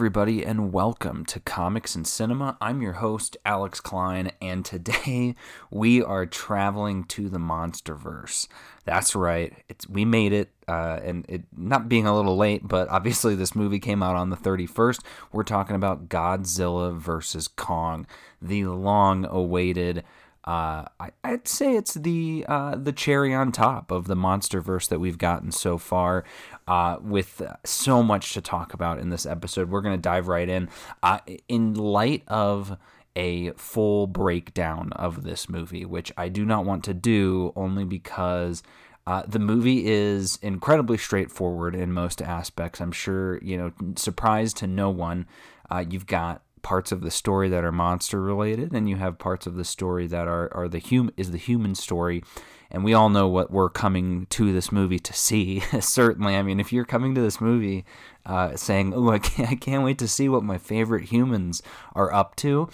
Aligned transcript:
everybody, 0.00 0.42
and 0.42 0.72
welcome 0.72 1.26
to 1.26 1.38
Comics 1.38 1.94
and 1.94 2.06
Cinema. 2.06 2.56
I'm 2.58 2.80
your 2.80 2.94
host, 2.94 3.36
Alex 3.44 3.82
Klein, 3.82 4.32
and 4.40 4.64
today 4.64 5.34
we 5.70 6.02
are 6.02 6.24
traveling 6.24 7.04
to 7.04 7.28
the 7.28 7.36
Monsterverse. 7.36 8.48
That's 8.86 9.14
right, 9.14 9.52
it's, 9.68 9.86
we 9.86 10.06
made 10.06 10.32
it, 10.32 10.52
uh, 10.66 11.00
and 11.04 11.26
it 11.28 11.42
not 11.54 11.90
being 11.90 12.06
a 12.06 12.16
little 12.16 12.38
late, 12.38 12.66
but 12.66 12.88
obviously 12.88 13.34
this 13.34 13.54
movie 13.54 13.78
came 13.78 14.02
out 14.02 14.16
on 14.16 14.30
the 14.30 14.38
31st. 14.38 15.04
We're 15.32 15.42
talking 15.42 15.76
about 15.76 16.08
Godzilla 16.08 16.96
versus 16.96 17.46
Kong, 17.46 18.06
the 18.40 18.64
long-awaited 18.64 20.02
uh, 20.44 20.86
I, 20.98 21.10
would 21.30 21.46
say 21.46 21.76
it's 21.76 21.94
the 21.94 22.46
uh, 22.48 22.74
the 22.74 22.92
cherry 22.92 23.34
on 23.34 23.52
top 23.52 23.90
of 23.90 24.06
the 24.06 24.16
MonsterVerse 24.16 24.88
that 24.88 24.98
we've 24.98 25.18
gotten 25.18 25.52
so 25.52 25.76
far. 25.76 26.24
Uh, 26.70 26.98
with 27.02 27.42
so 27.64 28.00
much 28.00 28.32
to 28.32 28.40
talk 28.40 28.72
about 28.72 29.00
in 29.00 29.10
this 29.10 29.26
episode, 29.26 29.70
we're 29.70 29.80
going 29.80 29.96
to 29.96 30.00
dive 30.00 30.28
right 30.28 30.48
in. 30.48 30.68
Uh, 31.02 31.18
in 31.48 31.74
light 31.74 32.22
of 32.28 32.76
a 33.16 33.50
full 33.54 34.06
breakdown 34.06 34.92
of 34.92 35.24
this 35.24 35.48
movie, 35.48 35.84
which 35.84 36.12
I 36.16 36.28
do 36.28 36.44
not 36.44 36.64
want 36.64 36.84
to 36.84 36.94
do, 36.94 37.52
only 37.56 37.84
because. 37.84 38.62
Uh, 39.06 39.24
the 39.26 39.40
movie 39.40 39.86
is 39.86 40.38
incredibly 40.42 40.96
straightforward 40.96 41.74
in 41.74 41.90
most 41.90 42.22
aspects. 42.22 42.80
I'm 42.80 42.92
sure, 42.92 43.42
you 43.42 43.56
know, 43.56 43.72
surprise 43.96 44.52
to 44.54 44.68
no 44.68 44.90
one. 44.90 45.26
Uh, 45.68 45.84
you've 45.88 46.06
got 46.06 46.42
parts 46.62 46.92
of 46.92 47.00
the 47.00 47.10
story 47.10 47.48
that 47.48 47.64
are 47.64 47.72
monster 47.72 48.20
related 48.20 48.72
and 48.72 48.88
you 48.88 48.96
have 48.96 49.18
parts 49.18 49.46
of 49.46 49.54
the 49.54 49.64
story 49.64 50.06
that 50.06 50.28
are, 50.28 50.52
are 50.54 50.68
the 50.68 50.80
hum 50.80 51.10
is 51.16 51.30
the 51.30 51.38
human 51.38 51.74
story. 51.74 52.22
And 52.70 52.84
we 52.84 52.94
all 52.94 53.08
know 53.08 53.26
what 53.26 53.50
we're 53.50 53.68
coming 53.68 54.26
to 54.30 54.52
this 54.52 54.70
movie 54.70 55.00
to 55.00 55.12
see 55.12 55.60
certainly. 55.80 56.36
I 56.36 56.42
mean 56.42 56.60
if 56.60 56.72
you're 56.72 56.84
coming 56.84 57.14
to 57.14 57.20
this 57.20 57.40
movie 57.40 57.84
uh, 58.26 58.56
saying 58.56 58.94
oh 58.94 59.10
I 59.10 59.18
can't, 59.18 59.50
I 59.50 59.56
can't 59.56 59.84
wait 59.84 59.98
to 59.98 60.08
see 60.08 60.28
what 60.28 60.44
my 60.44 60.58
favorite 60.58 61.06
humans 61.06 61.62
are 61.94 62.12
up 62.12 62.36
to 62.36 62.68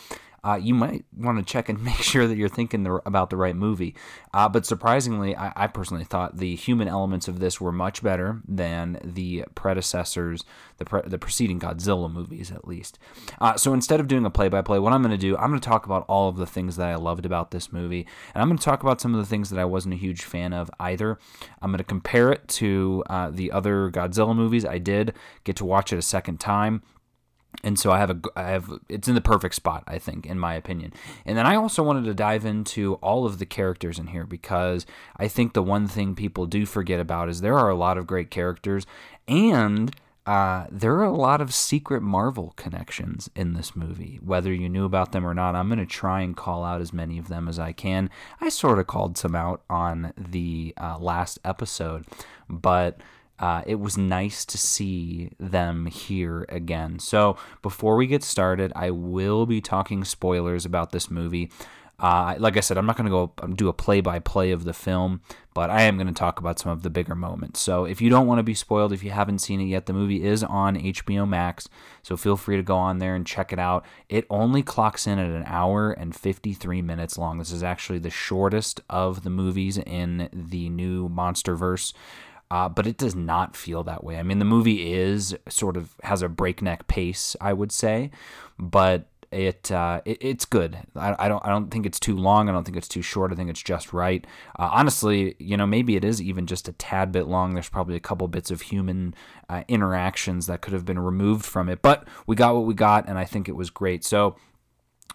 uh, 0.46 0.54
you 0.54 0.74
might 0.74 1.04
want 1.16 1.38
to 1.38 1.44
check 1.44 1.68
and 1.68 1.82
make 1.84 1.96
sure 1.96 2.26
that 2.26 2.36
you're 2.36 2.48
thinking 2.48 2.84
the, 2.84 2.94
about 3.04 3.30
the 3.30 3.36
right 3.36 3.56
movie. 3.56 3.94
Uh, 4.32 4.48
but 4.48 4.64
surprisingly, 4.64 5.34
I, 5.34 5.52
I, 5.56 5.66
personally 5.66 6.04
thought 6.04 6.36
the 6.36 6.54
human 6.54 6.88
elements 6.88 7.26
of 7.26 7.40
this 7.40 7.60
were 7.60 7.72
much 7.72 8.02
better 8.02 8.42
than 8.46 8.98
the 9.02 9.44
predecessors, 9.54 10.44
the, 10.76 10.84
pre- 10.84 11.02
the 11.04 11.18
preceding 11.18 11.58
Godzilla 11.58 12.12
movies, 12.12 12.50
at 12.50 12.68
least. 12.68 12.98
Uh, 13.40 13.56
so 13.56 13.72
instead 13.72 13.98
of 13.98 14.08
doing 14.08 14.24
a 14.24 14.30
play 14.30 14.48
by 14.48 14.62
play, 14.62 14.78
what 14.78 14.92
I'm 14.92 15.02
going 15.02 15.10
to 15.10 15.16
do, 15.16 15.36
I'm 15.36 15.50
going 15.50 15.60
to 15.60 15.68
talk 15.68 15.86
about 15.86 16.04
all 16.06 16.28
of 16.28 16.36
the 16.36 16.46
things 16.46 16.76
that 16.76 16.88
I 16.88 16.94
loved 16.96 17.26
about 17.26 17.50
this 17.50 17.72
movie. 17.72 18.06
And 18.34 18.42
I'm 18.42 18.48
going 18.48 18.58
to 18.58 18.64
talk 18.64 18.82
about 18.82 19.00
some 19.00 19.14
of 19.14 19.20
the 19.20 19.26
things 19.26 19.50
that 19.50 19.58
I 19.58 19.64
wasn't 19.64 19.94
a 19.94 19.98
huge 19.98 20.22
fan 20.22 20.52
of 20.52 20.70
either. 20.78 21.18
I'm 21.60 21.70
going 21.70 21.78
to 21.78 21.84
compare 21.84 22.30
it 22.30 22.46
to 22.48 23.02
uh, 23.08 23.30
the 23.30 23.50
other 23.50 23.90
Godzilla 23.90 24.36
movies. 24.36 24.64
I 24.64 24.78
did 24.78 25.14
get 25.44 25.56
to 25.56 25.64
watch 25.64 25.92
it 25.92 25.98
a 25.98 26.02
second 26.02 26.38
time 26.38 26.82
and 27.64 27.78
so 27.78 27.90
I 27.90 27.98
have 27.98 28.10
a 28.10 28.20
I 28.36 28.50
have 28.50 28.70
it's 28.88 29.08
in 29.08 29.14
the 29.14 29.20
perfect 29.20 29.54
spot 29.54 29.84
I 29.86 29.98
think 29.98 30.26
in 30.26 30.38
my 30.38 30.54
opinion. 30.54 30.92
And 31.24 31.36
then 31.36 31.46
I 31.46 31.56
also 31.56 31.82
wanted 31.82 32.04
to 32.04 32.14
dive 32.14 32.44
into 32.44 32.94
all 32.94 33.26
of 33.26 33.38
the 33.38 33.46
characters 33.46 33.98
in 33.98 34.08
here 34.08 34.26
because 34.26 34.86
I 35.16 35.28
think 35.28 35.52
the 35.52 35.62
one 35.62 35.88
thing 35.88 36.14
people 36.14 36.46
do 36.46 36.66
forget 36.66 37.00
about 37.00 37.28
is 37.28 37.40
there 37.40 37.58
are 37.58 37.70
a 37.70 37.76
lot 37.76 37.98
of 37.98 38.06
great 38.06 38.30
characters 38.30 38.86
and 39.28 39.94
uh, 40.26 40.66
there 40.72 40.94
are 40.94 41.04
a 41.04 41.12
lot 41.12 41.40
of 41.40 41.54
secret 41.54 42.02
Marvel 42.02 42.52
connections 42.56 43.30
in 43.36 43.54
this 43.54 43.76
movie, 43.76 44.18
whether 44.24 44.52
you 44.52 44.68
knew 44.68 44.84
about 44.84 45.12
them 45.12 45.24
or 45.24 45.34
not. 45.34 45.54
I'm 45.54 45.68
going 45.68 45.78
to 45.78 45.86
try 45.86 46.22
and 46.22 46.36
call 46.36 46.64
out 46.64 46.80
as 46.80 46.92
many 46.92 47.16
of 47.16 47.28
them 47.28 47.46
as 47.46 47.60
I 47.60 47.72
can. 47.72 48.10
I 48.40 48.48
sort 48.48 48.80
of 48.80 48.88
called 48.88 49.16
some 49.16 49.36
out 49.36 49.62
on 49.70 50.12
the 50.18 50.74
uh, 50.80 50.98
last 50.98 51.38
episode, 51.44 52.06
but 52.48 53.00
uh, 53.38 53.62
it 53.66 53.76
was 53.76 53.98
nice 53.98 54.44
to 54.46 54.58
see 54.58 55.30
them 55.38 55.86
here 55.86 56.46
again. 56.48 56.98
So, 56.98 57.36
before 57.62 57.96
we 57.96 58.06
get 58.06 58.22
started, 58.22 58.72
I 58.74 58.90
will 58.90 59.46
be 59.46 59.60
talking 59.60 60.04
spoilers 60.04 60.64
about 60.64 60.92
this 60.92 61.10
movie. 61.10 61.50
Uh, 61.98 62.34
like 62.38 62.56
I 62.58 62.60
said, 62.60 62.76
I'm 62.76 62.84
not 62.84 62.96
going 62.96 63.06
to 63.06 63.10
go 63.10 63.32
um, 63.38 63.54
do 63.54 63.68
a 63.68 63.72
play 63.72 64.02
by 64.02 64.18
play 64.18 64.50
of 64.50 64.64
the 64.64 64.74
film, 64.74 65.22
but 65.54 65.70
I 65.70 65.82
am 65.82 65.96
going 65.96 66.08
to 66.08 66.12
talk 66.12 66.38
about 66.38 66.58
some 66.58 66.70
of 66.70 66.82
the 66.82 66.90
bigger 66.90 67.14
moments. 67.14 67.60
So 67.60 67.86
if 67.86 68.02
you 68.02 68.10
don't 68.10 68.26
want 68.26 68.38
to 68.38 68.42
be 68.42 68.52
spoiled, 68.52 68.92
if 68.92 69.02
you 69.02 69.12
haven't 69.12 69.38
seen 69.38 69.62
it 69.62 69.64
yet, 69.64 69.86
the 69.86 69.94
movie 69.94 70.22
is 70.22 70.44
on 70.44 70.76
HBO 70.76 71.26
Max. 71.26 71.70
So 72.02 72.18
feel 72.18 72.36
free 72.36 72.56
to 72.56 72.62
go 72.62 72.76
on 72.76 72.98
there 72.98 73.14
and 73.14 73.26
check 73.26 73.50
it 73.50 73.58
out. 73.58 73.86
It 74.10 74.26
only 74.28 74.62
clocks 74.62 75.06
in 75.06 75.18
at 75.18 75.30
an 75.30 75.44
hour 75.46 75.90
and 75.90 76.14
53 76.14 76.82
minutes 76.82 77.16
long. 77.16 77.38
This 77.38 77.52
is 77.52 77.62
actually 77.62 78.00
the 78.00 78.10
shortest 78.10 78.82
of 78.90 79.22
the 79.22 79.30
movies 79.30 79.78
in 79.78 80.28
the 80.32 80.68
new 80.68 81.08
MonsterVerse 81.08 81.94
uh, 82.50 82.68
but 82.68 82.86
it 82.86 82.96
does 82.96 83.14
not 83.14 83.56
feel 83.56 83.82
that 83.84 84.04
way. 84.04 84.18
I 84.18 84.22
mean, 84.22 84.38
the 84.38 84.44
movie 84.44 84.92
is 84.92 85.36
sort 85.48 85.76
of 85.76 85.96
has 86.04 86.22
a 86.22 86.28
breakneck 86.28 86.86
pace, 86.86 87.34
I 87.40 87.52
would 87.52 87.72
say, 87.72 88.10
but 88.58 89.08
it, 89.32 89.72
uh, 89.72 90.00
it 90.04 90.18
it's 90.20 90.44
good. 90.44 90.78
I, 90.94 91.16
I, 91.18 91.28
don't 91.28 91.44
I 91.44 91.48
don't 91.48 91.70
think 91.70 91.86
it's 91.86 91.98
too 91.98 92.16
long. 92.16 92.48
I 92.48 92.52
don't 92.52 92.64
think 92.64 92.76
it's 92.76 92.88
too 92.88 93.02
short. 93.02 93.32
I 93.32 93.34
think 93.34 93.50
it's 93.50 93.62
just 93.62 93.92
right. 93.92 94.24
Uh, 94.58 94.70
honestly, 94.72 95.34
you 95.38 95.56
know, 95.56 95.66
maybe 95.66 95.96
it 95.96 96.04
is 96.04 96.22
even 96.22 96.46
just 96.46 96.68
a 96.68 96.72
tad 96.72 97.10
bit 97.10 97.26
long. 97.26 97.54
There's 97.54 97.68
probably 97.68 97.96
a 97.96 98.00
couple 98.00 98.28
bits 98.28 98.52
of 98.52 98.62
human 98.62 99.14
uh, 99.48 99.64
interactions 99.66 100.46
that 100.46 100.60
could 100.60 100.72
have 100.72 100.84
been 100.84 101.00
removed 101.00 101.44
from 101.44 101.68
it, 101.68 101.82
but 101.82 102.06
we 102.26 102.36
got 102.36 102.54
what 102.54 102.64
we 102.64 102.74
got, 102.74 103.08
and 103.08 103.18
I 103.18 103.24
think 103.24 103.48
it 103.48 103.56
was 103.56 103.70
great. 103.70 104.04
So. 104.04 104.36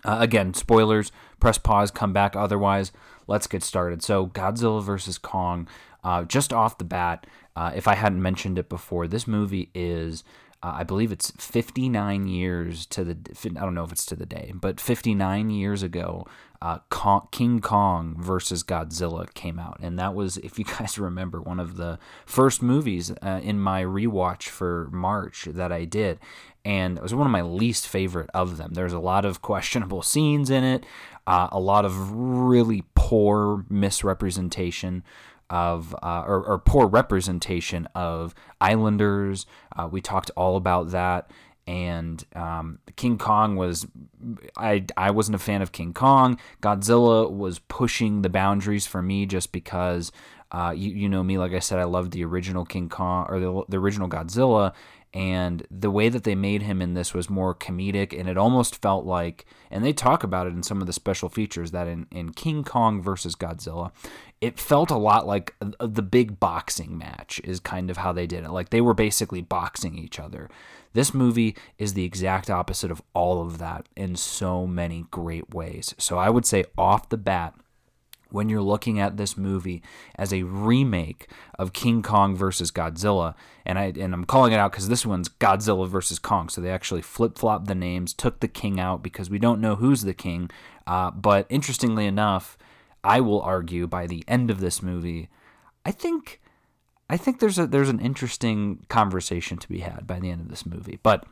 Uh, 0.04 0.18
again, 0.20 0.52
spoilers. 0.52 1.12
Press 1.40 1.60
pause. 1.60 1.92
Come 1.92 2.12
back. 2.12 2.36
Otherwise, 2.36 2.92
let's 3.28 3.46
get 3.46 3.62
started. 3.62 4.02
So, 4.02 4.26
Godzilla 4.26 4.82
versus 4.82 5.20
Kong. 5.20 5.68
Uh, 6.04 6.24
just 6.24 6.52
off 6.52 6.78
the 6.78 6.84
bat, 6.84 7.28
uh, 7.56 7.72
if 7.76 7.88
I 7.88 7.96
hadn't 7.96 8.22
mentioned 8.22 8.58
it 8.58 8.70
before, 8.70 9.08
this 9.08 9.28
movie 9.28 9.70
is, 9.74 10.24
uh, 10.64 10.74
I 10.78 10.84
believe 10.84 11.12
it's 11.12 11.32
59 11.32 12.28
years 12.28 12.86
to 12.88 13.04
the, 13.04 13.18
I 13.46 13.62
don't 13.62 13.76
know 13.76 13.84
if 13.84 13.92
it's 13.92 14.06
to 14.08 14.16
the 14.16 14.26
day, 14.26 14.52
but 14.56 14.80
59 14.80 15.50
years 15.50 15.84
ago, 15.84 16.26
uh, 16.62 16.78
Kong, 16.90 17.28
King 17.32 17.60
Kong 17.60 18.16
versus 18.20 18.64
Godzilla 18.64 19.32
came 19.34 19.58
out. 19.60 19.80
And 19.82 19.98
that 19.98 20.14
was, 20.14 20.38
if 20.38 20.60
you 20.60 20.66
guys 20.80 21.00
remember, 21.00 21.42
one 21.42 21.60
of 21.60 21.76
the 21.78 21.98
first 22.26 22.62
movies 22.62 23.12
uh, 23.22 23.40
in 23.44 23.60
my 23.60 23.84
rewatch 23.84 24.44
for 24.44 24.90
March 24.92 25.46
that 25.46 25.72
I 25.72 25.86
did. 25.86 26.20
And 26.64 26.98
it 26.98 27.04
was 27.04 27.16
one 27.16 27.26
of 27.26 27.32
my 27.32 27.42
least 27.42 27.88
favorite 27.88 28.30
of 28.34 28.58
them. 28.58 28.74
There's 28.74 28.94
a 28.94 29.00
lot 29.00 29.26
of 29.26 29.42
questionable 29.42 30.04
scenes 30.04 30.50
in 30.50 30.64
it, 30.64 30.86
uh, 31.26 31.50
a 31.52 31.60
lot 31.60 31.86
of 31.86 32.12
really 32.12 32.84
poor 32.96 33.66
misrepresentation 33.70 35.04
of 35.52 35.94
uh, 36.02 36.24
or, 36.26 36.44
or, 36.46 36.58
poor 36.58 36.88
representation 36.88 37.86
of 37.94 38.34
islanders. 38.62 39.46
Uh, 39.76 39.88
we 39.92 40.00
talked 40.00 40.32
all 40.38 40.56
about 40.56 40.92
that. 40.92 41.30
And 41.68 42.24
um, 42.36 42.80
King 42.96 43.18
Kong 43.18 43.58
was, 43.58 43.86
I, 44.58 44.86
I 44.96 45.12
wasn't 45.12 45.36
a 45.36 45.40
fan 45.40 45.62
of 45.62 45.74
King 45.74 45.94
Kong. 45.94 46.40
Godzilla 46.62 47.30
was 47.30 47.60
pushing 47.60 48.22
the 48.22 48.30
boundaries 48.30 48.88
for 48.88 49.02
me 49.02 49.26
just 49.26 49.52
because, 49.52 50.12
uh, 50.52 50.74
you, 50.76 50.92
you 50.92 51.10
know 51.10 51.22
me, 51.22 51.38
like 51.38 51.54
I 51.54 51.60
said, 51.60 51.80
I 51.80 51.84
loved 51.84 52.14
the 52.14 52.24
original 52.24 52.66
King 52.66 52.90
Kong 52.90 53.28
or 53.30 53.40
the, 53.40 53.64
the 53.68 53.78
original 53.78 54.10
Godzilla 54.10 54.74
and 55.14 55.68
the 55.70 55.92
way 55.92 56.08
that 56.10 56.24
they 56.24 56.36
made 56.36 56.62
him 56.62 56.82
in 56.82 56.94
this 56.94 57.14
was 57.14 57.30
more 57.30 57.54
comedic 57.54 58.18
and 58.18 58.30
it 58.30 58.38
almost 58.38 58.82
felt 58.82 59.06
like 59.06 59.46
and 59.70 59.84
they 59.84 59.94
talk 59.94 60.24
about 60.24 60.48
it 60.48 60.54
in 60.54 60.64
some 60.64 60.80
of 60.80 60.88
the 60.88 60.94
special 60.94 61.28
features 61.28 61.72
that 61.72 61.88
in, 61.88 62.08
in 62.12 62.32
king 62.32 62.64
kong 62.64 63.02
versus 63.02 63.36
godzilla 63.36 63.92
it 64.42 64.60
felt 64.60 64.90
a 64.90 64.98
lot 64.98 65.28
like 65.28 65.56
uh, 65.62 65.88
the 65.88 66.02
big 66.02 66.40
boxing 66.40 66.98
match 66.98 67.40
is 67.44 67.60
kind 67.60 67.92
of 67.92 67.98
how 67.98 68.12
they 68.12 68.26
did 68.26 68.44
it. 68.44 68.50
Like 68.50 68.72
they 68.72 68.82
were 68.82 68.96
basically 68.96 69.42
boxing 69.42 69.98
each 69.98 70.20
other. 70.20 70.50
This 70.94 71.14
movie 71.14 71.56
is 71.78 71.94
the 71.94 72.04
exact 72.04 72.50
opposite 72.50 72.92
of 72.92 73.04
all 73.14 73.42
of 73.42 73.60
that 73.60 73.88
in 73.96 74.16
so 74.16 74.66
many 74.66 75.06
great 75.12 75.54
ways. 75.54 75.94
So 76.00 76.18
i 76.18 76.30
would 76.30 76.46
say 76.46 76.66
off 76.78 77.10
the 77.10 77.18
bat 77.18 77.54
when 78.32 78.50
you're 78.50 78.62
looking 78.62 79.00
at 79.00 79.18
this 79.18 79.38
movie 79.38 79.82
as 80.16 80.34
a 80.34 80.44
remake 80.44 81.28
of 81.58 81.74
King 81.74 82.02
Kong 82.02 82.36
versus 82.36 82.72
Godzilla, 82.72 83.36
and 83.66 83.78
I 83.78 83.94
and 83.98 84.14
I'm 84.14 84.26
calling 84.26 84.54
it 84.54 84.58
out 84.58 84.72
because 84.72 84.90
this 84.90 85.06
one's 85.06 85.30
Godzilla 85.30 85.88
versus 85.88 86.20
Kong, 86.20 86.50
so 86.50 86.62
they 86.62 86.70
actually 86.70 87.02
flip 87.02 87.38
flopped 87.38 87.68
the 87.68 87.76
names, 87.76 88.14
took 88.14 88.40
the 88.40 88.48
king 88.48 88.80
out 88.80 89.04
because 89.04 89.30
we 89.30 89.40
don't 89.40 89.62
know 89.62 89.76
who's 89.76 90.02
the 90.02 90.14
king. 90.14 90.50
Uh, 90.88 91.12
but 91.12 91.46
interestingly 91.50 92.06
enough, 92.06 92.58
I 93.04 93.22
will 93.22 93.42
argue 93.42 93.88
by 93.88 94.08
the 94.08 94.24
end 94.28 94.50
of 94.50 94.60
this 94.60 94.82
movie, 94.82 95.30
I 95.86 95.92
think 95.92 96.42
I 97.10 97.18
think 97.18 97.40
there's 97.40 97.60
a 97.60 97.68
there's 97.68 97.90
an 97.90 98.00
interesting 98.00 98.86
conversation 98.90 99.58
to 99.58 99.68
be 99.68 99.80
had 99.80 100.08
by 100.08 100.20
the 100.20 100.30
end 100.30 100.42
of 100.42 100.50
this 100.50 100.66
movie, 100.66 101.00
but. 101.04 101.26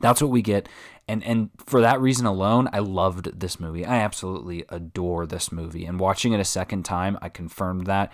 That's 0.00 0.22
what 0.22 0.30
we 0.30 0.42
get, 0.42 0.68
and 1.06 1.24
and 1.24 1.50
for 1.64 1.80
that 1.80 2.00
reason 2.00 2.26
alone, 2.26 2.68
I 2.72 2.78
loved 2.80 3.40
this 3.40 3.58
movie. 3.58 3.84
I 3.84 3.96
absolutely 3.98 4.64
adore 4.68 5.26
this 5.26 5.50
movie, 5.50 5.84
and 5.84 5.98
watching 5.98 6.32
it 6.32 6.40
a 6.40 6.44
second 6.44 6.84
time, 6.84 7.18
I 7.22 7.28
confirmed 7.28 7.86
that. 7.86 8.12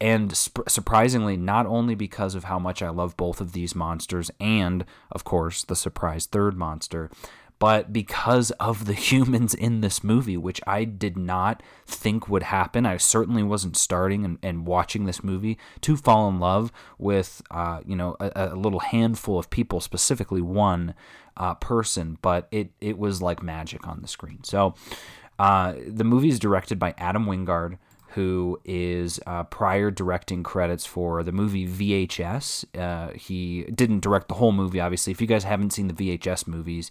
And 0.00 0.34
sp- 0.34 0.66
surprisingly, 0.66 1.36
not 1.36 1.64
only 1.64 1.94
because 1.94 2.34
of 2.34 2.44
how 2.44 2.58
much 2.58 2.82
I 2.82 2.88
love 2.88 3.16
both 3.16 3.40
of 3.40 3.52
these 3.52 3.76
monsters, 3.76 4.32
and 4.40 4.84
of 5.12 5.22
course 5.22 5.62
the 5.62 5.76
surprise 5.76 6.26
third 6.26 6.56
monster, 6.56 7.08
but 7.58 7.92
because 7.92 8.50
of 8.52 8.86
the 8.86 8.92
humans 9.10 9.54
in 9.54 9.80
this 9.80 10.02
movie, 10.02 10.36
which 10.36 10.60
I 10.66 10.84
did 10.84 11.16
not 11.16 11.62
think 11.86 12.28
would 12.28 12.44
happen, 12.44 12.86
I 12.86 12.96
certainly 12.96 13.42
wasn't 13.42 13.76
starting 13.76 14.24
and, 14.24 14.38
and 14.42 14.66
watching 14.66 15.04
this 15.04 15.22
movie 15.22 15.58
to 15.82 15.96
fall 15.96 16.28
in 16.28 16.40
love 16.40 16.72
with, 16.98 17.42
uh, 17.50 17.80
you 17.86 17.96
know, 17.96 18.16
a, 18.20 18.52
a, 18.52 18.56
little 18.56 18.80
handful 18.80 19.38
of 19.38 19.50
people, 19.50 19.80
specifically 19.80 20.40
one 20.40 20.94
uh, 21.36 21.54
person, 21.54 22.18
but 22.22 22.48
it, 22.50 22.72
it 22.80 22.98
was 22.98 23.22
like 23.22 23.42
magic 23.42 23.86
on 23.86 24.02
the 24.02 24.08
screen. 24.08 24.42
So 24.44 24.74
uh, 25.38 25.74
the 25.86 26.04
movie 26.04 26.28
is 26.28 26.38
directed 26.38 26.78
by 26.78 26.94
Adam 26.98 27.26
Wingard, 27.26 27.78
who 28.14 28.60
is 28.64 29.18
uh, 29.26 29.42
prior 29.44 29.90
directing 29.90 30.42
credits 30.42 30.84
for 30.84 31.22
the 31.22 31.32
movie 31.32 31.66
VHS. 31.66 32.64
Uh, 32.78 33.12
he 33.14 33.64
didn't 33.64 34.00
direct 34.00 34.28
the 34.28 34.34
whole 34.34 34.52
movie, 34.52 34.80
obviously. 34.80 35.10
If 35.12 35.20
you 35.20 35.26
guys 35.26 35.44
haven't 35.44 35.72
seen 35.72 35.88
the 35.88 35.94
VHS 35.94 36.46
movies, 36.46 36.90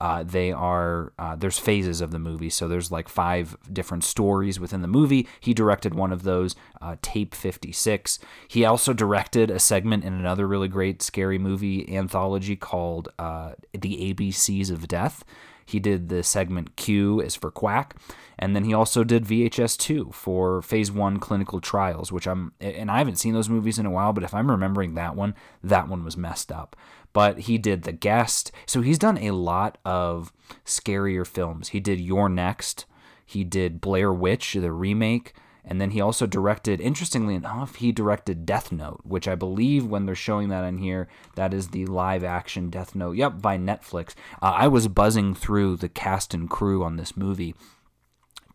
uh, 0.00 0.22
they 0.22 0.52
are 0.52 1.12
uh, 1.18 1.34
there's 1.34 1.58
phases 1.58 2.00
of 2.00 2.12
the 2.12 2.18
movie, 2.18 2.50
so 2.50 2.68
there's 2.68 2.92
like 2.92 3.08
five 3.08 3.56
different 3.72 4.04
stories 4.04 4.60
within 4.60 4.80
the 4.80 4.88
movie. 4.88 5.26
He 5.40 5.52
directed 5.52 5.94
one 5.94 6.12
of 6.12 6.22
those, 6.22 6.54
uh, 6.80 6.96
Tape 7.02 7.34
56. 7.34 8.20
He 8.46 8.64
also 8.64 8.92
directed 8.92 9.50
a 9.50 9.58
segment 9.58 10.04
in 10.04 10.12
another 10.12 10.46
really 10.46 10.68
great 10.68 11.02
scary 11.02 11.38
movie 11.38 11.94
anthology 11.94 12.54
called 12.54 13.08
uh, 13.18 13.52
The 13.72 14.14
ABCs 14.14 14.70
of 14.70 14.86
Death. 14.86 15.24
He 15.68 15.80
did 15.80 16.08
the 16.08 16.22
segment 16.22 16.76
Q 16.76 17.20
is 17.20 17.34
for 17.34 17.50
Quack, 17.50 17.94
and 18.38 18.56
then 18.56 18.64
he 18.64 18.72
also 18.72 19.04
did 19.04 19.26
VHS 19.26 19.76
2 19.76 20.12
for 20.12 20.62
Phase 20.62 20.90
1 20.90 21.18
clinical 21.18 21.60
trials, 21.60 22.10
which 22.10 22.26
I'm 22.26 22.52
and 22.58 22.90
I 22.90 22.98
haven't 22.98 23.16
seen 23.16 23.34
those 23.34 23.50
movies 23.50 23.78
in 23.78 23.84
a 23.84 23.90
while, 23.90 24.14
but 24.14 24.24
if 24.24 24.32
I'm 24.32 24.50
remembering 24.50 24.94
that 24.94 25.14
one, 25.14 25.34
that 25.62 25.86
one 25.86 26.04
was 26.04 26.16
messed 26.16 26.50
up. 26.50 26.74
But 27.12 27.40
he 27.40 27.58
did 27.58 27.82
The 27.82 27.92
Guest. 27.92 28.52
So 28.66 28.80
he's 28.80 28.98
done 28.98 29.18
a 29.18 29.32
lot 29.32 29.78
of 29.84 30.32
scarier 30.64 31.26
films. 31.26 31.68
He 31.68 31.80
did 31.80 32.00
You're 32.00 32.28
Next. 32.28 32.86
He 33.24 33.44
did 33.44 33.80
Blair 33.80 34.12
Witch, 34.12 34.54
the 34.54 34.72
remake. 34.72 35.34
And 35.68 35.82
then 35.82 35.90
he 35.90 36.00
also 36.00 36.26
directed, 36.26 36.80
interestingly 36.80 37.34
enough, 37.34 37.74
he 37.74 37.92
directed 37.92 38.46
Death 38.46 38.72
Note, 38.72 39.02
which 39.04 39.28
I 39.28 39.34
believe 39.34 39.84
when 39.86 40.06
they're 40.06 40.14
showing 40.14 40.48
that 40.48 40.64
in 40.64 40.78
here, 40.78 41.08
that 41.34 41.52
is 41.52 41.68
the 41.68 41.84
live 41.84 42.24
action 42.24 42.70
Death 42.70 42.94
Note. 42.94 43.16
Yep, 43.16 43.42
by 43.42 43.58
Netflix. 43.58 44.14
Uh, 44.40 44.54
I 44.56 44.66
was 44.66 44.88
buzzing 44.88 45.34
through 45.34 45.76
the 45.76 45.90
cast 45.90 46.32
and 46.32 46.48
crew 46.48 46.82
on 46.82 46.96
this 46.96 47.18
movie 47.18 47.54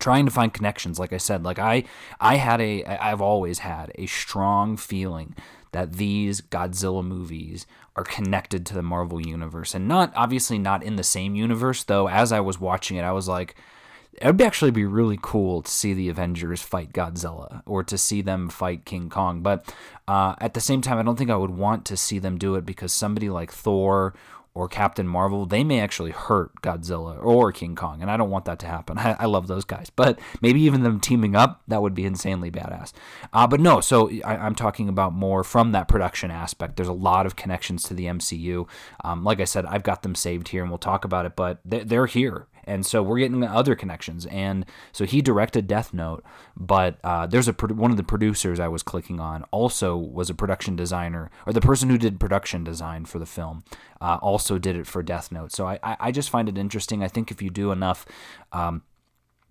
trying 0.00 0.24
to 0.24 0.30
find 0.30 0.52
connections 0.52 0.98
like 0.98 1.12
i 1.12 1.16
said 1.16 1.44
like 1.44 1.58
i 1.58 1.84
i 2.20 2.34
had 2.34 2.60
a 2.60 2.84
i've 2.84 3.20
always 3.20 3.60
had 3.60 3.92
a 3.94 4.06
strong 4.06 4.76
feeling 4.76 5.36
that 5.70 5.94
these 5.94 6.40
godzilla 6.40 7.02
movies 7.02 7.64
are 7.96 8.04
connected 8.04 8.66
to 8.66 8.74
the 8.74 8.82
marvel 8.82 9.24
universe 9.24 9.74
and 9.74 9.86
not 9.86 10.12
obviously 10.16 10.58
not 10.58 10.82
in 10.82 10.96
the 10.96 11.04
same 11.04 11.34
universe 11.34 11.84
though 11.84 12.08
as 12.08 12.32
i 12.32 12.40
was 12.40 12.60
watching 12.60 12.96
it 12.96 13.02
i 13.02 13.12
was 13.12 13.28
like 13.28 13.54
it 14.20 14.26
would 14.26 14.42
actually 14.42 14.70
be 14.70 14.84
really 14.84 15.18
cool 15.20 15.62
to 15.62 15.70
see 15.70 15.92
the 15.92 16.08
Avengers 16.08 16.62
fight 16.62 16.92
Godzilla 16.92 17.62
or 17.66 17.82
to 17.84 17.98
see 17.98 18.22
them 18.22 18.48
fight 18.48 18.84
King 18.84 19.10
Kong. 19.10 19.40
But 19.40 19.74
uh, 20.06 20.34
at 20.40 20.54
the 20.54 20.60
same 20.60 20.80
time, 20.80 20.98
I 20.98 21.02
don't 21.02 21.16
think 21.16 21.30
I 21.30 21.36
would 21.36 21.50
want 21.50 21.84
to 21.86 21.96
see 21.96 22.18
them 22.18 22.38
do 22.38 22.54
it 22.54 22.64
because 22.64 22.92
somebody 22.92 23.28
like 23.28 23.50
Thor 23.50 24.14
or 24.54 24.68
Captain 24.68 25.06
Marvel, 25.06 25.46
they 25.46 25.64
may 25.64 25.80
actually 25.80 26.12
hurt 26.12 26.62
Godzilla 26.62 27.22
or 27.22 27.50
King 27.50 27.74
Kong, 27.74 28.00
and 28.00 28.10
I 28.10 28.16
don't 28.16 28.30
want 28.30 28.44
that 28.44 28.60
to 28.60 28.66
happen. 28.66 28.98
I, 29.04 29.16
I 29.18 29.26
love 29.26 29.48
those 29.48 29.64
guys, 29.64 29.90
but 29.90 30.18
maybe 30.40 30.60
even 30.62 30.82
them 30.82 31.00
teaming 31.00 31.34
up, 31.34 31.62
that 31.66 31.82
would 31.82 31.94
be 31.94 32.04
insanely 32.04 32.50
badass. 32.50 32.92
Uh, 33.32 33.46
but 33.46 33.60
no, 33.60 33.80
so 33.80 34.08
I, 34.24 34.46
am 34.46 34.54
talking 34.54 34.88
about 34.88 35.12
more 35.12 35.42
from 35.42 35.72
that 35.72 35.88
production 35.88 36.30
aspect. 36.30 36.76
There's 36.76 36.88
a 36.88 36.92
lot 36.92 37.26
of 37.26 37.34
connections 37.34 37.82
to 37.84 37.94
the 37.94 38.06
MCU. 38.06 38.68
Um, 39.02 39.24
like 39.24 39.40
I 39.40 39.44
said, 39.44 39.66
I've 39.66 39.82
got 39.82 40.02
them 40.02 40.14
saved 40.14 40.48
here, 40.48 40.62
and 40.62 40.70
we'll 40.70 40.78
talk 40.78 41.04
about 41.04 41.26
it, 41.26 41.34
but 41.34 41.58
they're, 41.64 41.84
they're 41.84 42.06
here 42.06 42.46
and 42.66 42.84
so 42.84 43.02
we're 43.02 43.18
getting 43.18 43.42
other 43.44 43.74
connections. 43.74 44.26
And 44.26 44.66
so 44.92 45.04
he 45.04 45.22
directed 45.22 45.66
Death 45.66 45.92
Note, 45.94 46.24
but 46.56 46.98
uh, 47.04 47.26
there's 47.26 47.48
a 47.48 47.52
one 47.52 47.90
of 47.90 47.96
the 47.96 48.02
producers 48.02 48.60
I 48.60 48.68
was 48.68 48.82
clicking 48.82 49.20
on 49.20 49.44
also 49.50 49.96
was 49.96 50.30
a 50.30 50.34
production 50.34 50.76
designer, 50.76 51.30
or 51.46 51.52
the 51.52 51.60
person 51.60 51.88
who 51.90 51.98
did 51.98 52.20
production 52.20 52.64
design 52.64 53.04
for 53.04 53.18
the 53.18 53.26
film 53.26 53.64
uh, 54.00 54.18
also 54.20 54.58
did 54.58 54.76
it 54.76 54.86
for 54.86 55.02
Death 55.02 55.30
Note. 55.30 55.52
So 55.52 55.66
I, 55.66 55.78
I 55.82 56.10
just 56.10 56.30
find 56.30 56.48
it 56.48 56.58
interesting. 56.58 57.02
I 57.02 57.08
think 57.08 57.30
if 57.30 57.42
you 57.42 57.50
do 57.50 57.72
enough. 57.72 58.06
Um, 58.52 58.82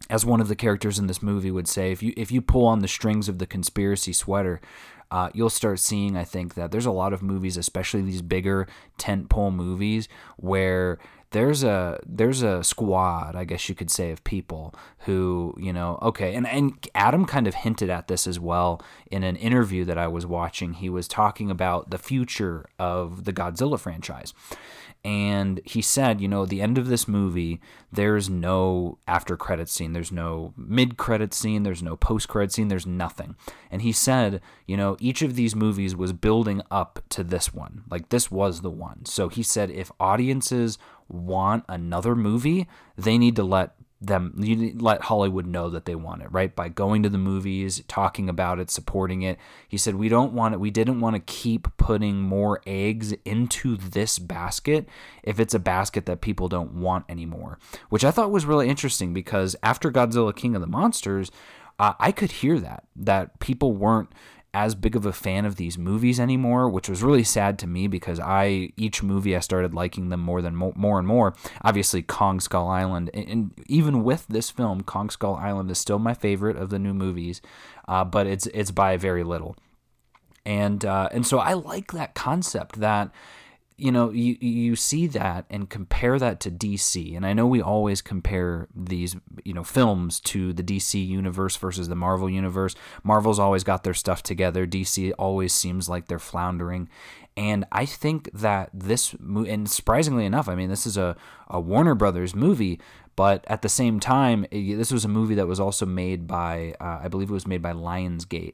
as 0.09 0.25
one 0.25 0.41
of 0.41 0.49
the 0.49 0.55
characters 0.55 0.99
in 0.99 1.07
this 1.07 1.23
movie 1.23 1.49
would 1.49 1.67
say, 1.67 1.91
if 1.93 2.03
you 2.03 2.13
if 2.17 2.29
you 2.29 2.41
pull 2.41 2.65
on 2.65 2.79
the 2.79 2.89
strings 2.89 3.29
of 3.29 3.39
the 3.39 3.47
conspiracy 3.47 4.11
sweater, 4.11 4.59
uh, 5.13 5.29
you'll 5.33 5.49
start 5.49 5.79
seeing, 5.79 6.17
I 6.17 6.23
think, 6.23 6.55
that 6.55 6.71
there's 6.71 6.87
a 6.87 6.91
lot 6.91 7.13
of 7.13 7.21
movies, 7.21 7.55
especially 7.55 8.01
these 8.01 8.23
bigger 8.23 8.67
tentpole 8.97 9.53
movies, 9.53 10.09
where 10.37 10.97
there's 11.33 11.63
a 11.63 11.99
there's 12.05 12.43
a 12.43 12.63
squad, 12.63 13.35
I 13.35 13.43
guess 13.43 13.67
you 13.67 13.75
could 13.75 13.91
say, 13.91 14.11
of 14.11 14.23
people 14.23 14.73
who 14.99 15.55
you 15.57 15.73
know. 15.73 15.99
Okay, 16.01 16.35
and 16.35 16.47
and 16.47 16.73
Adam 16.95 17.25
kind 17.25 17.47
of 17.47 17.55
hinted 17.55 17.89
at 17.89 18.07
this 18.07 18.25
as 18.27 18.39
well 18.39 18.81
in 19.11 19.23
an 19.23 19.35
interview 19.35 19.83
that 19.85 19.97
I 19.97 20.07
was 20.07 20.25
watching. 20.25 20.73
He 20.73 20.89
was 20.89 21.07
talking 21.07 21.49
about 21.49 21.89
the 21.89 21.97
future 21.97 22.65
of 22.79 23.25
the 23.25 23.33
Godzilla 23.33 23.79
franchise, 23.79 24.33
and 25.05 25.59
he 25.65 25.81
said, 25.81 26.21
you 26.21 26.29
know, 26.29 26.45
the 26.45 26.61
end 26.61 26.77
of 26.77 26.87
this 26.87 27.09
movie, 27.09 27.59
there's 27.91 28.29
no 28.29 28.99
after 29.05 29.35
credit 29.35 29.67
scene, 29.67 29.91
there's 29.91 30.13
no 30.13 30.53
mid 30.55 30.95
credit 30.95 31.33
scene, 31.33 31.63
there's 31.63 31.83
no 31.83 31.97
post 31.97 32.29
credit 32.29 32.53
scene, 32.53 32.69
there's 32.69 32.87
nothing. 32.87 33.35
And 33.69 33.81
he 33.81 33.91
said, 33.91 34.41
you 34.65 34.77
know, 34.77 34.95
each 35.01 35.21
of 35.21 35.35
these 35.35 35.55
movies 35.55 35.93
was 35.93 36.13
building 36.13 36.61
up 36.71 37.03
to 37.09 37.23
this 37.23 37.53
one. 37.53 37.83
Like 37.89 38.09
this 38.09 38.31
was 38.31 38.61
the 38.61 38.71
one. 38.71 39.05
So 39.05 39.27
he 39.27 39.43
said 39.43 39.69
if 39.69 39.91
audiences 39.99 40.77
want 41.09 41.65
another 41.67 42.15
movie, 42.15 42.67
they 42.97 43.17
need 43.17 43.35
to 43.35 43.43
let 43.43 43.75
them 44.07 44.33
you 44.37 44.73
let 44.77 45.03
Hollywood 45.03 45.45
know 45.45 45.69
that 45.69 45.85
they 45.85 45.95
want 45.95 46.21
it, 46.21 46.31
right? 46.31 46.55
By 46.55 46.69
going 46.69 47.03
to 47.03 47.09
the 47.09 47.17
movies, 47.17 47.83
talking 47.87 48.29
about 48.29 48.59
it, 48.59 48.69
supporting 48.69 49.21
it. 49.21 49.37
He 49.67 49.77
said 49.77 49.95
we 49.95 50.09
don't 50.09 50.33
want 50.33 50.53
it 50.53 50.59
we 50.59 50.71
didn't 50.71 50.99
want 50.99 51.15
to 51.15 51.21
keep 51.21 51.75
putting 51.77 52.21
more 52.21 52.61
eggs 52.65 53.13
into 53.25 53.77
this 53.77 54.19
basket 54.19 54.87
if 55.23 55.39
it's 55.39 55.53
a 55.53 55.59
basket 55.59 56.05
that 56.05 56.21
people 56.21 56.47
don't 56.47 56.73
want 56.73 57.05
anymore. 57.09 57.59
Which 57.89 58.03
I 58.03 58.11
thought 58.11 58.31
was 58.31 58.45
really 58.45 58.69
interesting 58.69 59.13
because 59.13 59.55
after 59.63 59.91
Godzilla 59.91 60.35
King 60.35 60.55
of 60.55 60.61
the 60.61 60.67
Monsters, 60.67 61.31
uh, 61.79 61.93
I 61.99 62.11
could 62.11 62.31
hear 62.31 62.59
that 62.59 62.83
that 62.95 63.39
people 63.39 63.73
weren't 63.73 64.09
as 64.53 64.75
big 64.75 64.95
of 64.95 65.05
a 65.05 65.11
fan 65.13 65.45
of 65.45 65.55
these 65.55 65.77
movies 65.77 66.19
anymore, 66.19 66.69
which 66.69 66.87
was 66.87 67.01
really 67.01 67.23
sad 67.23 67.57
to 67.59 67.67
me 67.67 67.87
because 67.87 68.19
I 68.19 68.69
each 68.77 69.01
movie 69.01 69.35
I 69.35 69.39
started 69.39 69.73
liking 69.73 70.09
them 70.09 70.19
more 70.19 70.41
than 70.41 70.55
more, 70.55 70.99
and 70.99 71.07
more. 71.07 71.33
Obviously, 71.63 72.03
Kong 72.03 72.39
Skull 72.39 72.67
Island, 72.67 73.09
and, 73.13 73.27
and, 73.27 73.51
even 73.67 74.03
with 74.03 74.27
this 74.27 74.51
film, 74.51 74.81
Kong 74.81 75.09
Skull 75.09 75.35
Island 75.35 75.71
is 75.71 75.79
still 75.79 75.97
my 75.97 76.13
favorite 76.13 76.55
of 76.55 76.69
the 76.69 76.77
new 76.77 76.93
movies, 76.93 77.41
uh, 77.87 78.03
but 78.03 78.27
it's 78.27 78.45
it's 78.47 78.71
by 78.71 78.95
very 78.95 79.23
little. 79.23 79.55
And 80.45 80.85
uh, 80.85 81.09
and 81.11 81.25
so 81.25 81.39
I 81.39 81.53
like 81.53 81.91
that 81.93 82.13
concept 82.13 82.79
that 82.79 83.09
you 83.77 83.91
know, 83.91 84.11
you 84.11 84.37
you 84.39 84.75
see 84.75 85.07
that 85.07 85.45
and 85.49 85.69
compare 85.69 86.19
that 86.19 86.39
to 86.41 86.51
DC, 86.51 87.15
and 87.15 87.25
I 87.25 87.33
know 87.33 87.47
we 87.47 87.61
always 87.61 88.01
compare 88.01 88.67
these, 88.75 89.15
you 89.43 89.53
know, 89.53 89.63
films 89.63 90.19
to 90.21 90.53
the 90.53 90.63
DC 90.63 91.05
universe 91.05 91.55
versus 91.55 91.87
the 91.87 91.95
Marvel 91.95 92.29
universe. 92.29 92.75
Marvel's 93.03 93.39
always 93.39 93.63
got 93.63 93.83
their 93.83 93.93
stuff 93.93 94.23
together. 94.23 94.67
DC 94.67 95.11
always 95.17 95.53
seems 95.53 95.89
like 95.89 96.07
they're 96.07 96.19
floundering, 96.19 96.87
and 97.35 97.65
I 97.71 97.85
think 97.85 98.29
that 98.33 98.69
this, 98.73 99.13
and 99.13 99.69
surprisingly 99.69 100.25
enough, 100.25 100.47
I 100.47 100.55
mean, 100.55 100.69
this 100.69 100.85
is 100.85 100.97
a, 100.97 101.15
a 101.47 101.59
Warner 101.59 101.95
Brothers 101.95 102.35
movie, 102.35 102.79
but 103.15 103.43
at 103.47 103.63
the 103.63 103.69
same 103.69 103.99
time, 103.99 104.45
this 104.51 104.91
was 104.91 105.03
a 105.03 105.07
movie 105.09 105.35
that 105.35 105.47
was 105.47 105.59
also 105.59 105.85
made 105.85 106.27
by, 106.27 106.75
uh, 106.79 106.99
I 107.03 107.07
believe 107.07 107.29
it 107.29 107.33
was 107.33 107.47
made 107.47 107.61
by 107.61 107.73
Lionsgate. 107.73 108.53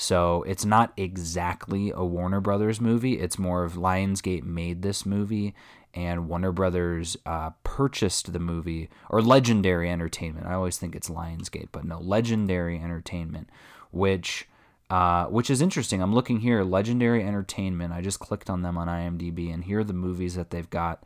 So 0.00 0.44
it's 0.44 0.64
not 0.64 0.92
exactly 0.96 1.90
a 1.92 2.04
Warner 2.04 2.40
Brothers 2.40 2.80
movie. 2.80 3.18
It's 3.18 3.36
more 3.36 3.64
of 3.64 3.72
Lionsgate 3.72 4.44
made 4.44 4.82
this 4.82 5.04
movie 5.04 5.56
and 5.92 6.28
Warner 6.28 6.52
Brothers 6.52 7.16
uh, 7.26 7.50
purchased 7.64 8.32
the 8.32 8.38
movie, 8.38 8.90
or 9.10 9.20
Legendary 9.20 9.90
Entertainment. 9.90 10.46
I 10.46 10.52
always 10.52 10.76
think 10.76 10.94
it's 10.94 11.08
Lionsgate, 11.08 11.70
but 11.72 11.84
no, 11.84 11.98
Legendary 11.98 12.78
Entertainment, 12.78 13.50
which. 13.90 14.48
Uh, 14.90 15.26
which 15.26 15.50
is 15.50 15.60
interesting. 15.60 16.00
I'm 16.00 16.14
looking 16.14 16.40
here, 16.40 16.64
Legendary 16.64 17.22
Entertainment. 17.22 17.92
I 17.92 18.00
just 18.00 18.20
clicked 18.20 18.48
on 18.48 18.62
them 18.62 18.78
on 18.78 18.88
IMDb, 18.88 19.52
and 19.52 19.62
here 19.62 19.80
are 19.80 19.84
the 19.84 19.92
movies 19.92 20.34
that 20.36 20.48
they've 20.48 20.70
got 20.70 21.02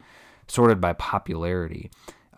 sorted 0.47 0.81
by 0.81 0.93
popularity. 0.93 1.91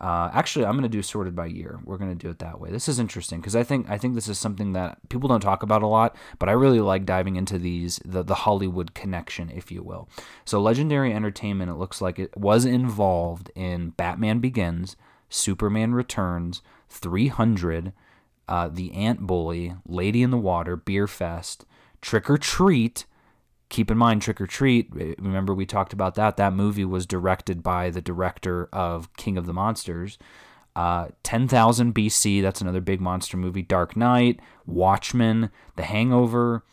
Uh, 0.05 0.29
actually, 0.33 0.63
I'm 0.63 0.73
going 0.73 0.83
to 0.83 0.89
do 0.89 1.01
sorted 1.01 1.35
by 1.35 1.47
year. 1.47 1.79
We're 1.83 1.97
going 1.97 2.15
to 2.15 2.15
do 2.15 2.29
it 2.29 2.37
that 2.37 2.59
way. 2.59 2.69
This 2.69 2.87
is 2.87 2.99
interesting 2.99 3.39
because 3.39 3.55
I 3.55 3.63
think 3.63 3.89
I 3.89 3.97
think 3.97 4.13
this 4.13 4.27
is 4.27 4.37
something 4.37 4.73
that 4.73 4.99
people 5.09 5.27
don't 5.27 5.41
talk 5.41 5.63
about 5.63 5.81
a 5.81 5.87
lot, 5.87 6.15
but 6.37 6.47
I 6.47 6.51
really 6.51 6.79
like 6.79 7.07
diving 7.07 7.37
into 7.37 7.57
these 7.57 7.99
the 8.05 8.21
the 8.21 8.35
Hollywood 8.35 8.93
connection, 8.93 9.49
if 9.49 9.71
you 9.71 9.81
will. 9.81 10.07
So, 10.45 10.61
Legendary 10.61 11.11
Entertainment, 11.11 11.71
it 11.71 11.77
looks 11.77 12.01
like 12.01 12.19
it 12.19 12.37
was 12.37 12.65
involved 12.65 13.49
in 13.55 13.93
Batman 13.97 14.37
Begins, 14.41 14.95
Superman 15.27 15.95
Returns, 15.95 16.61
300, 16.89 17.91
uh, 18.47 18.67
The 18.67 18.93
Ant 18.93 19.21
Bully, 19.21 19.73
Lady 19.87 20.21
in 20.21 20.29
the 20.29 20.37
Water, 20.37 20.75
Beer 20.75 21.07
Fest, 21.07 21.65
Trick 21.99 22.29
or 22.29 22.37
Treat, 22.37 23.05
keep 23.69 23.89
in 23.91 23.97
mind 23.97 24.21
Trick 24.21 24.39
or 24.39 24.47
Treat. 24.47 24.89
Remember 24.93 25.53
we 25.53 25.65
talked 25.65 25.93
about 25.93 26.15
that. 26.15 26.37
That 26.37 26.53
movie 26.53 26.85
was 26.85 27.05
directed 27.05 27.63
by 27.63 27.89
the 27.89 28.01
director 28.01 28.69
of 28.71 29.13
King 29.15 29.37
of 29.37 29.45
the 29.45 29.53
Monsters. 29.53 30.17
Uh, 30.75 31.07
10,000 31.23 31.95
BC, 31.95 32.41
that's 32.41 32.59
another 32.59 32.81
big 32.81 32.99
monster 32.99 33.37
movie. 33.37 33.61
Dark 33.61 33.95
Knight, 33.95 34.41
Watchmen, 34.65 35.49
The 35.77 35.83
Hangover, 35.83 36.63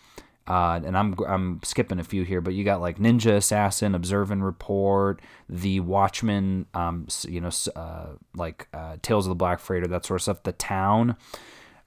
uh, 0.48 0.80
and 0.84 0.96
I'm 0.96 1.14
I'm 1.26 1.60
skipping 1.62 2.00
a 2.00 2.04
few 2.04 2.24
here, 2.24 2.40
but 2.40 2.52
you 2.52 2.64
got 2.64 2.80
like 2.80 2.98
Ninja 2.98 3.36
Assassin, 3.36 3.94
Observe 3.94 4.32
and 4.32 4.44
Report, 4.44 5.22
The 5.48 5.78
Watchmen, 5.78 6.66
um, 6.74 7.06
you 7.28 7.40
know, 7.40 7.50
uh, 7.76 8.06
like 8.34 8.66
uh, 8.74 8.96
Tales 9.02 9.26
of 9.26 9.30
the 9.30 9.36
Black 9.36 9.60
Freighter, 9.60 9.86
that 9.86 10.04
sort 10.04 10.18
of 10.18 10.22
stuff. 10.22 10.42
The 10.42 10.52
Town, 10.52 11.16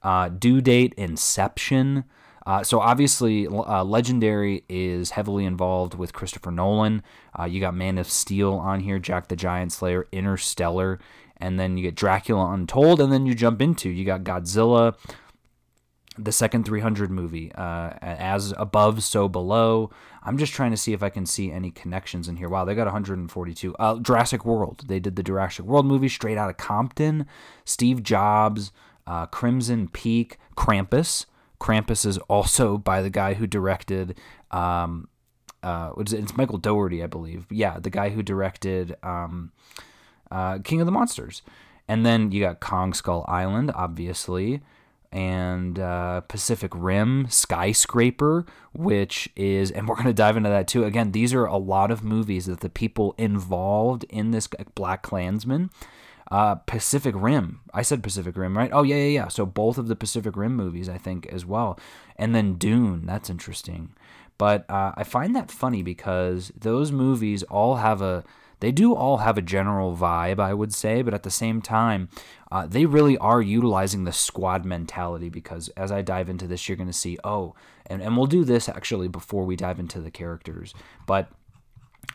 uh, 0.03 0.29
Due 0.29 0.62
Date, 0.62 0.93
Inception. 0.95 2.05
Uh, 2.45 2.63
so 2.63 2.79
obviously, 2.79 3.47
uh, 3.47 3.83
Legendary 3.83 4.63
is 4.69 5.11
heavily 5.11 5.45
involved 5.45 5.95
with 5.95 6.13
Christopher 6.13 6.51
Nolan. 6.51 7.01
you 7.47 7.59
got 7.59 7.73
Man 7.73 7.97
of 7.97 8.09
Steel 8.09 8.53
on 8.53 8.81
here, 8.81 8.99
Jack 8.99 9.29
the 9.29 9.35
Giant 9.35 9.71
Slayer, 9.71 10.07
Interstellar, 10.11 10.99
and 11.37 11.59
then 11.59 11.77
you 11.77 11.83
get 11.83 11.95
Dracula 11.95 12.51
Untold, 12.53 13.01
and 13.01 13.11
then 13.11 13.25
you 13.25 13.33
jump 13.33 13.61
into 13.61 13.89
you 13.89 14.05
got 14.05 14.23
Godzilla, 14.23 14.95
the 16.17 16.31
second 16.31 16.65
300 16.65 17.11
movie, 17.11 17.51
uh, 17.53 17.91
as 18.01 18.53
above, 18.57 19.03
so 19.03 19.27
below. 19.27 19.91
I'm 20.23 20.37
just 20.37 20.53
trying 20.53 20.71
to 20.71 20.77
see 20.77 20.93
if 20.93 21.03
I 21.03 21.09
can 21.09 21.25
see 21.25 21.51
any 21.51 21.71
connections 21.71 22.27
in 22.27 22.37
here. 22.37 22.49
Wow, 22.49 22.65
they 22.65 22.73
got 22.73 22.85
142. 22.85 23.75
Uh, 23.75 23.99
Jurassic 23.99 24.45
World. 24.45 24.85
They 24.87 24.99
did 24.99 25.15
the 25.15 25.23
Jurassic 25.23 25.65
World 25.65 25.85
movie 25.85 26.09
straight 26.09 26.37
out 26.37 26.49
of 26.49 26.57
Compton. 26.57 27.27
Steve 27.63 28.01
Jobs, 28.01 28.71
uh, 29.05 29.25
Crimson 29.27 29.87
Peak, 29.87 30.37
Krampus. 30.57 31.25
Krampus 31.59 32.05
is 32.05 32.17
also 32.29 32.77
by 32.77 33.01
the 33.01 33.09
guy 33.09 33.33
who 33.33 33.47
directed. 33.47 34.17
Um, 34.51 35.07
uh, 35.63 35.91
it? 35.97 36.13
It's 36.13 36.38
Michael 36.38 36.57
Dougherty, 36.57 37.03
I 37.03 37.07
believe. 37.07 37.45
Yeah, 37.50 37.79
the 37.79 37.89
guy 37.89 38.09
who 38.09 38.21
directed 38.21 38.95
um, 39.03 39.51
uh, 40.31 40.59
King 40.59 40.81
of 40.81 40.85
the 40.85 40.91
Monsters. 40.91 41.41
And 41.88 42.05
then 42.05 42.31
you 42.31 42.41
got 42.41 42.59
Kong 42.59 42.93
Skull 42.93 43.25
Island, 43.27 43.71
obviously, 43.75 44.62
and 45.12 45.79
uh, 45.79 46.21
Pacific 46.21 46.71
Rim, 46.74 47.27
Skyscraper, 47.29 48.45
which 48.74 49.29
is, 49.35 49.71
and 49.71 49.88
we're 49.88 49.95
going 49.95 50.07
to 50.07 50.13
dive 50.13 50.35
into 50.35 50.50
that 50.50 50.67
too. 50.67 50.83
Again, 50.83 51.12
these 51.12 51.33
are 51.33 51.45
a 51.45 51.57
lot 51.57 51.91
of 51.91 52.03
movies 52.03 52.47
that 52.47 52.62
the 52.62 52.69
people 52.69 53.13
involved 53.17 54.03
in 54.09 54.31
this 54.31 54.47
Black 54.74 55.03
Klansman. 55.03 55.69
Uh, 56.32 56.55
Pacific 56.55 57.13
Rim. 57.17 57.62
I 57.74 57.82
said 57.82 58.01
Pacific 58.01 58.36
Rim, 58.36 58.58
right? 58.58 58.72
Oh, 58.74 58.84
yeah, 58.84 58.96
yeah, 58.96 59.08
yeah. 59.08 59.27
So 59.27 59.46
both 59.46 59.77
of 59.77 59.88
the 59.88 59.96
Pacific 59.96 60.36
Rim 60.36 60.55
movies, 60.55 60.89
I 60.89 60.98
think, 60.98 61.27
as 61.27 61.46
well. 61.46 61.79
And 62.15 62.34
then 62.34 62.55
Dune. 62.55 63.05
That's 63.05 63.29
interesting. 63.29 63.94
But 64.38 64.70
uh, 64.70 64.94
I 64.96 65.03
find 65.03 65.36
that 65.36 65.51
funny 65.51 65.82
because 65.82 66.51
those 66.58 66.91
movies 66.91 67.44
all 67.44 67.75
have 67.77 68.01
a 68.01 68.24
they 68.60 68.72
do 68.72 68.96
all 68.96 69.17
have 69.17 69.38
a 69.38 69.41
general 69.41 69.96
vibe, 69.96 70.39
I 70.39 70.53
would 70.53 70.74
say, 70.74 71.01
but 71.01 71.13
at 71.13 71.24
the 71.24 71.29
same 71.29 71.62
time, 71.62 72.10
uh, 72.51 72.65
they 72.65 72.86
really 72.86 73.17
are 73.17 73.41
utilizing 73.41 74.05
the 74.05 74.13
squad 74.13 74.65
mentality 74.65 75.29
because 75.29 75.67
as 75.70 75.91
I 75.91 76.01
dive 76.01 76.29
into 76.29 76.48
this, 76.48 76.67
you're 76.67 76.77
going 76.77 76.88
to 76.88 76.94
see, 76.94 77.17
oh, 77.24 77.53
and, 77.86 78.01
and 78.01 78.15
we'll 78.15 78.27
do 78.27 78.44
this 78.44 78.70
actually 78.70 79.08
before 79.08 79.44
we 79.46 79.55
dive 79.55 79.79
into 79.79 80.00
the 80.00 80.12
characters. 80.12 80.74
But 81.05 81.29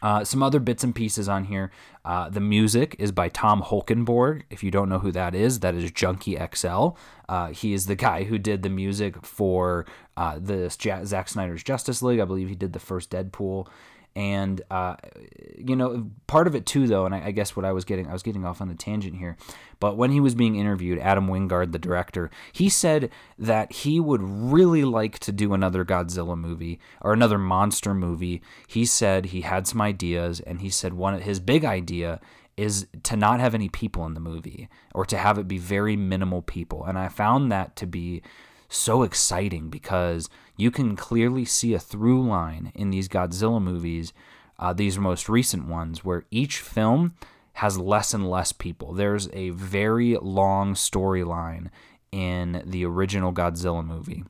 uh, 0.02 0.24
some 0.24 0.42
other 0.42 0.60
bits 0.60 0.84
and 0.84 0.94
pieces 0.94 1.28
on 1.28 1.44
here. 1.44 1.70
Uh, 2.04 2.28
the 2.28 2.40
music 2.40 2.96
is 2.98 3.12
by 3.12 3.28
Tom 3.28 3.62
Holkenborg. 3.62 4.42
If 4.50 4.62
you 4.64 4.70
don't 4.70 4.88
know 4.88 5.00
who 5.00 5.12
that 5.12 5.34
is, 5.34 5.60
that 5.60 5.74
is 5.74 5.90
Junkie 5.90 6.38
XL. 6.54 6.90
Uh, 7.28 7.48
he 7.48 7.72
is 7.72 7.86
the 7.86 7.96
guy 7.96 8.24
who 8.24 8.38
did 8.38 8.62
the 8.62 8.70
music 8.70 9.24
for 9.24 9.86
uh, 10.16 10.38
the 10.38 10.70
Zack 10.70 11.28
Snyder's 11.28 11.62
Justice 11.62 12.02
League. 12.02 12.20
I 12.20 12.24
believe 12.24 12.48
he 12.48 12.54
did 12.54 12.72
the 12.72 12.80
first 12.80 13.10
Deadpool. 13.10 13.68
And 14.16 14.60
uh, 14.70 14.96
you 15.56 15.76
know, 15.76 16.10
part 16.26 16.46
of 16.46 16.54
it 16.54 16.66
too, 16.66 16.86
though, 16.86 17.06
and 17.06 17.14
I, 17.14 17.26
I, 17.26 17.30
guess 17.30 17.54
what 17.54 17.64
I 17.64 17.72
was 17.72 17.84
getting, 17.84 18.08
I 18.08 18.12
was 18.12 18.24
getting 18.24 18.44
off 18.44 18.60
on 18.60 18.68
a 18.68 18.74
tangent 18.74 19.16
here. 19.16 19.36
But 19.78 19.96
when 19.96 20.10
he 20.10 20.20
was 20.20 20.34
being 20.34 20.56
interviewed, 20.56 20.98
Adam 20.98 21.28
Wingard, 21.28 21.72
the 21.72 21.78
director, 21.78 22.30
he 22.52 22.68
said 22.68 23.10
that 23.38 23.72
he 23.72 24.00
would 24.00 24.20
really 24.22 24.84
like 24.84 25.20
to 25.20 25.32
do 25.32 25.54
another 25.54 25.84
Godzilla 25.84 26.36
movie 26.36 26.80
or 27.00 27.12
another 27.12 27.38
monster 27.38 27.94
movie. 27.94 28.42
He 28.66 28.84
said 28.84 29.26
he 29.26 29.42
had 29.42 29.66
some 29.66 29.80
ideas, 29.80 30.40
and 30.40 30.60
he 30.60 30.70
said 30.70 30.94
one 30.94 31.14
of 31.14 31.22
his 31.22 31.38
big 31.38 31.64
idea 31.64 32.20
is 32.56 32.88
to 33.04 33.16
not 33.16 33.40
have 33.40 33.54
any 33.54 33.68
people 33.68 34.04
in 34.04 34.14
the 34.14 34.20
movie 34.20 34.68
or 34.92 35.06
to 35.06 35.16
have 35.16 35.38
it 35.38 35.48
be 35.48 35.56
very 35.56 35.96
minimal 35.96 36.42
people. 36.42 36.84
And 36.84 36.98
I 36.98 37.08
found 37.08 37.50
that 37.50 37.74
to 37.76 37.86
be 37.86 38.22
so 38.70 39.02
exciting 39.02 39.68
because 39.68 40.30
you 40.56 40.70
can 40.70 40.96
clearly 40.96 41.44
see 41.44 41.74
a 41.74 41.78
through 41.78 42.26
line 42.26 42.72
in 42.74 42.90
these 42.90 43.08
Godzilla 43.08 43.60
movies, 43.60 44.12
uh, 44.58 44.72
these 44.72 44.98
most 44.98 45.28
recent 45.28 45.66
ones, 45.66 46.04
where 46.04 46.24
each 46.30 46.58
film 46.58 47.14
has 47.54 47.78
less 47.78 48.14
and 48.14 48.30
less 48.30 48.52
people. 48.52 48.94
There's 48.94 49.28
a 49.32 49.50
very 49.50 50.16
long 50.16 50.74
storyline 50.74 51.68
in 52.12 52.62
the 52.64 52.84
original 52.86 53.32
Godzilla 53.32 53.84
movie. 53.84 54.24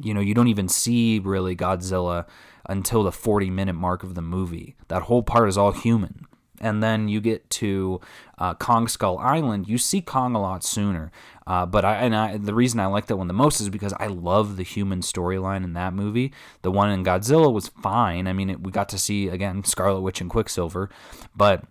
You 0.00 0.14
know, 0.14 0.20
you 0.20 0.34
don't 0.34 0.48
even 0.48 0.68
see 0.68 1.20
really 1.20 1.54
Godzilla 1.54 2.26
until 2.66 3.02
the 3.02 3.12
40 3.12 3.50
minute 3.50 3.74
mark 3.74 4.02
of 4.02 4.14
the 4.14 4.22
movie. 4.22 4.74
That 4.88 5.02
whole 5.02 5.22
part 5.22 5.48
is 5.48 5.58
all 5.58 5.72
human 5.72 6.26
and 6.60 6.82
then 6.82 7.08
you 7.08 7.20
get 7.20 7.48
to 7.50 8.00
uh, 8.38 8.54
Kong 8.54 8.88
Skull 8.88 9.18
Island, 9.18 9.68
you 9.68 9.78
see 9.78 10.00
Kong 10.00 10.34
a 10.34 10.40
lot 10.40 10.64
sooner. 10.64 11.10
Uh, 11.46 11.66
but 11.66 11.84
I 11.84 11.96
and 11.96 12.16
I, 12.16 12.36
the 12.36 12.54
reason 12.54 12.80
I 12.80 12.86
like 12.86 13.06
that 13.06 13.16
one 13.16 13.28
the 13.28 13.34
most 13.34 13.60
is 13.60 13.68
because 13.68 13.92
I 13.94 14.06
love 14.06 14.56
the 14.56 14.62
human 14.62 15.00
storyline 15.00 15.62
in 15.64 15.74
that 15.74 15.92
movie. 15.92 16.32
The 16.62 16.70
one 16.70 16.90
in 16.90 17.04
Godzilla 17.04 17.52
was 17.52 17.68
fine. 17.68 18.26
I 18.26 18.32
mean, 18.32 18.50
it, 18.50 18.62
we 18.62 18.72
got 18.72 18.88
to 18.90 18.98
see 18.98 19.28
again 19.28 19.64
Scarlet 19.64 20.00
Witch 20.00 20.20
and 20.20 20.30
Quicksilver, 20.30 20.88
but 21.36 21.64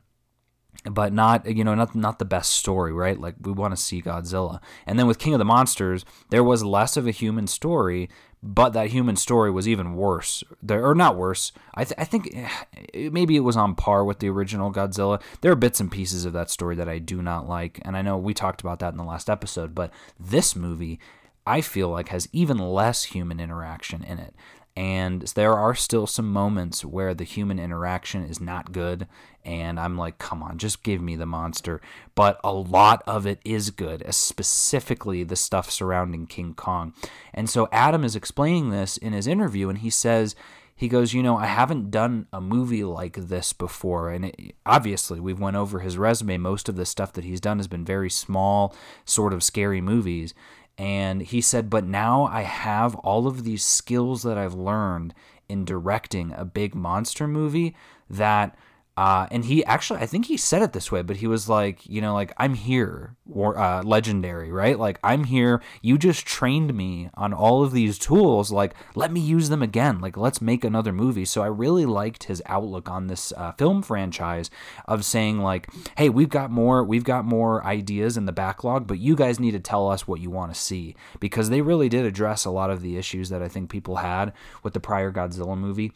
but 0.85 1.13
not 1.13 1.45
you 1.45 1.63
know 1.63 1.75
not 1.75 1.95
not 1.95 2.19
the 2.19 2.25
best 2.25 2.51
story 2.51 2.91
right 2.91 3.19
like 3.19 3.35
we 3.41 3.51
want 3.51 3.73
to 3.73 3.81
see 3.81 4.01
godzilla 4.01 4.59
and 4.85 4.99
then 4.99 5.07
with 5.07 5.19
king 5.19 5.33
of 5.33 5.39
the 5.39 5.45
monsters 5.45 6.03
there 6.29 6.43
was 6.43 6.63
less 6.63 6.97
of 6.97 7.07
a 7.07 7.11
human 7.11 7.47
story 7.47 8.09
but 8.43 8.71
that 8.71 8.89
human 8.89 9.15
story 9.15 9.49
was 9.49 9.67
even 9.67 9.95
worse 9.95 10.43
or 10.69 10.93
not 10.93 11.15
worse 11.15 11.53
i, 11.75 11.85
th- 11.85 11.97
I 11.97 12.03
think 12.03 12.29
eh, 12.35 13.09
maybe 13.09 13.37
it 13.37 13.41
was 13.41 13.55
on 13.55 13.73
par 13.73 14.03
with 14.03 14.19
the 14.19 14.29
original 14.29 14.71
godzilla. 14.71 15.21
There 15.41 15.51
are 15.51 15.55
bits 15.55 15.79
and 15.79 15.89
pieces 15.89 16.25
of 16.25 16.33
that 16.33 16.49
story 16.49 16.75
that 16.75 16.89
i 16.89 16.99
do 16.99 17.21
not 17.21 17.47
like 17.47 17.79
and 17.83 17.95
i 17.95 18.01
know 18.01 18.17
we 18.17 18.33
talked 18.33 18.61
about 18.61 18.79
that 18.79 18.91
in 18.91 18.97
the 18.97 19.03
last 19.03 19.29
episode 19.29 19.73
but 19.73 19.91
this 20.19 20.55
movie 20.55 20.99
i 21.47 21.61
feel 21.61 21.89
like 21.89 22.09
has 22.09 22.27
even 22.33 22.57
less 22.57 23.03
human 23.05 23.39
interaction 23.39 24.03
in 24.03 24.19
it 24.19 24.35
and 24.75 25.21
there 25.35 25.53
are 25.53 25.75
still 25.75 26.07
some 26.07 26.31
moments 26.31 26.83
where 26.83 27.13
the 27.13 27.23
human 27.23 27.59
interaction 27.59 28.23
is 28.23 28.41
not 28.41 28.71
good 28.71 29.07
and 29.45 29.79
i'm 29.79 29.97
like 29.97 30.17
come 30.17 30.41
on 30.41 30.57
just 30.57 30.83
give 30.83 31.01
me 31.01 31.15
the 31.15 31.25
monster. 31.25 31.81
But 32.15 32.39
a 32.43 32.53
lot 32.53 33.03
of 33.05 33.27
it 33.27 33.39
is 33.43 33.69
good 33.69 34.03
specifically 34.13 35.23
the 35.23 35.35
stuff 35.35 35.69
surrounding 35.69 36.27
king 36.27 36.53
kong. 36.53 36.93
And 37.33 37.49
so 37.49 37.67
adam 37.71 38.03
is 38.03 38.15
explaining 38.15 38.69
this 38.69 38.97
in 38.97 39.13
his 39.13 39.27
interview 39.27 39.69
and 39.69 39.79
he 39.79 39.89
says 39.89 40.35
he 40.75 40.87
goes 40.87 41.13
you 41.13 41.21
know 41.21 41.37
i 41.37 41.45
haven't 41.45 41.91
done 41.91 42.27
a 42.33 42.41
movie 42.41 42.83
like 42.83 43.15
this 43.15 43.53
before 43.53 44.09
and 44.09 44.25
it, 44.25 44.55
obviously 44.65 45.19
we've 45.19 45.39
went 45.39 45.55
over 45.55 45.81
his 45.81 45.97
resume. 45.97 46.37
Most 46.37 46.67
of 46.67 46.75
the 46.75 46.85
stuff 46.85 47.13
that 47.13 47.25
he's 47.25 47.41
done 47.41 47.57
has 47.57 47.67
been 47.67 47.85
very 47.85 48.09
small 48.09 48.75
sort 49.05 49.33
of 49.33 49.43
scary 49.43 49.81
movies 49.81 50.33
and 50.77 51.21
he 51.21 51.41
said, 51.41 51.69
But 51.69 51.85
now 51.85 52.25
I 52.25 52.41
have 52.41 52.95
all 52.95 53.27
of 53.27 53.43
these 53.43 53.63
skills 53.63 54.23
that 54.23 54.37
I've 54.37 54.53
learned 54.53 55.13
in 55.47 55.65
directing 55.65 56.33
a 56.33 56.45
big 56.45 56.73
monster 56.73 57.27
movie 57.27 57.75
that 58.09 58.55
uh, 58.95 59.25
and 59.31 59.45
he 59.45 59.65
actually, 59.65 59.99
I 60.01 60.05
think 60.05 60.27
he 60.27 60.37
said 60.37 60.61
it 60.61 60.73
this 60.73 60.91
way, 60.91 61.01
but 61.01 61.17
he 61.17 61.25
was 61.25 61.49
like, 61.49 61.83
you 61.87 61.99
know, 61.99 62.13
like, 62.13 62.31
I'm 62.37 62.53
here, 62.53 63.15
war, 63.25 63.57
uh, 63.57 63.81
legendary, 63.81 64.51
right? 64.51 64.77
Like, 64.77 64.99
I'm 65.03 65.23
here. 65.23 65.63
You 65.81 65.97
just 65.97 66.27
trained 66.27 66.75
me 66.75 67.09
on 67.15 67.33
all 67.33 67.63
of 67.63 67.71
these 67.71 67.97
tools. 67.97 68.51
Like, 68.51 68.75
let 68.93 69.11
me 69.11 69.19
use 69.19 69.49
them 69.49 69.63
again. 69.63 69.99
Like, 69.99 70.15
let's 70.15 70.41
make 70.41 70.63
another 70.63 70.93
movie. 70.93 71.25
So 71.25 71.41
I 71.41 71.47
really 71.47 71.87
liked 71.87 72.25
his 72.25 72.43
outlook 72.45 72.87
on 72.87 73.07
this 73.07 73.33
uh, 73.35 73.53
film 73.53 73.81
franchise 73.81 74.51
of 74.87 75.03
saying, 75.03 75.39
like, 75.39 75.69
hey, 75.97 76.09
we've 76.09 76.29
got 76.29 76.51
more, 76.51 76.83
we've 76.83 77.03
got 77.03 77.25
more 77.25 77.65
ideas 77.65 78.15
in 78.15 78.25
the 78.25 78.31
backlog, 78.31 78.85
but 78.85 78.99
you 78.99 79.15
guys 79.15 79.39
need 79.39 79.51
to 79.51 79.59
tell 79.59 79.89
us 79.89 80.07
what 80.07 80.21
you 80.21 80.29
want 80.29 80.53
to 80.53 80.59
see 80.59 80.95
because 81.19 81.49
they 81.49 81.61
really 81.61 81.89
did 81.89 82.05
address 82.05 82.45
a 82.45 82.51
lot 82.51 82.69
of 82.69 82.83
the 82.83 82.97
issues 82.97 83.29
that 83.29 83.41
I 83.41 83.47
think 83.47 83.71
people 83.71 83.97
had 83.97 84.33
with 84.61 84.73
the 84.73 84.79
prior 84.79 85.11
Godzilla 85.11 85.57
movie 85.57 85.93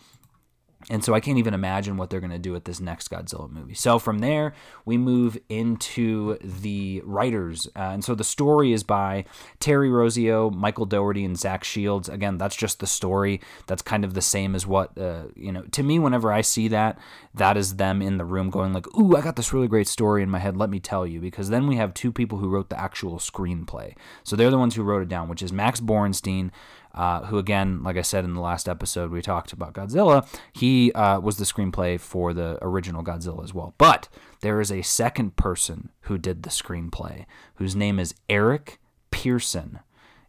and 0.90 1.04
so 1.04 1.14
I 1.14 1.20
can't 1.20 1.38
even 1.38 1.54
imagine 1.54 1.98
what 1.98 2.10
they're 2.10 2.22
going 2.22 2.32
to 2.32 2.40
do 2.40 2.54
with 2.54 2.64
this 2.64 2.80
next 2.80 3.10
Godzilla 3.10 3.50
movie. 3.50 3.74
So 3.74 4.00
from 4.00 4.20
there, 4.20 4.54
we 4.86 4.98
move 4.98 5.38
into 5.50 6.38
the 6.38 7.02
writers. 7.04 7.68
Uh, 7.76 7.92
and 7.92 8.06
so 8.06 8.16
the 8.16 8.24
story 8.24 8.72
is 8.72 8.84
by 8.84 9.26
Terry 9.60 9.90
Rossio, 9.90 10.54
Michael 10.54 10.86
Dougherty, 10.86 11.26
and 11.26 11.38
Zach 11.38 11.66
Shields. 11.66 12.08
Again, 12.08 12.38
that's 12.38 12.56
just 12.56 12.80
the 12.80 12.88
story. 12.88 13.42
That's 13.66 13.82
kind 13.82 14.06
of 14.06 14.14
the 14.14 14.22
same 14.22 14.56
as 14.56 14.66
what, 14.66 14.98
uh, 14.98 15.24
you 15.36 15.52
know, 15.52 15.64
to 15.64 15.84
me, 15.84 16.00
whenever 16.00 16.32
I 16.32 16.40
see 16.40 16.70
that, 16.70 16.98
that 17.34 17.58
is 17.58 17.76
them 17.76 18.02
in 18.02 18.18
the 18.18 18.26
room 18.26 18.50
going 18.50 18.72
like, 18.72 18.88
ooh, 18.98 19.18
I 19.18 19.22
got 19.22 19.36
this 19.36 19.52
really 19.52 19.68
great 19.68 19.90
story 19.90 20.24
in 20.24 20.30
my 20.30 20.40
head. 20.40 20.56
Let 20.56 20.70
me 20.70 20.80
tell 20.80 21.06
you. 21.06 21.20
Because 21.20 21.50
then 21.50 21.68
we 21.68 21.76
have 21.76 21.94
two 21.94 22.14
people 22.14 22.38
who 22.38 22.50
wrote 22.50 22.70
the 22.70 22.80
actual 22.80 23.18
screenplay. 23.18 23.94
So 24.24 24.38
they're 24.38 24.52
the 24.52 24.58
ones 24.58 24.76
who 24.76 24.84
wrote 24.84 25.02
it 25.02 25.10
down, 25.10 25.28
which 25.28 25.42
is 25.44 25.52
Max 25.52 25.82
Borenstein, 25.82 26.52
uh, 26.98 27.26
who 27.26 27.38
again, 27.38 27.84
like 27.84 27.96
I 27.96 28.02
said 28.02 28.26
in 28.26 28.34
the 28.34 28.42
last 28.42 28.68
episode, 28.68 29.12
we 29.12 29.22
talked 29.22 29.54
about 29.54 29.74
Godzilla. 29.74 30.28
He 30.52 30.92
uh, 30.94 31.20
was 31.20 31.38
the 31.38 31.46
screenplay 31.46 32.00
for 32.00 32.34
the 32.34 32.58
original 32.64 33.04
Godzilla 33.04 33.44
as 33.44 33.54
well. 33.54 33.76
But 33.78 34.10
there 34.42 34.60
is 34.60 34.72
a 34.72 34.82
second 34.82 35.36
person 35.36 35.92
who 36.02 36.18
did 36.18 36.42
the 36.42 36.50
screenplay, 36.50 37.26
whose 37.56 37.76
name 37.76 38.00
is 38.00 38.16
Eric 38.28 38.80
Pearson. 39.12 39.80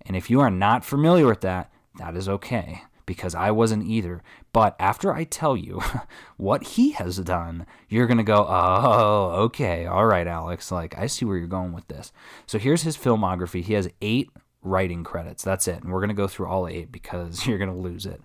And 0.02 0.14
if 0.14 0.28
you 0.28 0.40
are 0.40 0.50
not 0.50 0.84
familiar 0.84 1.26
with 1.26 1.40
that, 1.40 1.72
that 1.98 2.14
is 2.14 2.28
okay 2.28 2.82
because 3.06 3.34
I 3.34 3.50
wasn't 3.50 3.87
either. 3.87 4.22
But 4.52 4.76
after 4.78 5.14
I 5.14 5.25
tell 5.25 5.56
you 5.56 5.80
what 6.37 6.62
he 6.62 6.90
has 6.92 7.16
done, 7.20 7.66
you're 7.88 8.06
going 8.06 8.18
to 8.18 8.22
go, 8.22 8.46
oh, 8.46 9.30
okay, 9.44 9.87
all 9.87 10.04
right, 10.04 10.26
Alex. 10.26 10.70
Like, 10.70 10.98
I 10.98 11.06
see 11.06 11.25
where 11.25 11.38
you're 11.38 11.46
going 11.46 11.72
with 11.72 11.88
this. 11.88 12.12
So 12.46 12.58
here's 12.58 12.82
his 12.82 12.98
filmography. 12.98 13.62
He 13.62 13.72
has 13.72 13.88
eight 14.02 14.30
writing 14.68 15.04
credits. 15.04 15.42
That's 15.42 15.66
it. 15.68 15.82
And 15.82 15.92
we're 15.92 16.00
going 16.00 16.08
to 16.08 16.14
go 16.14 16.28
through 16.28 16.46
all 16.46 16.68
eight 16.68 16.92
because 16.92 17.46
you're 17.46 17.58
going 17.58 17.70
to 17.70 17.76
lose 17.76 18.06
it. 18.06 18.20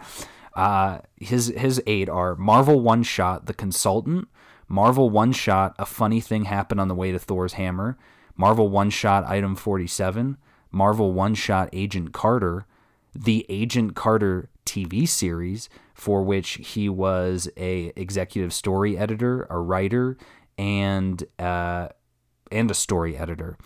Uh, 0.55 0.99
his, 1.19 1.47
his 1.57 1.81
eight 1.87 2.09
are 2.09 2.35
Marvel 2.35 2.79
One 2.79 3.01
Shot, 3.03 3.47
The 3.47 3.53
Consultant, 3.53 4.27
Marvel 4.67 5.09
One 5.09 5.31
Shot, 5.31 5.75
A 5.79 5.85
Funny 5.85 6.21
Thing 6.21 6.45
Happened 6.45 6.79
on 6.79 6.87
the 6.87 6.95
Way 6.95 7.11
to 7.11 7.19
Thor's 7.19 7.53
Hammer, 7.53 7.97
Marvel 8.37 8.69
One 8.69 8.89
Shot, 8.89 9.25
Item 9.25 9.55
47, 9.55 10.37
Marvel 10.71 11.11
One 11.11 11.33
Shot, 11.33 11.69
Agent 11.73 12.13
Carter, 12.13 12.65
the 13.15 13.45
Agent 13.49 13.95
Carter 13.95 14.49
TV 14.65 15.07
series, 15.07 15.69
for 15.93 16.23
which 16.23 16.51
he 16.53 16.89
was 16.89 17.49
a 17.57 17.93
executive 17.95 18.53
story 18.53 18.97
editor, 18.97 19.45
a 19.49 19.59
writer, 19.59 20.17
and 20.57 21.23
uh, 21.39 21.89
and 22.51 22.71
a 22.71 22.73
story 22.73 23.17
editor. 23.17 23.57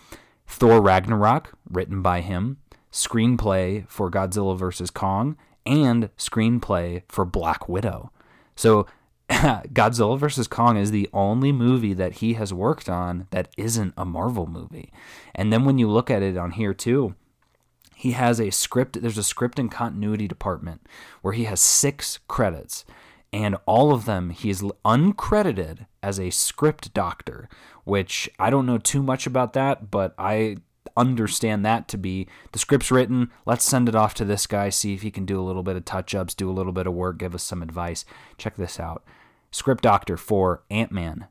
Thor 0.46 0.80
Ragnarok, 0.80 1.52
written 1.70 2.02
by 2.02 2.20
him, 2.20 2.58
screenplay 2.92 3.88
for 3.88 4.10
Godzilla 4.10 4.56
vs 4.56 4.90
Kong, 4.90 5.36
and 5.66 6.10
screenplay 6.16 7.02
for 7.08 7.24
Black 7.24 7.68
Widow. 7.68 8.10
So 8.56 8.86
Godzilla 9.30 10.18
vs. 10.18 10.46
Kong 10.46 10.78
is 10.78 10.90
the 10.90 11.08
only 11.12 11.52
movie 11.52 11.92
that 11.92 12.14
he 12.14 12.34
has 12.34 12.52
worked 12.52 12.88
on 12.88 13.26
that 13.30 13.48
isn't 13.58 13.92
a 13.96 14.06
Marvel 14.06 14.46
movie. 14.46 14.90
And 15.34 15.52
then 15.52 15.66
when 15.66 15.76
you 15.76 15.88
look 15.88 16.10
at 16.10 16.22
it 16.22 16.38
on 16.38 16.52
here 16.52 16.72
too, 16.72 17.14
he 17.98 18.12
has 18.12 18.40
a 18.40 18.50
script 18.50 19.02
there's 19.02 19.18
a 19.18 19.24
script 19.24 19.58
and 19.58 19.72
continuity 19.72 20.28
department 20.28 20.80
where 21.20 21.34
he 21.34 21.44
has 21.44 21.60
six 21.60 22.20
credits 22.28 22.84
and 23.32 23.56
all 23.66 23.92
of 23.92 24.04
them 24.04 24.30
he 24.30 24.50
is 24.50 24.62
uncredited 24.84 25.86
as 26.00 26.20
a 26.20 26.30
script 26.30 26.94
doctor 26.94 27.48
which 27.82 28.30
i 28.38 28.50
don't 28.50 28.66
know 28.66 28.78
too 28.78 29.02
much 29.02 29.26
about 29.26 29.52
that 29.52 29.90
but 29.90 30.14
i 30.16 30.56
understand 30.96 31.64
that 31.64 31.88
to 31.88 31.98
be 31.98 32.26
the 32.52 32.58
script's 32.58 32.90
written 32.90 33.30
let's 33.46 33.64
send 33.64 33.88
it 33.88 33.94
off 33.94 34.14
to 34.14 34.24
this 34.24 34.46
guy 34.46 34.68
see 34.68 34.94
if 34.94 35.02
he 35.02 35.10
can 35.10 35.24
do 35.24 35.40
a 35.40 35.44
little 35.44 35.62
bit 35.62 35.76
of 35.76 35.84
touch 35.84 36.14
ups 36.14 36.34
do 36.34 36.50
a 36.50 36.52
little 36.52 36.72
bit 36.72 36.86
of 36.86 36.94
work 36.94 37.18
give 37.18 37.34
us 37.34 37.42
some 37.42 37.62
advice. 37.62 38.04
Check 38.36 38.56
this 38.56 38.80
out. 38.80 39.04
Script 39.50 39.82
doctor 39.82 40.16
for 40.16 40.62
ant-man. 40.70 41.26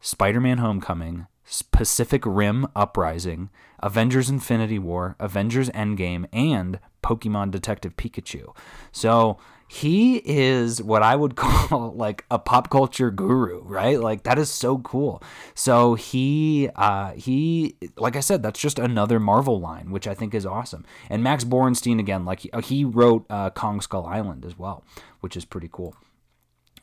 Spider-man 0.00 0.58
homecoming 0.58 1.26
Pacific 1.72 2.22
Rim 2.24 2.66
Uprising, 2.76 3.50
Avengers 3.80 4.30
Infinity 4.30 4.78
War, 4.78 5.16
Avengers 5.18 5.70
Endgame, 5.70 6.26
and 6.32 6.78
Pokemon 7.02 7.50
Detective 7.50 7.96
Pikachu. 7.96 8.54
So 8.92 9.38
he 9.68 10.16
is 10.24 10.82
what 10.82 11.02
I 11.02 11.14
would 11.14 11.36
call 11.36 11.92
like 11.94 12.24
a 12.30 12.38
pop 12.38 12.70
culture 12.70 13.10
guru, 13.10 13.62
right? 13.62 14.00
Like 14.00 14.24
that 14.24 14.38
is 14.38 14.50
so 14.50 14.78
cool. 14.78 15.22
So 15.54 15.94
he, 15.94 16.68
uh, 16.74 17.12
he, 17.12 17.76
like 17.96 18.16
I 18.16 18.20
said, 18.20 18.42
that's 18.42 18.60
just 18.60 18.78
another 18.78 19.20
Marvel 19.20 19.60
line, 19.60 19.92
which 19.92 20.08
I 20.08 20.14
think 20.14 20.34
is 20.34 20.44
awesome. 20.44 20.84
And 21.08 21.22
Max 21.22 21.44
Borenstein 21.44 22.00
again, 22.00 22.24
like 22.24 22.40
he, 22.40 22.50
he 22.64 22.84
wrote 22.84 23.26
uh, 23.30 23.50
Kong 23.50 23.80
Skull 23.80 24.06
Island 24.06 24.44
as 24.44 24.58
well, 24.58 24.82
which 25.20 25.36
is 25.36 25.44
pretty 25.44 25.68
cool. 25.70 25.94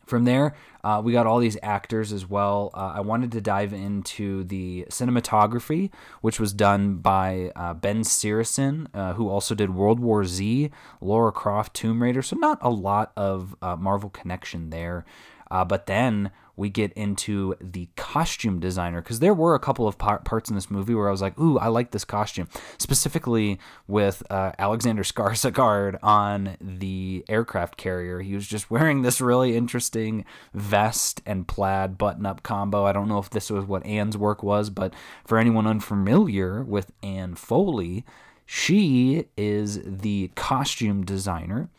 From 0.07 0.23
there, 0.23 0.55
uh, 0.85 1.01
we 1.03 1.11
got 1.11 1.27
all 1.27 1.39
these 1.39 1.57
actors 1.61 2.13
as 2.13 2.29
well. 2.29 2.71
Uh, 2.73 2.93
I 2.95 3.01
wanted 3.01 3.29
to 3.33 3.41
dive 3.41 3.73
into 3.73 4.45
the 4.45 4.85
cinematography, 4.89 5.91
which 6.21 6.39
was 6.39 6.53
done 6.53 6.95
by 6.95 7.51
uh, 7.57 7.73
Ben 7.73 8.03
Seresin, 8.03 8.87
uh, 8.93 9.13
who 9.15 9.27
also 9.27 9.53
did 9.53 9.75
World 9.75 9.99
War 9.99 10.23
Z, 10.23 10.71
Laura 11.01 11.33
Croft, 11.33 11.73
Tomb 11.73 12.01
Raider. 12.01 12.21
So, 12.21 12.37
not 12.37 12.57
a 12.61 12.69
lot 12.69 13.11
of 13.17 13.53
uh, 13.61 13.75
Marvel 13.75 14.09
connection 14.09 14.69
there. 14.69 15.03
Uh, 15.51 15.65
but 15.65 15.87
then 15.87 16.31
we 16.57 16.69
get 16.69 16.91
into 16.93 17.55
the 17.61 17.87
costume 17.95 18.59
designer 18.59 19.01
because 19.01 19.19
there 19.19 19.33
were 19.33 19.55
a 19.55 19.59
couple 19.59 19.87
of 19.87 19.97
par- 19.97 20.19
parts 20.25 20.49
in 20.49 20.55
this 20.55 20.69
movie 20.71 20.95
where 20.95 21.07
I 21.07 21.11
was 21.11 21.21
like, 21.21 21.39
"Ooh, 21.39 21.57
I 21.57 21.67
like 21.67 21.91
this 21.91 22.03
costume." 22.03 22.49
Specifically 22.77 23.59
with 23.87 24.23
uh, 24.29 24.51
Alexander 24.59 25.03
Skarsgård 25.03 25.99
on 26.03 26.57
the 26.59 27.23
aircraft 27.29 27.77
carrier, 27.77 28.19
he 28.19 28.33
was 28.33 28.47
just 28.47 28.69
wearing 28.71 29.03
this 29.03 29.21
really 29.21 29.55
interesting 29.55 30.25
vest 30.53 31.21
and 31.25 31.47
plaid 31.47 31.97
button-up 31.97 32.43
combo. 32.43 32.85
I 32.85 32.91
don't 32.91 33.07
know 33.07 33.19
if 33.19 33.29
this 33.29 33.49
was 33.51 33.65
what 33.65 33.85
Ann's 33.85 34.17
work 34.17 34.41
was, 34.41 34.69
but 34.71 34.93
for 35.25 35.37
anyone 35.37 35.67
unfamiliar 35.67 36.63
with 36.63 36.91
Ann 37.03 37.35
Foley, 37.35 38.03
she 38.45 39.25
is 39.37 39.81
the 39.85 40.31
costume 40.35 41.05
designer 41.05 41.69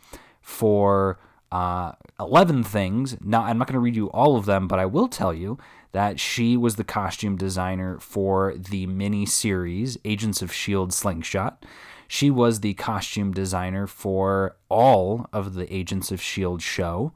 for 0.41 1.19
uh, 1.51 1.93
11 2.19 2.63
things. 2.63 3.17
Now, 3.21 3.43
I'm 3.43 3.57
not 3.57 3.67
going 3.67 3.73
to 3.73 3.79
read 3.79 3.95
you 3.95 4.07
all 4.07 4.35
of 4.35 4.45
them, 4.45 4.67
but 4.67 4.79
I 4.79 4.85
will 4.85 5.07
tell 5.07 5.33
you 5.33 5.57
that 5.91 6.19
she 6.19 6.55
was 6.55 6.75
the 6.75 6.83
costume 6.83 7.35
designer 7.35 7.99
for 7.99 8.53
the 8.55 8.85
mini 8.85 9.25
series 9.25 9.97
Agents 10.05 10.41
of 10.41 10.51
S.H.I.E.L.D. 10.51 10.91
Slingshot. 10.91 11.65
She 12.07 12.29
was 12.29 12.59
the 12.59 12.73
costume 12.75 13.33
designer 13.33 13.87
for 13.87 14.55
all 14.69 15.27
of 15.33 15.53
the 15.55 15.71
Agents 15.73 16.11
of 16.11 16.19
S.H.I.E.L.D. 16.19 16.61
show. 16.61 17.13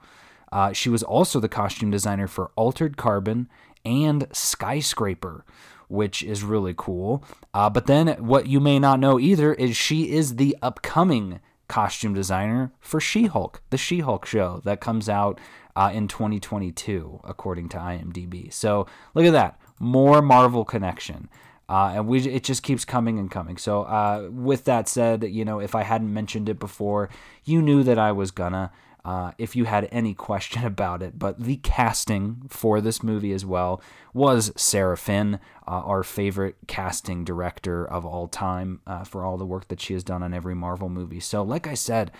Uh, 0.51 0.71
she 0.71 0.89
was 0.89 1.03
also 1.03 1.39
the 1.39 1.49
costume 1.49 1.91
designer 1.91 2.27
for 2.27 2.51
Altered 2.55 2.95
Carbon 2.97 3.49
and 3.85 4.27
Skyscraper, 4.31 5.45
which 5.87 6.23
is 6.23 6.43
really 6.43 6.73
cool. 6.75 7.23
Uh, 7.53 7.69
but 7.69 7.87
then, 7.87 8.07
what 8.19 8.47
you 8.47 8.59
may 8.59 8.79
not 8.79 8.99
know 8.99 9.19
either 9.19 9.53
is 9.53 9.75
she 9.75 10.11
is 10.11 10.35
the 10.35 10.55
upcoming 10.61 11.39
costume 11.67 12.13
designer 12.13 12.71
for 12.79 12.99
She 12.99 13.25
Hulk, 13.25 13.61
the 13.69 13.77
She 13.77 13.99
Hulk 13.99 14.25
show 14.25 14.61
that 14.65 14.79
comes 14.79 15.09
out 15.09 15.39
uh, 15.75 15.91
in 15.93 16.07
2022, 16.07 17.21
according 17.23 17.69
to 17.69 17.77
IMDb. 17.77 18.51
So 18.51 18.85
look 19.13 19.25
at 19.25 19.33
that. 19.33 19.59
More 19.79 20.21
Marvel 20.21 20.65
connection. 20.65 21.29
Uh, 21.69 21.93
and 21.95 22.07
we 22.07 22.19
it 22.19 22.43
just 22.43 22.61
keeps 22.61 22.83
coming 22.85 23.17
and 23.17 23.31
coming. 23.31 23.57
So 23.57 23.83
uh, 23.83 24.29
with 24.31 24.65
that 24.65 24.87
said, 24.87 25.23
you 25.23 25.45
know, 25.45 25.59
if 25.59 25.73
I 25.75 25.83
hadn't 25.83 26.13
mentioned 26.13 26.49
it 26.49 26.59
before, 26.59 27.09
you 27.45 27.61
knew 27.61 27.83
that 27.83 27.97
I 27.97 28.11
was 28.11 28.31
gonna 28.31 28.71
uh, 29.05 29.31
if 29.37 29.55
you 29.55 29.65
had 29.65 29.87
any 29.91 30.13
question 30.13 30.63
about 30.65 31.01
it. 31.01 31.19
But 31.19 31.39
the 31.39 31.57
casting 31.57 32.43
for 32.49 32.81
this 32.81 33.03
movie 33.03 33.33
as 33.33 33.45
well 33.45 33.81
was 34.13 34.51
Sarah 34.55 34.97
Finn, 34.97 35.39
uh, 35.67 35.81
our 35.81 36.03
favorite 36.03 36.55
casting 36.67 37.23
director 37.23 37.85
of 37.85 38.05
all 38.05 38.27
time 38.27 38.81
uh, 38.87 39.03
for 39.03 39.25
all 39.25 39.37
the 39.37 39.45
work 39.45 39.67
that 39.67 39.81
she 39.81 39.93
has 39.93 40.03
done 40.03 40.23
on 40.23 40.33
every 40.33 40.55
Marvel 40.55 40.89
movie. 40.89 41.19
So, 41.19 41.43
like 41.43 41.67
I 41.67 41.73
said, 41.73 42.11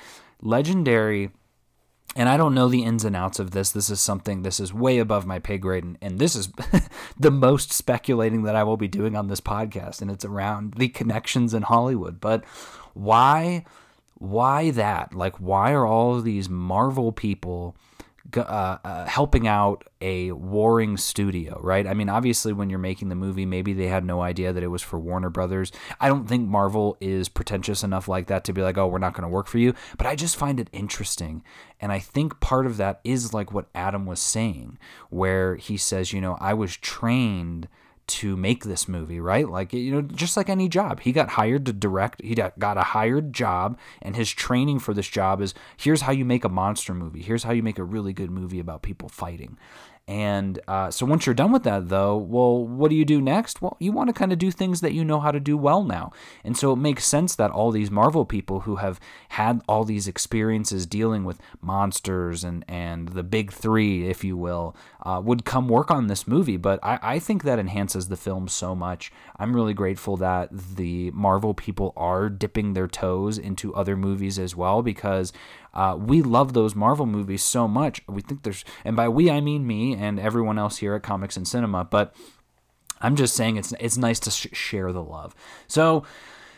legendary. 0.42 1.32
And 2.16 2.30
I 2.30 2.38
don't 2.38 2.54
know 2.54 2.68
the 2.68 2.84
ins 2.84 3.06
and 3.06 3.16
outs 3.16 3.40
of 3.40 3.52
this. 3.52 3.72
This 3.72 3.90
is 3.90 4.00
something, 4.00 4.44
this 4.44 4.60
is 4.60 4.72
way 4.72 5.00
above 5.00 5.26
my 5.26 5.40
pay 5.40 5.58
grade. 5.58 5.84
And, 5.84 5.98
and 6.00 6.20
this 6.20 6.36
is 6.36 6.50
the 7.20 7.32
most 7.32 7.74
speculating 7.74 8.44
that 8.44 8.56
I 8.56 8.64
will 8.64 8.78
be 8.78 8.88
doing 8.88 9.16
on 9.16 9.30
this 9.30 9.42
podcast. 9.42 10.00
And 10.00 10.12
it's 10.12 10.26
around 10.26 10.76
the 10.76 10.90
connections 10.90 11.56
in 11.56 11.64
Hollywood. 11.64 12.20
But 12.20 12.44
why 12.94 13.66
why 14.24 14.72
that? 14.72 15.14
Like, 15.14 15.36
why 15.36 15.74
are 15.74 15.86
all 15.86 16.22
these 16.22 16.50
Marvel 16.50 17.12
people 17.12 17.76
uh, 18.38 18.40
uh, 18.40 19.06
helping 19.06 19.50
out 19.50 19.84
a 20.00 20.32
warring 20.32 20.96
studio, 20.96 21.60
right? 21.62 21.86
I 21.86 21.94
mean, 21.94 22.08
obviously, 22.08 22.54
when 22.54 22.70
you're 22.70 22.80
making 22.80 23.10
the 23.10 23.16
movie, 23.16 23.46
maybe 23.46 23.74
they 23.74 23.88
had 23.88 24.06
no 24.06 24.22
idea 24.22 24.54
that 24.54 24.64
it 24.64 24.68
was 24.68 24.82
for 24.82 24.98
Warner 24.98 25.30
Brothers. 25.30 25.74
I 26.00 26.08
don't 26.08 26.26
think 26.26 26.48
Marvel 26.48 26.96
is 27.02 27.28
pretentious 27.28 27.84
enough 27.84 28.08
like 28.08 28.28
that 28.28 28.46
to 28.46 28.54
be 28.54 28.62
like, 28.62 28.78
oh, 28.78 28.88
we're 28.88 28.98
not 28.98 29.14
going 29.14 29.24
to 29.24 29.28
work 29.28 29.48
for 29.48 29.58
you. 29.58 29.74
But 29.98 30.08
I 30.08 30.16
just 30.16 30.38
find 30.38 30.58
it 30.58 30.70
interesting. 30.72 31.44
And 31.82 31.92
I 31.92 32.00
think 32.00 32.40
part 32.40 32.66
of 32.66 32.78
that 32.78 33.02
is 33.04 33.34
like 33.34 33.52
what 33.52 33.68
Adam 33.76 34.06
was 34.06 34.22
saying, 34.22 34.80
where 35.10 35.58
he 35.58 35.76
says, 35.76 36.14
you 36.14 36.22
know, 36.22 36.38
I 36.40 36.54
was 36.54 36.78
trained 36.78 37.68
to 38.06 38.36
make 38.36 38.64
this 38.64 38.88
movie, 38.88 39.20
right? 39.20 39.48
Like, 39.48 39.74
you 39.74 39.92
know, 39.92 40.02
just 40.02 40.36
like 40.36 40.50
any 40.50 40.68
job, 40.68 41.02
he 41.02 41.12
got 41.12 41.30
hired 41.30 41.66
to 41.68 41.74
direct, 41.74 42.22
he 42.22 42.36
got 42.36 42.78
a 42.78 42.84
hired 42.84 43.34
job, 43.34 43.78
and 44.02 44.16
his 44.16 44.32
training 44.32 44.80
for 44.80 44.94
this 44.94 45.08
job 45.08 45.42
is 45.42 45.54
here's 45.78 46.02
how 46.02 46.12
you 46.12 46.26
make 46.26 46.44
a 46.44 46.50
monster 46.50 46.94
movie, 46.94 47.22
here's 47.22 47.44
how 47.44 47.54
you 47.54 47.64
make 47.64 47.80
a 47.80 47.84
really 47.84 48.14
good 48.14 48.32
movie 48.32 48.60
about 48.60 48.82
people 48.82 49.10
fighting. 49.10 49.58
And 50.06 50.60
uh, 50.68 50.92
so 50.92 51.06
once 51.06 51.26
you're 51.26 51.34
done 51.34 51.54
with 51.54 51.64
that, 51.64 51.88
though, 51.88 52.18
well, 52.18 52.66
what 52.66 52.90
do 52.90 52.96
you 52.96 53.06
do 53.06 53.22
next? 53.22 53.62
Well, 53.62 53.78
you 53.80 53.94
want 53.94 54.10
to 54.10 54.14
kind 54.14 54.34
of 54.34 54.38
do 54.38 54.52
things 54.52 54.82
that 54.82 54.92
you 54.92 55.06
know 55.06 55.22
how 55.22 55.32
to 55.32 55.40
do 55.40 55.56
well 55.56 55.82
now. 55.84 56.12
And 56.44 56.58
so 56.58 56.74
it 56.74 56.78
makes 56.78 57.06
sense 57.06 57.36
that 57.36 57.52
all 57.52 57.72
these 57.72 57.90
Marvel 57.90 58.26
people 58.26 58.62
who 58.62 58.78
have 58.78 59.00
had 59.30 59.62
all 59.68 59.86
these 59.86 60.08
experiences 60.08 60.86
dealing 60.86 61.24
with 61.24 61.40
monsters 61.62 62.44
and, 62.44 62.66
and 62.68 63.10
the 63.10 63.24
big 63.24 63.54
three, 63.54 64.10
if 64.10 64.26
you 64.26 64.36
will, 64.36 64.76
uh, 65.04 65.22
would 65.24 65.44
come 65.44 65.68
work 65.68 65.92
on 65.92 66.08
this 66.08 66.28
movie. 66.28 66.58
But 66.58 66.80
I, 66.82 67.00
I 67.02 67.20
think 67.20 67.44
that 67.44 67.60
enhances 67.60 68.08
the 68.08 68.16
film 68.16 68.48
so 68.48 68.74
much. 68.74 69.12
I'm 69.38 69.56
really 69.56 69.74
grateful 69.74 70.18
that 70.18 70.50
the 70.52 71.12
Marvel 71.12 71.54
people 71.54 71.94
are 71.98 72.30
dipping 72.30 72.74
their 72.74 72.88
toes 72.88 73.38
into 73.38 73.76
other 73.76 73.98
movies 73.98 74.40
as 74.40 74.56
well 74.56 74.82
because 74.82 75.34
uh, 75.74 75.98
we 76.00 76.22
love 76.22 76.54
those 76.54 76.74
Marvel 76.74 77.06
movies 77.06 77.44
so 77.44 77.68
much. 77.68 78.02
We 78.08 78.22
think 78.22 78.44
there's, 78.44 78.64
and 78.86 78.96
by 78.96 79.10
we 79.10 79.30
I 79.30 79.42
mean 79.42 79.68
me 79.68 79.94
and 79.94 80.20
everyone 80.20 80.58
else 80.58 80.78
here 80.78 80.96
at 80.96 81.04
Comics 81.04 81.36
and 81.36 81.48
Cinema, 81.48 81.84
but 81.84 82.16
I'm 83.02 83.18
just 83.18 83.36
saying 83.36 83.58
it's 83.58 83.74
it's 83.80 83.98
nice 83.98 84.20
to 84.22 84.32
sh- 84.32 84.48
share 84.54 84.92
the 84.92 85.04
love. 85.04 85.36
So. 85.68 86.04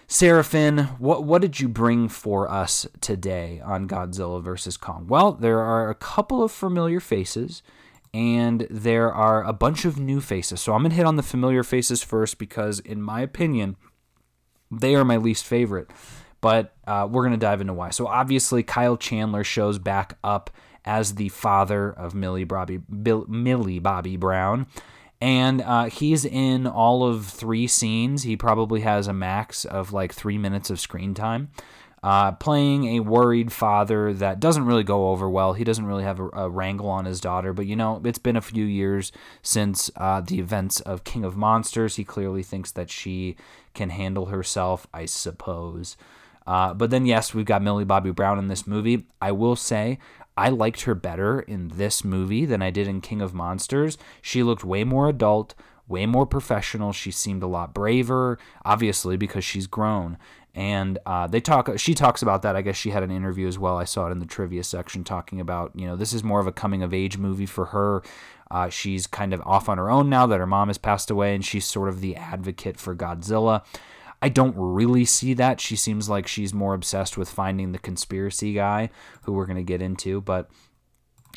Sarah 0.08 0.44
Finn, 0.44 0.78
what 1.00 1.24
what 1.24 1.42
did 1.42 1.60
you 1.60 1.68
bring 1.68 2.10
for 2.10 2.48
us 2.48 2.86
today 3.02 3.60
on 3.66 3.88
Godzilla 3.88 4.40
vs 4.40 4.78
Kong? 4.78 5.08
Well, 5.08 5.32
there 5.32 5.62
are 5.62 5.90
a 5.90 5.96
couple 5.96 6.44
of 6.44 6.52
familiar 6.52 7.00
faces 7.00 7.64
and 8.16 8.66
there 8.70 9.14
are 9.14 9.44
a 9.44 9.54
bunch 9.54 9.86
of 9.86 10.00
new 10.00 10.22
faces. 10.22 10.62
So 10.62 10.74
I'm 10.74 10.82
going 10.82 10.92
to 10.92 10.96
hit 10.96 11.06
on 11.06 11.18
the 11.18 11.24
familiar 11.24 11.64
faces 11.64 12.02
first 12.02 12.40
because 12.40 12.80
in 12.80 13.02
my 13.02 13.22
opinion, 13.22 13.76
they 14.72 14.96
are 14.96 15.06
my 15.06 15.18
least 15.18 15.46
favorite 15.46 15.92
but 16.46 16.76
uh, 16.86 17.08
we're 17.10 17.24
going 17.24 17.32
to 17.32 17.40
dive 17.40 17.60
into 17.60 17.74
why. 17.74 17.90
So 17.90 18.06
obviously, 18.06 18.62
Kyle 18.62 18.98
Chandler 18.98 19.44
shows 19.44 19.80
back 19.80 20.20
up 20.24 20.52
as 20.86 21.16
the 21.16 21.30
father 21.30 21.92
of 21.92 22.14
Millie 22.14 22.44
Bobby 22.44 22.78
Bill, 22.78 23.26
Millie 23.28 23.80
Bobby 23.80 24.16
Brown. 24.16 24.68
And 25.20 25.62
uh, 25.62 25.86
he's 25.86 26.24
in 26.24 26.68
all 26.68 27.04
of 27.04 27.26
three 27.26 27.66
scenes. 27.66 28.22
He 28.22 28.38
probably 28.38 28.82
has 28.82 29.08
a 29.08 29.14
max 29.14 29.66
of 29.66 29.92
like 29.92 30.14
three 30.14 30.38
minutes 30.38 30.70
of 30.70 30.80
screen 30.80 31.16
time. 31.16 31.50
Uh, 32.06 32.32
playing 32.34 32.86
a 32.86 33.00
worried 33.00 33.52
father 33.52 34.14
that 34.14 34.40
doesn't 34.40 34.68
really 34.68 34.84
go 34.84 35.10
over 35.10 35.28
well. 35.28 35.54
He 35.54 35.64
doesn't 35.64 35.88
really 35.88 36.04
have 36.04 36.20
a, 36.20 36.30
a 36.34 36.50
wrangle 36.52 36.88
on 36.88 37.06
his 37.06 37.20
daughter, 37.20 37.52
but 37.52 37.66
you 37.66 37.76
know, 37.76 38.00
it's 38.06 38.20
been 38.20 38.36
a 38.36 38.42
few 38.42 38.64
years 38.64 39.12
since 39.42 39.90
uh, 39.96 40.22
the 40.22 40.38
events 40.38 40.82
of 40.82 41.04
King 41.04 41.24
of 41.26 41.36
Monsters. 41.36 41.96
He 41.96 42.04
clearly 42.04 42.44
thinks 42.44 42.72
that 42.74 42.92
she 42.92 43.36
can 43.74 43.90
handle 43.90 44.28
herself, 44.28 44.86
I 44.94 45.08
suppose. 45.08 45.98
Uh, 46.46 46.76
but 46.76 46.92
then, 46.92 47.08
yes, 47.08 47.34
we've 47.34 47.44
got 47.44 47.64
Millie 47.64 47.86
Bobby 47.86 48.12
Brown 48.12 48.38
in 48.38 48.50
this 48.50 48.68
movie. 48.68 49.08
I 49.20 49.32
will 49.32 49.56
say, 49.56 49.98
I 50.38 50.50
liked 50.50 50.82
her 50.82 50.94
better 50.94 51.40
in 51.40 51.70
this 51.70 52.04
movie 52.04 52.46
than 52.46 52.62
I 52.62 52.70
did 52.70 52.88
in 52.88 53.02
King 53.02 53.20
of 53.20 53.34
Monsters. 53.34 53.98
She 54.22 54.44
looked 54.44 54.64
way 54.64 54.84
more 54.84 55.10
adult, 55.10 55.56
way 55.88 56.06
more 56.06 56.28
professional. 56.28 56.94
She 56.94 57.10
seemed 57.10 57.42
a 57.42 57.48
lot 57.48 57.74
braver, 57.74 58.38
obviously, 58.64 59.18
because 59.18 59.44
she's 59.44 59.66
grown. 59.66 60.20
And 60.56 60.98
uh, 61.06 61.28
they 61.28 61.42
talk. 61.42 61.70
She 61.78 61.94
talks 61.94 62.22
about 62.22 62.42
that. 62.44 62.56
I 62.56 62.62
guess 62.62 62.78
she 62.78 62.92
had 62.92 63.04
an 63.04 63.12
interview 63.12 63.46
as 63.46 63.60
well. 63.60 63.78
I 63.78 63.84
saw 63.84 64.08
it 64.08 64.12
in 64.12 64.20
the 64.20 64.26
trivia 64.26 64.64
section 64.64 65.04
talking 65.04 65.42
about 65.42 65.72
you 65.76 65.86
know 65.86 65.98
this 65.98 66.14
is 66.14 66.24
more 66.24 66.40
of 66.40 66.48
a 66.48 66.52
coming 66.54 66.82
of 66.82 66.94
age 66.94 67.18
movie 67.18 67.46
for 67.46 67.66
her. 67.66 68.02
Uh, 68.50 68.70
she's 68.70 69.06
kind 69.06 69.34
of 69.34 69.42
off 69.42 69.68
on 69.68 69.78
her 69.78 69.90
own 69.90 70.10
now 70.10 70.26
that 70.26 70.40
her 70.40 70.48
mom 70.48 70.70
has 70.70 70.78
passed 70.78 71.12
away, 71.12 71.36
and 71.36 71.44
she's 71.44 71.66
sort 71.66 71.90
of 71.90 72.00
the 72.00 72.16
advocate 72.16 72.78
for 72.78 72.96
Godzilla. 72.96 73.64
I 74.22 74.30
don't 74.30 74.56
really 74.58 75.06
see 75.06 75.34
that. 75.36 75.60
She 75.60 75.76
seems 75.76 76.08
like 76.08 76.26
she's 76.26 76.54
more 76.54 76.74
obsessed 76.74 77.18
with 77.18 77.30
finding 77.30 77.74
the 77.74 77.80
conspiracy 77.80 78.54
guy, 78.54 78.90
who 79.24 79.34
we're 79.34 79.46
going 79.46 79.58
to 79.58 79.64
get 79.64 79.82
into. 79.82 80.22
But 80.22 80.50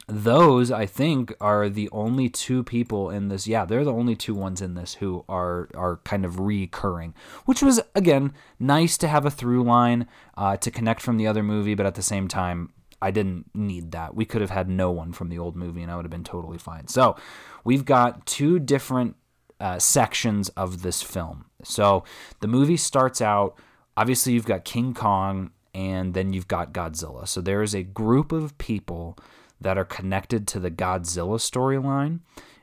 those, 0.06 0.70
I 0.70 0.87
think, 0.87 1.34
are 1.40 1.68
the 1.68 1.88
only 1.90 2.28
two 2.28 2.62
people 2.62 3.11
in 3.11 3.28
this. 3.28 3.46
Yeah, 3.46 3.64
they're 3.64 3.84
the 3.84 3.92
only 3.92 4.16
two 4.16 4.34
ones 4.34 4.62
in 4.62 4.74
this 4.74 4.94
who 4.94 5.24
are 5.28 5.68
are 5.74 6.00
kind 6.04 6.24
of 6.24 6.38
recurring, 6.40 7.14
which 7.44 7.62
was 7.62 7.80
again 7.94 8.32
nice 8.58 8.96
to 8.98 9.08
have 9.08 9.26
a 9.26 9.30
through 9.30 9.64
line 9.64 10.06
uh, 10.37 10.56
to 10.58 10.70
connect 10.70 11.00
from 11.00 11.16
the 11.16 11.26
other 11.26 11.42
movie, 11.42 11.74
but 11.74 11.87
at 11.87 11.94
the 11.94 12.02
same 12.02 12.28
time, 12.28 12.72
I 13.02 13.11
didn't 13.11 13.46
need 13.54 13.92
that. 13.92 14.14
We 14.14 14.24
could 14.24 14.40
have 14.40 14.50
had 14.50 14.68
no 14.68 14.90
one 14.90 15.12
from 15.12 15.28
the 15.28 15.38
old 15.38 15.56
movie, 15.56 15.82
and 15.82 15.90
I 15.90 15.96
would 15.96 16.04
have 16.04 16.11
been 16.11 16.24
totally 16.24 16.58
fine. 16.58 16.88
So, 16.88 17.16
we've 17.64 17.84
got 17.84 18.26
two 18.26 18.58
different 18.58 19.16
uh, 19.61 19.78
sections 19.78 20.48
of 20.50 20.82
this 20.82 21.02
film. 21.02 21.46
So 21.62 22.04
the 22.40 22.46
movie 22.46 22.76
starts 22.76 23.20
out, 23.20 23.56
obviously, 23.96 24.32
you've 24.32 24.46
got 24.46 24.64
King 24.64 24.94
Kong 24.94 25.50
and 25.74 26.14
then 26.14 26.32
you've 26.32 26.48
got 26.48 26.72
Godzilla. 26.72 27.26
So 27.26 27.40
there 27.40 27.62
is 27.62 27.74
a 27.74 27.82
group 27.82 28.32
of 28.32 28.56
people 28.58 29.18
that 29.60 29.78
are 29.78 29.84
connected 29.84 30.46
to 30.48 30.60
the 30.60 30.70
Godzilla 30.70 31.38
storyline. 31.38 32.20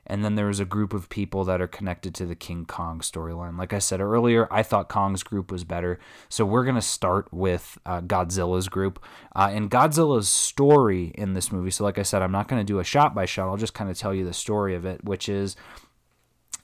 And 0.07 0.23
then 0.23 0.35
there 0.35 0.49
is 0.49 0.59
a 0.59 0.65
group 0.65 0.93
of 0.93 1.09
people 1.09 1.43
that 1.45 1.61
are 1.61 1.67
connected 1.67 2.13
to 2.15 2.27
the 2.27 2.35
King 2.35 2.65
Kong 2.65 2.99
storyline. 2.99 3.57
Like 3.57 3.73
I 3.73 3.79
said 3.79 4.01
earlier, 4.01 4.47
I 4.51 4.61
thought 4.61 4.87
Kong's 4.87 5.23
group 5.23 5.51
was 5.51 5.63
better. 5.63 5.99
So 6.29 6.45
we're 6.45 6.63
going 6.63 6.75
to 6.75 6.81
start 6.81 7.33
with 7.33 7.79
uh, 7.87 8.01
Godzilla's 8.01 8.69
group. 8.69 9.03
Uh, 9.35 9.49
and 9.51 9.71
Godzilla's 9.71 10.29
story 10.29 11.11
in 11.15 11.33
this 11.33 11.51
movie. 11.51 11.71
So, 11.71 11.83
like 11.83 11.97
I 11.97 12.03
said, 12.03 12.21
I'm 12.21 12.31
not 12.31 12.47
going 12.47 12.59
to 12.59 12.65
do 12.65 12.77
a 12.77 12.83
shot 12.83 13.15
by 13.15 13.25
shot. 13.25 13.49
I'll 13.49 13.57
just 13.57 13.73
kind 13.73 13.89
of 13.89 13.97
tell 13.97 14.13
you 14.13 14.23
the 14.23 14.33
story 14.33 14.75
of 14.75 14.85
it, 14.85 15.03
which 15.03 15.27
is 15.27 15.55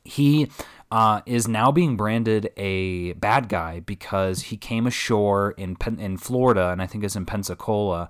he 0.04 0.52
uh, 0.92 1.22
is 1.26 1.48
now 1.48 1.72
being 1.72 1.96
branded 1.96 2.52
a 2.58 3.14
bad 3.14 3.48
guy 3.50 3.80
because 3.80 4.44
he 4.44 4.58
came 4.58 4.86
ashore 4.86 5.52
in 5.52 5.78
in 5.98 6.18
Florida 6.18 6.70
and 6.70 6.82
I 6.82 6.88
think 6.88 7.04
it's 7.04 7.16
in 7.16 7.26
Pensacola, 7.26 8.10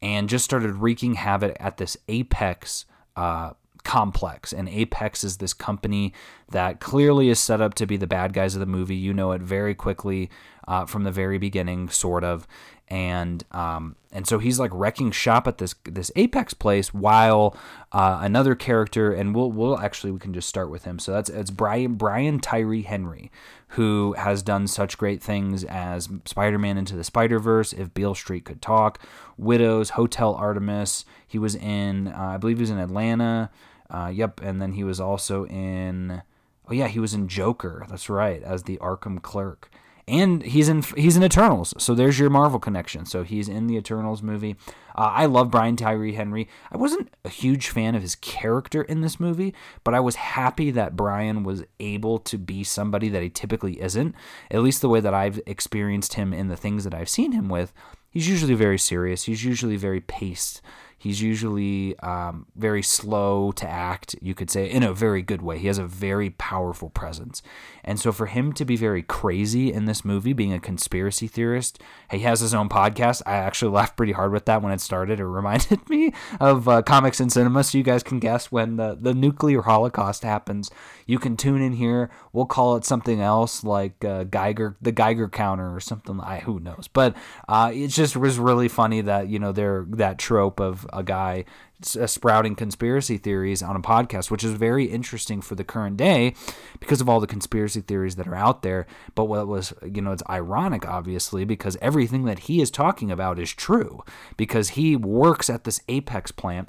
and 0.00 0.28
just 0.28 0.44
started 0.44 0.76
wreaking 0.76 1.14
havoc 1.14 1.56
at 1.60 1.76
this 1.76 1.96
Apex 2.08 2.84
uh, 3.16 3.52
complex. 3.84 4.52
And 4.52 4.68
Apex 4.68 5.24
is 5.24 5.38
this 5.38 5.52
company 5.52 6.12
that 6.50 6.80
clearly 6.80 7.28
is 7.28 7.38
set 7.38 7.60
up 7.60 7.74
to 7.74 7.86
be 7.86 7.96
the 7.96 8.06
bad 8.06 8.32
guys 8.32 8.54
of 8.54 8.60
the 8.60 8.66
movie. 8.66 8.96
You 8.96 9.12
know 9.14 9.32
it 9.32 9.42
very 9.42 9.74
quickly 9.74 10.30
uh, 10.66 10.84
from 10.84 11.04
the 11.04 11.10
very 11.10 11.38
beginning, 11.38 11.88
sort 11.88 12.24
of 12.24 12.46
and 12.90 13.44
um, 13.52 13.96
and 14.12 14.26
so 14.26 14.38
he's 14.38 14.58
like 14.58 14.70
wrecking 14.72 15.10
shop 15.10 15.46
at 15.46 15.58
this 15.58 15.74
this 15.84 16.10
Apex 16.16 16.54
place 16.54 16.94
while 16.94 17.56
uh, 17.92 18.18
another 18.22 18.54
character 18.54 19.12
and 19.12 19.34
we'll 19.34 19.52
we'll 19.52 19.78
actually 19.78 20.10
we 20.10 20.18
can 20.18 20.32
just 20.32 20.48
start 20.48 20.70
with 20.70 20.84
him. 20.84 20.98
So 20.98 21.12
that's 21.12 21.28
it's 21.28 21.50
Brian 21.50 21.94
Brian 21.94 22.40
Tyree 22.40 22.82
Henry 22.82 23.30
who 23.72 24.14
has 24.14 24.42
done 24.42 24.66
such 24.66 24.96
great 24.96 25.22
things 25.22 25.62
as 25.64 26.08
Spider-Man 26.24 26.78
into 26.78 26.96
the 26.96 27.04
Spider-Verse, 27.04 27.74
If 27.74 27.92
Beale 27.92 28.14
Street 28.14 28.46
Could 28.46 28.62
Talk, 28.62 28.98
Widows, 29.38 29.90
Hotel 29.90 30.34
Artemis. 30.34 31.04
He 31.26 31.38
was 31.38 31.54
in 31.54 32.08
uh, 32.08 32.32
I 32.34 32.36
believe 32.36 32.58
he 32.58 32.62
was 32.62 32.70
in 32.70 32.78
Atlanta. 32.78 33.50
Uh, 33.90 34.12
yep, 34.12 34.40
and 34.42 34.60
then 34.60 34.72
he 34.72 34.84
was 34.84 35.00
also 35.00 35.46
in 35.46 36.22
oh 36.68 36.72
yeah, 36.72 36.88
he 36.88 37.00
was 37.00 37.14
in 37.14 37.28
Joker. 37.28 37.86
That's 37.88 38.10
right, 38.10 38.42
as 38.42 38.64
the 38.64 38.76
Arkham 38.78 39.22
clerk 39.22 39.70
and 40.08 40.42
he's 40.42 40.68
in 40.68 40.82
he's 40.96 41.16
in 41.16 41.22
Eternals. 41.22 41.74
So 41.78 41.94
there's 41.94 42.18
your 42.18 42.30
Marvel 42.30 42.58
connection. 42.58 43.04
So 43.04 43.22
he's 43.22 43.48
in 43.48 43.66
the 43.66 43.76
Eternals 43.76 44.22
movie. 44.22 44.56
Uh, 44.96 45.12
I 45.14 45.26
love 45.26 45.50
Brian 45.50 45.76
Tyree 45.76 46.14
Henry. 46.14 46.48
I 46.72 46.76
wasn't 46.76 47.10
a 47.24 47.28
huge 47.28 47.68
fan 47.68 47.94
of 47.94 48.02
his 48.02 48.16
character 48.16 48.82
in 48.82 49.02
this 49.02 49.20
movie, 49.20 49.54
but 49.84 49.94
I 49.94 50.00
was 50.00 50.16
happy 50.16 50.70
that 50.72 50.96
Brian 50.96 51.44
was 51.44 51.62
able 51.78 52.18
to 52.20 52.38
be 52.38 52.64
somebody 52.64 53.08
that 53.10 53.22
he 53.22 53.28
typically 53.28 53.80
isn't. 53.80 54.14
At 54.50 54.62
least 54.62 54.80
the 54.80 54.88
way 54.88 55.00
that 55.00 55.14
I've 55.14 55.40
experienced 55.46 56.14
him 56.14 56.32
in 56.32 56.48
the 56.48 56.56
things 56.56 56.84
that 56.84 56.94
I've 56.94 57.10
seen 57.10 57.32
him 57.32 57.48
with. 57.48 57.72
He's 58.10 58.28
usually 58.28 58.54
very 58.54 58.78
serious. 58.78 59.24
He's 59.24 59.44
usually 59.44 59.76
very 59.76 60.00
paced. 60.00 60.62
He's 61.00 61.22
usually 61.22 61.96
um, 62.00 62.46
very 62.56 62.82
slow 62.82 63.52
to 63.52 63.68
act, 63.68 64.16
you 64.20 64.34
could 64.34 64.50
say, 64.50 64.68
in 64.68 64.82
a 64.82 64.92
very 64.92 65.22
good 65.22 65.42
way. 65.42 65.58
He 65.58 65.68
has 65.68 65.78
a 65.78 65.86
very 65.86 66.30
powerful 66.30 66.90
presence. 66.90 67.40
And 67.84 68.00
so 68.00 68.10
for 68.10 68.26
him 68.26 68.52
to 68.54 68.64
be 68.64 68.74
very 68.74 69.02
crazy 69.04 69.72
in 69.72 69.84
this 69.84 70.04
movie, 70.04 70.32
being 70.32 70.52
a 70.52 70.58
conspiracy 70.58 71.28
theorist, 71.28 71.80
he 72.10 72.18
has 72.20 72.40
his 72.40 72.52
own 72.52 72.68
podcast. 72.68 73.22
I 73.26 73.36
actually 73.36 73.70
laughed 73.76 73.96
pretty 73.96 74.12
hard 74.12 74.32
with 74.32 74.46
that 74.46 74.60
when 74.60 74.72
it 74.72 74.80
started. 74.80 75.20
It 75.20 75.24
reminded 75.26 75.88
me 75.88 76.12
of 76.40 76.68
uh, 76.68 76.82
comics 76.82 77.20
and 77.20 77.30
cinema, 77.30 77.62
so 77.62 77.78
you 77.78 77.84
guys 77.84 78.02
can 78.02 78.18
guess 78.18 78.50
when 78.50 78.74
the, 78.74 78.98
the 79.00 79.14
nuclear 79.14 79.62
holocaust 79.62 80.24
happens. 80.24 80.68
You 81.08 81.18
can 81.18 81.38
tune 81.38 81.62
in 81.62 81.72
here. 81.72 82.10
We'll 82.34 82.46
call 82.46 82.76
it 82.76 82.84
something 82.84 83.18
else 83.20 83.64
like 83.64 84.04
uh, 84.04 84.24
Geiger, 84.24 84.76
the 84.80 84.92
Geiger 84.92 85.28
counter 85.28 85.74
or 85.74 85.80
something. 85.80 86.20
I 86.20 86.40
who 86.40 86.60
knows, 86.60 86.86
but 86.92 87.16
uh, 87.48 87.72
it 87.74 87.88
just 87.88 88.14
was 88.14 88.38
really 88.38 88.68
funny 88.68 89.00
that 89.00 89.28
you 89.28 89.38
know 89.38 89.50
that 89.52 90.18
trope 90.18 90.60
of 90.60 90.86
a 90.92 91.02
guy 91.02 91.46
sprouting 91.82 92.54
conspiracy 92.54 93.16
theories 93.16 93.62
on 93.62 93.76
a 93.76 93.80
podcast, 93.80 94.30
which 94.30 94.44
is 94.44 94.52
very 94.52 94.84
interesting 94.86 95.40
for 95.40 95.54
the 95.54 95.64
current 95.64 95.96
day 95.96 96.34
because 96.80 97.00
of 97.00 97.08
all 97.08 97.20
the 97.20 97.26
conspiracy 97.26 97.80
theories 97.80 98.16
that 98.16 98.28
are 98.28 98.34
out 98.34 98.62
there. 98.62 98.86
But 99.14 99.24
what 99.24 99.46
was, 99.46 99.72
you 99.82 100.02
know, 100.02 100.12
it's 100.12 100.22
ironic, 100.28 100.86
obviously, 100.86 101.44
because 101.44 101.76
everything 101.80 102.24
that 102.24 102.40
he 102.40 102.60
is 102.60 102.70
talking 102.70 103.10
about 103.10 103.38
is 103.38 103.52
true 103.52 104.02
because 104.36 104.70
he 104.70 104.96
works 104.96 105.48
at 105.48 105.64
this 105.64 105.80
Apex 105.88 106.32
plant 106.32 106.68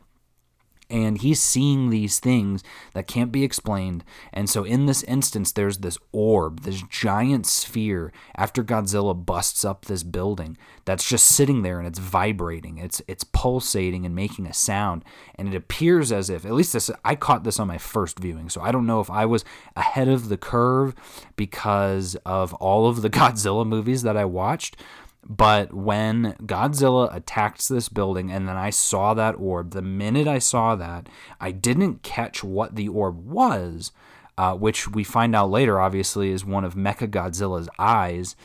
and 0.89 1.19
he's 1.19 1.41
seeing 1.41 1.89
these 1.89 2.19
things 2.19 2.63
that 2.93 3.07
can't 3.07 3.31
be 3.31 3.43
explained. 3.43 4.03
And 4.33 4.49
so, 4.49 4.63
in 4.63 4.85
this 4.85 5.03
instance, 5.03 5.51
there's 5.51 5.79
this 5.79 5.97
orb, 6.11 6.61
this 6.61 6.81
giant 6.89 7.45
sphere. 7.45 8.11
After 8.35 8.63
Godzilla 8.63 9.13
busts 9.25 9.63
up 9.63 9.85
this 9.85 10.03
building, 10.03 10.57
that's 10.85 11.07
just 11.07 11.25
sitting 11.25 11.61
there 11.61 11.77
and 11.77 11.87
it's 11.87 11.99
vibrating, 11.99 12.77
it's 12.77 13.01
it's 13.07 13.23
pulsating 13.23 14.05
and 14.05 14.15
making 14.15 14.47
a 14.47 14.53
sound, 14.53 15.03
and 15.35 15.47
it 15.47 15.55
appears 15.55 16.11
as 16.11 16.29
if, 16.29 16.45
at 16.45 16.53
least 16.53 16.73
this, 16.73 16.89
I 17.05 17.15
caught 17.15 17.43
this 17.43 17.59
on 17.59 17.67
my 17.67 17.77
first 17.77 18.19
viewing, 18.19 18.49
so 18.49 18.61
I 18.61 18.71
don't 18.71 18.87
know 18.87 18.99
if 18.99 19.09
I 19.09 19.25
was 19.25 19.45
ahead 19.75 20.07
of 20.07 20.29
the 20.29 20.37
curve 20.37 20.95
because 21.35 22.15
of 22.25 22.53
all 22.55 22.87
of 22.87 23.01
the 23.01 23.09
Godzilla 23.19 23.65
movies 23.65 24.03
that 24.03 24.17
I 24.17 24.25
watched 24.25 24.77
but 25.27 25.73
when 25.73 26.35
Godzilla 26.43 27.13
attacks 27.13 27.67
this 27.67 27.89
building 27.89 28.31
and 28.31 28.47
then 28.47 28.55
I 28.55 28.69
saw 28.69 29.13
that 29.13 29.35
orb, 29.35 29.71
the 29.71 29.81
minute 29.81 30.27
I 30.27 30.39
saw 30.39 30.75
that, 30.75 31.07
I 31.39 31.51
didn't 31.51 32.03
catch 32.03 32.43
what 32.43 32.75
the 32.75 32.87
orb 32.87 33.27
was, 33.27 33.91
uh, 34.37 34.55
which 34.55 34.89
we 34.89 35.03
find 35.03 35.35
out 35.35 35.51
later, 35.51 35.79
obviously, 35.79 36.31
is 36.31 36.45
one 36.45 36.63
of 36.63 36.75
Mecha 36.75 37.09
Godzilla's 37.09 37.69
eyes. 37.77 38.35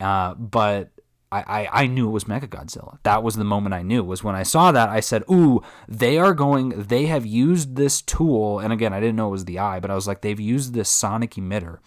Uh, 0.00 0.34
but 0.34 0.90
I, 1.30 1.40
I, 1.40 1.82
I, 1.82 1.86
knew 1.86 2.08
it 2.08 2.12
was 2.12 2.24
Mecha 2.24 2.48
Godzilla. 2.48 2.98
That 3.02 3.22
was 3.22 3.36
the 3.36 3.44
moment 3.44 3.74
I 3.74 3.82
knew. 3.82 4.02
Was 4.02 4.24
when 4.24 4.34
I 4.34 4.42
saw 4.42 4.72
that 4.72 4.88
I 4.88 5.00
said, 5.00 5.22
"Ooh, 5.30 5.62
they 5.86 6.18
are 6.18 6.34
going. 6.34 6.70
They 6.70 7.06
have 7.06 7.26
used 7.26 7.76
this 7.76 8.02
tool." 8.02 8.58
And 8.58 8.72
again, 8.72 8.92
I 8.92 9.00
didn't 9.00 9.16
know 9.16 9.28
it 9.28 9.32
was 9.32 9.44
the 9.44 9.58
eye, 9.58 9.80
but 9.80 9.90
I 9.90 9.94
was 9.94 10.06
like, 10.06 10.20
"They've 10.20 10.40
used 10.40 10.74
this 10.74 10.88
sonic 10.88 11.32
emitter." 11.32 11.78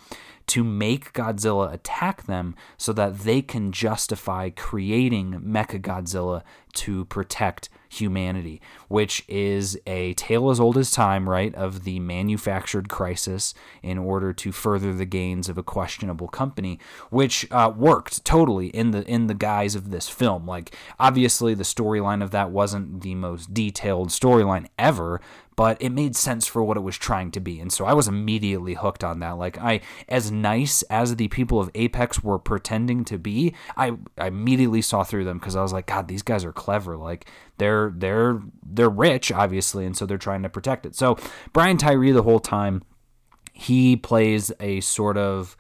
To 0.48 0.64
make 0.64 1.14
Godzilla 1.14 1.72
attack 1.74 2.24
them 2.24 2.56
so 2.78 2.94
that 2.94 3.20
they 3.20 3.42
can 3.42 3.72
justify 3.72 4.50
creating 4.50 5.42
Mecha 5.46 5.82
Godzilla 5.82 6.44
to 6.74 7.06
protect 7.06 7.70
humanity, 7.90 8.62
which 8.88 9.24
is 9.28 9.80
a 9.88 10.14
tale 10.14 10.50
as 10.50 10.60
old 10.60 10.78
as 10.78 10.92
time, 10.92 11.28
right, 11.30 11.54
of 11.56 11.84
the 11.84 12.00
manufactured 12.00 12.90
crisis 12.90 13.54
in 13.82 13.98
order 13.98 14.34
to 14.34 14.52
further 14.52 14.94
the 14.94 15.06
gains 15.06 15.50
of 15.50 15.58
a 15.58 15.64
questionable 15.64 16.28
company, 16.28 16.80
which 17.10 17.50
uh, 17.52 17.72
worked 17.76 18.24
totally 18.26 18.68
in 18.68 18.92
the 18.92 19.04
in 19.10 19.28
the 19.28 19.34
guise 19.34 19.76
of 19.76 19.92
this 19.92 20.08
film. 20.10 20.46
Like 20.46 20.76
obviously 21.00 21.54
the 21.54 21.64
storyline 21.64 22.24
of 22.24 22.32
that 22.32 22.52
wasn't 22.52 23.02
the 23.02 23.16
most 23.16 23.54
detailed 23.54 24.10
storyline 24.10 24.68
ever, 24.78 25.22
but 25.58 25.76
it 25.82 25.90
made 25.90 26.16
sense 26.16 26.46
for 26.46 26.64
what 26.64 26.78
it 26.78 26.82
was 26.82 26.98
trying 26.98 27.32
to 27.32 27.40
be. 27.40 27.60
And 27.60 27.74
so 27.74 27.86
I 27.86 27.94
was 27.94 28.08
immediately 28.08 28.76
hooked 28.76 29.04
on 29.04 29.20
that. 29.20 29.32
Like 29.32 29.58
I 29.58 29.82
as 30.08 30.32
nice 30.32 30.84
as 30.84 31.16
the 31.16 31.28
people 31.30 31.60
of 31.60 31.72
Apex 31.74 32.24
were 32.24 32.38
pretending 32.38 33.04
to 33.06 33.18
be, 33.18 33.56
I, 33.76 33.94
I 34.20 34.28
immediately 34.28 34.84
saw 34.84 35.04
through 35.04 35.26
them 35.26 35.40
because 35.40 35.56
I 35.56 35.64
was 35.64 35.74
like, 35.74 35.88
God, 35.88 36.08
these 36.08 36.22
guys 36.22 36.46
are 36.46 36.54
clever. 36.54 36.96
Like 36.96 37.30
they're 37.58 37.92
they're 37.94 38.40
they're 38.64 38.88
rich, 38.88 39.32
obviously, 39.32 39.86
and 39.86 39.98
so 39.98 40.06
they're 40.06 40.20
trying 40.20 40.44
to 40.44 40.50
protect 40.50 40.86
it. 40.86 40.96
So 40.96 41.18
Brian 41.54 41.78
Tyree 41.78 42.12
the 42.12 42.24
whole 42.24 42.40
time, 42.40 42.84
he 43.52 43.98
plays 43.98 44.52
a 44.60 44.80
sort 44.82 45.18
of 45.18 45.58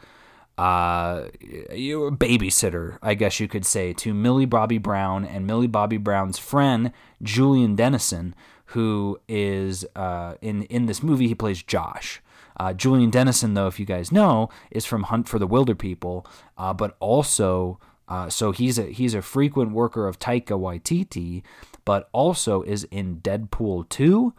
uh, 0.59 1.29
babysitter, 1.71 2.99
I 3.01 3.15
guess 3.15 3.39
you 3.39 3.47
could 3.47 3.65
say, 3.65 3.93
to 3.93 4.13
Millie 4.13 4.45
Bobby 4.45 4.77
Brown 4.77 5.25
and 5.25 5.47
Millie 5.47 5.67
Bobby 5.67 5.97
Brown's 5.97 6.37
friend 6.37 6.91
Julian 7.21 7.75
Dennison, 7.75 8.35
who 8.67 9.19
is 9.27 9.85
uh, 9.95 10.35
in 10.41 10.63
in 10.63 10.85
this 10.85 11.03
movie. 11.03 11.27
He 11.27 11.35
plays 11.35 11.63
Josh. 11.63 12.21
Uh, 12.59 12.73
Julian 12.73 13.11
Dennison, 13.11 13.53
though, 13.53 13.67
if 13.67 13.79
you 13.79 13.85
guys 13.85 14.11
know, 14.11 14.49
is 14.71 14.83
from 14.83 15.03
Hunt 15.03 15.29
for 15.29 15.37
the 15.37 15.47
Wilderpeople, 15.47 16.25
uh, 16.57 16.73
but 16.73 16.97
also 16.99 17.79
uh, 18.07 18.29
so 18.29 18.51
he's 18.51 18.79
a 18.79 18.83
he's 18.83 19.13
a 19.13 19.21
frequent 19.21 19.71
worker 19.71 20.07
of 20.07 20.17
Taika 20.17 20.57
Waititi, 20.57 21.43
but 21.85 22.09
also 22.13 22.61
is 22.61 22.85
in 22.85 23.17
Deadpool 23.17 23.89
two, 23.89 24.33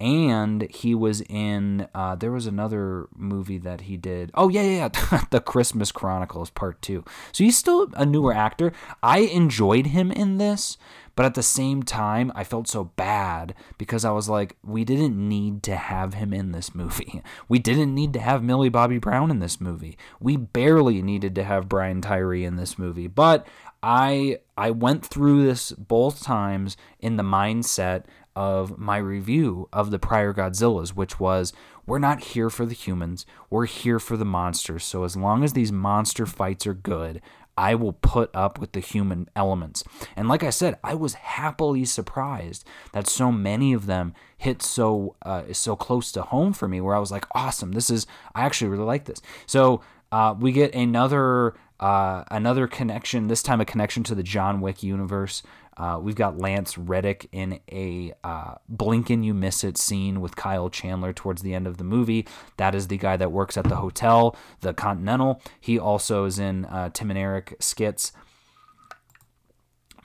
and 0.00 0.62
he 0.70 0.94
was 0.94 1.20
in 1.22 1.86
uh, 1.94 2.14
there 2.14 2.32
was 2.32 2.46
another 2.46 3.08
movie 3.14 3.58
that 3.58 3.82
he 3.82 3.96
did. 3.96 4.30
Oh 4.34 4.48
yeah, 4.48 4.62
yeah, 4.62 4.88
yeah. 5.12 5.20
the 5.30 5.40
Christmas 5.40 5.92
Chronicles 5.92 6.50
Part 6.50 6.80
Two. 6.80 7.04
So 7.32 7.44
he's 7.44 7.58
still 7.58 7.88
a 7.94 8.06
newer 8.06 8.32
actor. 8.32 8.72
I 9.02 9.18
enjoyed 9.20 9.88
him 9.88 10.10
in 10.10 10.38
this. 10.38 10.78
But 11.16 11.26
at 11.26 11.34
the 11.34 11.42
same 11.42 11.82
time, 11.82 12.32
I 12.34 12.44
felt 12.44 12.66
so 12.66 12.84
bad 12.84 13.54
because 13.76 14.06
I 14.06 14.10
was 14.10 14.30
like, 14.30 14.56
we 14.64 14.84
didn't 14.84 15.16
need 15.18 15.62
to 15.64 15.76
have 15.76 16.14
him 16.14 16.32
in 16.32 16.52
this 16.52 16.74
movie. 16.74 17.20
We 17.48 17.58
didn't 17.58 17.94
need 17.94 18.14
to 18.14 18.20
have 18.20 18.42
Millie 18.42 18.70
Bobby 18.70 18.98
Brown 18.98 19.30
in 19.30 19.40
this 19.40 19.60
movie. 19.60 19.98
We 20.18 20.36
barely 20.36 21.02
needed 21.02 21.34
to 21.34 21.44
have 21.44 21.68
Brian 21.68 22.00
Tyree 22.00 22.44
in 22.44 22.56
this 22.56 22.78
movie. 22.78 23.08
But 23.08 23.46
I 23.82 24.38
I 24.56 24.70
went 24.70 25.04
through 25.04 25.44
this 25.44 25.72
both 25.72 26.22
times 26.22 26.76
in 27.00 27.16
the 27.16 27.22
mindset 27.22 28.04
of 28.40 28.78
my 28.78 28.96
review 28.96 29.68
of 29.70 29.90
the 29.90 29.98
prior 29.98 30.32
Godzillas, 30.32 30.94
which 30.94 31.20
was 31.20 31.52
we're 31.84 31.98
not 31.98 32.20
here 32.32 32.48
for 32.48 32.64
the 32.64 32.74
humans, 32.74 33.26
we're 33.50 33.66
here 33.66 33.98
for 33.98 34.16
the 34.16 34.24
monsters. 34.24 34.82
So 34.82 35.04
as 35.04 35.14
long 35.14 35.44
as 35.44 35.52
these 35.52 35.70
monster 35.70 36.24
fights 36.24 36.66
are 36.66 36.72
good, 36.72 37.20
I 37.58 37.74
will 37.74 37.92
put 37.92 38.34
up 38.34 38.58
with 38.58 38.72
the 38.72 38.80
human 38.80 39.28
elements. 39.36 39.84
And 40.16 40.26
like 40.26 40.42
I 40.42 40.48
said, 40.48 40.78
I 40.82 40.94
was 40.94 41.12
happily 41.12 41.84
surprised 41.84 42.66
that 42.92 43.06
so 43.06 43.30
many 43.30 43.74
of 43.74 43.84
them 43.84 44.14
hit 44.38 44.62
so 44.62 45.16
uh, 45.20 45.52
so 45.52 45.76
close 45.76 46.10
to 46.12 46.22
home 46.22 46.54
for 46.54 46.66
me, 46.66 46.80
where 46.80 46.96
I 46.96 46.98
was 46.98 47.10
like, 47.10 47.26
awesome, 47.34 47.72
this 47.72 47.90
is 47.90 48.06
I 48.34 48.46
actually 48.46 48.70
really 48.70 48.84
like 48.84 49.04
this. 49.04 49.20
So 49.44 49.82
uh, 50.10 50.34
we 50.38 50.52
get 50.52 50.74
another 50.74 51.54
uh, 51.78 52.24
another 52.30 52.66
connection. 52.66 53.28
This 53.28 53.42
time, 53.42 53.60
a 53.60 53.64
connection 53.64 54.02
to 54.04 54.14
the 54.14 54.22
John 54.22 54.62
Wick 54.62 54.82
universe. 54.82 55.42
Uh, 55.76 55.98
we've 56.00 56.14
got 56.14 56.38
Lance 56.38 56.76
Reddick 56.76 57.28
in 57.32 57.60
a 57.70 58.12
uh, 58.22 58.54
blink 58.68 59.08
and 59.08 59.24
you 59.24 59.32
miss 59.32 59.64
it 59.64 59.78
scene 59.78 60.20
with 60.20 60.36
Kyle 60.36 60.68
Chandler 60.68 61.12
towards 61.12 61.42
the 61.42 61.54
end 61.54 61.66
of 61.66 61.78
the 61.78 61.84
movie. 61.84 62.26
That 62.56 62.74
is 62.74 62.88
the 62.88 62.98
guy 62.98 63.16
that 63.16 63.32
works 63.32 63.56
at 63.56 63.64
the 63.64 63.76
hotel, 63.76 64.36
the 64.60 64.74
Continental. 64.74 65.40
He 65.60 65.78
also 65.78 66.24
is 66.24 66.38
in 66.38 66.66
uh, 66.66 66.90
Tim 66.92 67.10
and 67.10 67.18
Eric 67.18 67.56
skits. 67.60 68.12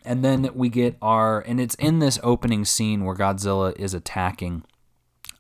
And 0.06 0.24
then 0.24 0.50
we 0.54 0.70
get 0.70 0.98
our, 1.02 1.42
and 1.42 1.60
it's 1.60 1.76
in 1.76 2.00
this 2.00 2.20
opening 2.24 2.64
scene 2.64 3.04
where 3.04 3.16
Godzilla 3.16 3.78
is 3.78 3.94
attacking 3.94 4.64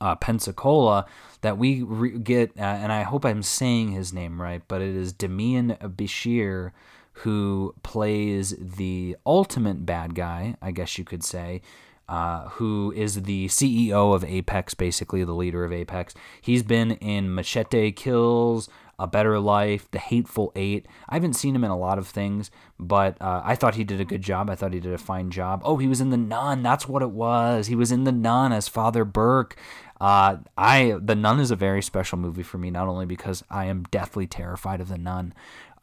uh, 0.02 0.16
Pensacola 0.16 1.06
that 1.42 1.58
we 1.58 1.84
re- 1.84 2.18
get, 2.18 2.52
uh, 2.58 2.64
and 2.64 2.92
I 2.92 3.04
hope 3.04 3.26
I'm 3.26 3.44
saying 3.44 3.92
his 3.92 4.12
name 4.12 4.42
right, 4.42 4.64
but 4.68 4.82
it 4.82 4.96
is 4.96 5.14
Demian 5.14 5.78
Bichir 5.96 6.72
who 7.20 7.74
plays 7.82 8.56
the 8.60 9.16
ultimate 9.26 9.86
bad 9.86 10.16
guy, 10.16 10.56
I 10.62 10.72
guess 10.72 10.98
you 10.98 11.06
could 11.06 11.24
say, 11.24 11.62
uh, 12.08 12.50
who 12.50 12.94
is 12.96 13.24
the 13.24 13.48
CEO 13.48 14.14
of 14.14 14.24
Apex, 14.24 14.74
basically 14.74 15.24
the 15.24 15.34
leader 15.34 15.64
of 15.64 15.72
Apex. 15.72 16.14
He's 16.42 16.62
been 16.62 16.92
in 16.92 17.34
Machete 17.34 17.92
Kills, 17.94 18.70
A 19.00 19.08
Better 19.08 19.40
Life, 19.40 19.90
The 19.90 20.00
Hateful 20.00 20.52
Eight. 20.56 20.86
I 21.10 21.16
haven't 21.16 21.34
seen 21.34 21.56
him 21.56 21.64
in 21.64 21.72
a 21.72 21.78
lot 21.78 21.98
of 21.98 22.08
things, 22.08 22.52
but 22.78 23.20
uh, 23.22 23.42
I 23.44 23.56
thought 23.56 23.76
he 23.76 23.84
did 23.84 24.02
a 24.02 24.06
good 24.06 24.22
job. 24.22 24.50
I 24.50 24.56
thought 24.56 24.74
he 24.74 24.80
did 24.80 24.94
a 24.94 25.00
fine 25.00 25.32
job. 25.32 25.62
Oh, 25.64 25.78
he 25.78 25.88
was 25.88 26.02
in 26.02 26.10
The 26.10 26.18
Nun. 26.18 26.62
That's 26.62 26.88
what 26.88 27.02
it 27.02 27.12
was. 27.12 27.68
He 27.68 27.76
was 27.76 27.92
in 27.92 28.04
The 28.04 28.12
Nun 28.12 28.52
as 28.52 28.68
Father 28.68 29.06
Burke. 29.06 29.56
Uh, 30.00 30.38
I 30.58 30.98
The 31.02 31.16
Nun 31.16 31.40
is 31.40 31.50
a 31.50 31.56
very 31.56 31.82
special 31.82 32.18
movie 32.18 32.44
for 32.44 32.58
me, 32.58 32.70
not 32.70 32.88
only 32.88 33.06
because 33.06 33.44
I 33.50 33.66
am 33.66 33.84
deathly 33.90 34.28
terrified 34.28 34.82
of 34.82 34.90
The 34.90 34.98
Nun, 34.98 35.34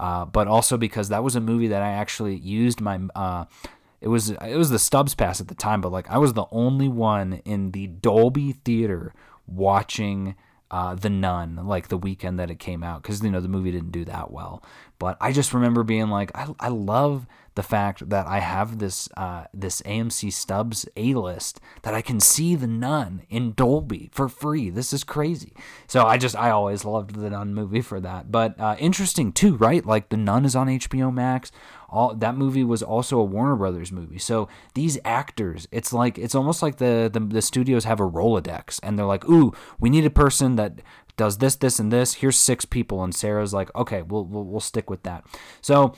uh, 0.03 0.25
but 0.25 0.49
also 0.49 0.77
because 0.77 1.11
that 1.11 1.23
was 1.23 1.37
a 1.37 1.41
movie 1.41 1.69
that 1.69 1.81
I 1.81 1.93
actually 1.93 2.35
used 2.35 2.81
my. 2.81 2.99
Uh, 3.15 3.45
it 4.01 4.09
was 4.09 4.31
it 4.31 4.57
was 4.57 4.71
the 4.71 4.81
Stubs 4.81 5.15
Pass 5.15 5.41
at 5.41 5.47
the 5.47 5.55
time, 5.55 5.81
but 5.81 5.93
like 5.93 6.11
I 6.11 6.19
was 6.19 6.33
the 6.33 6.47
only 6.51 6.89
one 6.89 7.35
in 7.45 7.71
the 7.71 7.87
Dolby 7.87 8.51
theater 8.65 9.15
watching 9.47 10.35
uh, 10.73 10.97
The 10.97 11.09
Nun 11.09 11.69
like 11.69 11.87
the 11.87 11.97
weekend 11.97 12.41
that 12.41 12.51
it 12.51 12.59
came 12.59 12.83
out 12.83 13.03
because 13.03 13.23
you 13.23 13.31
know 13.31 13.41
the 13.41 13.47
movie 13.47 13.71
didn't 13.71 13.93
do 13.93 14.05
that 14.07 14.33
well. 14.33 14.65
But 14.99 15.19
I 15.21 15.31
just 15.31 15.55
remember 15.55 15.85
being 15.85 16.09
like, 16.09 16.33
I, 16.35 16.53
I 16.59 16.69
love 16.69 17.29
the 17.55 17.63
fact 17.63 18.09
that 18.09 18.27
I 18.27 18.39
have 18.39 18.79
this 18.79 19.09
uh, 19.17 19.45
this 19.53 19.83
AMC 19.83 20.33
Stubs 20.33 20.87
A 20.97 21.15
list 21.15 21.61
that 21.83 21.95
I 21.95 22.01
can 22.01 22.21
see 22.21 22.55
the 22.55 22.67
Nun 22.67 23.23
in 23.29 23.53
Dolby 23.53 24.11
for 24.13 24.29
free. 24.29 24.71
This 24.71 24.93
is 24.93 25.05
crazy. 25.05 25.53
So 25.87 26.05
I 26.05 26.17
just 26.17 26.37
I 26.37 26.51
always 26.51 26.85
loved 26.85 27.15
the 27.15 27.31
Nun 27.31 27.55
movie 27.55 27.83
for 27.83 28.01
that. 28.01 28.33
But 28.33 28.59
uh, 28.59 28.77
interesting 28.79 29.33
too, 29.33 29.57
right? 29.57 29.85
Like 29.85 30.09
the 30.09 30.17
Nun 30.17 30.45
is 30.45 30.57
on 30.57 30.69
HBO 30.69 31.13
Max. 31.13 31.53
All 31.89 32.15
that 32.15 32.37
movie 32.37 32.65
was 32.65 32.83
also 32.83 33.19
a 33.19 33.25
Warner 33.25 33.57
Brothers 33.57 33.93
movie. 33.93 34.19
So 34.19 34.49
these 34.73 34.99
actors, 35.05 35.69
it's 35.71 35.93
like 35.93 36.17
it's 36.19 36.35
almost 36.35 36.63
like 36.63 36.79
the 36.79 37.11
the, 37.13 37.21
the 37.21 37.43
studios 37.43 37.85
have 37.85 38.01
a 38.01 38.09
Rolodex 38.09 38.81
and 38.83 38.99
they're 38.99 39.07
like, 39.07 39.29
ooh, 39.29 39.53
we 39.79 39.91
need 39.91 40.07
a 40.07 40.11
person 40.11 40.57
that 40.57 40.81
does 41.19 41.39
this, 41.39 41.57
this, 41.57 41.79
and 41.79 41.93
this. 41.93 42.15
Here's 42.15 42.39
six 42.39 42.65
people, 42.65 43.05
and 43.05 43.15
Sarah's 43.15 43.53
like, 43.53 43.75
okay, 43.77 44.01
we'll 44.01 44.25
we'll, 44.25 44.45
we'll 44.45 44.61
stick 44.61 44.89
with 44.89 45.03
that. 45.03 45.25
So 45.61 45.95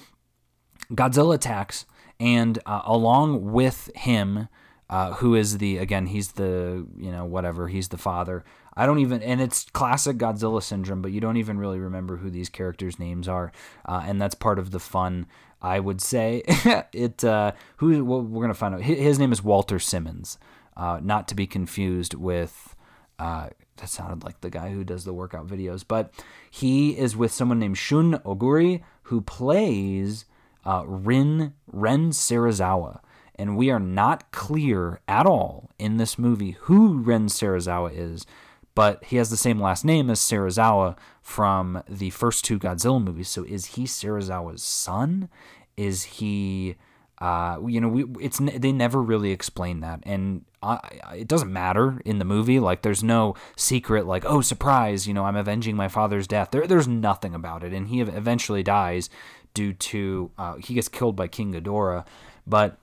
Godzilla 0.92 1.34
attacks, 1.34 1.86
and 2.20 2.58
uh, 2.66 2.82
along 2.84 3.52
with 3.52 3.90
him, 3.94 4.48
uh, 4.90 5.14
who 5.14 5.34
is 5.34 5.58
the 5.58 5.78
again, 5.78 6.06
he's 6.06 6.32
the 6.32 6.86
you 6.96 7.10
know 7.10 7.24
whatever, 7.24 7.68
he's 7.68 7.88
the 7.88 7.98
father. 7.98 8.44
I 8.76 8.86
don't 8.86 8.98
even, 8.98 9.22
and 9.22 9.40
it's 9.40 9.66
classic 9.70 10.16
Godzilla 10.16 10.60
syndrome, 10.62 11.00
but 11.00 11.12
you 11.12 11.20
don't 11.20 11.36
even 11.36 11.58
really 11.58 11.78
remember 11.78 12.16
who 12.16 12.28
these 12.28 12.48
characters' 12.48 12.98
names 12.98 13.28
are, 13.28 13.52
uh, 13.86 14.02
and 14.04 14.20
that's 14.20 14.34
part 14.34 14.58
of 14.58 14.72
the 14.72 14.80
fun. 14.80 15.26
I 15.62 15.80
would 15.80 16.00
say 16.02 16.42
it. 16.92 17.24
Uh, 17.24 17.52
who 17.76 18.04
well, 18.04 18.20
we're 18.22 18.42
gonna 18.42 18.54
find 18.54 18.74
out. 18.74 18.82
His 18.82 19.18
name 19.18 19.32
is 19.32 19.42
Walter 19.42 19.78
Simmons. 19.78 20.38
uh, 20.76 21.00
not 21.02 21.28
to 21.28 21.34
be 21.34 21.46
confused 21.46 22.14
with. 22.14 22.74
Uh, 23.18 23.48
that 23.76 23.88
sounded 23.88 24.24
like 24.24 24.40
the 24.40 24.50
guy 24.50 24.70
who 24.70 24.84
does 24.84 25.04
the 25.04 25.12
workout 25.12 25.46
videos, 25.46 25.84
but 25.86 26.12
he 26.50 26.96
is 26.98 27.16
with 27.16 27.32
someone 27.32 27.58
named 27.58 27.78
Shun 27.78 28.14
Oguri 28.24 28.82
who 29.04 29.20
plays 29.20 30.24
uh, 30.64 30.84
Rin 30.86 31.54
Ren 31.66 32.10
Serizawa, 32.10 33.00
and 33.36 33.56
we 33.56 33.70
are 33.70 33.80
not 33.80 34.30
clear 34.30 35.00
at 35.08 35.26
all 35.26 35.70
in 35.78 35.96
this 35.96 36.18
movie 36.18 36.52
who 36.62 36.98
Ren 36.98 37.26
Serizawa 37.26 37.90
is, 37.92 38.26
but 38.74 39.04
he 39.04 39.16
has 39.16 39.30
the 39.30 39.36
same 39.36 39.60
last 39.60 39.84
name 39.84 40.10
as 40.10 40.20
Serizawa 40.20 40.96
from 41.22 41.82
the 41.88 42.10
first 42.10 42.44
two 42.44 42.58
Godzilla 42.58 43.02
movies. 43.02 43.28
So 43.28 43.44
is 43.44 43.66
he 43.66 43.84
Serizawa's 43.84 44.62
son? 44.62 45.28
Is 45.76 46.04
he? 46.04 46.76
Uh, 47.18 47.58
you 47.66 47.80
know, 47.80 47.88
we 47.88 48.04
it's 48.20 48.38
they 48.38 48.72
never 48.72 49.00
really 49.00 49.30
explain 49.30 49.80
that, 49.80 50.00
and 50.02 50.44
I, 50.62 50.78
it 51.16 51.28
doesn't 51.28 51.52
matter 51.52 52.02
in 52.04 52.18
the 52.18 52.24
movie. 52.24 52.58
Like, 52.58 52.82
there's 52.82 53.04
no 53.04 53.34
secret, 53.56 54.04
like, 54.04 54.24
oh, 54.26 54.40
surprise, 54.40 55.06
you 55.06 55.14
know, 55.14 55.24
I'm 55.24 55.36
avenging 55.36 55.76
my 55.76 55.88
father's 55.88 56.26
death. 56.26 56.50
There, 56.50 56.66
there's 56.66 56.88
nothing 56.88 57.34
about 57.34 57.62
it, 57.62 57.72
and 57.72 57.88
he 57.88 58.00
eventually 58.00 58.64
dies 58.64 59.08
due 59.54 59.72
to 59.72 60.30
uh, 60.36 60.56
he 60.56 60.74
gets 60.74 60.88
killed 60.88 61.16
by 61.16 61.28
King 61.28 61.52
Ghidorah, 61.52 62.06
but. 62.46 62.78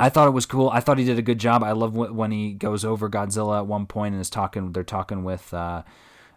I 0.00 0.08
thought 0.08 0.26
it 0.26 0.32
was 0.32 0.46
cool. 0.46 0.68
I 0.68 0.80
thought 0.80 0.98
he 0.98 1.04
did 1.04 1.18
a 1.18 1.22
good 1.22 1.38
job. 1.38 1.62
I 1.62 1.70
love 1.70 1.94
when 1.94 2.32
he 2.32 2.54
goes 2.54 2.84
over 2.84 3.08
Godzilla 3.08 3.58
at 3.58 3.66
one 3.68 3.86
point 3.86 4.14
and 4.14 4.20
is 4.20 4.30
talking. 4.30 4.72
They're 4.72 4.82
talking 4.82 5.22
with 5.22 5.54
uh, 5.54 5.84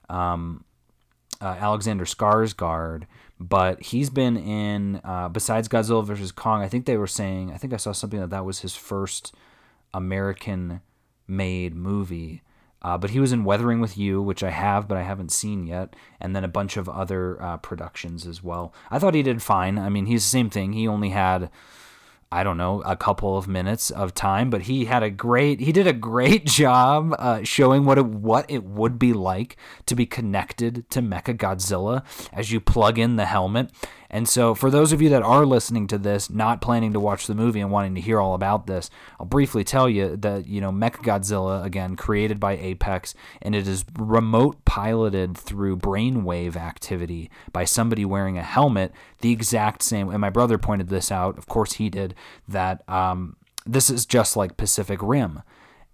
um, 0.08 0.66
uh, 1.42 1.56
Alexander 1.60 2.06
Skarsgård, 2.06 3.04
but 3.40 3.82
he's 3.82 4.10
been 4.10 4.38
in 4.38 5.02
uh, 5.04 5.30
besides 5.30 5.68
Godzilla 5.68 6.06
versus 6.06 6.32
Kong. 6.32 6.62
I 6.62 6.68
think 6.68 6.86
they 6.86 6.98
were 6.98 7.08
saying. 7.08 7.52
I 7.52 7.58
think 7.58 7.74
I 7.74 7.78
saw 7.78 7.92
something 7.92 8.20
that 8.20 8.30
that 8.30 8.46
was 8.46 8.60
his 8.60 8.76
first 8.76 9.34
American 9.94 10.82
made 11.28 11.76
movie. 11.76 12.44
Uh, 12.86 13.00
but 13.00 13.10
he 13.10 13.20
was 13.20 13.32
in 13.32 13.44
Weathering 13.44 13.80
with 13.80 13.98
You, 13.98 14.22
which 14.22 14.44
I 14.44 14.52
have, 14.52 14.88
but 14.88 14.96
I 14.96 15.02
haven't 15.02 15.32
seen 15.32 15.66
yet, 15.66 15.96
and 16.22 16.36
then 16.36 16.44
a 16.44 16.48
bunch 16.48 16.78
of 16.78 16.88
other 16.88 17.42
uh, 17.42 17.58
productions 17.58 18.28
as 18.28 18.44
well. 18.44 18.76
I 18.92 19.00
thought 19.00 19.16
he 19.16 19.24
did 19.24 19.42
fine. 19.42 19.80
I 19.80 19.90
mean, 19.90 20.06
he's 20.06 20.22
the 20.22 20.30
same 20.30 20.52
thing. 20.52 20.74
He 20.74 20.88
only 20.88 21.10
had 21.10 21.50
I 22.32 22.44
don't 22.44 22.58
know, 22.58 22.82
a 22.82 22.98
couple 22.98 23.38
of 23.38 23.48
minutes 23.48 23.92
of 23.92 24.14
time, 24.14 24.50
but 24.50 24.64
he 24.64 24.86
had 24.86 25.04
a 25.04 25.10
great, 25.10 25.62
he 25.62 25.72
did 25.72 25.88
a 25.88 25.94
great 25.94 26.46
job 26.62 27.16
uh, 27.18 27.44
showing 27.44 27.86
what 27.86 27.98
it, 27.98 28.06
what 28.06 28.46
it 28.50 28.64
would 28.64 29.00
be 29.00 29.14
like 29.14 29.56
to 29.86 29.96
be 29.96 30.06
connected 30.06 30.90
to 30.90 31.02
Mecha 31.02 31.38
Godzilla 31.38 32.04
as 32.34 32.52
you 32.52 32.60
plug 32.60 33.00
in 33.00 33.16
the 33.16 33.26
helmet. 33.26 33.72
And 34.10 34.28
so, 34.28 34.54
for 34.54 34.70
those 34.70 34.92
of 34.92 35.02
you 35.02 35.10
that 35.10 35.24
are 35.24 35.46
listening 35.46 35.88
to 35.88 35.98
this, 35.98 36.30
not 36.30 36.62
planning 36.62 36.94
to 36.94 37.00
watch 37.00 37.28
the 37.28 37.36
movie 37.36 37.60
and 37.60 37.72
wanting 37.72 37.96
to 37.96 38.02
hear 38.02 38.20
all 38.20 38.34
about 38.34 38.68
this, 38.68 38.90
I'll 39.20 39.26
briefly 39.26 39.64
tell 39.64 39.90
you 39.90 40.16
that, 40.18 40.48
you 40.48 40.62
know, 40.62 40.72
Mechagodzilla, 40.72 41.64
again, 41.64 41.96
created 41.96 42.40
by 42.40 42.58
Apex, 42.58 43.16
and 43.42 43.56
it 43.56 43.68
is 43.68 43.86
remote 43.98 44.64
piloted 44.66 45.38
through 45.38 45.78
brainwave 45.78 46.56
activity 46.56 47.30
by 47.52 47.66
somebody 47.66 48.06
wearing 48.06 48.38
a 48.38 48.44
helmet, 48.44 48.92
the 49.22 49.32
exact 49.32 49.84
same. 49.84 50.10
And 50.10 50.20
my 50.20 50.30
brother 50.30 50.58
pointed 50.58 50.90
this 50.90 51.12
out, 51.12 51.38
of 51.38 51.48
course 51.48 51.74
he 51.74 51.90
did, 51.90 52.14
that 52.48 52.88
um, 52.90 53.36
this 53.66 53.90
is 53.90 54.06
just 54.06 54.38
like 54.38 54.58
Pacific 54.58 55.00
Rim 55.02 55.42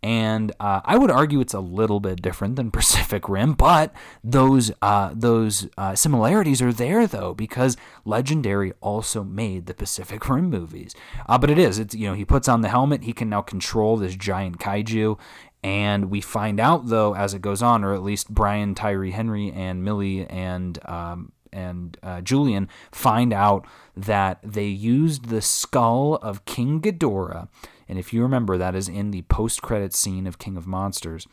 and 0.04 0.52
uh, 0.60 0.82
I 0.84 0.98
would 0.98 1.12
argue 1.12 1.42
it's 1.42 1.54
a 1.54 1.60
little 1.60 2.00
bit 2.00 2.22
different 2.22 2.56
than 2.56 2.72
Pacific 2.72 3.30
Rim, 3.30 3.54
but 3.54 3.94
those 4.24 4.72
uh, 4.82 5.12
those 5.14 5.68
uh, 5.78 5.96
similarities 5.96 6.62
are 6.62 6.74
there 6.74 7.06
though 7.06 7.34
because 7.34 7.78
Legendary 8.06 8.74
also 8.82 9.24
made 9.24 9.68
the 9.68 9.74
Pacific 9.74 10.28
Rim 10.28 10.50
movies. 10.50 10.96
Uh, 11.28 11.38
but 11.38 11.50
it 11.50 11.58
is. 11.58 11.78
It's 11.80 11.94
you 11.94 12.08
know 12.08 12.14
he 12.14 12.26
puts 12.26 12.48
on 12.48 12.62
the 12.62 12.70
helmet, 12.70 13.04
he 13.04 13.14
can 13.14 13.30
now 13.30 13.42
control 13.42 13.98
this 13.98 14.16
giant 14.16 14.60
kaiju, 14.60 15.20
and 15.64 16.10
we 16.10 16.22
find 16.22 16.60
out 16.60 16.88
though 16.88 17.16
as 17.16 17.34
it 17.34 17.42
goes 17.42 17.62
on, 17.62 17.84
or 17.84 17.94
at 17.94 18.04
least 18.04 18.34
Brian 18.34 18.74
Tyree 18.74 19.12
Henry 19.12 19.52
and 19.52 19.84
Millie 19.84 20.26
and 20.28 20.80
um, 20.90 21.32
and 21.54 21.98
uh, 22.02 22.22
Julian 22.22 22.70
find 22.92 23.34
out 23.34 23.68
that 23.96 24.40
they 24.42 24.68
used 24.68 25.26
the 25.26 25.42
skull 25.42 26.16
of 26.16 26.46
King 26.46 26.82
Ghidorah 26.82 27.50
and 27.92 28.00
if 28.00 28.14
you 28.14 28.22
remember, 28.22 28.58
that 28.58 28.74
is 28.74 28.88
in 28.88 29.12
the 29.12 29.24
post 29.24 29.62
credit 29.62 29.94
scene 29.94 30.26
of 30.26 30.40
King 30.40 30.56
of 30.56 30.66
Monsters. 30.66 31.28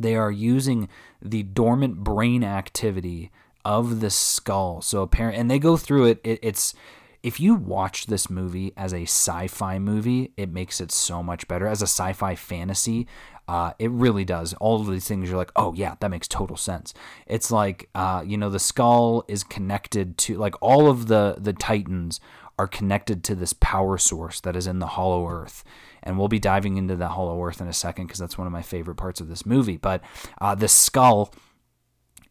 They 0.00 0.16
are 0.16 0.32
using 0.32 0.88
the 1.22 1.44
dormant 1.44 1.98
brain 1.98 2.42
activity 2.42 3.30
of 3.64 4.00
the 4.00 4.10
skull. 4.10 4.82
So 4.82 5.02
apparent, 5.02 5.38
and 5.38 5.48
they 5.48 5.60
go 5.60 5.76
through 5.76 6.06
it, 6.06 6.20
it 6.24 6.40
it's 6.42 6.74
if 7.22 7.38
you 7.38 7.54
watch 7.54 8.06
this 8.06 8.28
movie 8.28 8.72
as 8.76 8.92
a 8.92 9.02
sci-fi 9.02 9.78
movie, 9.78 10.32
it 10.36 10.50
makes 10.50 10.80
it 10.80 10.90
so 10.90 11.22
much 11.22 11.46
better. 11.46 11.68
As 11.68 11.82
a 11.82 11.86
sci-fi 11.86 12.34
fantasy, 12.34 13.06
uh, 13.46 13.74
it 13.78 13.92
really 13.92 14.24
does. 14.24 14.54
All 14.54 14.80
of 14.80 14.88
these 14.88 15.06
things, 15.06 15.28
you're 15.28 15.38
like, 15.38 15.52
oh 15.54 15.72
yeah, 15.74 15.94
that 16.00 16.10
makes 16.10 16.26
total 16.26 16.56
sense. 16.56 16.94
It's 17.28 17.52
like, 17.52 17.88
uh, 17.94 18.24
you 18.26 18.36
know, 18.36 18.50
the 18.50 18.58
skull 18.58 19.24
is 19.28 19.44
connected 19.44 20.18
to 20.18 20.36
like 20.36 20.56
all 20.60 20.90
of 20.90 21.06
the 21.06 21.36
the 21.38 21.52
titans 21.52 22.18
are 22.60 22.68
connected 22.68 23.24
to 23.24 23.34
this 23.34 23.54
power 23.54 23.96
source 23.96 24.38
that 24.42 24.54
is 24.54 24.66
in 24.66 24.80
the 24.80 24.86
hollow 24.88 25.26
earth. 25.26 25.64
And 26.02 26.18
we'll 26.18 26.28
be 26.28 26.38
diving 26.38 26.76
into 26.76 26.94
the 26.94 27.08
hollow 27.08 27.42
earth 27.42 27.58
in 27.58 27.68
a 27.68 27.72
second 27.72 28.06
because 28.06 28.18
that's 28.18 28.36
one 28.36 28.46
of 28.46 28.52
my 28.52 28.60
favorite 28.60 28.96
parts 28.96 29.18
of 29.18 29.28
this 29.28 29.46
movie. 29.46 29.78
But 29.78 30.02
uh, 30.42 30.54
the 30.54 30.68
skull 30.68 31.32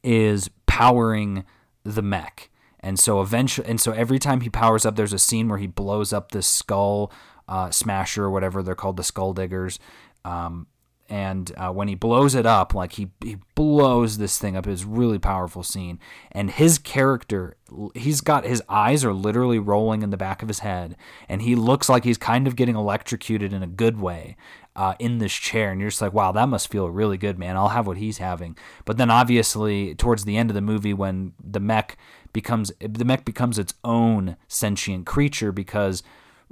is 0.04 0.48
powering 0.68 1.46
the 1.84 2.04
mech. 2.04 2.52
And 2.80 3.00
so 3.00 3.22
eventually, 3.22 3.68
and 3.68 3.82
so 3.82 3.92
every 3.92 4.20
time 4.20 4.42
he 4.42 4.52
powers 4.52 4.86
up, 4.86 4.96
there's 4.96 5.14
a 5.14 5.20
scene 5.20 5.50
where 5.50 5.58
he 5.58 5.66
blows 5.66 6.14
up 6.14 6.30
this 6.30 6.46
skull 6.46 7.12
uh, 7.48 7.72
smasher 7.72 8.26
or 8.26 8.30
whatever 8.30 8.62
they're 8.62 8.76
called, 8.76 8.98
the 8.98 9.04
skull 9.04 9.34
diggers. 9.34 9.80
Um, 10.24 10.68
and 11.10 11.52
uh, 11.58 11.72
when 11.72 11.88
he 11.88 11.96
blows 11.96 12.36
it 12.36 12.46
up, 12.46 12.74
like 12.74 12.94
he 12.94 13.10
he 13.24 13.38
blows 13.56 14.18
this 14.18 14.38
thing 14.38 14.56
up, 14.56 14.68
it's 14.68 14.84
really 14.84 15.20
powerful 15.20 15.64
scene. 15.64 16.00
And 16.32 16.52
his 16.52 16.78
character, 16.78 17.58
he's 17.96 18.22
got 18.22 18.46
his 18.46 18.62
eyes 18.70 19.04
are 19.04 19.14
literally 19.14 19.60
rolling 19.60 20.04
in 20.04 20.12
the 20.12 20.18
back 20.18 20.42
of 20.42 20.48
his 20.48 20.60
head, 20.60 20.96
and 21.28 21.42
he 21.42 21.56
looks 21.56 21.90
like 21.90 22.04
he's 22.04 22.18
kind 22.18 22.48
of 22.48 22.56
getting 22.56 22.76
electrocuted 22.76 23.52
in 23.52 23.64
a 23.64 23.68
good 23.68 24.00
way. 24.00 24.38
Uh, 24.76 24.96
in 24.98 25.18
this 25.18 25.34
chair, 25.34 25.72
and 25.72 25.82
you're 25.82 25.90
just 25.90 26.02
like, 26.02 26.14
wow, 26.14 26.32
that 26.32 26.48
must 26.48 26.72
feel 26.72 26.90
really 26.90 27.18
good, 27.18 27.38
man. 27.38 27.58
I'll 27.58 27.70
have 27.70 27.86
what 27.86 27.98
he's 27.98 28.20
having. 28.20 28.56
But 28.86 28.96
then, 28.96 29.12
obviously, 29.12 29.94
towards 29.96 30.24
the 30.24 30.38
end 30.38 30.50
of 30.50 30.54
the 30.54 30.62
movie, 30.62 30.94
when 30.94 31.34
the 31.44 31.60
mech 31.60 31.98
becomes 32.32 32.72
the 32.80 33.04
mech 33.04 33.26
becomes 33.26 33.60
its 33.60 33.74
own 33.84 34.38
sentient 34.48 35.06
creature, 35.06 35.52
because 35.52 36.02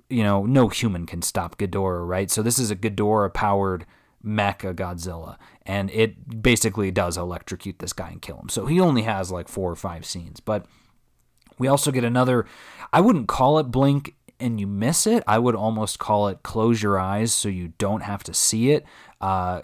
you 0.09 0.23
know 0.23 0.45
no 0.45 0.67
human 0.67 1.05
can 1.05 1.21
stop 1.21 1.57
Ghidorah, 1.57 2.05
right? 2.05 2.29
So 2.29 2.41
this 2.41 2.59
is 2.59 2.69
a 2.69 2.75
Ghidorah 2.75 3.33
powered 3.33 3.85
Mecha 4.25 4.73
Godzilla, 4.73 5.37
and 5.65 5.89
it 5.91 6.41
basically 6.41 6.91
does 6.91 7.17
electrocute 7.17 7.79
this 7.79 7.93
guy 7.93 8.09
and 8.09 8.21
kill 8.21 8.37
him. 8.37 8.49
So 8.49 8.65
he 8.65 8.79
only 8.79 9.03
has 9.03 9.31
like 9.31 9.47
four 9.47 9.71
or 9.71 9.75
five 9.75 10.05
scenes, 10.05 10.39
but 10.39 10.65
we 11.59 11.67
also 11.67 11.91
get 11.91 12.03
another. 12.03 12.45
I 12.91 13.01
wouldn't 13.01 13.27
call 13.27 13.59
it 13.59 13.71
blink 13.71 14.15
and 14.39 14.59
you 14.59 14.67
miss 14.67 15.07
it. 15.07 15.23
I 15.27 15.39
would 15.39 15.55
almost 15.55 15.99
call 15.99 16.27
it 16.27 16.43
close 16.43 16.81
your 16.81 16.99
eyes 16.99 17.33
so 17.33 17.49
you 17.49 17.73
don't 17.77 18.01
have 18.01 18.23
to 18.23 18.33
see 18.33 18.71
it. 18.71 18.85
Uh, 19.19 19.61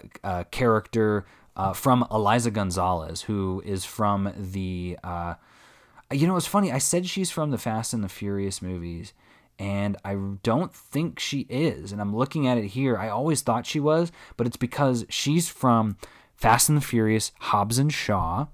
character 0.50 1.26
uh, 1.56 1.72
from 1.72 2.06
Eliza 2.10 2.50
Gonzalez, 2.50 3.22
who 3.22 3.62
is 3.64 3.84
from 3.84 4.32
the. 4.36 4.98
Uh, 5.04 5.34
you 6.12 6.26
know, 6.26 6.36
it's 6.36 6.46
funny. 6.46 6.70
I 6.70 6.78
said 6.78 7.06
she's 7.06 7.30
from 7.30 7.50
the 7.50 7.58
Fast 7.58 7.92
and 7.92 8.04
the 8.04 8.08
Furious 8.08 8.60
movies, 8.60 9.12
and 9.58 9.96
I 10.04 10.16
don't 10.42 10.72
think 10.72 11.18
she 11.18 11.40
is. 11.48 11.92
And 11.92 12.00
I'm 12.00 12.14
looking 12.14 12.46
at 12.46 12.58
it 12.58 12.68
here. 12.68 12.96
I 12.96 13.08
always 13.08 13.42
thought 13.42 13.66
she 13.66 13.80
was, 13.80 14.10
but 14.36 14.46
it's 14.46 14.56
because 14.56 15.06
she's 15.08 15.48
from 15.48 15.96
Fast 16.36 16.68
and 16.68 16.78
the 16.78 16.82
Furious, 16.82 17.32
Hobbs 17.40 17.78
and 17.78 17.92
Shaw. 17.92 18.46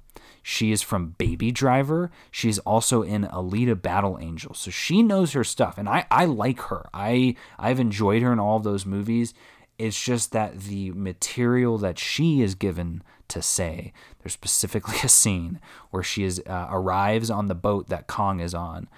She 0.43 0.73
is 0.73 0.83
from 0.83 1.15
Baby 1.19 1.53
Driver. 1.53 2.11
She's 2.31 2.59
also 2.61 3.03
in 3.03 3.25
Alita 3.25 3.81
Battle 3.81 4.19
Angel. 4.21 4.55
So 4.55 4.71
she 4.71 5.03
knows 5.03 5.33
her 5.33 5.45
stuff. 5.45 5.79
And 5.79 5.89
I, 5.89 6.07
I 6.11 6.25
like 6.25 6.61
her. 6.63 6.89
I 6.95 7.37
I've 7.59 7.81
enjoyed 7.81 8.23
her 8.23 8.33
in 8.33 8.39
all 8.39 8.57
of 8.57 8.65
those 8.65 8.87
movies. 8.87 9.35
It's 9.79 10.03
just 10.03 10.33
that 10.33 10.61
the 10.61 10.93
material 10.93 11.79
that 11.79 11.99
she 11.99 12.43
is 12.43 12.55
given 12.55 13.03
to 13.29 13.41
say, 13.41 13.93
there's 14.23 14.33
specifically 14.33 14.97
a 15.05 15.09
scene 15.09 15.61
where 15.91 16.03
she 16.03 16.25
is 16.25 16.43
uh, 16.47 16.69
arrives 16.71 17.31
on 17.31 17.49
the 17.49 17.55
boat 17.55 17.89
that 17.89 18.07
Kong 18.07 18.41
is 18.41 18.55
on 18.55 18.89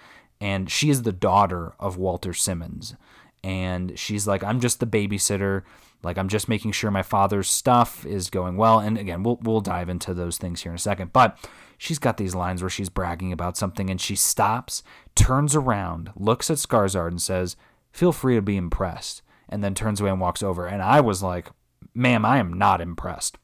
and 0.42 0.68
she 0.68 0.90
is 0.90 1.02
the 1.02 1.12
daughter 1.12 1.72
of 1.78 1.96
Walter 1.96 2.33
Simmons. 2.33 2.96
And 3.44 3.96
she's 3.96 4.26
like, 4.26 4.42
I'm 4.42 4.59
just 4.59 4.81
the 4.81 4.87
babysitter. 4.87 5.62
Like 6.02 6.18
I'm 6.18 6.28
just 6.28 6.48
making 6.48 6.72
sure 6.72 6.90
my 6.90 7.05
father's 7.05 7.48
stuff 7.48 8.05
is 8.05 8.28
going 8.28 8.57
well. 8.57 8.81
And 8.81 8.98
again, 8.98 9.22
we'll 9.22 9.38
we'll 9.40 9.61
dive 9.61 9.88
into 9.88 10.12
those 10.12 10.38
things 10.38 10.62
here 10.62 10.72
in 10.72 10.76
a 10.76 10.81
second. 10.81 11.12
But 11.12 11.38
she's 11.78 12.00
got 12.00 12.16
these 12.16 12.35
lines 12.35 12.61
where 12.61 12.68
she's 12.68 12.88
bragging 12.88 13.33
about 13.33 13.57
something 13.57 13.88
and 13.88 14.00
she 14.00 14.16
stops, 14.16 14.83
turns 15.14 15.55
around, 15.55 16.11
looks 16.16 16.50
at 16.50 16.57
Skarsgård 16.57 17.09
and 17.09 17.22
says, 17.22 17.57
Feel 17.92 18.11
free 18.11 18.35
to 18.35 18.42
be 18.42 18.57
impressed. 18.57 19.22
And 19.48 19.62
then 19.62 19.76
turns 19.76 20.00
away 20.00 20.11
and 20.11 20.20
walks 20.20 20.42
over. 20.42 20.66
And 20.66 20.83
I 20.83 21.00
was 21.00 21.22
like, 21.22 21.50
ma'am, 21.94 22.24
I 22.24 22.38
am 22.38 22.52
not 22.52 22.81
impressed. 22.81 23.38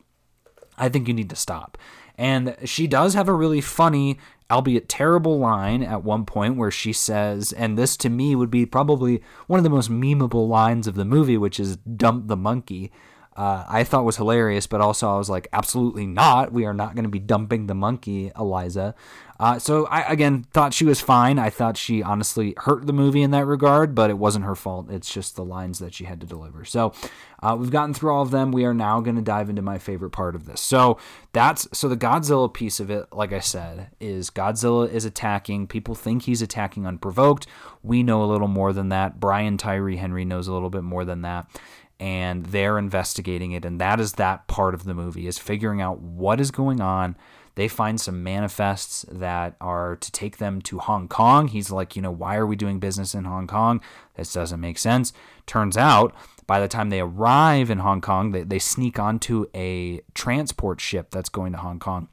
I 0.77 0.89
think 0.89 1.07
you 1.07 1.15
need 1.15 1.31
to 1.31 1.37
stop. 1.37 1.79
And 2.17 2.57
she 2.65 2.89
does 2.89 3.15
have 3.15 3.29
a 3.29 3.33
really 3.35 3.61
funny 3.61 4.19
albeit 4.51 4.89
terrible 4.89 5.39
line 5.39 5.83
at 5.83 6.03
one 6.03 6.25
point 6.25 6.57
where 6.57 6.71
she 6.71 6.93
says, 6.93 7.53
and 7.53 7.77
this 7.77 7.97
to 7.99 8.09
me 8.09 8.35
would 8.35 8.51
be 8.51 8.65
probably 8.65 9.23
one 9.47 9.59
of 9.59 9.65
the 9.65 9.71
most 9.71 9.91
memeable 9.91 10.49
lines 10.49 10.87
of 10.87 10.95
the 10.95 11.05
movie, 11.05 11.37
which 11.37 11.61
is 11.61 11.77
dump 11.77 12.29
the 12.29 12.37
monkey. 12.37 12.91
Uh, 13.39 13.65
I 13.69 13.85
thought 13.85 14.05
was 14.05 14.17
hilarious, 14.17 14.67
but 14.67 14.81
also 14.81 15.09
I 15.09 15.17
was 15.17 15.31
like, 15.31 15.47
absolutely 15.53 16.07
not. 16.07 16.53
We 16.53 16.65
are 16.65 16.75
not 16.75 16.97
going 16.97 17.05
to 17.05 17.09
be 17.09 17.21
dumping 17.21 17.69
the 17.69 17.75
monkey, 17.75 18.33
Eliza. 18.37 18.97
Uh, 19.39 19.61
so 19.61 19.87
I 19.87 20.01
again 20.13 20.43
thought 20.51 20.75
she 20.75 20.85
was 20.85 21.01
fine. 21.01 21.39
I 21.39 21.49
thought 21.49 21.77
she 21.77 22.03
honestly 22.03 22.55
hurt 22.57 22.89
the 22.89 22.93
movie 22.93 23.23
in 23.23 23.31
that 23.31 23.47
regard, 23.47 23.95
but 23.95 24.11
it 24.11 24.19
wasn't 24.19 24.45
her 24.45 24.57
fault. 24.57 24.91
It's 24.91 25.15
just 25.15 25.37
the 25.37 25.45
lines 25.45 25.79
that 25.79 25.95
she 25.95 26.07
had 26.07 26.21
to 26.21 26.27
deliver. 26.27 26.65
So 26.65 26.93
uh, 27.41 27.57
we've 27.57 27.71
gotten 27.71 27.95
through 27.95 28.11
all 28.13 28.23
of 28.23 28.33
them. 28.33 28.51
We 28.51 28.65
are 28.65 28.75
now 28.75 29.01
going 29.01 29.15
to 29.15 29.23
dive 29.23 29.49
into 29.49 29.63
my 29.63 29.79
favorite 29.79 30.11
part 30.11 30.35
of 30.35 30.47
this. 30.47 30.61
So 30.61 30.99
that's 31.33 31.69
so 31.73 31.89
the 31.89 31.97
Godzilla 31.97 32.53
piece 32.53 32.81
of 32.81 32.91
it. 32.91 33.07
Like 33.13 33.33
I 33.33 33.39
said, 33.39 33.91
is 34.01 34.31
Godzilla 34.31 34.91
is 34.91 35.05
attacking. 35.05 35.69
People 35.69 35.95
think 35.95 36.23
he's 36.23 36.43
attacking 36.43 36.89
unprovoked. 36.89 37.47
We 37.85 38.03
know 38.03 38.25
a 38.25 38.27
little 38.27 38.49
more 38.49 38.73
than 38.73 38.89
that. 38.89 39.21
Brian 39.21 39.57
Tyree 39.57 39.99
Henry 39.99 40.25
knows 40.25 40.49
a 40.49 40.53
little 40.53 40.71
bit 40.71 40.83
more 40.83 41.05
than 41.05 41.23
that 41.23 41.47
and 42.01 42.47
they're 42.47 42.79
investigating 42.79 43.53
it 43.53 43.65
and 43.65 43.81
that 43.81 43.99
is 44.01 44.15
that 44.15 44.47
part 44.47 44.75
of 44.75 44.85
the 44.85 44.95
movie 44.95 45.27
is 45.27 45.39
figuring 45.39 45.81
out 45.81 46.01
what 46.01 46.41
is 46.41 46.51
going 46.51 46.81
on 46.81 47.17
they 47.59 47.67
find 47.67 48.01
some 48.01 48.23
manifests 48.23 49.05
that 49.11 49.57
are 49.61 49.97
to 49.97 50.13
take 50.13 50.37
them 50.37 50.63
to 50.63 50.79
Hong 50.79 51.09
Kong. 51.09 51.49
He's 51.49 51.73
like, 51.73 51.97
you 51.97 52.03
know, 52.03 52.13
why 52.13 52.37
are 52.37 52.47
we 52.47 52.55
doing 52.55 52.79
business 52.79 53.17
in 53.17 53.25
Hong 53.25 53.49
Kong? 53.49 53.81
This 54.15 54.33
doesn't 54.33 54.61
make 54.61 54.79
sense. 54.79 55.13
Turns 55.45 55.77
out, 55.77 56.15
by 56.47 56.61
the 56.61 56.69
time 56.69 56.91
they 56.91 57.01
arrive 57.01 57.69
in 57.69 57.79
Hong 57.79 58.01
Kong, 58.01 58.31
they, 58.31 58.45
they 58.45 58.61
sneak 58.61 59.01
onto 59.01 59.47
a 59.57 60.03
transport 60.15 60.81
ship 60.81 61.11
that's 61.11 61.29
going 61.29 61.51
to 61.51 61.59
Hong 61.59 61.81
Kong 61.81 62.07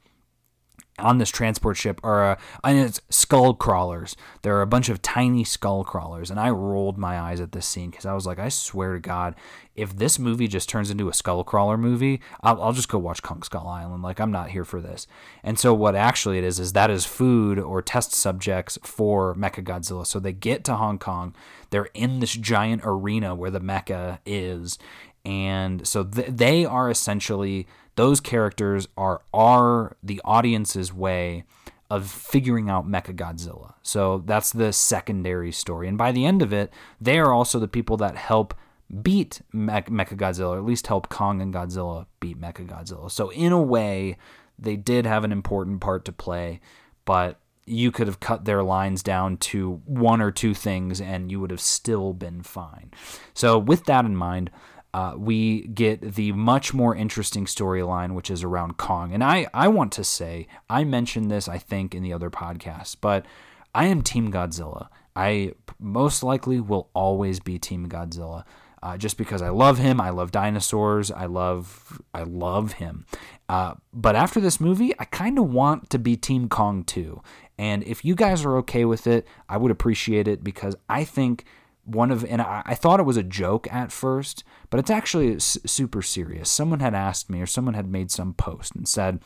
on 0.98 1.18
this 1.18 1.30
transport 1.30 1.76
ship 1.76 2.00
are 2.02 2.32
uh, 2.32 2.36
and 2.64 2.78
it's 2.78 3.00
skull 3.10 3.54
crawlers. 3.54 4.16
There 4.42 4.56
are 4.56 4.62
a 4.62 4.66
bunch 4.66 4.88
of 4.88 5.02
tiny 5.02 5.44
skull 5.44 5.84
crawlers, 5.84 6.30
and 6.30 6.40
I 6.40 6.50
rolled 6.50 6.96
my 6.96 7.18
eyes 7.18 7.40
at 7.40 7.52
this 7.52 7.66
scene 7.66 7.90
because 7.90 8.06
I 8.06 8.14
was 8.14 8.26
like, 8.26 8.38
I 8.38 8.48
swear 8.48 8.94
to 8.94 9.00
God, 9.00 9.34
if 9.74 9.96
this 9.96 10.18
movie 10.18 10.48
just 10.48 10.68
turns 10.68 10.90
into 10.90 11.08
a 11.08 11.14
skull 11.14 11.44
crawler 11.44 11.76
movie, 11.76 12.20
I'll, 12.42 12.60
I'll 12.62 12.72
just 12.72 12.88
go 12.88 12.98
watch 12.98 13.22
Kong 13.22 13.42
Skull 13.42 13.68
Island. 13.68 14.02
Like 14.02 14.20
I'm 14.20 14.32
not 14.32 14.50
here 14.50 14.64
for 14.64 14.80
this. 14.80 15.06
And 15.44 15.58
so 15.58 15.74
what 15.74 15.94
actually 15.94 16.38
it 16.38 16.44
is 16.44 16.58
is 16.58 16.72
that 16.72 16.90
is 16.90 17.04
food 17.04 17.58
or 17.58 17.82
test 17.82 18.12
subjects 18.12 18.78
for 18.82 19.34
Mecha 19.34 19.62
Godzilla. 19.62 20.06
So 20.06 20.18
they 20.18 20.32
get 20.32 20.64
to 20.64 20.76
Hong 20.76 20.98
Kong, 20.98 21.34
they're 21.70 21.90
in 21.94 22.20
this 22.20 22.32
giant 22.32 22.82
arena 22.84 23.34
where 23.34 23.50
the 23.50 23.60
mecha 23.60 24.18
is, 24.24 24.78
and 25.26 25.86
so 25.86 26.04
th- 26.04 26.28
they 26.28 26.64
are 26.64 26.88
essentially 26.88 27.66
those 27.96 28.20
characters 28.20 28.86
are 28.96 29.22
are 29.34 29.96
the 30.02 30.20
audience's 30.24 30.92
way 30.92 31.44
of 31.90 32.10
figuring 32.10 32.68
out 32.68 32.88
Mecha 32.88 33.14
Godzilla. 33.14 33.74
So 33.82 34.22
that's 34.26 34.52
the 34.52 34.72
secondary 34.72 35.52
story. 35.52 35.88
And 35.88 35.96
by 35.96 36.12
the 36.12 36.26
end 36.26 36.42
of 36.42 36.52
it, 36.52 36.72
they 37.00 37.18
are 37.18 37.32
also 37.32 37.58
the 37.58 37.68
people 37.68 37.96
that 37.98 38.16
help 38.16 38.54
beat 39.02 39.40
Mecha 39.54 40.16
Godzilla, 40.16 40.54
or 40.54 40.58
at 40.58 40.64
least 40.64 40.88
help 40.88 41.08
Kong 41.08 41.40
and 41.40 41.54
Godzilla 41.54 42.06
beat 42.20 42.40
Mecha 42.40 42.66
Godzilla. 42.66 43.10
So 43.10 43.30
in 43.30 43.52
a 43.52 43.62
way, 43.62 44.16
they 44.58 44.76
did 44.76 45.06
have 45.06 45.24
an 45.24 45.32
important 45.32 45.80
part 45.80 46.04
to 46.06 46.12
play, 46.12 46.60
but 47.04 47.38
you 47.66 47.90
could 47.90 48.06
have 48.06 48.20
cut 48.20 48.44
their 48.44 48.62
lines 48.62 49.02
down 49.02 49.36
to 49.36 49.82
one 49.84 50.20
or 50.20 50.30
two 50.30 50.54
things 50.54 51.00
and 51.00 51.30
you 51.30 51.40
would 51.40 51.50
have 51.50 51.60
still 51.60 52.12
been 52.12 52.42
fine. 52.42 52.92
So 53.34 53.58
with 53.58 53.84
that 53.86 54.04
in 54.04 54.16
mind, 54.16 54.50
uh, 54.96 55.12
we 55.14 55.66
get 55.66 56.00
the 56.00 56.32
much 56.32 56.72
more 56.72 56.96
interesting 56.96 57.44
storyline, 57.44 58.14
which 58.14 58.30
is 58.30 58.42
around 58.42 58.78
Kong. 58.78 59.12
And 59.12 59.22
I, 59.22 59.46
I 59.52 59.68
want 59.68 59.92
to 59.92 60.04
say, 60.04 60.46
I 60.70 60.84
mentioned 60.84 61.30
this, 61.30 61.48
I 61.48 61.58
think, 61.58 61.94
in 61.94 62.02
the 62.02 62.14
other 62.14 62.30
podcast, 62.30 62.96
but 63.02 63.26
I 63.74 63.88
am 63.88 64.00
Team 64.00 64.32
Godzilla. 64.32 64.88
I 65.14 65.52
most 65.78 66.22
likely 66.22 66.60
will 66.60 66.88
always 66.94 67.40
be 67.40 67.58
Team 67.58 67.90
Godzilla. 67.90 68.44
Uh, 68.82 68.96
just 68.96 69.18
because 69.18 69.42
I 69.42 69.50
love 69.50 69.76
him, 69.76 70.00
I 70.00 70.08
love 70.08 70.32
dinosaurs, 70.32 71.10
I 71.10 71.26
love 71.26 72.00
I 72.14 72.22
love 72.22 72.72
him. 72.72 73.04
Uh, 73.50 73.74
but 73.92 74.16
after 74.16 74.40
this 74.40 74.60
movie, 74.60 74.94
I 74.98 75.04
kind 75.04 75.38
of 75.38 75.52
want 75.52 75.90
to 75.90 75.98
be 75.98 76.16
Team 76.16 76.48
Kong 76.48 76.84
too. 76.84 77.20
And 77.58 77.82
if 77.84 78.02
you 78.02 78.14
guys 78.14 78.46
are 78.46 78.56
okay 78.58 78.86
with 78.86 79.06
it, 79.06 79.26
I 79.46 79.58
would 79.58 79.70
appreciate 79.70 80.26
it 80.26 80.42
because 80.42 80.74
I 80.88 81.04
think 81.04 81.44
one 81.86 82.10
of 82.10 82.24
and 82.24 82.42
I, 82.42 82.62
I, 82.66 82.74
thought 82.74 83.00
it 83.00 83.04
was 83.04 83.16
a 83.16 83.22
joke 83.22 83.72
at 83.72 83.92
first 83.92 84.44
but 84.70 84.80
it's 84.80 84.90
actually 84.90 85.36
s- 85.36 85.58
super 85.64 86.02
serious 86.02 86.50
someone 86.50 86.80
had 86.80 86.94
asked 86.94 87.30
me 87.30 87.40
or 87.40 87.46
someone 87.46 87.74
had 87.74 87.88
made 87.88 88.10
some 88.10 88.34
post 88.34 88.74
and 88.74 88.88
said 88.88 89.20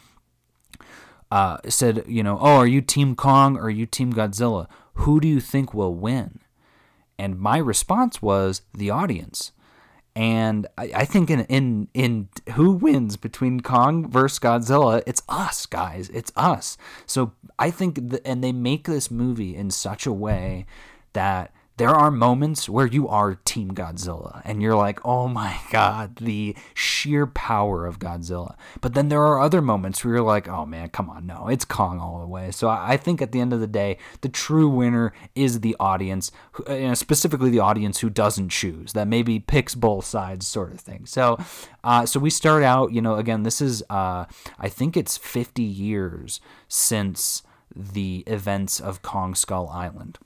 uh, 1.31 1.59
said 1.69 2.05
you 2.07 2.23
know 2.23 2.39
oh 2.41 2.57
are 2.57 2.67
you 2.67 2.81
team 2.81 3.15
kong 3.15 3.57
or 3.57 3.65
are 3.65 3.71
you 3.71 3.87
team 3.87 4.13
godzilla 4.13 4.67
who 4.95 5.21
do 5.21 5.29
you 5.29 5.41
think 5.41 5.73
will 5.73 5.95
win 5.95 6.41
and 7.19 7.39
my 7.39 7.57
response 7.59 8.21
was 8.21 8.63
the 8.75 8.91
audience 8.91 9.53
and 10.17 10.67
I, 10.77 10.91
I 10.97 11.05
think 11.05 11.31
in, 11.31 11.45
in 11.45 11.89
in 11.95 12.29
who 12.55 12.73
wins 12.73 13.17
between 13.17 13.61
Kong 13.61 14.09
versus 14.09 14.39
Godzilla, 14.39 15.03
it's 15.07 15.23
us 15.29 15.67
guys. 15.67 16.09
It's 16.11 16.33
us. 16.35 16.77
So 17.07 17.33
I 17.59 17.71
think, 17.71 18.11
the, 18.11 18.27
and 18.27 18.43
they 18.43 18.53
make 18.53 18.87
this 18.87 19.11
movie 19.11 19.55
in 19.55 19.71
such 19.71 20.07
a 20.07 20.13
way 20.13 20.67
that 21.13 21.53
there 21.81 21.89
are 21.89 22.11
moments 22.11 22.69
where 22.69 22.87
you 22.87 23.09
are 23.09 23.37
Team 23.47 23.71
Godzilla 23.71 24.43
and 24.45 24.61
you're 24.61 24.77
like, 24.77 25.01
oh 25.03 25.29
my 25.29 25.59
God, 25.71 26.17
the 26.17 26.55
sheer 26.75 27.27
power 27.27 27.87
of 27.87 27.99
Godzilla. 27.99 28.55
But 28.83 28.93
then 28.93 29.09
there 29.09 29.23
are 29.23 29.41
other 29.41 29.63
moments 29.63 30.05
where 30.05 30.17
you're 30.17 30.23
like, 30.23 30.47
oh 30.47 30.67
man, 30.67 30.91
come 30.91 31.09
on, 31.09 31.27
no, 31.27 31.49
it's 31.49 31.65
Kong 31.65 31.99
all 31.99 32.21
the 32.21 32.27
way. 32.27 32.51
So 32.51 32.69
I 32.69 32.99
think 32.99 33.23
at 33.23 33.33
the 33.33 33.41
end 33.41 33.55
of 33.55 33.61
the 33.61 33.67
day, 33.67 33.97
the 34.21 34.29
true 34.29 34.69
winner 34.69 35.15
is 35.35 35.61
the 35.61 35.75
audience, 35.81 36.31
uh, 36.67 36.95
specifically 36.95 37.49
the 37.49 37.61
audience 37.61 38.01
who 38.01 38.11
doesn't 38.11 38.51
choose, 38.51 38.93
that 38.93 39.09
maybe 39.09 39.41
picks 39.41 39.75
both 39.75 40.05
sides, 40.05 40.47
sort 40.47 40.75
of 40.75 40.81
thing. 40.81 41.07
So, 41.07 41.39
uh, 41.83 42.05
so 42.05 42.21
we 42.21 42.29
start 42.29 42.63
out, 42.63 42.93
you 42.93 43.01
know, 43.01 43.15
again, 43.15 43.43
this 43.43 43.63
is, 43.63 43.83
uh, 43.89 44.27
I 44.59 44.69
think 44.69 44.99
it's 44.99 45.17
50 45.17 45.63
years 45.63 46.43
since 46.69 47.43
the 47.75 48.23
events 48.27 48.81
of 48.81 49.01
Kong 49.01 49.35
Skull 49.35 49.67
Island. 49.71 50.19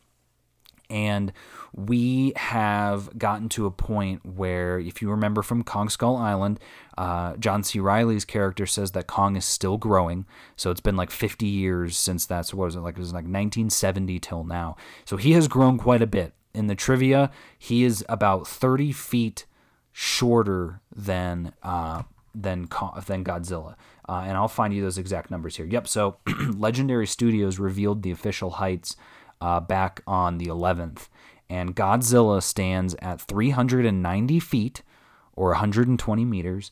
And 0.90 1.32
we 1.72 2.32
have 2.36 3.16
gotten 3.18 3.48
to 3.50 3.66
a 3.66 3.70
point 3.70 4.24
where, 4.24 4.78
if 4.78 5.02
you 5.02 5.10
remember 5.10 5.42
from 5.42 5.64
Kong 5.64 5.88
Skull 5.88 6.16
Island, 6.16 6.60
uh, 6.96 7.36
John 7.36 7.64
C. 7.64 7.80
Reilly's 7.80 8.24
character 8.24 8.66
says 8.66 8.92
that 8.92 9.06
Kong 9.06 9.36
is 9.36 9.44
still 9.44 9.76
growing. 9.76 10.26
So 10.56 10.70
it's 10.70 10.80
been 10.80 10.96
like 10.96 11.10
50 11.10 11.46
years 11.46 11.98
since 11.98 12.26
that's 12.26 12.54
what 12.54 12.66
was 12.66 12.76
it 12.76 12.80
like? 12.80 12.96
It 12.96 13.00
was 13.00 13.12
like 13.12 13.24
1970 13.24 14.18
till 14.20 14.44
now. 14.44 14.76
So 15.04 15.16
he 15.16 15.32
has 15.32 15.48
grown 15.48 15.78
quite 15.78 16.02
a 16.02 16.06
bit. 16.06 16.34
In 16.52 16.68
the 16.68 16.76
trivia, 16.76 17.32
he 17.58 17.82
is 17.82 18.04
about 18.08 18.46
30 18.46 18.92
feet 18.92 19.46
shorter 19.90 20.80
than 20.94 21.52
uh, 21.64 22.02
than 22.34 22.68
than 23.06 23.24
Godzilla. 23.24 23.74
Uh, 24.08 24.24
and 24.26 24.36
I'll 24.36 24.48
find 24.48 24.74
you 24.74 24.82
those 24.82 24.98
exact 24.98 25.30
numbers 25.30 25.56
here. 25.56 25.66
Yep. 25.66 25.88
So 25.88 26.18
Legendary 26.56 27.06
Studios 27.06 27.58
revealed 27.58 28.02
the 28.02 28.10
official 28.10 28.50
heights 28.50 28.96
uh, 29.40 29.60
back 29.60 30.02
on 30.06 30.38
the 30.38 30.46
11th. 30.46 31.08
And 31.48 31.76
Godzilla 31.76 32.42
stands 32.42 32.94
at 33.00 33.20
390 33.20 34.40
feet 34.40 34.82
or 35.36 35.48
120 35.50 36.24
meters, 36.24 36.70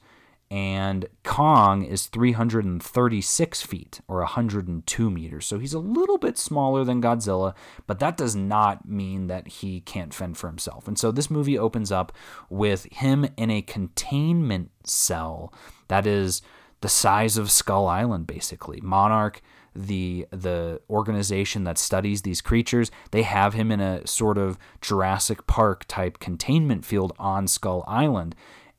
and 0.50 1.06
Kong 1.24 1.82
is 1.82 2.06
336 2.06 3.62
feet 3.62 4.00
or 4.06 4.18
102 4.18 5.10
meters. 5.10 5.46
So 5.46 5.58
he's 5.58 5.72
a 5.72 5.78
little 5.78 6.18
bit 6.18 6.36
smaller 6.36 6.84
than 6.84 7.00
Godzilla, 7.00 7.54
but 7.86 7.98
that 8.00 8.16
does 8.16 8.36
not 8.36 8.86
mean 8.86 9.28
that 9.28 9.48
he 9.48 9.80
can't 9.80 10.12
fend 10.12 10.36
for 10.36 10.48
himself. 10.48 10.86
And 10.86 10.98
so 10.98 11.10
this 11.10 11.30
movie 11.30 11.58
opens 11.58 11.90
up 11.90 12.12
with 12.50 12.86
him 12.92 13.26
in 13.36 13.50
a 13.50 13.62
containment 13.62 14.70
cell 14.84 15.54
that 15.88 16.06
is 16.06 16.42
the 16.82 16.88
size 16.88 17.38
of 17.38 17.50
Skull 17.50 17.86
Island, 17.86 18.26
basically. 18.26 18.80
Monarch 18.82 19.40
the 19.74 20.26
the 20.30 20.80
organization 20.90 21.64
that 21.64 21.78
studies 21.78 22.22
these 22.22 22.40
creatures. 22.40 22.90
They 23.10 23.22
have 23.22 23.54
him 23.54 23.70
in 23.70 23.80
a 23.80 24.06
sort 24.06 24.38
of 24.38 24.58
Jurassic 24.80 25.46
Park 25.46 25.84
type 25.88 26.18
containment 26.18 26.84
field 26.84 27.12
on 27.18 27.46
Skull 27.46 27.84
Island. 27.86 28.34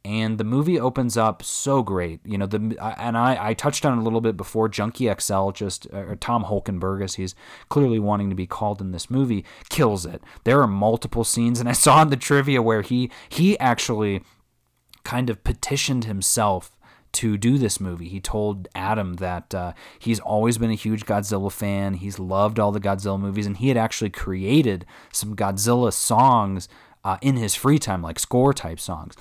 And 0.05 0.37
the 0.37 0.43
movie 0.43 0.77
opens 0.77 1.15
up 1.15 1.43
so 1.43 1.81
great. 1.81 2.19
You 2.25 2.37
know 2.37 2.45
the 2.45 2.75
and 2.97 3.17
I, 3.17 3.37
I 3.39 3.53
touched 3.53 3.85
on 3.85 3.97
it 3.97 4.01
a 4.01 4.03
little 4.03 4.19
bit 4.19 4.35
before 4.35 4.67
junkie 4.67 5.09
xl 5.17 5.51
just 5.51 5.87
uh, 5.93 5.99
or 5.99 6.15
tom 6.17 6.43
holkenborg 6.45 7.01
as 7.01 7.15
he's 7.15 7.35
clearly 7.69 7.99
wanting 7.99 8.29
to 8.29 8.35
be 8.35 8.45
called 8.45 8.81
in 8.81 8.91
this 8.91 9.09
movie 9.09 9.45
kills 9.69 10.05
it. 10.05 10.21
There 10.43 10.61
are 10.61 10.67
multiple 10.67 11.23
scenes 11.23 11.61
and 11.61 11.69
i 11.69 11.73
saw 11.73 12.01
in 12.01 12.09
the 12.09 12.17
trivia 12.17 12.61
where 12.61 12.81
he 12.81 13.09
he 13.29 13.57
actually 13.59 14.21
kind 15.05 15.29
of 15.29 15.43
petitioned 15.43 16.03
himself 16.05 16.72
to 17.13 17.37
do 17.37 17.57
this 17.57 17.79
movie. 17.79 18.09
He 18.09 18.19
told 18.19 18.67
Adam 18.75 19.15
that 19.15 19.53
uh, 19.53 19.73
he's 19.99 20.19
always 20.19 20.57
been 20.57 20.71
a 20.71 20.75
huge 20.75 21.05
Godzilla 21.05 21.51
fan. 21.51 21.95
He's 21.95 22.19
loved 22.19 22.59
all 22.59 22.71
the 22.71 22.79
Godzilla 22.79 23.19
movies, 23.19 23.45
and 23.45 23.57
he 23.57 23.69
had 23.69 23.77
actually 23.77 24.09
created 24.09 24.85
some 25.11 25.35
Godzilla 25.35 25.93
songs 25.93 26.67
uh, 27.03 27.17
in 27.21 27.37
his 27.37 27.55
free 27.55 27.79
time, 27.79 28.01
like 28.01 28.19
score 28.19 28.53
type 28.53 28.79
songs. 28.79 29.15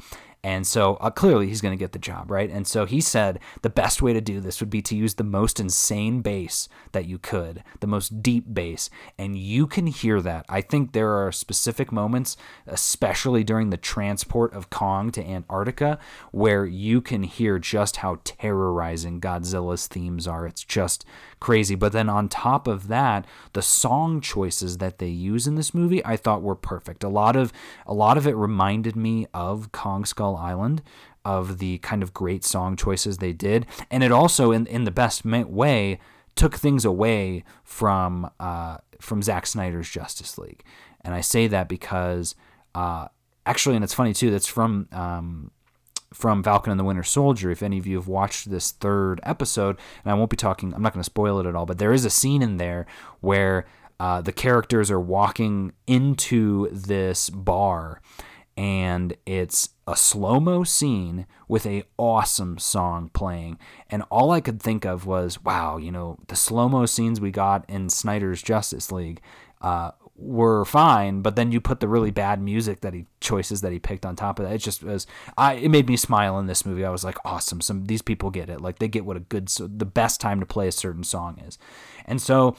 And 0.45 0.67
so 0.67 0.95
uh, 0.95 1.11
clearly 1.11 1.47
he's 1.47 1.61
going 1.61 1.77
to 1.77 1.83
get 1.83 1.93
the 1.93 2.01
job, 2.01 2.29
right? 2.29 2.51
And 2.51 2.67
so 2.67 2.85
he 2.85 3.01
said 3.01 3.39
the 3.63 3.71
best 3.71 4.03
way 4.03 4.13
to 4.13 4.21
do 4.21 4.41
this 4.41 4.59
would 4.59 4.71
be 4.71 4.83
to 4.83 4.97
use 4.97 5.15
the 5.15 5.23
most 5.23 5.61
insane 5.61 6.21
bass 6.21 6.69
that 6.91 7.07
you 7.07 7.19
could, 7.19 7.63
the 7.79 7.87
most 7.87 8.23
deep 8.23 8.53
bass. 8.53 8.91
And 9.17 9.39
you 9.39 9.69
can 9.69 9.87
hear 9.87 10.21
that. 10.21 10.45
I 10.49 10.61
think 10.61 10.93
there 10.93 11.13
are 11.13 11.31
specific 11.31 11.93
moments, 11.93 12.37
especially 12.67 13.45
during 13.45 13.71
the 13.71 13.77
transport 13.77 14.53
of 14.53 14.69
Kong 14.69 15.13
to 15.13 15.25
Antarctica, 15.25 16.01
where 16.33 16.67
you 16.67 17.01
can 17.01 17.23
hear 17.23 17.61
just 17.61 17.99
how 17.99 18.19
terrorizing 18.25 19.21
Godzilla's 19.21 19.87
themes 19.87 20.27
are. 20.27 20.45
It's 20.45 20.65
just 20.65 21.05
crazy. 21.43 21.75
But 21.75 21.93
then 21.93 22.09
on 22.09 22.29
top 22.29 22.69
of 22.69 22.87
that, 22.87 23.27
the 23.53 23.63
song 23.63 24.21
choices 24.21 24.79
that 24.79 24.99
they 24.99 25.09
use 25.09 25.49
in 25.49 25.57
this 25.57 25.75
movie 25.75 26.05
I 26.07 26.17
thought 26.17 26.41
were 26.41 26.55
perfect. 26.55 27.03
A 27.03 27.09
lot 27.09 27.35
of 27.35 27.53
a 27.85 27.93
lot 27.93 28.17
of 28.17 28.29
it 28.29 28.37
reminded 28.37 28.95
me 28.95 29.27
of 29.35 29.73
Kong 29.73 30.05
Skull 30.05 30.37
Island 30.37 30.83
of 31.25 31.59
the 31.59 31.79
kind 31.79 32.01
of 32.01 32.15
great 32.15 32.45
song 32.45 32.77
choices 32.77 33.19
they 33.19 33.33
did. 33.33 33.67
And 33.91 34.05
it 34.05 34.13
also 34.13 34.53
in 34.53 34.67
in 34.69 34.85
the 34.85 34.93
best 34.93 35.25
way 35.25 35.99
took 36.37 36.55
things 36.55 36.85
away 36.85 37.43
from 37.65 38.31
uh, 38.39 38.77
from 39.01 39.21
Zack 39.21 39.47
Snyder's 39.47 39.91
Justice 39.91 40.39
League. 40.39 40.63
And 41.01 41.13
I 41.13 41.23
say 41.23 41.49
that 41.49 41.69
because 41.69 42.37
uh, 42.77 43.09
actually, 43.45 43.75
and 43.75 43.83
it's 43.83 43.95
funny 43.95 44.15
too. 44.15 44.31
That's 44.31 44.47
from 44.47 44.87
um, 44.93 45.51
from 46.13 46.43
Falcon 46.43 46.71
and 46.71 46.81
the 46.81 46.85
Winter 46.85 47.03
Soldier. 47.03 47.51
If 47.51 47.63
any 47.63 47.79
of 47.79 47.87
you 47.87 47.97
have 47.97 48.09
watched 48.09 48.51
this 48.51 48.71
third 48.71 49.21
episode, 49.23 49.79
and 50.05 50.13
I 50.13 50.15
won't 50.15 50.31
be 50.31 50.37
talking, 50.37 50.75
I'm 50.75 50.83
not 50.83 50.93
going 50.93 51.01
to 51.01 51.05
spoil 51.05 51.39
it 51.41 51.47
at 51.47 51.55
all, 51.55 51.67
but 51.67 51.79
there 51.79 51.93
is 51.93 52.05
a 52.05 52.11
scene 52.11 52.43
in 52.43 52.57
there 52.57 52.87
where 53.21 53.67
uh, 54.01 54.21
the 54.21 54.33
characters 54.33 54.91
are 54.91 55.01
walking 55.01 55.73
into 55.87 56.69
this 56.71 57.31
bar 57.31 58.01
and 58.57 59.17
it's 59.25 59.71
a 59.87 59.97
slow-mo 59.97 60.63
scene 60.63 61.27
with 61.49 61.65
a 61.67 61.85
awesome 61.97 62.59
song 62.59 63.11
playing 63.15 63.59
and 63.91 64.03
all 64.11 64.31
i 64.31 64.41
could 64.41 64.61
think 64.61 64.85
of 64.85 65.07
was 65.07 65.43
wow 65.43 65.79
you 65.79 65.91
know 65.91 66.19
the 66.29 66.37
slow-mo 66.37 66.85
scenes 66.85 67.21
we 67.21 67.31
got 67.31 67.65
in 67.69 67.89
snyder's 67.89 68.43
justice 68.43 68.93
league 68.93 69.21
uh, 69.63 69.93
were 70.23 70.65
fine 70.65 71.21
but 71.21 71.37
then 71.37 71.51
you 71.53 71.61
put 71.61 71.81
the 71.81 71.89
really 71.89 72.11
bad 72.11 72.41
music 72.41 72.81
that 72.81 72.95
he 72.95 73.07
choices 73.21 73.61
that 73.61 73.73
he 73.73 73.79
picked 73.79 74.07
on 74.07 74.15
top 74.15 74.39
of 74.39 74.45
that 74.47 74.55
it 74.55 74.59
just 74.59 74.83
was 74.83 75.07
i 75.37 75.55
it 75.55 75.69
made 75.69 75.89
me 75.89 75.97
smile 75.97 76.39
in 76.39 76.47
this 76.47 76.65
movie 76.65 76.85
i 76.85 76.91
was 76.91 77.05
like 77.05 77.19
awesome 77.25 77.61
some 77.61 77.87
these 77.87 78.03
people 78.03 78.31
get 78.31 78.49
it 78.49 78.61
like 78.61 78.79
they 78.79 78.89
get 78.89 79.05
what 79.05 79.17
a 79.17 79.21
good 79.21 79.49
so 79.49 79.67
the 79.67 79.85
best 79.85 80.21
time 80.21 80.41
to 80.41 80.47
play 80.47 80.69
a 80.69 80.73
certain 80.73 81.05
song 81.05 81.41
is 81.47 81.59
and 82.07 82.23
so 82.23 82.57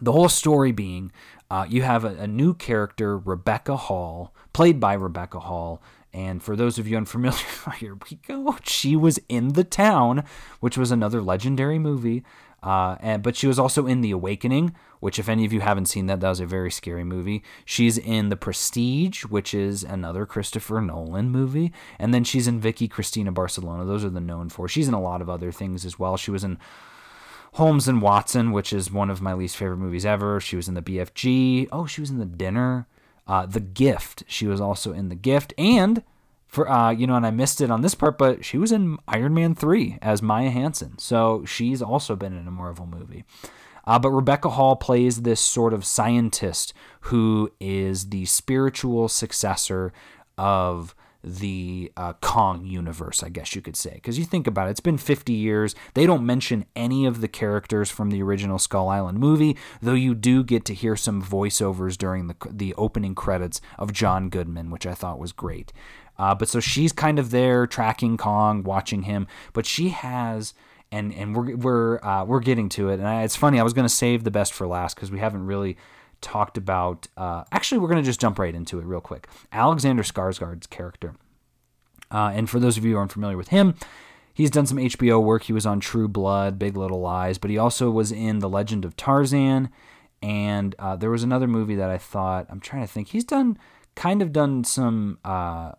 the 0.00 0.12
whole 0.12 0.28
story 0.28 0.72
being 0.72 1.12
uh, 1.50 1.66
you 1.68 1.82
have 1.82 2.04
a, 2.04 2.14
a, 2.18 2.26
new 2.26 2.52
character, 2.52 3.16
Rebecca 3.16 3.76
Hall, 3.76 4.34
played 4.52 4.78
by 4.78 4.92
Rebecca 4.92 5.40
Hall. 5.40 5.82
And 6.12 6.42
for 6.42 6.56
those 6.56 6.78
of 6.78 6.86
you 6.86 6.96
unfamiliar, 6.96 7.38
here 7.78 7.96
we 8.10 8.18
go. 8.26 8.56
She 8.64 8.96
was 8.96 9.18
in 9.28 9.54
The 9.54 9.64
Town, 9.64 10.24
which 10.60 10.76
was 10.76 10.90
another 10.90 11.22
legendary 11.22 11.78
movie. 11.78 12.22
Uh, 12.62 12.96
and, 13.00 13.22
but 13.22 13.36
she 13.36 13.46
was 13.46 13.58
also 13.58 13.86
in 13.86 14.00
The 14.00 14.10
Awakening, 14.10 14.74
which, 15.00 15.18
if 15.18 15.28
any 15.28 15.44
of 15.44 15.52
you 15.52 15.60
haven't 15.60 15.86
seen 15.86 16.06
that, 16.06 16.20
that 16.20 16.28
was 16.28 16.40
a 16.40 16.46
very 16.46 16.70
scary 16.70 17.04
movie. 17.04 17.42
She's 17.64 17.96
in 17.96 18.30
The 18.30 18.36
Prestige, 18.36 19.24
which 19.24 19.54
is 19.54 19.84
another 19.84 20.26
Christopher 20.26 20.80
Nolan 20.80 21.30
movie. 21.30 21.72
And 21.98 22.12
then 22.12 22.24
she's 22.24 22.48
in 22.48 22.60
Vicky 22.60 22.88
Cristina 22.88 23.30
Barcelona. 23.30 23.84
Those 23.84 24.04
are 24.04 24.10
the 24.10 24.20
known 24.20 24.48
for. 24.48 24.68
She's 24.68 24.88
in 24.88 24.94
a 24.94 25.00
lot 25.00 25.22
of 25.22 25.30
other 25.30 25.52
things 25.52 25.84
as 25.84 25.98
well. 25.98 26.16
She 26.16 26.32
was 26.32 26.42
in 26.42 26.58
Holmes 27.54 27.88
and 27.88 28.02
Watson, 28.02 28.50
which 28.50 28.72
is 28.72 28.90
one 28.90 29.10
of 29.10 29.22
my 29.22 29.34
least 29.34 29.56
favorite 29.56 29.78
movies 29.78 30.04
ever. 30.04 30.40
She 30.40 30.56
was 30.56 30.68
in 30.68 30.74
the 30.74 30.82
BFG. 30.82 31.68
Oh, 31.70 31.86
she 31.86 32.00
was 32.00 32.10
in 32.10 32.18
The 32.18 32.26
Dinner. 32.26 32.86
Uh, 33.26 33.46
the 33.46 33.60
Gift. 33.60 34.24
She 34.26 34.46
was 34.46 34.60
also 34.60 34.92
in 34.92 35.10
The 35.10 35.14
Gift. 35.14 35.54
And 35.56 36.02
for 36.48 36.68
uh, 36.68 36.90
you 36.90 37.06
know, 37.06 37.14
and 37.14 37.26
I 37.26 37.30
missed 37.30 37.60
it 37.60 37.70
on 37.70 37.82
this 37.82 37.94
part, 37.94 38.18
but 38.18 38.44
she 38.44 38.58
was 38.58 38.72
in 38.72 38.98
Iron 39.06 39.34
Man 39.34 39.54
3 39.54 39.98
as 40.00 40.22
Maya 40.22 40.50
Hansen. 40.50 40.98
So 40.98 41.44
she's 41.44 41.82
also 41.82 42.16
been 42.16 42.36
in 42.36 42.48
a 42.48 42.50
Marvel 42.50 42.86
movie. 42.86 43.24
Uh, 43.84 43.98
but 43.98 44.10
Rebecca 44.10 44.50
Hall 44.50 44.76
plays 44.76 45.22
this 45.22 45.40
sort 45.40 45.72
of 45.72 45.84
scientist 45.84 46.74
who 47.02 47.50
is 47.60 48.10
the 48.10 48.26
spiritual 48.26 49.08
successor 49.08 49.92
of 50.36 50.94
the 51.24 51.90
uh, 51.96 52.12
Kong 52.20 52.64
universe, 52.64 53.22
I 53.22 53.28
guess 53.28 53.54
you 53.54 53.60
could 53.60 53.76
say. 53.76 53.92
Because 53.94 54.18
you 54.18 54.24
think 54.24 54.46
about 54.46 54.68
it, 54.68 54.72
it's 54.72 54.80
been 54.80 54.98
50 54.98 55.32
years. 55.32 55.74
They 55.94 56.06
don't 56.06 56.24
mention 56.24 56.64
any 56.76 57.06
of 57.06 57.20
the 57.20 57.28
characters 57.28 57.90
from 57.90 58.10
the 58.10 58.22
original 58.22 58.58
Skull 58.58 58.88
Island 58.88 59.18
movie, 59.18 59.56
though 59.82 59.94
you 59.94 60.14
do 60.14 60.44
get 60.44 60.64
to 60.66 60.74
hear 60.74 60.94
some 60.94 61.22
voiceovers 61.22 61.96
during 61.98 62.28
the, 62.28 62.36
the 62.48 62.74
opening 62.74 63.14
credits 63.14 63.60
of 63.78 63.92
John 63.92 64.28
Goodman, 64.28 64.70
which 64.70 64.86
I 64.86 64.94
thought 64.94 65.18
was 65.18 65.32
great. 65.32 65.72
Uh, 66.18 66.34
but 66.34 66.48
so 66.48 66.60
she's 66.60 66.92
kind 66.92 67.18
of 67.18 67.30
there 67.30 67.66
tracking 67.66 68.16
Kong, 68.16 68.62
watching 68.62 69.02
him, 69.02 69.26
but 69.52 69.66
she 69.66 69.90
has. 69.90 70.54
And, 70.90 71.12
and 71.12 71.36
we're 71.36 71.54
we're 71.54 72.02
uh, 72.02 72.24
we're 72.24 72.40
getting 72.40 72.70
to 72.70 72.88
it, 72.88 72.94
and 72.94 73.06
I, 73.06 73.22
it's 73.22 73.36
funny. 73.36 73.60
I 73.60 73.62
was 73.62 73.74
going 73.74 73.84
to 73.84 73.94
save 73.94 74.24
the 74.24 74.30
best 74.30 74.54
for 74.54 74.66
last 74.66 74.94
because 74.94 75.10
we 75.10 75.18
haven't 75.18 75.44
really 75.44 75.76
talked 76.22 76.56
about. 76.56 77.08
Uh, 77.14 77.44
actually, 77.52 77.76
we're 77.76 77.88
going 77.88 78.02
to 78.02 78.06
just 78.06 78.22
jump 78.22 78.38
right 78.38 78.54
into 78.54 78.78
it 78.78 78.86
real 78.86 79.02
quick. 79.02 79.28
Alexander 79.52 80.02
Skarsgård's 80.02 80.66
character. 80.66 81.14
Uh, 82.10 82.30
and 82.34 82.48
for 82.48 82.58
those 82.58 82.78
of 82.78 82.86
you 82.86 82.92
who 82.92 82.98
aren't 82.98 83.12
familiar 83.12 83.36
with 83.36 83.48
him, 83.48 83.74
he's 84.32 84.50
done 84.50 84.64
some 84.64 84.78
HBO 84.78 85.22
work. 85.22 85.42
He 85.42 85.52
was 85.52 85.66
on 85.66 85.78
True 85.78 86.08
Blood, 86.08 86.58
Big 86.58 86.74
Little 86.74 87.00
Lies, 87.00 87.36
but 87.36 87.50
he 87.50 87.58
also 87.58 87.90
was 87.90 88.10
in 88.10 88.38
The 88.38 88.48
Legend 88.48 88.86
of 88.86 88.96
Tarzan. 88.96 89.68
And 90.22 90.74
uh, 90.78 90.96
there 90.96 91.10
was 91.10 91.22
another 91.22 91.46
movie 91.46 91.76
that 91.76 91.90
I 91.90 91.98
thought, 91.98 92.46
I'm 92.48 92.60
trying 92.60 92.82
to 92.82 92.88
think, 92.88 93.08
he's 93.08 93.24
done 93.24 93.58
kind 93.94 94.22
of 94.22 94.32
done 94.32 94.64
some. 94.64 95.18
Uh, 95.24 95.72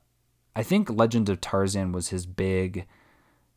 I 0.60 0.64
think 0.64 0.90
Legend 0.90 1.30
of 1.30 1.40
Tarzan 1.40 1.94
was 1.94 2.10
his 2.10 2.26
big 2.26 2.86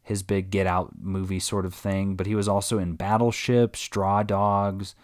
his 0.04 0.22
big 0.22 0.50
get 0.50 0.66
out 0.66 0.92
movie 1.00 1.40
sort 1.40 1.66
of 1.66 1.74
thing, 1.74 2.14
but 2.14 2.26
he 2.26 2.34
was 2.34 2.48
also 2.48 2.78
in 2.78 2.94
Battleship, 2.94 3.76
Straw 3.76 4.22
Dogs, 4.22 4.94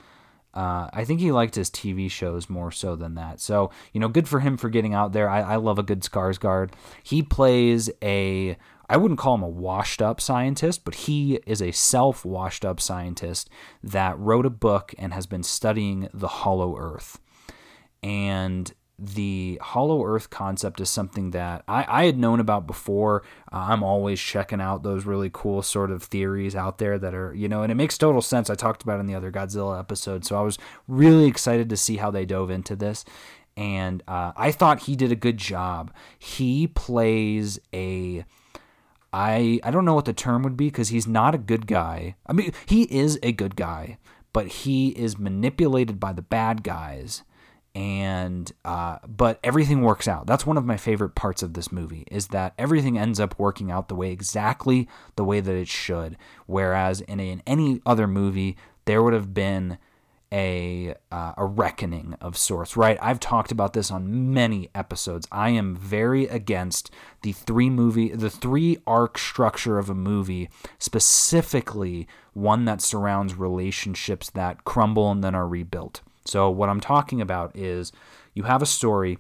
uh, 0.55 0.89
I 0.93 1.05
think 1.05 1.21
he 1.21 1.31
liked 1.31 1.55
his 1.55 1.71
TV 1.71 2.11
shows 2.11 2.49
more 2.49 2.73
so 2.73 2.97
than 2.97 3.15
that. 3.15 3.41
So, 3.41 3.71
you 3.93 4.01
know, 4.01 4.09
good 4.09 4.29
for 4.29 4.41
him 4.41 4.57
for 4.57 4.69
getting 4.69 4.95
out 4.95 5.13
there. 5.13 5.29
I, 5.29 5.41
I 5.41 5.57
love 5.57 5.79
a 5.79 5.83
good 5.83 6.01
Skarsgård. 6.01 6.73
He 7.03 7.23
plays 7.23 7.91
a, 8.03 8.57
I 8.89 8.97
wouldn't 8.97 9.21
call 9.21 9.35
him 9.35 9.43
a 9.43 9.49
washed 9.49 10.01
up 10.01 10.21
scientist, 10.21 10.85
but 10.85 10.95
he 10.95 11.41
is 11.47 11.61
a 11.63 11.73
self 11.73 12.25
washed 12.25 12.65
up 12.65 12.81
scientist 12.81 13.51
that 13.83 14.19
wrote 14.19 14.47
a 14.47 14.51
book 14.51 14.95
and 14.99 15.13
has 15.13 15.27
been 15.27 15.43
studying 15.43 16.09
the 16.15 16.29
hollow 16.29 16.77
earth. 16.77 17.21
And 18.03 18.73
the 18.99 19.61
hollow 19.63 20.05
earth 20.05 20.29
concept 20.29 20.81
is 20.81 20.91
something 20.91 21.31
that 21.31 21.63
I, 21.69 21.85
I 21.89 22.05
had 22.07 22.19
known 22.19 22.41
about 22.41 22.67
before. 22.67 23.23
Uh, 23.53 23.67
I'm 23.69 23.85
always 23.85 24.21
checking 24.21 24.61
out 24.61 24.83
those 24.83 25.05
really 25.05 25.31
cool 25.33 25.63
sort 25.63 25.93
of 25.93 26.03
theories 26.03 26.57
out 26.57 26.79
there 26.79 26.99
that 26.99 27.15
are, 27.15 27.33
you 27.33 27.49
know, 27.49 27.63
and 27.63 27.71
it 27.71 27.77
makes 27.77 27.97
total 27.97 28.21
sense. 28.21 28.51
I 28.51 28.57
talked 28.57 28.83
about 28.83 28.99
in 28.99 29.07
the 29.07 29.15
other 29.15 29.31
Godzilla 29.31 29.79
episode. 29.79 30.25
So 30.25 30.37
I 30.37 30.43
was 30.43 30.59
really 30.89 31.27
excited 31.27 31.69
to 31.71 31.77
see 31.77 31.99
how 31.99 32.11
they 32.11 32.27
dove 32.27 32.51
into 32.51 32.75
this. 32.75 33.05
And 33.57 34.03
uh, 34.09 34.33
I 34.37 34.51
thought 34.51 34.83
he 34.83 34.97
did 34.97 35.13
a 35.13 35.17
good 35.17 35.37
job. 35.37 35.93
He 36.19 36.67
plays 36.67 37.59
a. 37.73 38.25
I, 39.13 39.59
I 39.63 39.71
don't 39.71 39.85
know 39.85 39.95
what 39.95 40.05
the 40.05 40.13
term 40.13 40.43
would 40.43 40.57
be 40.57 40.67
because 40.67 40.91
he's 40.91 41.07
not 41.07 41.35
a 41.35 41.39
good 41.39 41.67
guy. 41.67 42.17
I 42.27 42.33
mean, 42.35 42.53
he 42.67 42.83
is 42.83 43.19
a 43.23 43.33
good 43.33 43.57
guy, 43.57 43.97
but 44.33 44.49
he 44.49 44.89
is 44.91 45.19
manipulated 45.19 45.99
by 45.99 46.13
the 46.13 46.21
bad 46.21 46.63
guys 46.63 47.23
and 47.75 48.51
uh, 48.65 48.99
but 49.07 49.39
everything 49.45 49.83
works 49.83 50.09
out. 50.09 50.27
That's 50.27 50.47
one 50.47 50.57
of 50.57 50.65
my 50.65 50.77
favorite 50.77 51.15
parts 51.15 51.43
of 51.43 51.55
this 51.55 51.71
movie 51.71 52.05
is 52.11 52.29
that 52.29 52.55
everything 52.59 52.99
ends 52.99 53.21
up 53.21 53.39
working 53.39 53.71
out 53.71 53.89
the 53.89 53.95
way 53.95 54.11
exactly 54.11 54.89
the 55.17 55.25
way 55.25 55.41
that 55.41 55.55
it 55.55 55.69
should. 55.69 56.17
Whereas 56.47 57.01
in, 57.03 57.21
a, 57.21 57.31
in 57.31 57.43
any 57.47 57.81
other 57.87 58.07
movie 58.07 58.57
there 58.85 59.03
would 59.03 59.13
have 59.13 59.35
been 59.35 59.79
a 60.33 60.95
uh, 61.11 61.33
a 61.37 61.47
reckoning 61.47 62.15
of 62.21 62.37
sorts 62.37 62.77
right? 62.77 62.99
I've 63.01 63.21
talked 63.21 63.53
about 63.53 63.73
this 63.73 63.91
on 63.91 64.33
many 64.33 64.69
episodes. 64.75 65.27
I 65.33 65.51
am 65.51 65.77
very 65.77 66.27
against 66.27 66.91
the 67.23 67.33
three 67.33 67.71
movie 67.71 68.11
the 68.11 68.31
three 68.31 68.79
arc 68.87 69.19
structure 69.19 69.79
of 69.79 69.89
a 69.89 69.95
movie 69.95 70.51
specifically 70.79 72.07
one 72.33 72.65
that 72.67 72.83
surrounds 72.83 73.35
relationships 73.35 74.31
that 74.31 74.65
crumble 74.65 75.11
and 75.11 75.25
then 75.25 75.35
are 75.35 75.49
rebuilt 75.49 76.03
so, 76.29 76.51
what 76.51 76.69
I'm 76.69 76.81
talking 76.81 77.21
about 77.21 77.57
is 77.57 77.91
you 78.35 78.43
have 78.43 78.61
a 78.61 78.67
story 78.67 79.19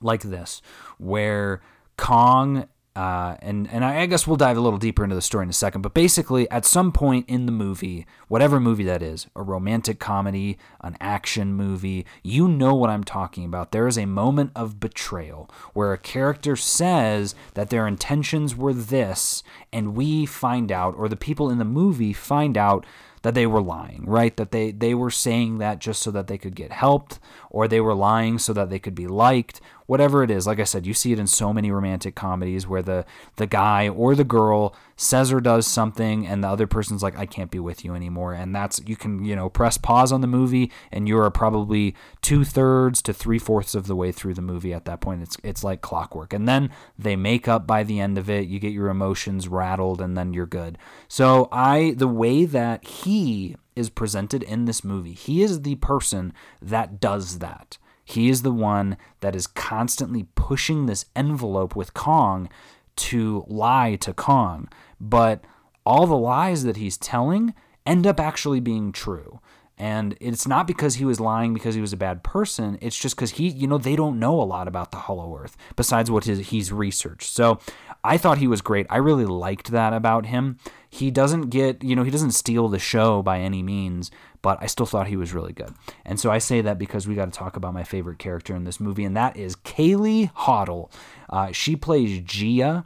like 0.00 0.22
this 0.22 0.60
where 0.98 1.62
Kong 1.96 2.68
uh, 2.98 3.36
and 3.42 3.68
and 3.70 3.84
I 3.84 4.06
guess 4.06 4.26
we'll 4.26 4.36
dive 4.36 4.56
a 4.56 4.60
little 4.60 4.78
deeper 4.78 5.04
into 5.04 5.14
the 5.14 5.22
story 5.22 5.44
in 5.44 5.50
a 5.50 5.52
second. 5.52 5.82
But 5.82 5.94
basically, 5.94 6.50
at 6.50 6.64
some 6.64 6.90
point 6.90 7.28
in 7.28 7.46
the 7.46 7.52
movie, 7.52 8.06
whatever 8.26 8.58
movie 8.58 8.82
that 8.84 9.02
is, 9.02 9.28
a 9.36 9.42
romantic 9.42 10.00
comedy, 10.00 10.58
an 10.80 10.96
action 11.00 11.54
movie, 11.54 12.04
you 12.24 12.48
know 12.48 12.74
what 12.74 12.90
I'm 12.90 13.04
talking 13.04 13.44
about. 13.44 13.70
There 13.70 13.86
is 13.86 13.96
a 13.96 14.06
moment 14.06 14.50
of 14.56 14.80
betrayal 14.80 15.48
where 15.74 15.92
a 15.92 15.98
character 15.98 16.56
says 16.56 17.36
that 17.54 17.70
their 17.70 17.86
intentions 17.86 18.56
were 18.56 18.74
this, 18.74 19.44
and 19.72 19.94
we 19.94 20.26
find 20.26 20.72
out, 20.72 20.96
or 20.96 21.08
the 21.08 21.14
people 21.14 21.50
in 21.50 21.58
the 21.58 21.64
movie 21.64 22.12
find 22.12 22.58
out 22.58 22.84
that 23.22 23.34
they 23.34 23.46
were 23.46 23.60
lying, 23.60 24.04
right? 24.06 24.36
That 24.36 24.50
they 24.50 24.70
they 24.70 24.94
were 24.94 25.10
saying 25.10 25.58
that 25.58 25.78
just 25.78 26.02
so 26.02 26.10
that 26.10 26.26
they 26.26 26.38
could 26.38 26.54
get 26.54 26.72
helped 26.72 27.18
or 27.50 27.66
they 27.66 27.80
were 27.80 27.94
lying 27.94 28.38
so 28.38 28.52
that 28.52 28.70
they 28.70 28.78
could 28.78 28.94
be 28.94 29.06
liked 29.06 29.60
whatever 29.88 30.22
it 30.22 30.30
is. 30.30 30.46
Like 30.46 30.60
I 30.60 30.64
said, 30.64 30.86
you 30.86 30.92
see 30.92 31.12
it 31.12 31.18
in 31.18 31.26
so 31.26 31.50
many 31.50 31.70
romantic 31.70 32.14
comedies 32.14 32.68
where 32.68 32.82
the 32.82 33.06
the 33.36 33.46
guy 33.46 33.88
or 33.88 34.14
the 34.14 34.22
girl 34.22 34.76
says 34.96 35.32
or 35.32 35.40
does 35.40 35.66
something 35.66 36.26
and 36.26 36.44
the 36.44 36.48
other 36.48 36.66
person's 36.66 37.02
like 37.02 37.18
I 37.18 37.24
can't 37.24 37.50
be 37.50 37.58
with 37.58 37.84
you 37.84 37.94
anymore 37.94 38.34
and 38.34 38.54
that's 38.54 38.80
you 38.86 38.96
can, 38.96 39.24
you 39.24 39.34
know, 39.34 39.48
press 39.48 39.78
pause 39.78 40.12
on 40.12 40.20
the 40.20 40.26
movie 40.26 40.70
and 40.92 41.08
you're 41.08 41.30
probably 41.30 41.94
two 42.20 42.44
thirds 42.44 43.00
to 43.02 43.14
three 43.14 43.38
fourths 43.38 43.74
of 43.74 43.86
the 43.86 43.96
way 43.96 44.12
through 44.12 44.34
the 44.34 44.42
movie 44.42 44.74
at 44.74 44.84
that 44.84 45.00
point. 45.00 45.22
It's 45.22 45.38
it's 45.42 45.64
like 45.64 45.80
clockwork. 45.80 46.34
And 46.34 46.46
then 46.46 46.70
they 46.98 47.16
make 47.16 47.48
up 47.48 47.66
by 47.66 47.82
the 47.82 47.98
end 47.98 48.18
of 48.18 48.28
it, 48.28 48.46
you 48.46 48.60
get 48.60 48.74
your 48.74 48.90
emotions 48.90 49.48
rattled 49.48 50.02
and 50.02 50.18
then 50.18 50.34
you're 50.34 50.46
good. 50.46 50.76
So 51.08 51.48
I 51.50 51.94
the 51.96 52.08
way 52.08 52.44
that 52.44 52.84
he 52.84 53.56
is 53.74 53.88
presented 53.88 54.42
in 54.42 54.66
this 54.66 54.84
movie, 54.84 55.14
he 55.14 55.42
is 55.42 55.62
the 55.62 55.76
person 55.76 56.34
that 56.60 57.00
does 57.00 57.38
that. 57.38 57.78
He 58.08 58.30
is 58.30 58.40
the 58.40 58.52
one 58.52 58.96
that 59.20 59.36
is 59.36 59.46
constantly 59.46 60.26
pushing 60.34 60.86
this 60.86 61.04
envelope 61.14 61.76
with 61.76 61.92
Kong 61.92 62.48
to 62.96 63.44
lie 63.48 63.96
to 63.96 64.14
Kong. 64.14 64.70
But 64.98 65.44
all 65.84 66.06
the 66.06 66.16
lies 66.16 66.64
that 66.64 66.78
he's 66.78 66.96
telling 66.96 67.52
end 67.84 68.06
up 68.06 68.18
actually 68.18 68.60
being 68.60 68.92
true. 68.92 69.40
And 69.76 70.16
it's 70.20 70.48
not 70.48 70.66
because 70.66 70.94
he 70.94 71.04
was 71.04 71.20
lying 71.20 71.52
because 71.52 71.74
he 71.74 71.82
was 71.82 71.92
a 71.92 71.98
bad 71.98 72.24
person. 72.24 72.78
It's 72.80 72.98
just 72.98 73.14
because 73.14 73.32
he, 73.32 73.48
you 73.48 73.66
know, 73.66 73.78
they 73.78 73.94
don't 73.94 74.18
know 74.18 74.40
a 74.40 74.42
lot 74.42 74.68
about 74.68 74.90
the 74.90 74.96
Hollow 74.96 75.36
Earth 75.36 75.56
besides 75.76 76.10
what 76.10 76.24
his, 76.24 76.48
he's 76.48 76.72
researched. 76.72 77.30
So 77.30 77.60
I 78.02 78.16
thought 78.16 78.38
he 78.38 78.48
was 78.48 78.62
great. 78.62 78.86
I 78.88 78.96
really 78.96 79.26
liked 79.26 79.70
that 79.70 79.92
about 79.92 80.26
him. 80.26 80.58
He 80.88 81.10
doesn't 81.10 81.50
get, 81.50 81.84
you 81.84 81.94
know, 81.94 82.02
he 82.02 82.10
doesn't 82.10 82.32
steal 82.32 82.68
the 82.68 82.78
show 82.78 83.22
by 83.22 83.38
any 83.38 83.62
means, 83.62 84.10
but 84.42 84.58
I 84.60 84.66
still 84.66 84.86
thought 84.86 85.08
he 85.08 85.16
was 85.16 85.32
really 85.32 85.52
good. 85.52 85.74
And 86.04 86.18
so 86.18 86.30
I 86.30 86.38
say 86.38 86.60
that 86.60 86.78
because 86.78 87.06
we 87.08 87.14
got 87.14 87.26
to 87.26 87.38
talk 87.38 87.56
about 87.56 87.74
my 87.74 87.84
favorite 87.84 88.18
character 88.18 88.54
in 88.54 88.64
this 88.64 88.80
movie, 88.80 89.04
and 89.04 89.16
that 89.16 89.36
is 89.36 89.56
Kaylee 89.56 90.30
Hottle. 90.34 90.90
Uh, 91.28 91.52
she 91.52 91.76
plays 91.76 92.20
Jia 92.20 92.84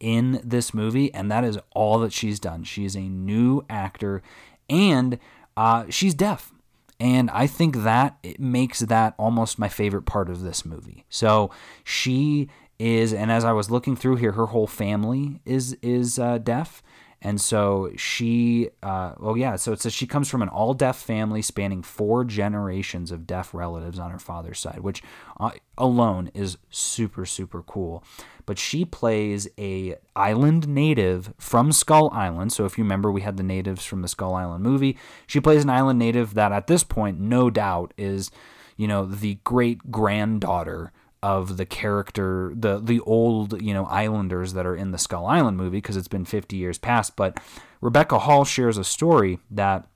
in 0.00 0.40
this 0.44 0.72
movie, 0.72 1.12
and 1.12 1.30
that 1.30 1.44
is 1.44 1.58
all 1.72 1.98
that 2.00 2.12
she's 2.12 2.38
done. 2.38 2.64
She 2.64 2.84
is 2.84 2.96
a 2.96 3.00
new 3.00 3.64
actor, 3.68 4.22
and 4.68 5.18
uh, 5.56 5.84
she's 5.88 6.14
deaf. 6.14 6.52
And 7.00 7.30
I 7.30 7.46
think 7.46 7.76
that 7.76 8.18
it 8.22 8.40
makes 8.40 8.80
that 8.80 9.14
almost 9.18 9.58
my 9.58 9.68
favorite 9.68 10.02
part 10.02 10.28
of 10.28 10.42
this 10.42 10.64
movie. 10.64 11.04
So 11.08 11.50
she 11.84 12.48
is, 12.78 13.12
and 13.12 13.30
as 13.30 13.44
I 13.44 13.52
was 13.52 13.70
looking 13.70 13.96
through 13.96 14.16
here, 14.16 14.32
her 14.32 14.46
whole 14.46 14.66
family 14.66 15.40
is 15.44 15.76
is 15.82 16.18
uh, 16.18 16.38
deaf, 16.38 16.82
and 17.20 17.40
so 17.40 17.90
she, 17.96 18.70
uh, 18.80 19.14
well, 19.18 19.36
yeah, 19.36 19.56
so 19.56 19.72
it 19.72 19.80
says 19.80 19.92
she 19.92 20.06
comes 20.06 20.28
from 20.28 20.40
an 20.40 20.48
all 20.48 20.72
deaf 20.72 20.96
family 20.96 21.42
spanning 21.42 21.82
four 21.82 22.24
generations 22.24 23.10
of 23.10 23.26
deaf 23.26 23.52
relatives 23.52 23.98
on 23.98 24.12
her 24.12 24.20
father's 24.20 24.60
side, 24.60 24.80
which 24.80 25.02
uh, 25.40 25.50
alone 25.76 26.30
is 26.32 26.58
super, 26.70 27.26
super 27.26 27.62
cool. 27.62 28.04
But 28.46 28.58
she 28.58 28.84
plays 28.84 29.48
a 29.58 29.96
island 30.14 30.68
native 30.68 31.34
from 31.38 31.72
Skull 31.72 32.08
Island. 32.12 32.52
So 32.52 32.64
if 32.66 32.78
you 32.78 32.84
remember, 32.84 33.10
we 33.10 33.22
had 33.22 33.36
the 33.36 33.42
natives 33.42 33.84
from 33.84 34.02
the 34.02 34.08
Skull 34.08 34.34
Island 34.34 34.62
movie. 34.62 34.96
She 35.26 35.40
plays 35.40 35.64
an 35.64 35.70
island 35.70 35.98
native 35.98 36.34
that 36.34 36.52
at 36.52 36.68
this 36.68 36.84
point, 36.84 37.18
no 37.18 37.50
doubt, 37.50 37.92
is, 37.98 38.30
you 38.76 38.86
know, 38.86 39.04
the 39.04 39.38
great 39.42 39.90
granddaughter 39.90 40.92
of 41.22 41.56
the 41.56 41.66
character, 41.66 42.52
the 42.54 42.78
the 42.78 43.00
old 43.00 43.60
you 43.60 43.74
know 43.74 43.86
Islanders 43.86 44.52
that 44.52 44.66
are 44.66 44.76
in 44.76 44.92
the 44.92 44.98
Skull 44.98 45.26
Island 45.26 45.56
movie 45.56 45.78
because 45.78 45.96
it's 45.96 46.08
been 46.08 46.24
50 46.24 46.56
years 46.56 46.78
past. 46.78 47.16
But 47.16 47.38
Rebecca 47.80 48.20
Hall 48.20 48.44
shares 48.44 48.78
a 48.78 48.84
story 48.84 49.38
that 49.50 49.86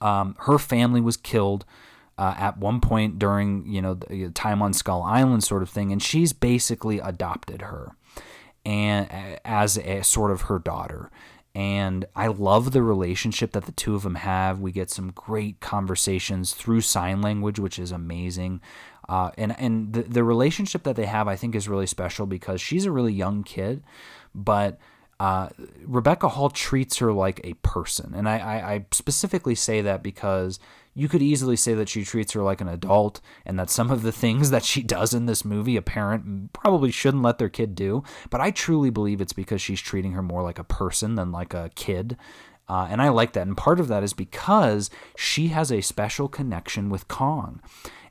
um, 0.00 0.36
her 0.40 0.58
family 0.58 1.00
was 1.00 1.16
killed 1.16 1.64
uh, 2.16 2.34
at 2.36 2.58
one 2.58 2.80
point 2.80 3.18
during 3.18 3.66
you 3.66 3.82
know 3.82 3.94
the 3.94 4.30
time 4.30 4.62
on 4.62 4.72
Skull 4.72 5.02
Island 5.02 5.44
sort 5.44 5.62
of 5.62 5.70
thing, 5.70 5.92
and 5.92 6.02
she's 6.02 6.32
basically 6.32 6.98
adopted 6.98 7.62
her 7.62 7.96
and 8.64 9.08
as 9.44 9.78
a 9.78 10.02
sort 10.02 10.30
of 10.30 10.42
her 10.42 10.58
daughter. 10.58 11.10
And 11.52 12.04
I 12.14 12.28
love 12.28 12.70
the 12.70 12.82
relationship 12.82 13.52
that 13.52 13.64
the 13.64 13.72
two 13.72 13.96
of 13.96 14.02
them 14.02 14.14
have. 14.16 14.60
We 14.60 14.70
get 14.70 14.88
some 14.88 15.10
great 15.10 15.58
conversations 15.58 16.52
through 16.54 16.82
sign 16.82 17.20
language, 17.22 17.58
which 17.58 17.78
is 17.78 17.90
amazing. 17.90 18.60
Uh, 19.08 19.30
and 19.36 19.58
and 19.58 19.92
the, 19.92 20.02
the 20.02 20.24
relationship 20.24 20.84
that 20.84 20.96
they 20.96 21.06
have, 21.06 21.26
I 21.26 21.36
think, 21.36 21.54
is 21.54 21.68
really 21.68 21.86
special 21.86 22.26
because 22.26 22.60
she's 22.60 22.84
a 22.84 22.92
really 22.92 23.12
young 23.12 23.42
kid, 23.42 23.82
but 24.34 24.78
uh, 25.20 25.50
Rebecca 25.84 26.30
Hall 26.30 26.48
treats 26.48 26.96
her 26.96 27.12
like 27.12 27.42
a 27.44 27.52
person. 27.54 28.14
And 28.14 28.26
I, 28.26 28.38
I, 28.38 28.72
I, 28.72 28.86
specifically 28.90 29.54
say 29.54 29.82
that 29.82 30.02
because 30.02 30.58
you 30.94 31.08
could 31.10 31.20
easily 31.20 31.56
say 31.56 31.74
that 31.74 31.90
she 31.90 32.04
treats 32.04 32.32
her 32.32 32.42
like 32.42 32.62
an 32.62 32.68
adult 32.68 33.20
and 33.44 33.58
that 33.58 33.68
some 33.68 33.90
of 33.90 34.00
the 34.00 34.12
things 34.12 34.48
that 34.48 34.64
she 34.64 34.82
does 34.82 35.12
in 35.12 35.26
this 35.26 35.44
movie, 35.44 35.76
a 35.76 35.82
parent 35.82 36.54
probably 36.54 36.90
shouldn't 36.90 37.22
let 37.22 37.36
their 37.36 37.50
kid 37.50 37.74
do. 37.74 38.02
But 38.30 38.40
I 38.40 38.50
truly 38.50 38.88
believe 38.88 39.20
it's 39.20 39.34
because 39.34 39.60
she's 39.60 39.82
treating 39.82 40.12
her 40.12 40.22
more 40.22 40.42
like 40.42 40.58
a 40.58 40.64
person 40.64 41.16
than 41.16 41.30
like 41.30 41.52
a 41.52 41.70
kid. 41.74 42.16
Uh, 42.66 42.88
and 42.90 43.02
I 43.02 43.10
like 43.10 43.34
that. 43.34 43.46
And 43.46 43.56
part 43.56 43.78
of 43.78 43.88
that 43.88 44.02
is 44.02 44.14
because 44.14 44.88
she 45.16 45.48
has 45.48 45.70
a 45.70 45.82
special 45.82 46.28
connection 46.28 46.88
with 46.88 47.08
Kong. 47.08 47.60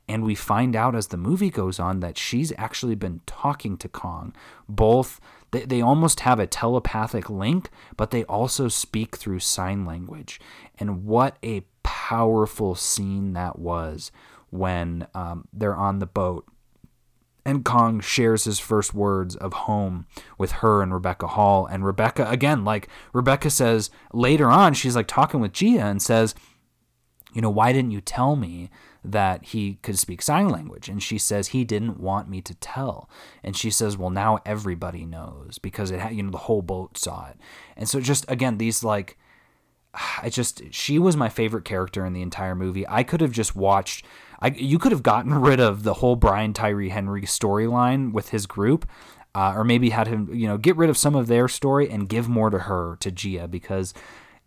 And 0.10 0.24
we 0.24 0.34
find 0.34 0.76
out 0.76 0.96
as 0.96 1.08
the 1.08 1.18
movie 1.18 1.52
goes 1.52 1.80
on 1.80 2.00
that 2.00 2.18
she's 2.18 2.52
actually 2.58 2.96
been 2.96 3.22
talking 3.28 3.78
to 3.78 3.88
Kong. 3.88 4.34
Both, 4.68 5.22
they, 5.52 5.66
they 5.66 5.82
almost 5.82 6.22
have 6.22 6.40
a 6.40 6.48
telepathic 6.48 7.30
link, 7.30 7.70
but 7.96 8.10
they 8.10 8.24
also 8.24 8.70
speak 8.70 9.18
through 9.18 9.40
sign 9.40 9.86
language. 9.86 10.42
And 10.80 11.06
what 11.06 11.38
a 11.44 11.62
powerful 11.84 12.74
scene 12.74 13.34
that 13.34 13.60
was 13.60 14.12
when 14.50 15.06
um, 15.14 15.48
they're 15.54 15.76
on 15.76 16.00
the 16.00 16.08
boat 16.08 16.48
and 17.46 17.64
Kong 17.64 18.00
shares 18.00 18.46
his 18.46 18.60
first 18.60 18.96
words 18.96 19.36
of 19.36 19.54
home 19.54 20.08
with 20.40 20.54
her 20.54 20.82
and 20.82 20.92
Rebecca 20.92 21.28
Hall. 21.28 21.68
And 21.68 21.86
Rebecca, 21.86 22.28
again, 22.30 22.66
like 22.66 22.88
Rebecca 23.14 23.50
says 23.50 23.90
later 24.12 24.50
on, 24.50 24.74
she's 24.74 24.96
like 24.96 25.08
talking 25.08 25.40
with 25.40 25.54
Jia 25.54 25.82
and 25.82 26.02
says, 26.02 26.36
You 27.34 27.42
know, 27.42 27.50
why 27.50 27.74
didn't 27.74 27.92
you 27.92 28.02
tell 28.02 28.36
me 28.36 28.70
that 29.04 29.46
he 29.46 29.76
could 29.82 29.98
speak 29.98 30.22
sign 30.22 30.50
language. 30.50 30.90
And 30.90 31.02
she 31.02 31.18
says 31.18 31.48
he 31.48 31.64
didn't 31.64 32.00
want 32.00 32.30
me 32.30 32.42
to 32.42 32.54
tell. 32.56 33.10
And 33.44 33.56
she 33.56 33.72
says, 33.72 33.98
well, 33.98 34.10
now 34.10 34.40
everybody 34.46 35.06
knows 35.06 35.58
because 35.58 35.92
it 35.92 36.00
had, 36.00 36.16
you 36.16 36.24
know, 36.24 36.32
the 36.32 36.38
whole 36.38 36.62
boat 36.62 36.98
saw 36.98 37.28
it. 37.30 37.38
And 37.78 37.88
so 37.88 38.00
just 38.00 38.26
again, 38.30 38.58
these 38.58 38.84
like, 38.84 39.18
I 40.22 40.30
just 40.30 40.62
she 40.72 41.00
was 41.00 41.18
my 41.18 41.30
favorite 41.30 41.66
character 41.66 42.06
in 42.06 42.14
the 42.14 42.22
entire 42.22 42.56
movie. 42.56 42.88
I 42.88 43.04
could 43.04 43.22
have 43.22 43.32
just 43.32 43.56
watched. 43.56 44.06
I 44.40 44.50
you 44.50 44.78
could 44.78 44.92
have 44.92 45.04
gotten 45.04 45.34
rid 45.34 45.60
of 45.60 45.84
the 45.84 45.96
whole 45.96 46.16
Brian 46.16 46.54
Tyree 46.54 46.90
Henry 46.90 47.24
storyline 47.24 48.12
with 48.12 48.30
his 48.30 48.46
group, 48.46 48.88
uh, 49.34 49.54
or 49.56 49.64
maybe 49.64 49.90
had 49.90 50.08
him 50.08 50.30
you 50.32 50.48
know 50.48 50.58
get 50.58 50.78
rid 50.78 50.92
of 50.92 50.98
some 50.98 51.16
of 51.16 51.26
their 51.28 51.48
story 51.48 51.90
and 51.90 52.08
give 52.08 52.30
more 52.30 52.52
to 52.52 52.60
her 52.60 52.98
to 53.00 53.12
Jia 53.12 53.50
because 53.50 53.94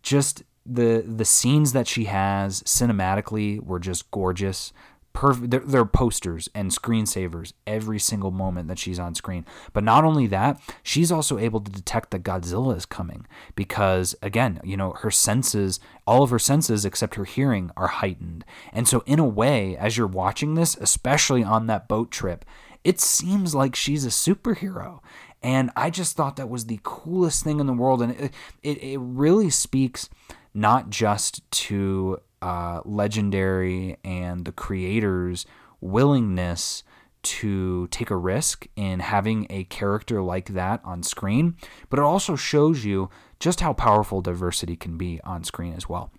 just 0.01 0.43
the 0.65 1.03
the 1.05 1.25
scenes 1.25 1.73
that 1.73 1.87
she 1.87 2.05
has 2.05 2.63
cinematically 2.63 3.61
were 3.61 3.79
just 3.79 4.09
gorgeous. 4.11 4.73
Perfect. 5.11 5.51
They're, 5.51 5.59
they're, 5.59 5.85
posters 5.85 6.49
and 6.55 6.71
screensavers 6.71 7.53
every 7.67 7.99
single 7.99 8.31
moment 8.31 8.67
that 8.67 8.79
she's 8.79 8.97
on 8.97 9.13
screen. 9.13 9.45
But 9.71 9.83
not 9.83 10.03
only 10.03 10.25
that, 10.27 10.59
she's 10.81 11.11
also 11.11 11.37
able 11.37 11.59
to 11.61 11.71
detect 11.71 12.09
that 12.09 12.23
Godzilla 12.23 12.75
is 12.75 12.87
coming 12.87 13.27
because, 13.55 14.15
again, 14.23 14.59
you 14.63 14.75
know, 14.75 14.93
her 15.01 15.11
senses, 15.11 15.79
all 16.07 16.23
of 16.23 16.31
her 16.31 16.39
senses 16.39 16.83
except 16.83 17.13
her 17.13 17.25
hearing, 17.25 17.69
are 17.77 17.87
heightened. 17.87 18.43
And 18.71 18.87
so, 18.87 19.03
in 19.05 19.19
a 19.19 19.27
way, 19.27 19.77
as 19.77 19.97
you're 19.97 20.07
watching 20.07 20.55
this, 20.55 20.75
especially 20.77 21.43
on 21.43 21.67
that 21.67 21.87
boat 21.87 22.09
trip, 22.09 22.43
it 22.83 22.99
seems 22.99 23.53
like 23.53 23.75
she's 23.75 24.05
a 24.05 24.09
superhero. 24.09 24.99
And 25.43 25.71
I 25.75 25.91
just 25.91 26.15
thought 26.15 26.37
that 26.37 26.49
was 26.49 26.65
the 26.65 26.79
coolest 26.81 27.43
thing 27.43 27.59
in 27.59 27.67
the 27.67 27.73
world. 27.73 28.01
And 28.01 28.13
it, 28.13 28.33
it, 28.63 28.81
it 28.81 28.97
really 28.99 29.49
speaks 29.49 30.09
not 30.53 30.89
just 30.89 31.49
to 31.51 32.19
uh, 32.41 32.81
Legendary 32.85 33.97
and 34.03 34.45
the 34.45 34.51
creators' 34.51 35.45
willingness 35.81 36.83
to 37.23 37.87
take 37.87 38.09
a 38.09 38.17
risk 38.17 38.67
in 38.75 38.99
having 38.99 39.47
a 39.49 39.63
character 39.65 40.21
like 40.21 40.49
that 40.49 40.81
on 40.83 41.01
screen, 41.03 41.55
but 41.89 41.97
it 41.97 42.03
also 42.03 42.35
shows 42.35 42.83
you 42.83 43.09
just 43.39 43.61
how 43.61 43.73
powerful 43.73 44.21
diversity 44.21 44.75
can 44.75 44.97
be 44.97 45.21
on 45.23 45.43
screen 45.43 45.73
as 45.73 45.87
well. 45.87 46.11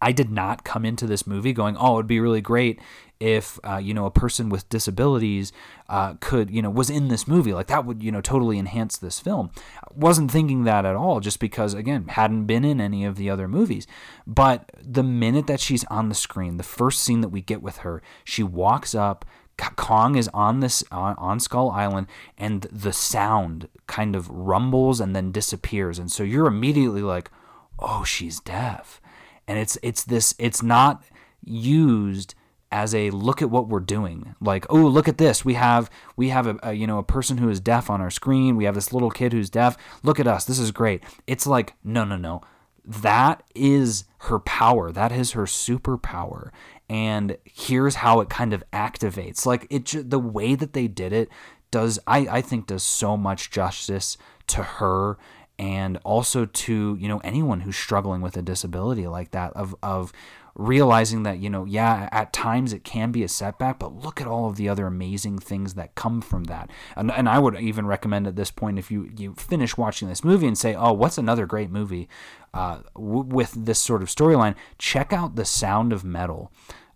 I 0.00 0.12
did 0.12 0.30
not 0.30 0.62
come 0.62 0.84
into 0.84 1.06
this 1.06 1.26
movie 1.26 1.52
going, 1.52 1.76
"Oh, 1.76 1.96
it'd 1.96 2.06
be 2.06 2.20
really 2.20 2.40
great 2.40 2.80
if 3.20 3.58
uh, 3.64 3.76
you 3.76 3.92
know 3.92 4.06
a 4.06 4.10
person 4.10 4.48
with 4.48 4.68
disabilities 4.68 5.52
uh, 5.88 6.14
could 6.20 6.50
you 6.50 6.62
know 6.62 6.70
was 6.70 6.90
in 6.90 7.08
this 7.08 7.26
movie 7.26 7.52
like 7.52 7.66
that 7.66 7.84
would 7.84 8.02
you 8.02 8.12
know 8.12 8.20
totally 8.20 8.58
enhance 8.58 8.96
this 8.96 9.20
film. 9.20 9.50
Wasn't 9.94 10.30
thinking 10.30 10.64
that 10.64 10.84
at 10.84 10.96
all 10.96 11.20
just 11.20 11.40
because 11.40 11.74
again 11.74 12.08
hadn't 12.08 12.44
been 12.44 12.64
in 12.64 12.80
any 12.80 13.04
of 13.04 13.16
the 13.16 13.30
other 13.30 13.48
movies. 13.48 13.86
But 14.26 14.70
the 14.80 15.02
minute 15.02 15.46
that 15.46 15.60
she's 15.60 15.84
on 15.84 16.08
the 16.08 16.14
screen 16.14 16.56
the 16.56 16.62
first 16.62 17.02
scene 17.02 17.20
that 17.20 17.28
we 17.28 17.40
get 17.40 17.62
with 17.62 17.78
her 17.78 18.02
she 18.24 18.42
walks 18.42 18.94
up 18.94 19.24
Kong 19.58 20.14
is 20.14 20.28
on 20.28 20.60
this 20.60 20.84
on, 20.92 21.16
on 21.18 21.40
Skull 21.40 21.70
Island 21.70 22.06
and 22.36 22.62
the 22.62 22.92
sound 22.92 23.68
kind 23.88 24.14
of 24.14 24.30
rumbles 24.30 25.00
and 25.00 25.16
then 25.16 25.32
disappears. 25.32 25.98
And 25.98 26.10
so 26.12 26.22
you're 26.22 26.46
immediately 26.46 27.02
like 27.02 27.30
oh 27.78 28.04
she's 28.04 28.40
deaf. 28.40 29.00
And 29.48 29.58
it's 29.58 29.76
it's 29.82 30.04
this 30.04 30.34
it's 30.38 30.62
not 30.62 31.02
used 31.44 32.34
as 32.70 32.94
a 32.94 33.10
look 33.10 33.40
at 33.40 33.50
what 33.50 33.68
we're 33.68 33.80
doing. 33.80 34.34
Like 34.40 34.66
oh 34.70 34.86
look 34.86 35.08
at 35.08 35.18
this. 35.18 35.44
We 35.44 35.54
have 35.54 35.90
we 36.16 36.28
have 36.28 36.46
a, 36.46 36.58
a, 36.62 36.72
you 36.72 36.86
know 36.86 36.98
a 36.98 37.04
person 37.04 37.38
who 37.38 37.48
is 37.48 37.60
deaf 37.60 37.90
on 37.90 38.00
our 38.00 38.10
screen. 38.10 38.56
We 38.56 38.64
have 38.64 38.74
this 38.74 38.92
little 38.92 39.10
kid 39.10 39.32
who's 39.32 39.50
deaf. 39.50 39.76
Look 40.02 40.20
at 40.20 40.26
us. 40.26 40.44
This 40.44 40.58
is 40.58 40.70
great. 40.70 41.02
It's 41.26 41.46
like 41.46 41.74
no 41.82 42.04
no 42.04 42.16
no. 42.16 42.42
That 42.84 43.42
is 43.54 44.04
her 44.20 44.38
power. 44.38 44.90
That 44.90 45.12
is 45.12 45.32
her 45.32 45.44
superpower. 45.44 46.50
And 46.88 47.36
here's 47.44 47.96
how 47.96 48.20
it 48.20 48.30
kind 48.30 48.54
of 48.54 48.64
activates. 48.72 49.44
Like 49.44 49.66
it 49.70 50.10
the 50.10 50.18
way 50.18 50.54
that 50.54 50.72
they 50.72 50.88
did 50.88 51.12
it 51.12 51.28
does 51.70 51.98
I, 52.06 52.20
I 52.30 52.40
think 52.40 52.66
does 52.66 52.82
so 52.82 53.16
much 53.16 53.50
justice 53.50 54.16
to 54.48 54.62
her 54.62 55.18
and 55.58 55.98
also 56.04 56.46
to 56.46 56.96
you 57.00 57.08
know 57.08 57.18
anyone 57.18 57.60
who's 57.60 57.76
struggling 57.76 58.20
with 58.20 58.36
a 58.36 58.42
disability 58.42 59.06
like 59.06 59.32
that 59.32 59.52
of 59.54 59.74
of 59.82 60.12
realizing 60.58 61.22
that 61.22 61.38
you 61.38 61.48
know 61.48 61.64
yeah 61.64 62.08
at 62.10 62.32
times 62.32 62.72
it 62.72 62.82
can 62.82 63.12
be 63.12 63.22
a 63.22 63.28
setback 63.28 63.78
but 63.78 63.94
look 63.94 64.20
at 64.20 64.26
all 64.26 64.50
of 64.50 64.56
the 64.56 64.68
other 64.68 64.88
amazing 64.88 65.38
things 65.38 65.74
that 65.74 65.94
come 65.94 66.20
from 66.20 66.44
that 66.44 66.68
and, 66.96 67.12
and 67.12 67.28
i 67.28 67.38
would 67.38 67.58
even 67.60 67.86
recommend 67.86 68.26
at 68.26 68.34
this 68.34 68.50
point 68.50 68.76
if 68.76 68.90
you 68.90 69.08
you 69.16 69.32
finish 69.34 69.76
watching 69.76 70.08
this 70.08 70.24
movie 70.24 70.48
and 70.48 70.58
say 70.58 70.74
oh 70.74 70.92
what's 70.92 71.16
another 71.16 71.46
great 71.46 71.70
movie 71.70 72.08
uh, 72.54 72.80
w- 72.96 73.22
with 73.22 73.52
this 73.52 73.78
sort 73.78 74.02
of 74.02 74.08
storyline 74.08 74.56
check 74.78 75.12
out 75.12 75.36
the 75.36 75.44
sound 75.44 75.92
of 75.92 76.02
metal 76.04 76.50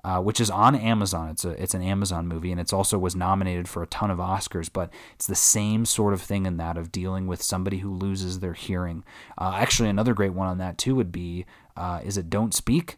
uh, 0.04 0.20
which 0.20 0.40
is 0.40 0.50
on 0.50 0.74
Amazon. 0.74 1.30
It's 1.30 1.44
a 1.44 1.50
it's 1.50 1.74
an 1.74 1.82
Amazon 1.82 2.26
movie, 2.26 2.50
and 2.50 2.60
it's 2.60 2.72
also 2.72 2.98
was 2.98 3.14
nominated 3.14 3.68
for 3.68 3.84
a 3.84 3.86
ton 3.86 4.10
of 4.10 4.18
Oscars. 4.18 4.68
But 4.72 4.92
it's 5.14 5.28
the 5.28 5.36
same 5.36 5.84
sort 5.84 6.12
of 6.12 6.20
thing 6.20 6.44
in 6.44 6.56
that 6.56 6.76
of 6.76 6.90
dealing 6.90 7.28
with 7.28 7.40
somebody 7.40 7.78
who 7.78 7.94
loses 7.94 8.40
their 8.40 8.54
hearing. 8.54 9.04
Uh, 9.38 9.52
actually, 9.54 9.88
another 9.88 10.12
great 10.12 10.32
one 10.32 10.48
on 10.48 10.58
that 10.58 10.76
too 10.76 10.96
would 10.96 11.12
be 11.12 11.46
uh, 11.76 12.00
is 12.02 12.16
it 12.16 12.28
Don't 12.28 12.52
Speak 12.52 12.96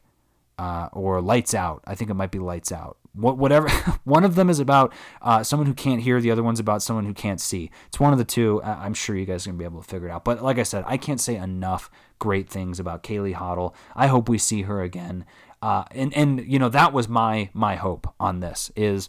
uh, 0.59 0.89
or 0.93 1.21
Lights 1.21 1.55
Out? 1.55 1.83
I 1.87 1.95
think 1.95 2.11
it 2.11 2.15
might 2.15 2.31
be 2.31 2.39
Lights 2.39 2.73
Out. 2.73 2.97
What, 3.15 3.39
whatever. 3.39 3.69
one 4.05 4.25
of 4.25 4.35
them 4.35 4.51
is 4.51 4.59
about 4.59 4.93
uh, 5.23 5.43
someone 5.43 5.67
who 5.67 5.75
can't 5.75 6.03
hear. 6.03 6.21
The 6.21 6.31
other 6.31 6.43
one's 6.43 6.61
about 6.61 6.83
someone 6.83 7.05
who 7.05 7.15
can't 7.15 7.41
see. 7.41 7.71
It's 7.87 8.01
one 8.01 8.13
of 8.13 8.19
the 8.19 8.25
two. 8.25 8.61
I'm 8.63 8.95
sure 8.95 9.17
you 9.17 9.27
guys 9.27 9.47
are 9.47 9.51
gonna 9.51 9.59
be 9.59 9.65
able 9.65 9.83
to 9.83 9.89
figure 9.89 10.09
it 10.09 10.13
out. 10.13 10.25
But 10.25 10.43
like 10.43 10.59
I 10.59 10.65
said, 10.65 10.85
I 10.87 10.97
can't 10.97 11.21
say 11.21 11.37
enough 11.37 11.91
great 12.19 12.49
things 12.49 12.81
about 12.81 13.03
Kaylee 13.03 13.35
Hottle. 13.35 13.75
I 13.95 14.09
hope 14.09 14.29
we 14.29 14.39
see 14.39 14.63
her 14.63 14.83
again. 14.83 15.25
Uh, 15.63 15.85
and 15.93 16.13
and 16.15 16.45
you 16.47 16.59
know 16.59 16.69
that 16.69 16.93
was 16.93 17.09
my 17.09 17.51
my 17.55 17.77
hope 17.77 18.13
on 18.21 18.41
this 18.41 18.71
is, 18.77 19.09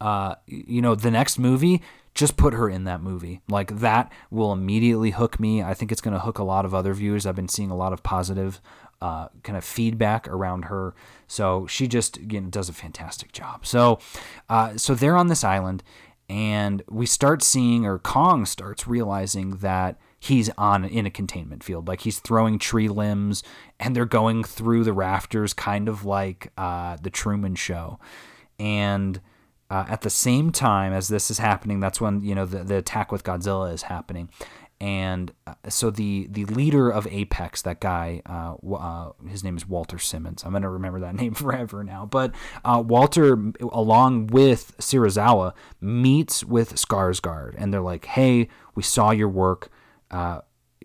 uh, 0.00 0.34
you 0.46 0.82
know, 0.82 0.94
the 0.94 1.10
next 1.10 1.38
movie 1.38 1.82
just 2.16 2.36
put 2.36 2.54
her 2.54 2.68
in 2.68 2.84
that 2.84 3.02
movie. 3.02 3.42
Like 3.48 3.78
that 3.78 4.10
will 4.30 4.52
immediately 4.52 5.10
hook 5.10 5.38
me. 5.38 5.62
I 5.62 5.74
think 5.74 5.92
it's 5.92 6.00
going 6.00 6.14
to 6.14 6.20
hook 6.20 6.38
a 6.38 6.44
lot 6.44 6.64
of 6.64 6.74
other 6.74 6.94
viewers. 6.94 7.26
I've 7.26 7.36
been 7.36 7.46
seeing 7.46 7.70
a 7.70 7.76
lot 7.76 7.92
of 7.92 8.02
positive 8.02 8.60
uh, 9.00 9.28
kind 9.42 9.56
of 9.56 9.64
feedback 9.64 10.28
around 10.28 10.66
her. 10.66 10.94
So 11.26 11.66
she 11.66 11.86
just 11.86 12.18
does 12.50 12.68
a 12.68 12.72
fantastic 12.72 13.32
job. 13.32 13.66
So 13.66 13.98
uh, 14.48 14.76
so 14.76 14.94
they're 14.94 15.16
on 15.16 15.28
this 15.28 15.44
island, 15.44 15.82
and 16.28 16.82
we 16.88 17.06
start 17.06 17.42
seeing, 17.42 17.86
or 17.86 17.98
Kong 17.98 18.46
starts 18.46 18.86
realizing 18.86 19.58
that 19.58 19.98
he's 20.18 20.50
on 20.58 20.84
in 20.84 21.06
a 21.06 21.10
containment 21.10 21.62
field. 21.62 21.86
Like 21.86 22.00
he's 22.00 22.18
throwing 22.18 22.58
tree 22.58 22.88
limbs 22.88 23.42
and 23.78 23.94
they're 23.94 24.04
going 24.04 24.42
through 24.42 24.84
the 24.84 24.92
rafters, 24.92 25.52
kind 25.52 25.88
of 25.88 26.04
like 26.04 26.52
uh, 26.56 26.96
the 27.00 27.10
Truman 27.10 27.54
Show. 27.54 28.00
And 28.58 29.20
uh, 29.70 29.84
at 29.88 30.00
the 30.00 30.10
same 30.10 30.50
time 30.50 30.92
as 30.92 31.08
this 31.08 31.30
is 31.30 31.38
happening, 31.38 31.80
that's 31.80 32.00
when 32.00 32.22
you 32.22 32.34
know 32.34 32.46
the, 32.46 32.64
the 32.64 32.76
attack 32.76 33.12
with 33.12 33.24
Godzilla 33.24 33.72
is 33.72 33.82
happening. 33.82 34.30
And 34.80 35.32
uh, 35.46 35.54
so 35.68 35.90
the 35.90 36.26
the 36.30 36.44
leader 36.44 36.90
of 36.90 37.06
Apex, 37.06 37.62
that 37.62 37.80
guy, 37.80 38.20
uh, 38.26 38.56
uh, 38.74 39.12
his 39.26 39.42
name 39.42 39.56
is 39.56 39.66
Walter 39.66 39.98
Simmons. 39.98 40.44
I'm 40.44 40.52
gonna 40.52 40.70
remember 40.70 41.00
that 41.00 41.14
name 41.22 41.34
forever 41.34 41.82
now. 41.82 42.04
But 42.04 42.34
uh, 42.64 42.82
Walter, 42.86 43.38
along 43.60 44.28
with 44.28 44.76
Serizawa, 44.78 45.54
meets 45.80 46.44
with 46.44 46.74
Skarsgård, 46.74 47.54
and 47.56 47.72
they're 47.72 47.80
like, 47.80 48.04
"Hey, 48.04 48.48
we 48.74 48.82
saw 48.82 49.12
your 49.12 49.30
work 49.30 49.70
uh, 50.10 50.40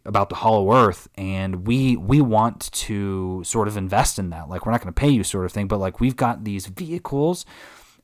about 0.05 0.29
the 0.29 0.35
Hollow 0.35 0.73
Earth, 0.73 1.07
and 1.15 1.67
we 1.67 1.95
we 1.95 2.21
want 2.21 2.71
to 2.71 3.43
sort 3.43 3.67
of 3.67 3.77
invest 3.77 4.17
in 4.17 4.29
that. 4.29 4.49
Like 4.49 4.65
we're 4.65 4.71
not 4.71 4.81
going 4.81 4.93
to 4.93 4.99
pay 4.99 5.09
you, 5.09 5.23
sort 5.23 5.45
of 5.45 5.51
thing, 5.51 5.67
but 5.67 5.79
like 5.79 5.99
we've 5.99 6.15
got 6.15 6.43
these 6.43 6.67
vehicles. 6.67 7.45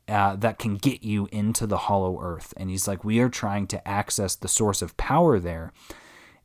Uh, 0.08 0.38
that 0.38 0.58
can 0.58 0.76
get 0.76 1.04
you 1.04 1.28
into 1.34 1.68
the 1.68 1.78
hollow 1.78 2.22
earth. 2.22 2.54
And 2.56 2.70
he's 2.70 2.88
like, 2.88 3.04
We 3.04 3.20
are 3.20 3.30
trying 3.30 3.68
to 3.68 3.88
access 3.88 4.36
the 4.36 4.48
source 4.48 4.82
of 4.82 4.96
power 4.96 5.38
there. 5.38 5.74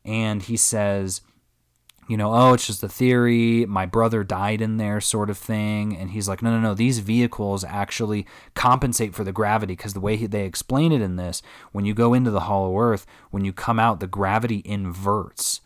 And 0.03 0.41
he 0.41 0.57
says, 0.57 1.21
you 2.07 2.17
know, 2.17 2.33
oh, 2.33 2.53
it's 2.53 2.67
just 2.67 2.83
a 2.83 2.89
theory. 2.89 3.65
My 3.65 3.85
brother 3.85 4.23
died 4.23 4.61
in 4.61 4.77
there, 4.77 4.99
sort 4.99 5.29
of 5.29 5.37
thing. 5.37 5.95
And 5.95 6.11
he's 6.11 6.27
like, 6.27 6.41
no, 6.41 6.51
no, 6.51 6.59
no. 6.59 6.73
These 6.73 6.99
vehicles 6.99 7.63
actually 7.63 8.25
compensate 8.55 9.15
for 9.15 9.23
the 9.23 9.31
gravity 9.31 9.73
because 9.75 9.93
the 9.93 9.99
way 9.99 10.17
he, 10.17 10.27
they 10.27 10.45
explain 10.45 10.91
it 10.91 11.01
in 11.01 11.15
this, 11.15 11.41
when 11.71 11.85
you 11.85 11.93
go 11.93 12.13
into 12.13 12.31
the 12.31 12.41
Hollow 12.41 12.77
Earth, 12.77 13.05
when 13.31 13.45
you 13.45 13.53
come 13.53 13.79
out, 13.79 13.99
the 13.99 14.07
gravity 14.07 14.61
inverts. 14.65 15.61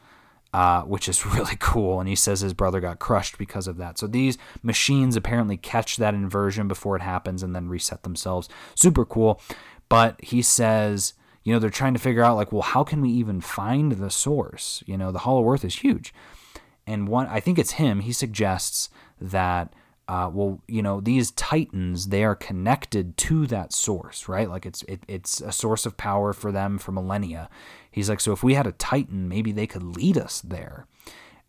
Uh, 0.58 0.82
which 0.86 1.08
is 1.08 1.24
really 1.36 1.55
cool. 1.60 1.99
And 1.99 2.10
he 2.10 2.16
says 2.16 2.39
his 2.39 2.55
brother 2.55 2.80
got 2.80 2.97
crushed 2.97 3.38
because 3.38 3.68
of 3.68 3.78
that. 3.78 3.99
So 3.99 4.08
these 4.08 4.39
machines 4.64 5.16
apparently 5.16 5.55
catch 5.55 5.97
that 5.97 6.16
inversion 6.16 6.68
before 6.68 6.95
it 6.95 7.03
happens 7.03 7.43
and 7.43 7.55
then 7.55 7.70
reset 7.70 8.01
themselves. 8.01 8.49
Super 8.74 9.05
cool. 9.05 9.39
But 9.88 10.20
he 10.24 10.41
says 10.41 11.14
you 11.43 11.53
know, 11.53 11.60
they're 11.60 11.70
trying 11.70 11.93
to 11.93 11.99
figure 11.99 12.24
out 12.24 12.38
like, 12.38 12.51
well, 12.51 12.64
how 12.64 12.84
can 12.84 13.01
we 13.01 13.10
even 13.12 13.39
find 13.39 13.91
the 13.93 14.10
source? 14.10 14.84
You 14.88 14.97
know, 14.97 15.12
the 15.12 15.20
Hollow 15.20 15.47
Earth 15.47 15.64
is 15.64 15.76
huge. 15.76 16.12
And 16.88 17.08
one, 17.08 17.28
I 17.28 17.39
think 17.39 17.60
it's 17.60 17.74
him, 17.74 17.99
he 17.99 18.12
suggests 18.12 18.89
that, 19.22 19.72
uh, 20.08 20.30
well, 20.34 20.62
you 20.68 20.82
know, 20.82 21.01
these 21.01 21.32
titans, 21.32 22.08
they 22.08 22.24
are 22.24 22.36
connected 22.36 23.18
to 23.18 23.45
that 23.47 23.74
source, 23.74 24.30
right? 24.30 24.49
Like 24.49 24.66
it's, 24.66 24.84
it, 24.84 25.03
it's 25.08 25.41
a 25.41 25.51
source 25.51 25.86
of 25.86 25.97
power 25.97 26.34
for 26.34 26.51
them 26.51 26.78
for 26.78 26.91
millennia. 26.91 27.49
He's 27.91 28.10
like, 28.10 28.22
so 28.22 28.32
if 28.32 28.43
we 28.43 28.53
had 28.53 28.68
a 28.68 28.72
titan, 28.72 29.28
maybe 29.28 29.51
they 29.51 29.68
could 29.68 29.84
lead 29.84 30.18
us 30.18 30.41
there. 30.41 30.86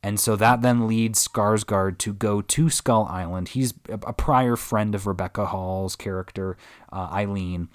And 0.02 0.20
so 0.20 0.36
that 0.36 0.62
then 0.62 0.86
leads 0.86 1.26
Skarsgård 1.26 1.98
to 1.98 2.12
go 2.12 2.40
to 2.40 2.70
Skull 2.70 3.06
Island. 3.06 3.48
He's 3.48 3.74
a 3.88 4.12
prior 4.12 4.54
friend 4.54 4.94
of 4.94 5.06
Rebecca 5.06 5.46
Hall's 5.46 5.96
character, 5.96 6.56
uh, 6.92 7.11
Ilene 7.16 7.68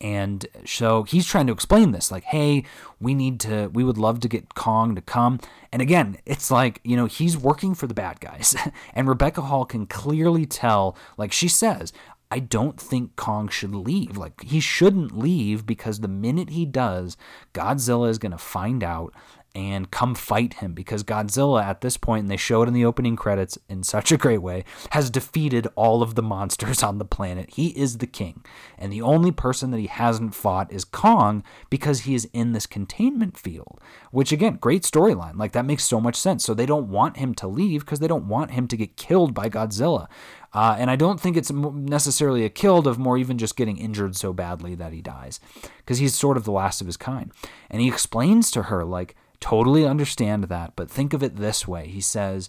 and 0.00 0.46
so 0.64 1.04
he's 1.04 1.26
trying 1.26 1.46
to 1.46 1.52
explain 1.52 1.92
this 1.92 2.10
like, 2.10 2.24
hey, 2.24 2.64
we 3.00 3.14
need 3.14 3.40
to, 3.40 3.68
we 3.72 3.84
would 3.84 3.98
love 3.98 4.20
to 4.20 4.28
get 4.28 4.54
Kong 4.54 4.94
to 4.94 5.00
come. 5.00 5.40
And 5.72 5.80
again, 5.80 6.18
it's 6.26 6.50
like, 6.50 6.80
you 6.84 6.96
know, 6.96 7.06
he's 7.06 7.36
working 7.36 7.74
for 7.74 7.86
the 7.86 7.94
bad 7.94 8.20
guys. 8.20 8.54
and 8.94 9.08
Rebecca 9.08 9.42
Hall 9.42 9.64
can 9.64 9.86
clearly 9.86 10.46
tell, 10.46 10.96
like 11.16 11.32
she 11.32 11.48
says, 11.48 11.92
I 12.30 12.40
don't 12.40 12.80
think 12.80 13.14
Kong 13.16 13.48
should 13.48 13.74
leave. 13.74 14.16
Like, 14.16 14.42
he 14.42 14.58
shouldn't 14.58 15.16
leave 15.16 15.66
because 15.66 16.00
the 16.00 16.08
minute 16.08 16.50
he 16.50 16.66
does, 16.66 17.16
Godzilla 17.52 18.08
is 18.08 18.18
going 18.18 18.32
to 18.32 18.38
find 18.38 18.82
out 18.82 19.14
and 19.54 19.90
come 19.90 20.14
fight 20.14 20.54
him 20.54 20.74
because 20.74 21.04
Godzilla 21.04 21.62
at 21.62 21.80
this 21.80 21.96
point, 21.96 22.22
and 22.22 22.30
they 22.30 22.36
show 22.36 22.62
it 22.62 22.66
in 22.66 22.74
the 22.74 22.84
opening 22.84 23.14
credits 23.14 23.56
in 23.68 23.84
such 23.84 24.10
a 24.10 24.16
great 24.16 24.42
way, 24.42 24.64
has 24.90 25.10
defeated 25.10 25.68
all 25.76 26.02
of 26.02 26.16
the 26.16 26.22
monsters 26.22 26.82
on 26.82 26.98
the 26.98 27.04
planet. 27.04 27.50
He 27.50 27.68
is 27.68 27.98
the 27.98 28.06
king. 28.06 28.44
And 28.76 28.92
the 28.92 29.02
only 29.02 29.30
person 29.30 29.70
that 29.70 29.78
he 29.78 29.86
hasn't 29.86 30.34
fought 30.34 30.72
is 30.72 30.84
Kong 30.84 31.44
because 31.70 32.00
he 32.00 32.14
is 32.14 32.28
in 32.32 32.52
this 32.52 32.66
containment 32.66 33.38
field, 33.38 33.80
which 34.10 34.32
again, 34.32 34.56
great 34.60 34.82
storyline. 34.82 35.36
Like 35.36 35.52
that 35.52 35.66
makes 35.66 35.84
so 35.84 36.00
much 36.00 36.16
sense. 36.16 36.44
So 36.44 36.52
they 36.52 36.66
don't 36.66 36.88
want 36.88 37.18
him 37.18 37.34
to 37.36 37.46
leave 37.46 37.80
because 37.84 38.00
they 38.00 38.08
don't 38.08 38.28
want 38.28 38.50
him 38.50 38.66
to 38.68 38.76
get 38.76 38.96
killed 38.96 39.34
by 39.34 39.48
Godzilla. 39.48 40.08
Uh, 40.52 40.76
and 40.78 40.88
I 40.88 40.96
don't 40.96 41.20
think 41.20 41.36
it's 41.36 41.50
necessarily 41.50 42.44
a 42.44 42.48
killed 42.48 42.86
of 42.86 42.98
more 42.98 43.18
even 43.18 43.38
just 43.38 43.56
getting 43.56 43.76
injured 43.76 44.14
so 44.14 44.32
badly 44.32 44.76
that 44.76 44.92
he 44.92 45.02
dies 45.02 45.40
because 45.78 45.98
he's 45.98 46.14
sort 46.14 46.36
of 46.36 46.44
the 46.44 46.52
last 46.52 46.80
of 46.80 46.86
his 46.86 46.96
kind. 46.96 47.32
And 47.68 47.82
he 47.82 47.88
explains 47.88 48.52
to 48.52 48.64
her, 48.64 48.84
like, 48.84 49.16
Totally 49.44 49.84
understand 49.84 50.44
that, 50.44 50.74
but 50.74 50.90
think 50.90 51.12
of 51.12 51.22
it 51.22 51.36
this 51.36 51.68
way. 51.68 51.86
He 51.86 52.00
says, 52.00 52.48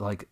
like, 0.00 0.28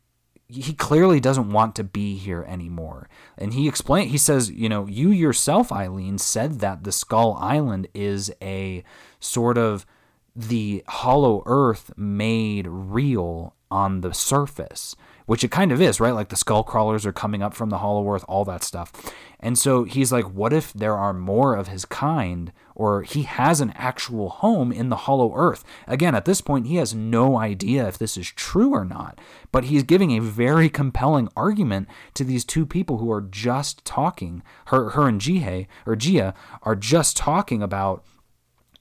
he 0.48 0.72
clearly 0.72 1.20
doesn't 1.20 1.52
want 1.52 1.76
to 1.76 1.84
be 1.84 2.16
here 2.16 2.44
anymore. 2.48 3.08
And 3.38 3.54
he 3.54 3.68
explained, 3.68 4.10
he 4.10 4.18
says, 4.18 4.50
you 4.50 4.68
know, 4.68 4.88
you 4.88 5.10
yourself, 5.12 5.68
Ilene, 5.68 6.18
said 6.18 6.58
that 6.58 6.82
the 6.82 6.90
Skull 6.90 7.34
Island 7.40 7.86
is 7.94 8.32
a 8.42 8.82
sort 9.20 9.56
of 9.56 9.86
the 10.34 10.82
hollow 10.88 11.44
earth 11.46 11.92
made 11.96 12.66
real 12.66 13.54
on 13.70 14.00
the 14.00 14.12
surface 14.12 14.96
which 15.30 15.44
it 15.44 15.52
kind 15.52 15.70
of 15.70 15.80
is, 15.80 16.00
right? 16.00 16.10
Like 16.10 16.28
the 16.28 16.34
skull 16.34 16.64
crawlers 16.64 17.06
are 17.06 17.12
coming 17.12 17.40
up 17.40 17.54
from 17.54 17.70
the 17.70 17.78
Hollow 17.78 18.12
Earth, 18.12 18.24
all 18.26 18.44
that 18.46 18.64
stuff. 18.64 18.90
And 19.38 19.56
so 19.56 19.84
he's 19.84 20.10
like, 20.10 20.24
what 20.24 20.52
if 20.52 20.72
there 20.72 20.96
are 20.96 21.12
more 21.12 21.54
of 21.54 21.68
his 21.68 21.84
kind, 21.84 22.50
or 22.74 23.02
he 23.02 23.22
has 23.22 23.60
an 23.60 23.72
actual 23.76 24.28
home 24.28 24.72
in 24.72 24.88
the 24.88 24.96
Hollow 24.96 25.32
Earth? 25.36 25.62
Again, 25.86 26.16
at 26.16 26.24
this 26.24 26.40
point, 26.40 26.66
he 26.66 26.76
has 26.76 26.96
no 26.96 27.38
idea 27.38 27.86
if 27.86 27.96
this 27.96 28.16
is 28.16 28.26
true 28.32 28.72
or 28.72 28.84
not, 28.84 29.20
but 29.52 29.66
he's 29.66 29.84
giving 29.84 30.10
a 30.10 30.20
very 30.20 30.68
compelling 30.68 31.28
argument 31.36 31.86
to 32.14 32.24
these 32.24 32.44
two 32.44 32.66
people 32.66 32.98
who 32.98 33.12
are 33.12 33.20
just 33.20 33.84
talking. 33.84 34.42
Her, 34.66 34.90
her 34.90 35.06
and 35.06 35.20
Jihei 35.20 35.68
or 35.86 35.94
Jia 35.94 36.34
are 36.64 36.74
just 36.74 37.16
talking 37.16 37.62
about 37.62 38.04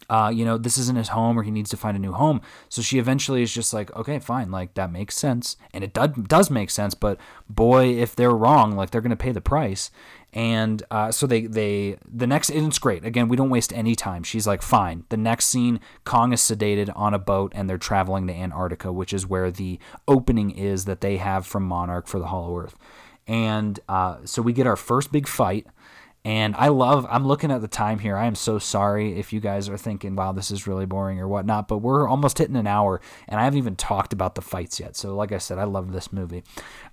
uh, 0.10 0.32
you 0.34 0.44
know, 0.44 0.58
this 0.58 0.78
isn't 0.78 0.98
his 0.98 1.10
home 1.10 1.38
or 1.38 1.44
he 1.44 1.52
needs 1.52 1.70
to 1.70 1.78
find 1.78 1.96
a 1.96 2.00
new 2.00 2.14
home. 2.14 2.42
So 2.68 2.82
she 2.82 3.00
eventually 3.00 3.44
is 3.44 3.54
just 3.54 3.74
like, 3.74 3.96
okay, 3.96 4.20
fine, 4.20 4.52
like 4.52 4.74
that 4.74 4.92
makes 4.92 5.16
sense. 5.16 5.56
And 5.74 5.84
it 5.84 5.94
does, 5.94 6.10
does 6.28 6.50
make 6.50 6.70
sense, 6.70 6.94
but 6.94 7.20
boy, 7.50 7.96
if 7.96 8.16
they're 8.16 8.32
wrong, 8.32 8.76
like 8.76 8.90
they're 8.90 9.02
going 9.02 9.12
to 9.12 9.16
pay 9.16 9.32
the 9.32 9.42
price. 9.42 9.92
And 10.32 10.84
uh, 10.92 11.12
so 11.12 11.26
they, 11.26 11.48
they, 11.48 11.98
the 12.12 12.28
next, 12.28 12.50
and 12.50 12.68
it's 12.68 12.80
great. 12.80 13.04
Again, 13.04 13.30
we 13.30 13.38
don't 13.38 13.50
waste 13.50 13.74
any 13.74 13.96
time. 13.96 14.24
She's 14.24 14.46
like, 14.46 14.62
fine. 14.62 15.06
The 15.10 15.18
next 15.18 15.46
scene, 15.46 15.80
Kong 16.04 16.34
is 16.34 16.42
sedated 16.42 16.92
on 16.96 17.14
a 17.14 17.20
boat 17.20 17.52
and 17.56 17.70
they're 17.70 17.78
traveling 17.78 18.28
to 18.28 18.34
Antarctica, 18.34 18.92
which 18.92 19.14
is 19.14 19.26
where 19.26 19.50
the 19.50 19.80
opening 20.08 20.52
is 20.52 20.86
that 20.86 21.02
they 21.02 21.18
have 21.18 21.48
from 21.48 21.64
Monarch 21.64 22.08
for 22.08 22.20
the 22.20 22.28
Hollow 22.28 22.58
Earth. 22.60 22.76
And 23.28 23.80
uh, 23.88 24.18
so 24.26 24.42
we 24.42 24.54
get 24.54 24.66
our 24.66 24.76
first 24.76 25.12
big 25.12 25.28
fight. 25.28 25.68
And 26.26 26.54
I 26.58 26.68
love, 26.68 27.08
I'm 27.10 27.26
looking 27.26 27.50
at 27.50 27.62
the 27.62 27.68
time 27.70 28.00
here. 28.00 28.18
I 28.18 28.26
am 28.26 28.36
so 28.36 28.60
sorry 28.60 29.18
if 29.18 29.32
you 29.32 29.40
guys 29.40 29.70
are 29.70 29.78
thinking, 29.78 30.18
wow, 30.18 30.34
this 30.34 30.52
is 30.52 30.68
really 30.68 30.86
boring 30.86 31.18
or 31.20 31.30
whatnot, 31.30 31.70
but 31.70 31.78
we're 31.78 32.08
almost 32.08 32.40
hitting 32.40 32.58
an 32.58 32.68
hour 32.68 33.00
and 33.30 33.40
I 33.40 33.46
haven't 33.46 33.60
even 33.60 33.78
talked 33.78 34.12
about 34.12 34.36
the 34.36 34.42
fights 34.42 34.82
yet. 34.82 34.98
So, 34.98 35.16
like 35.16 35.32
I 35.32 35.38
said, 35.38 35.58
I 35.58 35.64
love 35.64 35.94
this 35.94 36.12
movie. 36.12 36.44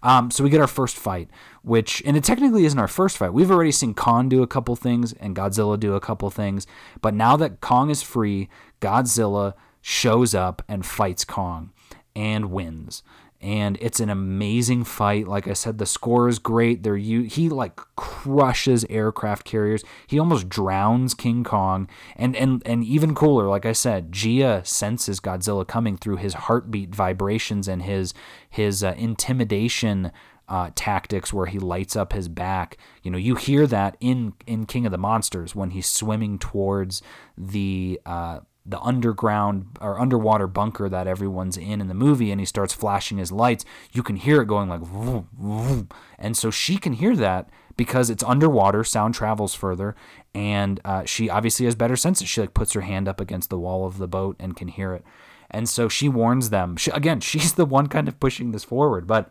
Um, 0.02 0.30
so, 0.30 0.44
we 0.44 0.50
get 0.50 0.60
our 0.60 0.68
first 0.68 0.96
fight, 0.96 1.28
which, 1.62 2.02
and 2.06 2.16
it 2.16 2.22
technically 2.22 2.64
isn't 2.66 2.78
our 2.78 2.86
first 2.86 3.18
fight. 3.18 3.32
We've 3.32 3.50
already 3.50 3.72
seen 3.72 3.94
Kong 3.94 4.28
do 4.28 4.42
a 4.42 4.46
couple 4.46 4.76
things 4.76 5.12
and 5.14 5.34
Godzilla 5.34 5.78
do 5.78 5.94
a 5.94 6.00
couple 6.00 6.30
things. 6.30 6.66
But 7.00 7.12
now 7.12 7.36
that 7.36 7.60
Kong 7.60 7.90
is 7.90 8.02
free, 8.02 8.48
Godzilla 8.80 9.54
shows 9.82 10.34
up 10.34 10.62
and 10.68 10.86
fights 10.86 11.24
Kong 11.24 11.72
and 12.14 12.50
wins 12.50 13.02
and 13.40 13.76
it's 13.80 14.00
an 14.00 14.08
amazing 14.08 14.84
fight. 14.84 15.28
Like 15.28 15.46
I 15.46 15.52
said, 15.52 15.78
the 15.78 15.86
score 15.86 16.28
is 16.28 16.38
great. 16.38 16.82
There, 16.82 16.96
you 16.96 17.22
he 17.22 17.48
like 17.48 17.76
crushes 17.96 18.84
aircraft 18.88 19.44
carriers. 19.44 19.84
He 20.06 20.18
almost 20.18 20.48
drowns 20.48 21.14
King 21.14 21.44
Kong, 21.44 21.88
and 22.16 22.34
and 22.34 22.62
and 22.64 22.84
even 22.84 23.14
cooler, 23.14 23.48
like 23.48 23.66
I 23.66 23.72
said, 23.72 24.12
Jia 24.12 24.66
senses 24.66 25.20
Godzilla 25.20 25.66
coming 25.66 25.96
through 25.96 26.16
his 26.16 26.34
heartbeat 26.34 26.94
vibrations 26.94 27.68
and 27.68 27.82
his 27.82 28.14
his 28.48 28.82
uh, 28.82 28.94
intimidation. 28.96 30.12
Uh, 30.48 30.70
tactics 30.76 31.32
where 31.32 31.46
he 31.46 31.58
lights 31.58 31.96
up 31.96 32.12
his 32.12 32.28
back. 32.28 32.78
You 33.02 33.10
know, 33.10 33.18
you 33.18 33.34
hear 33.34 33.66
that 33.66 33.96
in 33.98 34.32
in 34.46 34.64
King 34.64 34.86
of 34.86 34.92
the 34.92 34.96
Monsters 34.96 35.56
when 35.56 35.70
he's 35.70 35.88
swimming 35.88 36.38
towards 36.38 37.02
the 37.36 38.00
uh, 38.06 38.38
the 38.68 38.80
underground 38.80 39.66
or 39.80 40.00
underwater 40.00 40.46
bunker 40.46 40.88
that 40.88 41.06
everyone's 41.06 41.56
in 41.56 41.80
in 41.80 41.88
the 41.88 41.94
movie 41.94 42.30
and 42.30 42.40
he 42.40 42.44
starts 42.44 42.72
flashing 42.72 43.18
his 43.18 43.30
lights 43.30 43.64
you 43.92 44.02
can 44.02 44.16
hear 44.16 44.42
it 44.42 44.46
going 44.46 44.68
like 44.68 44.80
vroom, 44.80 45.28
vroom. 45.38 45.88
and 46.18 46.36
so 46.36 46.50
she 46.50 46.76
can 46.76 46.92
hear 46.92 47.14
that 47.14 47.48
because 47.76 48.10
it's 48.10 48.24
underwater 48.24 48.82
sound 48.82 49.14
travels 49.14 49.54
further 49.54 49.94
and 50.34 50.80
uh, 50.84 51.04
she 51.04 51.30
obviously 51.30 51.64
has 51.64 51.74
better 51.74 51.96
senses 51.96 52.28
she 52.28 52.40
like 52.40 52.54
puts 52.54 52.72
her 52.72 52.80
hand 52.80 53.06
up 53.06 53.20
against 53.20 53.50
the 53.50 53.58
wall 53.58 53.86
of 53.86 53.98
the 53.98 54.08
boat 54.08 54.36
and 54.40 54.56
can 54.56 54.68
hear 54.68 54.92
it 54.92 55.04
and 55.50 55.68
so 55.68 55.88
she 55.88 56.08
warns 56.08 56.50
them 56.50 56.76
she, 56.76 56.90
again 56.90 57.20
she's 57.20 57.54
the 57.54 57.64
one 57.66 57.86
kind 57.86 58.08
of 58.08 58.18
pushing 58.18 58.50
this 58.50 58.64
forward 58.64 59.06
but 59.06 59.30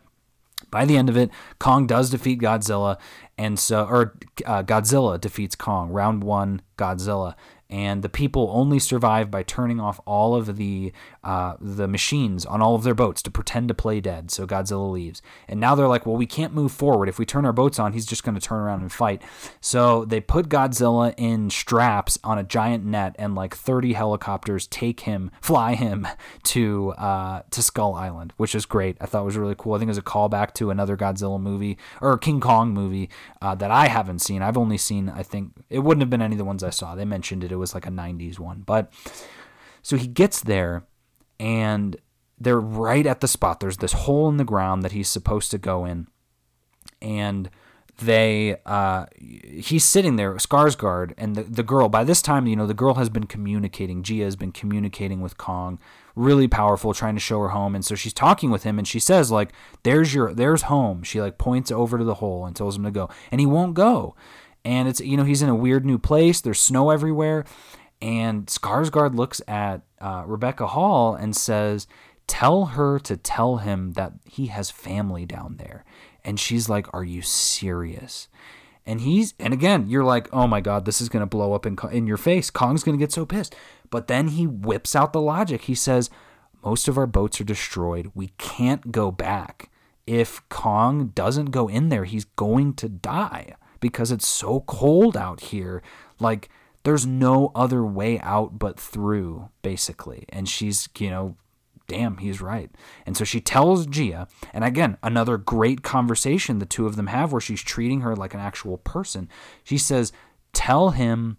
by 0.70 0.84
the 0.84 0.96
end 0.96 1.08
of 1.08 1.16
it, 1.16 1.30
Kong 1.58 1.86
does 1.86 2.10
defeat 2.10 2.40
Godzilla, 2.40 2.98
and 3.38 3.58
so 3.58 3.84
or 3.84 4.18
uh, 4.44 4.62
Godzilla 4.62 5.20
defeats 5.20 5.54
Kong. 5.54 5.90
Round 5.90 6.24
one, 6.24 6.62
Godzilla, 6.76 7.34
and 7.68 8.02
the 8.02 8.08
people 8.08 8.50
only 8.52 8.78
survive 8.78 9.30
by 9.30 9.42
turning 9.42 9.80
off 9.80 10.00
all 10.06 10.34
of 10.34 10.56
the 10.56 10.92
uh, 11.24 11.56
the 11.60 11.88
machines 11.88 12.46
on 12.46 12.62
all 12.62 12.74
of 12.74 12.84
their 12.84 12.94
boats 12.94 13.22
to 13.22 13.30
pretend 13.30 13.68
to 13.68 13.74
play 13.74 14.00
dead. 14.00 14.30
So 14.30 14.46
Godzilla 14.46 14.90
leaves, 14.90 15.22
and 15.48 15.58
now 15.58 15.74
they're 15.74 15.88
like, 15.88 16.06
well, 16.06 16.16
we 16.16 16.26
can't 16.26 16.54
move 16.54 16.72
forward 16.72 17.08
if 17.08 17.18
we 17.18 17.26
turn 17.26 17.44
our 17.44 17.52
boats 17.52 17.78
on. 17.78 17.92
He's 17.92 18.06
just 18.06 18.24
going 18.24 18.34
to 18.34 18.40
turn 18.40 18.60
around 18.60 18.82
and 18.82 18.92
fight. 18.92 19.22
So 19.60 20.04
they 20.04 20.20
put 20.20 20.48
Godzilla 20.48 21.14
in 21.16 21.50
straps 21.50 22.18
on 22.22 22.38
a 22.38 22.44
giant 22.44 22.84
net, 22.84 23.16
and 23.18 23.34
like 23.34 23.54
30 23.54 23.94
helicopters 23.94 24.66
take 24.66 25.00
him, 25.00 25.30
fly 25.40 25.74
him 25.74 26.06
to 26.44 26.92
uh, 26.92 27.42
to 27.50 27.62
Skull 27.62 27.94
Island, 27.94 28.32
which 28.36 28.54
is 28.54 28.66
great. 28.66 28.96
I 29.00 29.06
thought 29.06 29.24
was 29.24 29.36
really 29.36 29.56
cool. 29.56 29.74
I 29.74 29.78
think 29.78 29.88
it 29.88 29.90
was 29.90 29.98
a 29.98 30.02
callback 30.02 30.54
to 30.54 30.70
another 30.70 30.96
Godzilla 30.96 31.40
movie 31.40 31.78
or 32.00 32.16
King 32.16 32.40
Kong 32.40 32.72
movie 32.72 33.10
uh, 33.42 33.54
that 33.56 33.70
I 33.70 33.88
haven't 33.88 34.20
seen. 34.20 34.42
I've 34.42 34.56
only 34.56 34.78
seen, 34.78 35.08
I 35.08 35.22
think 35.22 35.52
it 35.68 35.80
wouldn't 35.80 36.02
have 36.02 36.10
been 36.10 36.22
any 36.22 36.34
of 36.34 36.38
the 36.38 36.44
ones 36.44 36.62
I 36.62 36.70
saw. 36.70 36.94
They 36.94 37.04
mentioned 37.04 37.44
it 37.44 37.52
it 37.56 37.60
was 37.60 37.74
like 37.74 37.86
a 37.86 37.90
90s 37.90 38.38
one. 38.38 38.62
But 38.64 38.92
so 39.82 39.96
he 39.96 40.06
gets 40.06 40.40
there 40.40 40.84
and 41.40 41.96
they're 42.38 42.60
right 42.60 43.06
at 43.06 43.20
the 43.20 43.28
spot. 43.28 43.60
There's 43.60 43.78
this 43.78 43.92
hole 43.92 44.28
in 44.28 44.36
the 44.36 44.44
ground 44.44 44.82
that 44.82 44.92
he's 44.92 45.08
supposed 45.08 45.50
to 45.50 45.58
go 45.58 45.84
in. 45.84 46.06
And 47.00 47.50
they 47.98 48.56
uh, 48.66 49.06
he's 49.18 49.84
sitting 49.84 50.16
there 50.16 50.34
Skarsgård 50.34 51.14
and 51.16 51.34
the, 51.34 51.42
the 51.44 51.62
girl 51.62 51.88
by 51.88 52.04
this 52.04 52.20
time 52.20 52.46
you 52.46 52.54
know 52.54 52.66
the 52.66 52.74
girl 52.74 52.94
has 52.94 53.08
been 53.08 53.26
communicating 53.26 54.02
Jia 54.02 54.24
has 54.24 54.36
been 54.36 54.52
communicating 54.52 55.20
with 55.20 55.38
Kong 55.38 55.78
really 56.14 56.46
powerful 56.46 56.92
trying 56.92 57.14
to 57.14 57.20
show 57.20 57.40
her 57.40 57.48
home 57.48 57.74
and 57.74 57.84
so 57.84 57.94
she's 57.94 58.12
talking 58.12 58.50
with 58.50 58.64
him 58.64 58.78
and 58.78 58.86
she 58.86 58.98
says 58.98 59.30
like 59.30 59.52
there's 59.82 60.12
your 60.12 60.34
there's 60.34 60.62
home 60.62 61.02
she 61.02 61.20
like 61.22 61.38
points 61.38 61.70
over 61.70 61.96
to 61.96 62.04
the 62.04 62.14
hole 62.14 62.44
and 62.44 62.54
tells 62.54 62.76
him 62.76 62.84
to 62.84 62.90
go 62.90 63.08
and 63.30 63.40
he 63.40 63.46
won't 63.46 63.72
go 63.72 64.14
and 64.66 64.88
it's 64.88 65.00
you 65.00 65.16
know 65.16 65.22
he's 65.22 65.42
in 65.42 65.48
a 65.48 65.54
weird 65.54 65.86
new 65.86 65.96
place. 65.96 66.40
There's 66.40 66.60
snow 66.60 66.90
everywhere, 66.90 67.44
and 68.02 68.46
Skarsgård 68.46 69.14
looks 69.14 69.40
at 69.46 69.82
uh, 70.00 70.24
Rebecca 70.26 70.66
Hall 70.66 71.14
and 71.14 71.36
says, 71.36 71.86
"Tell 72.26 72.66
her 72.66 72.98
to 72.98 73.16
tell 73.16 73.58
him 73.58 73.92
that 73.92 74.14
he 74.24 74.46
has 74.46 74.70
family 74.70 75.24
down 75.24 75.56
there." 75.58 75.84
And 76.24 76.40
she's 76.40 76.68
like, 76.68 76.92
"Are 76.92 77.04
you 77.04 77.22
serious?" 77.22 78.26
And 78.84 79.02
he's 79.02 79.34
and 79.38 79.52
again, 79.52 79.88
you're 79.88 80.04
like, 80.04 80.28
"Oh 80.32 80.48
my 80.48 80.60
god, 80.60 80.84
this 80.84 81.00
is 81.00 81.08
gonna 81.08 81.26
blow 81.26 81.52
up 81.52 81.64
in 81.64 81.78
in 81.92 82.08
your 82.08 82.16
face." 82.16 82.50
Kong's 82.50 82.82
gonna 82.82 82.98
get 82.98 83.12
so 83.12 83.24
pissed. 83.24 83.54
But 83.88 84.08
then 84.08 84.28
he 84.28 84.48
whips 84.48 84.96
out 84.96 85.12
the 85.12 85.20
logic. 85.20 85.62
He 85.62 85.76
says, 85.76 86.10
"Most 86.64 86.88
of 86.88 86.98
our 86.98 87.06
boats 87.06 87.40
are 87.40 87.44
destroyed. 87.44 88.10
We 88.16 88.32
can't 88.36 88.90
go 88.90 89.12
back." 89.12 89.70
If 90.08 90.48
Kong 90.48 91.12
doesn't 91.14 91.50
go 91.50 91.68
in 91.68 91.88
there, 91.88 92.04
he's 92.04 92.24
going 92.24 92.74
to 92.74 92.88
die 92.88 93.54
because 93.86 94.10
it's 94.12 94.26
so 94.26 94.60
cold 94.60 95.16
out 95.16 95.40
here. 95.40 95.82
Like, 96.18 96.48
there's 96.84 97.06
no 97.06 97.50
other 97.54 97.84
way 97.84 98.20
out 98.20 98.58
but 98.58 98.78
through, 98.78 99.48
basically. 99.62 100.24
And 100.28 100.48
she's, 100.48 100.88
you 100.98 101.10
know, 101.10 101.36
damn, 101.86 102.18
he's 102.18 102.40
right. 102.40 102.70
And 103.04 103.16
so 103.16 103.24
she 103.24 103.40
tells 103.40 103.86
Jia, 103.86 104.28
and 104.52 104.64
again, 104.64 104.96
another 105.02 105.36
great 105.36 105.82
conversation 105.82 106.58
the 106.58 106.66
two 106.66 106.86
of 106.86 106.96
them 106.96 107.08
have 107.08 107.32
where 107.32 107.40
she's 107.40 107.62
treating 107.62 108.00
her 108.02 108.14
like 108.14 108.34
an 108.34 108.40
actual 108.40 108.78
person. 108.78 109.28
She 109.64 109.78
says, 109.78 110.12
Tell 110.52 110.90
him. 110.90 111.36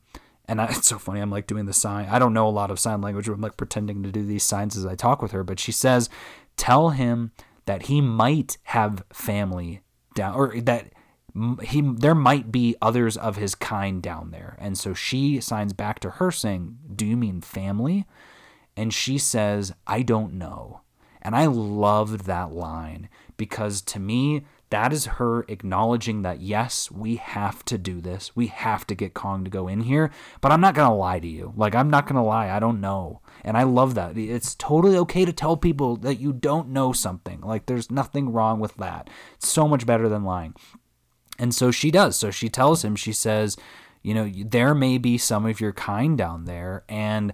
And 0.48 0.62
I, 0.62 0.66
it's 0.70 0.88
so 0.88 1.00
funny. 1.00 1.20
I'm 1.20 1.32
like 1.32 1.48
doing 1.48 1.66
the 1.66 1.74
sign. 1.74 2.08
I 2.10 2.20
don't 2.20 2.34
know 2.34 2.48
a 2.48 2.50
lot 2.50 2.72
of 2.72 2.80
sign 2.80 3.02
language. 3.02 3.26
But 3.26 3.34
I'm 3.34 3.42
like 3.42 3.58
pretending 3.58 4.04
to 4.04 4.12
do 4.12 4.24
these 4.24 4.44
signs 4.44 4.78
as 4.78 4.86
I 4.86 4.96
talk 4.96 5.22
with 5.22 5.32
her. 5.32 5.44
But 5.44 5.60
she 5.60 5.72
says, 5.72 6.10
tell 6.56 6.92
him 6.92 7.32
that 7.66 7.84
he 7.84 8.02
might 8.02 8.58
have 8.64 9.04
family 9.12 9.82
down, 10.14 10.36
or 10.36 10.60
that 10.62 10.94
he 11.64 11.82
there 11.82 12.16
might 12.16 12.52
be 12.52 12.76
others 12.82 13.18
of 13.18 13.36
his 13.36 13.56
kind 13.56 14.02
down 14.02 14.32
there. 14.32 14.56
And 14.60 14.78
so 14.78 14.94
she 14.94 15.40
signs 15.40 15.74
back 15.74 16.00
to 16.00 16.12
her 16.12 16.32
saying, 16.32 16.78
"Do 16.96 17.06
you 17.06 17.18
mean 17.18 17.42
family?" 17.42 18.06
And 18.76 18.94
she 18.94 19.18
says, 19.18 19.74
"I 19.86 20.02
don't 20.02 20.34
know." 20.34 20.82
And 21.22 21.36
I 21.36 21.46
loved 21.48 22.26
that 22.26 22.54
line 22.54 23.10
because 23.36 23.82
to 23.82 24.00
me 24.00 24.46
that 24.70 24.92
is 24.92 25.06
her 25.06 25.46
acknowledging 25.48 26.24
that 26.24 26.42
yes, 26.42 26.92
we 26.92 27.16
have 27.16 27.64
to 27.66 27.78
do 27.78 28.02
this. 28.02 28.36
We 28.36 28.48
have 28.48 28.86
to 28.88 28.96
get 28.96 29.14
Kong 29.14 29.46
to 29.46 29.50
go 29.50 29.68
in 29.68 29.82
here, 29.82 30.12
but 30.42 30.52
I'm 30.52 30.60
not 30.60 30.76
going 30.76 30.90
to 30.90 30.94
lie 30.94 31.20
to 31.20 31.28
you. 31.28 31.54
Like 31.56 31.74
I'm 31.74 31.90
not 31.90 32.06
going 32.06 32.16
to 32.16 32.22
lie, 32.22 32.50
I 32.50 32.60
don't 32.60 32.82
know. 32.82 33.22
And 33.46 33.56
I 33.56 33.64
love 33.64 33.96
that. 33.96 34.18
It's 34.18 34.56
totally 34.56 34.98
okay 34.98 35.24
to 35.24 35.32
tell 35.32 35.56
people 35.56 35.96
that 35.98 36.20
you 36.20 36.34
don't 36.34 36.70
know 36.70 36.92
something. 36.92 37.40
Like 37.42 37.66
there's 37.66 37.90
nothing 37.90 38.34
wrong 38.34 38.60
with 38.60 38.76
that. 38.76 39.10
It's 39.36 39.50
so 39.50 39.68
much 39.68 39.86
better 39.86 40.10
than 40.10 40.26
lying. 40.26 40.54
And 41.40 41.54
so 41.54 41.72
she 41.72 41.92
does. 41.92 42.16
So 42.16 42.32
she 42.32 42.50
tells 42.50 42.84
him, 42.84 42.96
she 42.96 43.14
says, 43.14 43.58
you 44.02 44.14
know, 44.14 44.32
there 44.46 44.74
may 44.74 44.98
be 44.98 45.18
some 45.18 45.46
of 45.46 45.60
your 45.60 45.74
kind 45.74 46.18
down 46.18 46.46
there. 46.46 46.84
And 46.88 47.34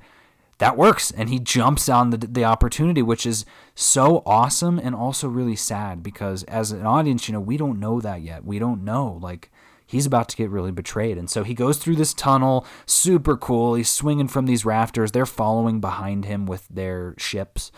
that 0.60 0.78
works. 0.78 1.12
And 1.12 1.30
he 1.30 1.40
jumps 1.40 1.90
on 1.90 2.10
the, 2.10 2.18
the 2.18 2.46
opportunity, 2.46 3.02
which 3.02 3.26
is 3.26 3.46
so 3.76 4.24
awesome 4.26 4.80
and 4.80 4.96
also 4.96 5.28
really 5.28 5.56
sad 5.56 6.04
because 6.04 6.44
as 6.44 6.72
an 6.72 6.86
audience, 6.86 7.28
you 7.28 7.34
know, 7.34 7.40
we 7.40 7.58
don't 7.58 7.80
know 7.80 8.00
that 8.02 8.22
yet. 8.22 8.46
We 8.46 8.60
don't 8.60 8.84
know. 8.84 9.20
Like, 9.22 9.52
he's 9.86 10.06
about 10.06 10.30
to 10.30 10.38
get 10.38 10.50
really 10.50 10.72
betrayed. 10.72 11.18
And 11.18 11.30
so 11.30 11.44
he 11.44 11.54
goes 11.54 11.78
through 11.78 11.98
this 11.98 12.14
tunnel, 12.14 12.66
super 12.86 13.38
cool. 13.38 13.76
He's 13.76 13.90
swinging 13.90 14.28
from 14.28 14.46
these 14.46 14.66
rafters. 14.66 15.12
They're 15.12 15.26
following 15.26 15.80
behind 15.80 16.26
him 16.26 16.46
with 16.46 16.68
their 16.70 17.16
ships 17.18 17.72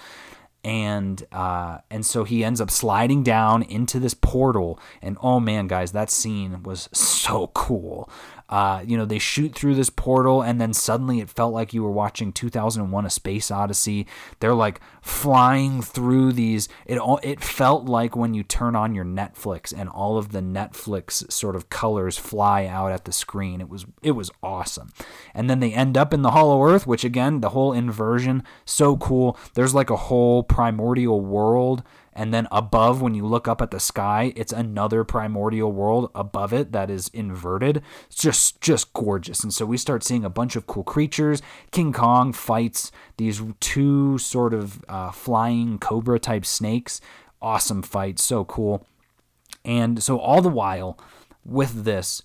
and 0.65 1.27
uh, 1.31 1.77
and 1.91 2.03
so 2.05 2.23
he 2.23 2.43
ends 2.43 2.59
up 2.59 2.71
sliding 2.71 3.21
down 3.21 3.61
into 3.61 3.99
this 3.99 4.15
portal 4.15 4.79
and 5.01 5.15
oh 5.21 5.39
man 5.39 5.67
guys 5.67 5.91
that 5.91 6.09
scene 6.09 6.63
was 6.63 6.89
so 6.91 7.47
cool 7.53 8.09
Uh, 8.47 8.83
you 8.85 8.95
know, 8.95 9.05
they 9.05 9.19
shoot 9.19 9.55
through 9.55 9.75
this 9.75 9.89
portal, 9.89 10.41
and 10.41 10.61
then 10.61 10.73
suddenly 10.73 11.19
it 11.19 11.29
felt 11.29 11.53
like 11.53 11.73
you 11.73 11.83
were 11.83 11.91
watching 11.91 12.31
2001: 12.31 13.05
A 13.05 13.09
Space 13.09 13.49
Odyssey. 13.49 14.05
They're 14.39 14.53
like 14.53 14.79
flying 15.01 15.81
through 15.81 16.33
these. 16.33 16.69
It 16.85 16.97
all 16.97 17.19
it 17.23 17.43
felt 17.43 17.85
like 17.85 18.15
when 18.15 18.33
you 18.33 18.43
turn 18.43 18.75
on 18.75 18.93
your 18.93 19.05
Netflix 19.05 19.73
and 19.75 19.89
all 19.89 20.17
of 20.17 20.31
the 20.31 20.41
Netflix 20.41 21.31
sort 21.31 21.55
of 21.55 21.69
colors 21.69 22.17
fly 22.17 22.65
out 22.65 22.91
at 22.91 23.05
the 23.05 23.11
screen. 23.11 23.61
It 23.61 23.69
was 23.69 23.85
it 24.03 24.11
was 24.11 24.29
awesome. 24.43 24.91
And 25.33 25.49
then 25.49 25.59
they 25.59 25.73
end 25.73 25.97
up 25.97 26.13
in 26.13 26.21
the 26.21 26.31
Hollow 26.31 26.63
Earth, 26.63 26.85
which 26.85 27.03
again, 27.03 27.41
the 27.41 27.49
whole 27.49 27.73
inversion, 27.73 28.43
so 28.63 28.95
cool. 28.97 29.37
There's 29.55 29.73
like 29.73 29.89
a 29.89 29.95
whole 29.95 30.43
primordial 30.43 31.21
world 31.21 31.83
and 32.15 32.33
then 32.33 32.47
above 32.51 33.01
when 33.01 33.13
you 33.13 33.25
look 33.25 33.47
up 33.47 33.61
at 33.61 33.71
the 33.71 33.79
sky 33.79 34.33
it's 34.35 34.53
another 34.53 35.03
primordial 35.03 35.71
world 35.71 36.09
above 36.15 36.53
it 36.53 36.71
that 36.71 36.89
is 36.89 37.09
inverted. 37.09 37.81
It's 38.07 38.21
just 38.21 38.61
just 38.61 38.93
gorgeous. 38.93 39.43
And 39.43 39.53
so 39.53 39.65
we 39.65 39.77
start 39.77 40.03
seeing 40.03 40.23
a 40.23 40.29
bunch 40.29 40.55
of 40.55 40.67
cool 40.67 40.83
creatures. 40.83 41.41
King 41.71 41.93
kong 41.93 42.33
fights 42.33 42.91
these 43.17 43.41
two 43.59 44.17
sort 44.17 44.53
of 44.53 44.83
uh, 44.87 45.11
flying 45.11 45.77
cobra 45.77 46.19
type 46.19 46.45
snakes. 46.45 47.01
Awesome 47.41 47.81
fight. 47.81 48.19
So 48.19 48.45
cool. 48.45 48.87
And 49.63 50.01
so 50.01 50.19
all 50.19 50.41
the 50.41 50.49
while 50.49 50.97
with 51.43 51.83
this 51.83 52.21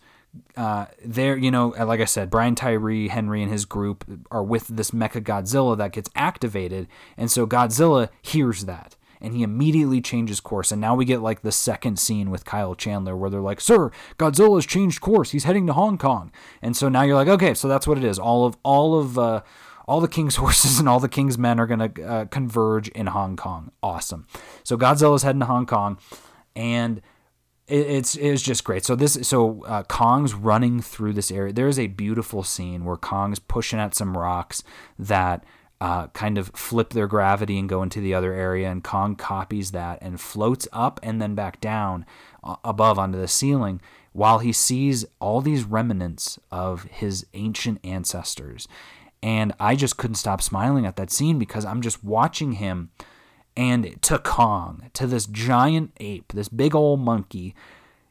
uh, 0.56 0.86
there, 1.04 1.36
you 1.36 1.50
know, 1.50 1.68
like 1.68 2.00
I 2.00 2.04
said, 2.04 2.30
Brian 2.30 2.54
Tyree 2.54 3.08
Henry 3.08 3.42
and 3.42 3.50
his 3.50 3.64
group 3.64 4.04
are 4.30 4.44
with 4.44 4.68
this 4.68 4.92
Mecha 4.92 5.22
Godzilla 5.22 5.76
that 5.78 5.92
gets 5.92 6.10
activated, 6.14 6.86
and 7.16 7.30
so 7.30 7.46
Godzilla 7.46 8.10
hears 8.22 8.66
that, 8.66 8.96
and 9.20 9.34
he 9.34 9.42
immediately 9.42 10.00
changes 10.00 10.40
course. 10.40 10.72
And 10.72 10.80
now 10.80 10.94
we 10.94 11.04
get 11.04 11.20
like 11.20 11.42
the 11.42 11.52
second 11.52 11.98
scene 11.98 12.30
with 12.30 12.44
Kyle 12.44 12.74
Chandler 12.74 13.16
where 13.16 13.30
they're 13.30 13.40
like, 13.40 13.60
"Sir, 13.60 13.90
Godzilla's 14.18 14.66
changed 14.66 15.00
course. 15.00 15.30
He's 15.30 15.44
heading 15.44 15.66
to 15.66 15.72
Hong 15.72 15.98
Kong." 15.98 16.32
And 16.62 16.76
so 16.76 16.88
now 16.88 17.02
you're 17.02 17.16
like, 17.16 17.28
"Okay, 17.28 17.54
so 17.54 17.68
that's 17.68 17.86
what 17.86 17.98
it 17.98 18.04
is. 18.04 18.18
All 18.18 18.46
of 18.46 18.56
all 18.62 18.98
of 18.98 19.18
uh, 19.18 19.42
all 19.86 20.00
the 20.00 20.08
king's 20.08 20.36
horses 20.44 20.78
and 20.78 20.88
all 20.88 21.00
the 21.00 21.08
king's 21.08 21.36
men 21.36 21.58
are 21.58 21.66
going 21.66 21.92
to 21.92 22.02
uh, 22.02 22.24
converge 22.26 22.88
in 22.88 23.08
Hong 23.08 23.36
Kong. 23.36 23.72
Awesome. 23.82 24.26
So 24.62 24.76
Godzilla's 24.76 25.22
heading 25.22 25.40
to 25.40 25.46
Hong 25.46 25.66
Kong, 25.66 25.98
and 26.54 27.02
it's 27.66 28.16
it's 28.16 28.42
just 28.42 28.64
great. 28.64 28.84
So 28.84 28.96
this 28.96 29.18
so 29.22 29.64
uh, 29.64 29.82
Kong's 29.84 30.34
running 30.34 30.80
through 30.80 31.12
this 31.12 31.30
area. 31.30 31.52
There 31.52 31.68
is 31.68 31.78
a 31.78 31.86
beautiful 31.88 32.42
scene 32.42 32.84
where 32.84 32.96
Kong's 32.96 33.38
pushing 33.38 33.78
at 33.78 33.94
some 33.94 34.16
rocks 34.16 34.62
that 34.98 35.44
uh, 35.80 36.08
kind 36.08 36.36
of 36.36 36.48
flip 36.48 36.90
their 36.90 37.06
gravity 37.06 37.58
and 37.58 37.68
go 37.68 37.82
into 37.82 38.00
the 38.00 38.14
other 38.14 38.32
area, 38.32 38.70
and 38.70 38.84
Kong 38.84 39.16
copies 39.16 39.70
that 39.70 39.98
and 40.02 40.20
floats 40.20 40.68
up 40.72 41.00
and 41.02 41.20
then 41.20 41.34
back 41.34 41.60
down 41.60 42.04
uh, 42.44 42.56
above 42.64 42.98
onto 42.98 43.18
the 43.18 43.28
ceiling 43.28 43.80
while 44.12 44.40
he 44.40 44.52
sees 44.52 45.04
all 45.20 45.40
these 45.40 45.64
remnants 45.64 46.38
of 46.50 46.84
his 46.84 47.26
ancient 47.34 47.78
ancestors. 47.84 48.66
And 49.22 49.52
I 49.60 49.76
just 49.76 49.96
couldn't 49.96 50.16
stop 50.16 50.42
smiling 50.42 50.86
at 50.86 50.96
that 50.96 51.10
scene 51.10 51.38
because 51.38 51.64
I'm 51.64 51.82
just 51.82 52.02
watching 52.02 52.52
him 52.52 52.90
and 53.56 54.00
to 54.02 54.18
Kong, 54.18 54.90
to 54.94 55.06
this 55.06 55.26
giant 55.26 55.92
ape, 56.00 56.32
this 56.32 56.48
big 56.48 56.74
old 56.74 57.00
monkey. 57.00 57.54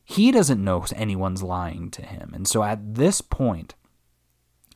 He 0.04 0.32
doesn't 0.32 0.64
know 0.64 0.86
anyone's 0.96 1.44
lying 1.44 1.92
to 1.92 2.02
him. 2.04 2.32
And 2.34 2.48
so 2.48 2.64
at 2.64 2.96
this 2.96 3.22
point, 3.22 3.76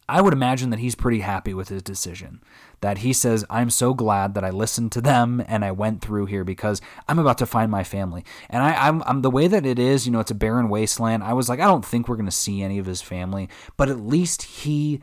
I 0.07 0.21
would 0.21 0.33
imagine 0.33 0.69
that 0.71 0.79
he's 0.79 0.95
pretty 0.95 1.19
happy 1.19 1.53
with 1.53 1.69
his 1.69 1.81
decision. 1.81 2.41
That 2.83 2.97
he 2.97 3.13
says, 3.13 3.45
I'm 3.49 3.69
so 3.69 3.93
glad 3.93 4.33
that 4.33 4.43
I 4.43 4.49
listened 4.49 4.91
to 4.91 5.01
them 5.01 5.41
and 5.47 5.63
I 5.63 5.71
went 5.71 6.01
through 6.01 6.25
here 6.25 6.43
because 6.43 6.81
I'm 7.07 7.17
about 7.17 7.37
to 7.37 7.45
find 7.45 7.71
my 7.71 7.81
family. 7.85 8.25
And 8.49 8.61
I, 8.61 8.73
I'm, 8.87 9.01
I'm 9.03 9.21
the 9.21 9.31
way 9.31 9.47
that 9.47 9.65
it 9.65 9.79
is, 9.79 10.05
you 10.05 10.11
know, 10.11 10.19
it's 10.19 10.31
a 10.31 10.35
barren 10.35 10.67
wasteland. 10.67 11.23
I 11.23 11.31
was 11.31 11.47
like, 11.47 11.61
I 11.61 11.65
don't 11.65 11.85
think 11.85 12.09
we're 12.09 12.17
going 12.17 12.25
to 12.25 12.31
see 12.31 12.61
any 12.61 12.79
of 12.79 12.85
his 12.85 13.01
family, 13.01 13.47
but 13.77 13.87
at 13.87 14.01
least 14.01 14.41
he 14.41 14.99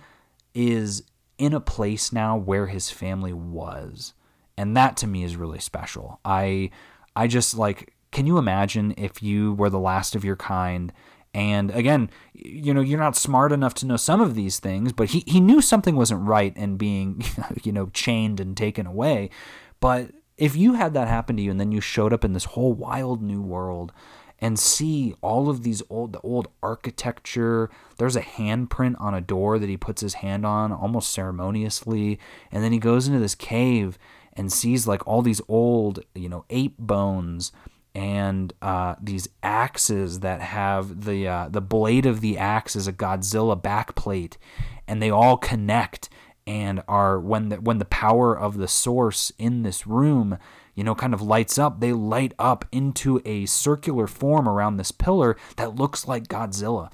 is 0.55 1.05
in 1.39 1.55
a 1.55 1.61
place 1.61 2.13
now 2.13 2.37
where 2.37 2.67
his 2.67 2.91
family 2.91 3.33
was. 3.33 4.13
And 4.59 4.77
that 4.77 4.99
to 4.99 5.07
me 5.07 5.25
is 5.25 5.37
really 5.37 5.59
special. 5.59 6.21
I, 6.23 6.71
I 7.17 7.29
just 7.29 7.57
like, 7.57 7.95
can 8.13 8.27
you 8.27 8.37
imagine 8.37 8.93
if 8.99 9.23
you 9.23 9.55
were 9.55 9.71
the 9.71 9.81
last 9.81 10.15
of 10.15 10.23
your 10.23 10.37
kind 10.37 10.93
and 11.33 11.71
again, 11.71 12.11
you 12.35 12.75
know, 12.75 12.81
you're 12.81 12.99
not 12.99 13.17
smart 13.17 13.53
enough 13.53 13.75
to 13.75 13.87
know 13.87 13.97
some 13.97 14.21
of 14.21 14.35
these 14.35 14.59
things, 14.59 14.93
but 14.93 15.11
he, 15.11 15.23
he 15.27 15.41
knew 15.41 15.61
something 15.61 15.95
wasn't 15.95 16.27
right 16.27 16.53
and 16.57 16.77
being, 16.77 17.23
you 17.63 17.73
know, 17.73 17.87
chained 17.93 18.41
and 18.41 18.57
taken 18.57 18.87
away. 18.87 19.31
But 19.79 20.11
if 20.37 20.57
you 20.57 20.75
had 20.75 20.95
that 20.95 21.07
happen 21.07 21.37
to 21.37 21.43
you 21.43 21.51
and 21.51 21.61
then 21.61 21.71
you 21.71 21.81
showed 21.81 22.13
up 22.13 22.25
in 22.25 22.33
this 22.33 22.47
whole 22.47 22.73
wild 22.73 23.23
new 23.23 23.43
world 23.43 23.93
and 24.41 24.59
see 24.59 25.15
all 25.21 25.49
of 25.51 25.63
these 25.63 25.83
old 25.89 26.15
the 26.15 26.21
old 26.21 26.49
architecture, 26.63 27.71
there's 27.99 28.17
a 28.17 28.23
handprint 28.23 29.01
on 29.01 29.15
a 29.15 29.21
door 29.21 29.59
that 29.59 29.69
he 29.69 29.77
puts 29.77 30.01
his 30.01 30.15
hand 30.15 30.45
on 30.45 30.73
almost 30.73 31.13
ceremoniously, 31.13 32.19
and 32.51 32.65
then 32.65 32.73
he 32.73 32.79
goes 32.79 33.07
into 33.07 33.21
this 33.21 33.35
cave 33.35 33.99
and 34.33 34.53
sees 34.53 34.87
like 34.87 35.07
all 35.07 35.23
these 35.23 35.43
old, 35.47 36.01
you 36.15 36.29
know, 36.29 36.45
ape 36.49 36.79
bones 36.79 37.53
and 37.95 38.53
uh, 38.63 38.95
these 39.01 39.29
axes 39.43 40.21
that 40.21 40.41
have 40.41 41.05
the 41.05 41.27
uh, 41.27 41.49
the 41.49 41.61
blade 41.61 42.07
of 42.07 42.21
the 42.21 42.39
axe 42.39 42.77
is 42.77 42.87
a 42.87 42.93
Godzilla 42.93 43.61
backplate, 43.61 44.37
and 44.87 45.03
they 45.03 45.11
all 45.11 45.37
connect 45.37 46.09
and 46.47 46.83
are 46.89 47.19
when 47.19 47.49
the 47.49 47.57
when 47.57 47.79
the 47.79 47.85
power 47.85 48.37
of 48.37 48.57
the 48.57 48.69
source 48.69 49.31
in 49.39 49.63
this 49.63 49.87
room 49.87 50.39
you 50.75 50.83
know 50.83 50.95
kind 50.95 51.15
of 51.15 51.23
lights 51.23 51.59
up 51.59 51.81
they 51.81 51.93
light 51.93 52.33
up 52.39 52.65
into 52.73 53.21
a 53.25 53.47
circular 53.47 54.07
form 54.07 54.49
around 54.49 54.77
this 54.77 54.91
pillar 54.91 55.37
that 55.57 55.77
looks 55.77 56.09
like 56.09 56.29
Godzilla. 56.29 56.91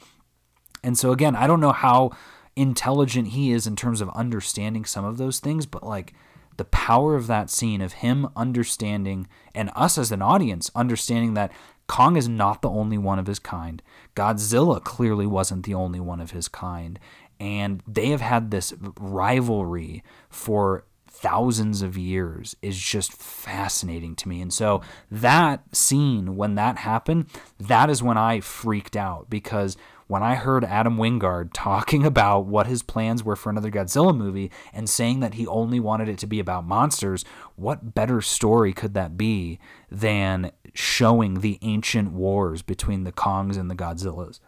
And 0.83 0.99
so 0.99 1.13
again 1.13 1.37
I 1.37 1.47
don't 1.47 1.61
know 1.61 1.73
how 1.73 2.11
intelligent 2.55 3.29
he 3.29 3.51
is 3.53 3.67
in 3.67 3.77
terms 3.77 4.01
of 4.01 4.09
understanding 4.11 4.85
some 4.85 5.05
of 5.05 5.19
those 5.19 5.41
things 5.41 5.67
but 5.67 5.83
like 5.83 6.13
the 6.57 6.65
power 6.65 7.15
of 7.15 7.27
that 7.27 7.51
scene 7.51 7.81
of 7.81 7.95
him 7.95 8.29
understanding 8.37 9.27
and 9.55 9.71
us 9.75 9.99
as 9.99 10.13
an 10.13 10.23
audience 10.23 10.71
understanding 10.75 11.35
that 11.35 11.53
Kong 11.87 12.17
is 12.17 12.29
not 12.29 12.63
the 12.63 12.71
only 12.71 12.99
one 12.99 13.19
of 13.19 13.27
his 13.27 13.39
kind. 13.39 13.83
Godzilla 14.15 14.83
clearly 14.83 15.27
wasn't 15.27 15.65
the 15.65 15.75
only 15.75 16.01
one 16.01 16.21
of 16.21 16.33
his 16.33 16.49
kind. 16.49 16.99
And 17.39 17.83
they 17.87 18.09
have 18.09 18.23
had 18.23 18.51
this 18.51 18.75
rivalry 18.99 20.03
for 20.29 20.85
thousands 21.09 21.83
of 21.83 21.97
years 21.97 22.57
is 22.61 22.79
just 22.79 23.13
fascinating 23.13 24.15
to 24.17 24.29
me. 24.29 24.41
And 24.43 24.53
so 24.53 24.83
that 25.11 25.75
scene, 25.75 26.37
when 26.37 26.57
that 26.57 26.79
happened, 26.79 27.27
that 27.59 27.89
is 27.89 28.03
when 28.03 28.19
I 28.19 28.41
freaked 28.41 28.97
out 28.97 29.31
because 29.31 29.77
when 30.07 30.23
I 30.23 30.37
heard 30.37 30.65
Adam 30.65 30.97
Wingard 30.97 31.51
talking 31.53 32.05
about 32.07 32.47
what 32.47 32.67
his 32.67 32.83
plans 32.83 33.25
were 33.25 33.37
for 33.37 33.51
another 33.51 33.71
Godzilla 33.71 34.17
movie 34.17 34.51
and 34.73 34.89
saying 34.89 35.21
that 35.21 35.35
he 35.35 35.47
only 35.47 35.81
wanted 35.81 36.09
it 36.09 36.19
to 36.19 36.27
be 36.27 36.39
about 36.39 36.67
monsters, 36.67 37.25
what 37.57 37.95
better 37.95 38.21
story 38.21 38.73
could 38.73 38.95
that 38.95 39.17
be 39.17 39.59
than 39.91 40.53
showing 40.75 41.41
the 41.41 41.59
ancient 41.63 42.13
wars 42.13 42.63
between 42.63 43.05
the 43.05 43.13
Kongs 43.13 43.57
and 43.57 43.71
the 43.71 43.75
Godzillas? 43.75 44.41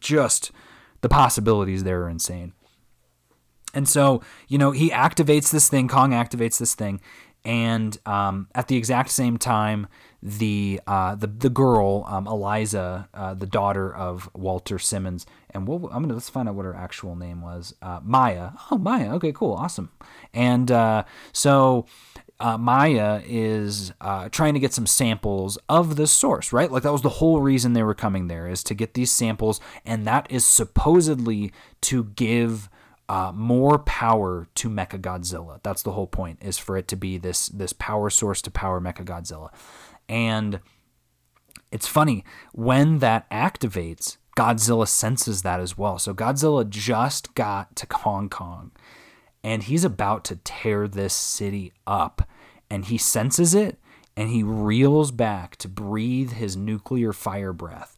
Just 0.00 0.52
the 1.00 1.08
possibilities 1.08 1.84
there 1.84 2.02
are 2.04 2.08
insane. 2.08 2.52
And 3.74 3.88
so, 3.88 4.22
you 4.46 4.56
know, 4.56 4.70
he 4.70 4.90
activates 4.90 5.50
this 5.50 5.68
thing, 5.68 5.88
Kong 5.88 6.12
activates 6.12 6.58
this 6.58 6.74
thing, 6.74 7.00
and 7.44 7.98
um, 8.06 8.48
at 8.54 8.68
the 8.68 8.76
exact 8.76 9.10
same 9.10 9.36
time, 9.36 9.88
the 10.24 10.80
uh, 10.86 11.14
the 11.14 11.26
the 11.26 11.50
girl 11.50 12.04
um, 12.08 12.26
Eliza, 12.26 13.10
uh, 13.12 13.34
the 13.34 13.46
daughter 13.46 13.94
of 13.94 14.30
Walter 14.34 14.78
Simmons, 14.78 15.26
and 15.50 15.68
we'll, 15.68 15.86
I'm 15.92 16.02
gonna 16.02 16.14
let's 16.14 16.30
find 16.30 16.48
out 16.48 16.54
what 16.54 16.64
her 16.64 16.74
actual 16.74 17.14
name 17.14 17.42
was. 17.42 17.74
Uh, 17.82 18.00
Maya. 18.02 18.52
Oh, 18.70 18.78
Maya. 18.78 19.12
Okay, 19.16 19.32
cool, 19.32 19.52
awesome. 19.52 19.90
And 20.32 20.70
uh, 20.70 21.04
so. 21.32 21.86
Uh, 22.40 22.58
Maya 22.58 23.22
is 23.24 23.92
uh, 24.00 24.28
trying 24.28 24.54
to 24.54 24.60
get 24.60 24.74
some 24.74 24.88
samples 24.88 25.56
of 25.68 25.94
the 25.94 26.08
source, 26.08 26.52
right? 26.52 26.70
Like 26.70 26.82
that 26.82 26.90
was 26.90 27.02
the 27.02 27.08
whole 27.08 27.40
reason 27.40 27.74
they 27.74 27.84
were 27.84 27.94
coming 27.94 28.26
there 28.26 28.48
is 28.48 28.64
to 28.64 28.74
get 28.74 28.94
these 28.94 29.12
samples, 29.12 29.60
and 29.86 30.04
that 30.08 30.26
is 30.28 30.44
supposedly 30.44 31.52
to 31.82 32.04
give 32.04 32.68
uh, 33.08 33.30
more 33.32 33.78
power 33.78 34.48
to 34.56 34.68
Mecha 34.68 35.00
Godzilla. 35.00 35.60
That's 35.62 35.84
the 35.84 35.92
whole 35.92 36.08
point, 36.08 36.40
is 36.42 36.58
for 36.58 36.76
it 36.76 36.88
to 36.88 36.96
be 36.96 37.18
this 37.18 37.48
this 37.48 37.72
power 37.72 38.10
source 38.10 38.42
to 38.42 38.50
power 38.50 38.80
Mecha 38.80 39.04
Godzilla. 39.04 39.50
And 40.08 40.60
it's 41.72 41.86
funny 41.86 42.24
when 42.52 42.98
that 42.98 43.28
activates, 43.30 44.16
Godzilla 44.36 44.86
senses 44.86 45.42
that 45.42 45.60
as 45.60 45.78
well. 45.78 45.98
So 45.98 46.14
Godzilla 46.14 46.68
just 46.68 47.34
got 47.34 47.76
to 47.76 47.86
Hong 47.90 48.28
Kong, 48.28 48.72
and 49.42 49.62
he's 49.62 49.84
about 49.84 50.24
to 50.26 50.36
tear 50.36 50.88
this 50.88 51.14
city 51.14 51.72
up, 51.86 52.28
and 52.70 52.84
he 52.84 52.98
senses 52.98 53.54
it, 53.54 53.78
and 54.16 54.28
he 54.28 54.42
reels 54.42 55.10
back 55.10 55.56
to 55.56 55.68
breathe 55.68 56.32
his 56.32 56.56
nuclear 56.56 57.12
fire 57.12 57.52
breath. 57.52 57.96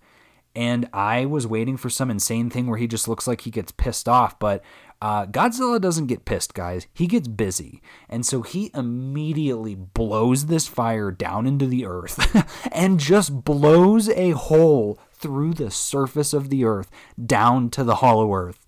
And 0.55 0.89
I 0.95 1.27
was 1.27 1.47
waiting 1.47 1.77
for 1.77 1.91
some 1.91 2.11
insane 2.11 2.49
thing 2.49 2.67
where 2.67 2.79
he 2.79 2.87
just 2.87 3.09
looks 3.09 3.27
like 3.27 3.43
he 3.43 3.51
gets 3.51 3.73
pissed 3.73 4.09
off, 4.09 4.39
but 4.39 4.65
uh, 5.01 5.27
Godzilla 5.27 5.81
doesn't 5.81 6.07
get 6.07 6.25
pissed, 6.25 6.55
guys. 6.55 6.87
He 6.93 7.07
gets 7.07 7.29
busy. 7.29 7.83
And 8.09 8.25
so 8.25 8.43
he 8.43 8.71
immediately 8.75 9.75
blows 9.75 10.47
this 10.47 10.67
fire 10.67 11.11
down 11.11 11.47
into 11.47 11.67
the 11.67 11.85
earth 11.87 12.69
and 12.73 12.99
just 12.99 13.45
blows 13.45 14.09
a 14.09 14.31
hole 14.31 14.99
through 15.13 15.55
the 15.55 15.71
surface 15.71 16.33
of 16.33 16.51
the 16.51 16.65
earth 16.65 16.91
down 17.25 17.71
to 17.71 17.85
the 17.85 17.97
hollow 17.97 18.33
earth. 18.35 18.67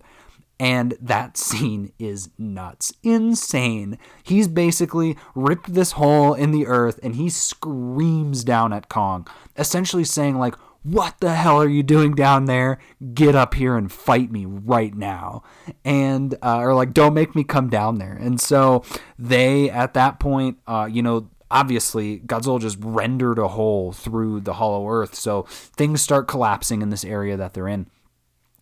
And 0.59 0.95
that 0.99 1.37
scene 1.37 1.93
is 1.97 2.29
nuts, 2.37 2.91
insane. 3.01 3.97
He's 4.21 4.47
basically 4.47 5.17
ripped 5.33 5.73
this 5.73 5.93
hole 5.93 6.33
in 6.33 6.51
the 6.51 6.67
earth 6.67 6.99
and 7.01 7.15
he 7.15 7.29
screams 7.29 8.43
down 8.43 8.73
at 8.73 8.89
Kong, 8.89 9.25
essentially 9.57 10.03
saying, 10.03 10.37
like, 10.37 10.55
what 10.91 11.19
the 11.19 11.35
hell 11.35 11.61
are 11.61 11.67
you 11.67 11.83
doing 11.83 12.15
down 12.15 12.45
there? 12.45 12.79
Get 13.13 13.35
up 13.35 13.53
here 13.53 13.77
and 13.77 13.91
fight 13.91 14.31
me 14.31 14.45
right 14.45 14.93
now. 14.93 15.43
And, 15.85 16.35
uh, 16.41 16.59
or 16.59 16.73
like, 16.73 16.93
don't 16.93 17.13
make 17.13 17.35
me 17.35 17.43
come 17.43 17.69
down 17.69 17.99
there. 17.99 18.13
And 18.13 18.39
so 18.41 18.83
they, 19.17 19.69
at 19.69 19.93
that 19.93 20.19
point, 20.19 20.57
uh, 20.67 20.89
you 20.91 21.01
know, 21.01 21.29
obviously 21.51 22.19
Godzilla 22.19 22.59
just 22.59 22.77
rendered 22.79 23.39
a 23.39 23.49
hole 23.49 23.91
through 23.91 24.41
the 24.41 24.53
hollow 24.53 24.87
earth. 24.89 25.15
So 25.15 25.43
things 25.43 26.01
start 26.01 26.27
collapsing 26.27 26.81
in 26.81 26.89
this 26.89 27.05
area 27.05 27.37
that 27.37 27.53
they're 27.53 27.67
in. 27.67 27.87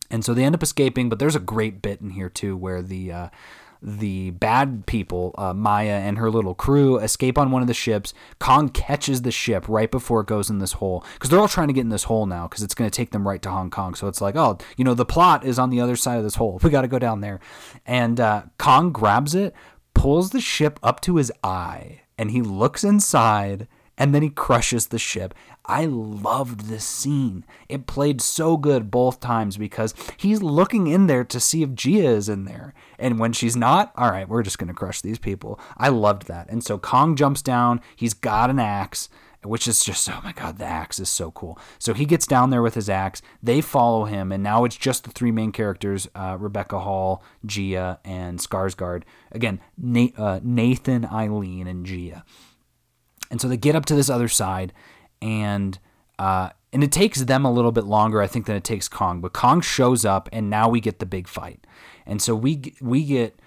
And 0.10 0.24
so 0.24 0.34
they 0.34 0.44
end 0.44 0.56
up 0.56 0.64
escaping, 0.64 1.10
but 1.10 1.20
there's 1.20 1.36
a 1.36 1.40
great 1.40 1.82
bit 1.82 2.02
in 2.02 2.12
here 2.12 2.30
too 2.30 2.56
where 2.56 2.82
the 2.82 3.12
uh, 3.12 3.30
the 3.82 4.32
bad 4.32 4.86
people, 4.86 5.34
uh, 5.38 5.54
Maya 5.54 5.94
and 5.94 6.18
her 6.18 6.30
little 6.30 6.56
crew, 6.56 6.98
escape 6.98 7.38
on 7.38 7.52
one 7.52 7.62
of 7.62 7.68
the 7.68 7.74
ships. 7.74 8.14
Kong 8.40 8.70
catches 8.70 9.22
the 9.22 9.32
ship 9.32 9.68
right 9.68 9.90
before 9.90 10.22
it 10.22 10.28
goes 10.28 10.50
in 10.50 10.60
this 10.60 10.74
hole 10.74 11.04
because 11.14 11.30
they're 11.30 11.40
all 11.40 11.48
trying 11.48 11.68
to 11.68 11.74
get 11.74 11.82
in 11.82 11.90
this 11.90 12.04
hole 12.04 12.26
now 12.26 12.48
because 12.48 12.64
it's 12.64 12.76
going 12.76 12.90
to 12.90 12.96
take 12.96 13.12
them 13.12 13.28
right 13.28 13.42
to 13.42 13.50
Hong 13.50 13.70
Kong. 13.70 13.96
So 13.96 14.08
it's 14.08 14.22
like, 14.22 14.36
oh, 14.36 14.58
you 14.78 14.84
know, 14.84 14.94
the 14.94 15.06
plot 15.06 15.44
is 15.44 15.60
on 15.60 15.70
the 15.70 15.82
other 15.82 15.96
side 15.96 16.18
of 16.18 16.24
this 16.24 16.36
hole. 16.36 16.60
We 16.68 16.72
got 16.72 16.82
to 16.82 16.90
go 16.90 17.00
down 17.00 17.22
there. 17.22 17.40
And 17.86 18.20
uh, 18.20 18.44
Kong 18.58 18.92
grabs 18.92 19.34
it, 19.34 19.54
pulls 19.94 20.32
the 20.32 20.42
ship 20.42 20.80
up 20.84 21.00
to 21.02 21.16
his 21.16 21.32
eye, 21.44 22.02
and 22.18 22.30
he 22.30 22.42
looks 22.42 22.84
inside 22.84 23.70
and 23.98 24.14
then 24.14 24.22
he 24.22 24.30
crushes 24.30 24.88
the 24.88 25.00
ship. 25.00 25.34
I 25.66 25.86
loved 25.86 26.62
this 26.62 26.86
scene. 26.86 27.44
It 27.68 27.88
played 27.88 28.22
so 28.22 28.56
good 28.56 28.92
both 28.92 29.20
times 29.20 29.58
because 29.58 29.94
he's 30.16 30.42
looking 30.42 30.88
in 30.88 31.08
there 31.08 31.24
to 31.26 31.40
see 31.40 31.64
if 31.64 31.70
Jia 31.72 32.04
is 32.04 32.30
in 32.30 32.46
there. 32.46 32.74
And 33.00 33.20
when 33.20 33.34
she's 33.34 33.56
not, 33.56 33.92
all 33.98 34.12
right, 34.12 34.30
we're 34.30 34.44
just 34.44 34.60
going 34.60 34.70
to 34.70 34.74
crush 34.74 35.02
these 35.02 35.20
people. 35.20 35.60
I 35.76 35.90
loved 35.90 36.28
that. 36.28 36.50
And 36.50 36.64
so 36.64 36.78
Kong 36.78 37.16
jumps 37.16 37.42
down. 37.42 37.82
He's 37.96 38.14
got 38.14 38.50
an 38.50 38.60
axe, 38.60 39.10
which 39.44 39.68
is 39.68 39.84
just, 39.84 40.10
oh 40.10 40.22
my 40.24 40.32
God, 40.32 40.58
the 40.58 40.66
axe 40.66 41.00
is 41.00 41.10
so 41.10 41.32
cool. 41.32 41.60
So 41.80 41.94
he 41.94 42.06
gets 42.06 42.28
down 42.28 42.50
there 42.50 42.62
with 42.62 42.76
his 42.76 42.90
axe. 42.90 43.22
They 43.42 43.62
follow 43.62 44.06
him. 44.06 44.32
And 44.32 44.44
now 44.44 44.64
it's 44.64 44.78
just 44.78 45.04
the 45.04 45.12
three 45.12 45.32
main 45.32 45.52
characters 45.52 46.08
uh, 46.16 46.38
Rebecca 46.40 46.80
Hall, 46.80 47.24
Jia, 47.46 47.98
and 48.06 48.40
Skarsgård. 48.40 49.04
Again, 49.32 49.60
uh, 50.18 50.40
Nathan, 50.44 51.04
Ilene, 51.04 51.68
and 51.68 51.86
Jia. 51.86 52.24
And 53.30 53.42
so 53.42 53.48
they 53.48 53.58
get 53.58 53.76
up 53.76 53.86
to 53.86 53.96
this 53.96 54.10
other 54.10 54.28
side, 54.28 54.74
and 55.22 55.78
uh, 56.20 56.50
and 56.74 56.84
it 56.84 56.92
takes 56.92 57.22
them 57.22 57.46
a 57.46 57.52
little 57.52 57.72
bit 57.72 57.86
longer, 57.86 58.22
I 58.22 58.28
think, 58.28 58.46
than 58.46 58.56
it 58.56 58.64
takes 58.64 58.88
Kong. 58.88 59.22
But 59.22 59.34
Kong 59.34 59.62
shows 59.62 60.06
up, 60.06 60.30
and 60.32 60.50
now 60.50 60.70
we 60.70 60.80
get 60.80 61.00
the 61.00 61.06
big 61.06 61.28
fight. 61.28 61.66
And 62.06 62.22
so 62.22 62.36
we 62.36 62.74
we 62.82 63.04
get, 63.04 63.40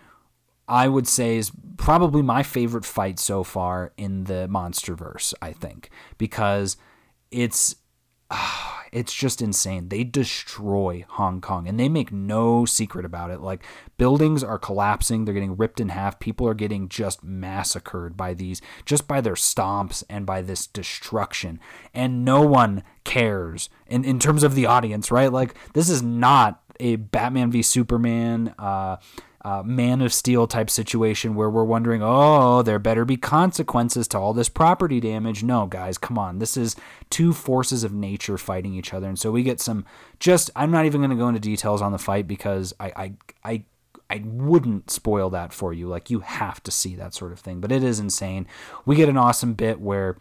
I 0.69 0.89
would 0.89 1.09
say, 1.09 1.37
is 1.37 1.51
probably 1.77 2.23
my 2.23 2.43
favorite 2.43 2.85
fight 2.85 3.19
so 3.19 3.43
far 3.43 3.93
in 3.97 4.25
the 4.25 4.49
MonsterVerse. 4.51 5.35
I 5.41 5.53
think 5.53 5.91
because 6.19 6.77
it's. 7.31 7.77
It's 8.93 9.15
just 9.15 9.41
insane. 9.41 9.89
They 9.89 10.03
destroy 10.03 11.05
Hong 11.11 11.41
Kong 11.41 11.69
and 11.69 11.79
they 11.79 11.89
make 11.89 12.11
no 12.11 12.65
secret 12.65 13.05
about 13.05 13.31
it. 13.31 13.41
Like 13.41 13.63
buildings 13.99 14.43
are 14.43 14.59
collapsing, 14.59 15.25
they're 15.25 15.35
getting 15.35 15.57
ripped 15.57 15.81
in 15.81 15.91
half. 15.91 16.19
People 16.19 16.49
are 16.49 16.55
getting 16.55 16.89
just 16.89 17.23
massacred 17.23 18.17
by 18.17 18.35
these, 18.35 18.61
just 18.85 19.07
by 19.07 19.21
their 19.21 19.35
stomps 19.35 20.03
and 20.11 20.27
by 20.27 20.43
this 20.43 20.67
destruction. 20.67 21.61
And 21.95 22.25
no 22.25 22.43
one 22.43 22.83
cares 23.05 23.71
in, 23.87 24.05
in 24.05 24.19
terms 24.19 24.43
of 24.43 24.57
the 24.57 24.67
audience, 24.67 25.13
right? 25.13 25.33
Like 25.33 25.55
this 25.73 25.89
is 25.89 26.03
not 26.03 26.61
a 26.81 26.97
Batman 26.97 27.53
v 27.53 27.63
Superman, 27.63 28.55
uh, 28.59 28.97
uh, 29.43 29.63
Man 29.65 30.03
of 30.03 30.13
Steel 30.13 30.47
type 30.47 30.69
situation 30.69 31.35
where 31.35 31.49
we're 31.49 31.65
wondering, 31.65 32.03
oh, 32.03 32.63
there 32.63 32.79
better 32.79 33.05
be 33.05 33.17
consequences 33.17 34.07
to 34.09 34.19
all 34.19 34.35
this 34.35 34.49
property 34.49 35.01
damage. 35.01 35.43
No, 35.43 35.67
guys, 35.67 35.97
come 35.97 36.19
on. 36.19 36.39
This 36.39 36.57
is 36.57 36.77
two 37.09 37.33
forces 37.33 37.83
of 37.83 37.93
nature 37.93 38.37
fighting 38.37 38.75
each 38.75 38.93
other. 38.93 39.09
And 39.09 39.19
so 39.19 39.31
we 39.31 39.43
get 39.43 39.61
some 39.61 39.87
just, 40.19 40.51
I'm 40.55 40.71
not 40.71 40.85
even 40.85 41.01
going 41.01 41.11
to 41.11 41.17
go 41.17 41.29
into 41.29 41.41
details 41.41 41.81
on 41.81 41.93
the 41.93 41.99
fight 41.99 42.29
because 42.29 42.75
I, 42.79 42.93
I, 42.97 43.13
I, 43.45 43.65
I 44.11 44.23
wouldn't 44.25 44.91
spoil 44.91 45.31
that 45.31 45.53
for 45.53 45.73
you. 45.73 45.89
Like, 45.89 46.11
you 46.11 46.21
have 46.21 46.63
to 46.65 46.71
see 46.71 46.95
that 46.97 47.15
sort 47.15 47.33
of 47.33 47.39
thing. 47.39 47.61
But 47.61 47.73
it 47.73 47.83
is 47.83 47.99
insane. 47.99 48.47
We 48.85 48.97
get 48.97 49.09
an 49.09 49.17
awesome 49.17 49.55
bit 49.55 49.81
where 49.81 50.19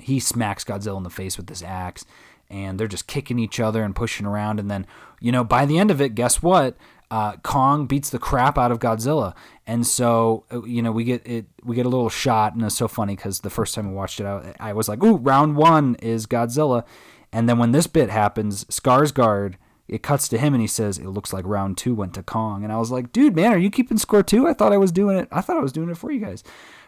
he 0.00 0.18
smacks 0.18 0.64
Godzilla 0.64 0.96
in 0.96 1.02
the 1.04 1.10
face 1.10 1.36
with 1.36 1.46
this 1.46 1.62
axe 1.62 2.04
and 2.50 2.78
they're 2.78 2.86
just 2.86 3.06
kicking 3.06 3.38
each 3.38 3.60
other 3.60 3.82
and 3.82 3.96
pushing 3.96 4.26
around. 4.26 4.60
And 4.60 4.70
then, 4.70 4.86
you 5.20 5.32
know, 5.32 5.44
by 5.44 5.66
the 5.66 5.78
end 5.78 5.90
of 5.90 6.00
it, 6.00 6.14
guess 6.14 6.42
what? 6.42 6.76
Uh, 7.10 7.36
Kong 7.38 7.86
beats 7.86 8.10
the 8.10 8.18
crap 8.18 8.58
out 8.58 8.72
of 8.72 8.78
Godzilla, 8.78 9.34
and 9.66 9.86
so 9.86 10.44
uh, 10.52 10.62
you 10.64 10.82
know 10.82 10.92
we 10.92 11.04
get 11.04 11.26
it. 11.26 11.46
We 11.62 11.76
get 11.76 11.86
a 11.86 11.88
little 11.88 12.08
shot, 12.08 12.54
and 12.54 12.64
it's 12.64 12.74
so 12.74 12.88
funny 12.88 13.16
because 13.16 13.40
the 13.40 13.50
first 13.50 13.74
time 13.74 13.88
we 13.88 13.94
watched 13.94 14.20
it, 14.20 14.26
I, 14.26 14.54
I 14.60 14.72
was 14.72 14.88
like, 14.88 15.02
"Ooh, 15.02 15.16
round 15.16 15.56
one 15.56 15.96
is 15.96 16.26
Godzilla," 16.26 16.84
and 17.32 17.48
then 17.48 17.58
when 17.58 17.72
this 17.72 17.86
bit 17.86 18.10
happens, 18.10 18.64
Skarsgård 18.64 19.54
it 19.86 20.02
cuts 20.02 20.28
to 20.28 20.38
him 20.38 20.54
and 20.54 20.60
he 20.60 20.66
says, 20.66 20.98
"It 20.98 21.08
looks 21.08 21.32
like 21.32 21.44
round 21.46 21.76
two 21.76 21.94
went 21.94 22.14
to 22.14 22.22
Kong," 22.22 22.64
and 22.64 22.72
I 22.72 22.78
was 22.78 22.90
like, 22.90 23.12
"Dude, 23.12 23.36
man, 23.36 23.52
are 23.52 23.58
you 23.58 23.70
keeping 23.70 23.98
score 23.98 24.22
too? 24.22 24.46
I 24.46 24.54
thought 24.54 24.72
I 24.72 24.78
was 24.78 24.92
doing 24.92 25.18
it. 25.18 25.28
I 25.30 25.40
thought 25.40 25.56
I 25.58 25.62
was 25.62 25.72
doing 25.72 25.90
it 25.90 25.98
for 25.98 26.10
you 26.10 26.20
guys." 26.20 26.42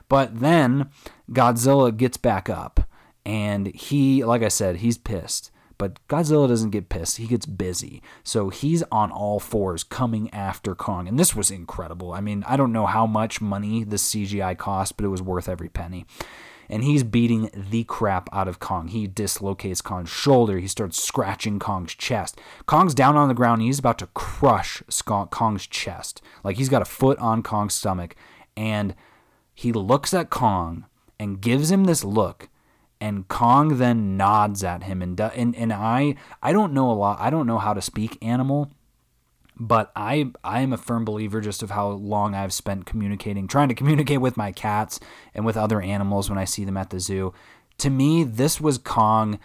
But 0.09 0.41
then 0.41 0.91
Godzilla 1.31 1.95
gets 1.95 2.17
back 2.17 2.49
up, 2.49 2.89
and 3.25 3.67
he, 3.69 4.25
like 4.25 4.43
I 4.43 4.49
said, 4.49 4.77
he's 4.77 4.99
pissed 4.99 5.51
but 5.79 6.07
Godzilla 6.09 6.49
doesn't 6.49 6.71
get 6.71 6.89
pissed. 6.89 7.19
He 7.19 7.27
gets 7.27 7.47
busy. 7.47 8.03
So 8.25 8.49
he's 8.49 8.83
on 8.91 9.11
all 9.11 9.39
fours 9.39 9.85
coming 9.85 10.33
after 10.33 10.75
Kong. 10.75 11.07
And 11.07 11.19
this 11.19 11.35
was 11.35 11.51
incredible. 11.51 12.13
I 12.13 12.21
mean, 12.21 12.45
I 12.47 12.57
don't 12.57 12.73
know 12.73 12.87
how 12.87 13.07
much 13.07 13.41
money 13.41 13.85
the 13.85 13.97
CGI 13.97 14.57
cost, 14.57 14.97
but 14.97 15.05
it 15.05 15.11
was 15.11 15.23
worth 15.23 15.49
every 15.49 15.69
penny. 15.69 16.07
And 16.69 16.83
he's 16.83 17.05
beating 17.05 17.51
the 17.55 17.85
crap 17.85 18.29
out 18.33 18.49
of 18.49 18.59
Kong. 18.59 18.89
He 18.89 19.07
dislocates 19.07 19.81
Kong's 19.81 20.11
shoulder. 20.11 20.59
He 20.59 20.67
starts 20.67 21.01
scratching 21.01 21.59
Kong's 21.59 21.95
chest. 21.95 22.41
Kong's 22.67 22.95
down 22.95 23.17
on 23.17 23.29
the 23.29 23.35
ground. 23.35 23.63
he's 23.63 23.79
about 23.79 23.99
to 23.99 24.09
crush 24.09 24.83
Kong's 25.05 25.67
chest. 25.67 26.21
Like 26.43 26.57
he's 26.57 26.69
got 26.69 26.83
a 26.83 26.87
foot 26.87 27.19
on 27.19 27.43
Kong's 27.43 27.75
stomach. 27.75 28.17
And 28.57 28.95
he 29.55 29.73
looks 29.73 30.13
at 30.13 30.31
Kong 30.31 30.87
and 31.21 31.41
gives 31.41 31.71
him 31.71 31.85
this 31.85 32.03
look 32.03 32.49
and 33.01 33.29
Kong 33.29 33.79
then 33.79 34.17
nods 34.17 34.65
at 34.65 34.85
him 34.85 35.03
and 35.03 35.21
and 35.21 35.55
and 35.55 35.73
I 35.73 36.17
I 36.43 36.53
don't 36.53 36.73
know 36.73 36.91
a 36.91 36.95
lot 36.95 37.21
I 37.21 37.31
don't 37.31 37.47
know 37.47 37.59
how 37.59 37.75
to 37.75 37.83
speak 37.83 38.19
animal 38.23 38.71
but 39.59 39.93
I 39.95 40.33
I 40.45 40.61
am 40.61 40.73
a 40.73 40.79
firm 40.79 41.05
believer 41.05 41.41
just 41.41 41.63
of 41.63 41.71
how 41.71 41.89
long 41.89 42.35
I've 42.35 42.53
spent 42.53 42.87
communicating 42.87 43.49
trying 43.49 43.69
to 43.69 43.75
communicate 43.75 44.21
with 44.21 44.37
my 44.37 44.53
cats 44.53 45.01
and 45.35 45.45
with 45.45 45.57
other 45.57 45.81
animals 45.81 46.31
when 46.31 46.39
I 46.39 46.45
see 46.45 46.65
them 46.65 46.77
at 46.77 46.91
the 46.91 47.01
zoo 47.01 47.33
to 47.79 47.91
me 47.91 48.25
this 48.25 48.61
was 48.61 48.79
Kong 48.79 49.39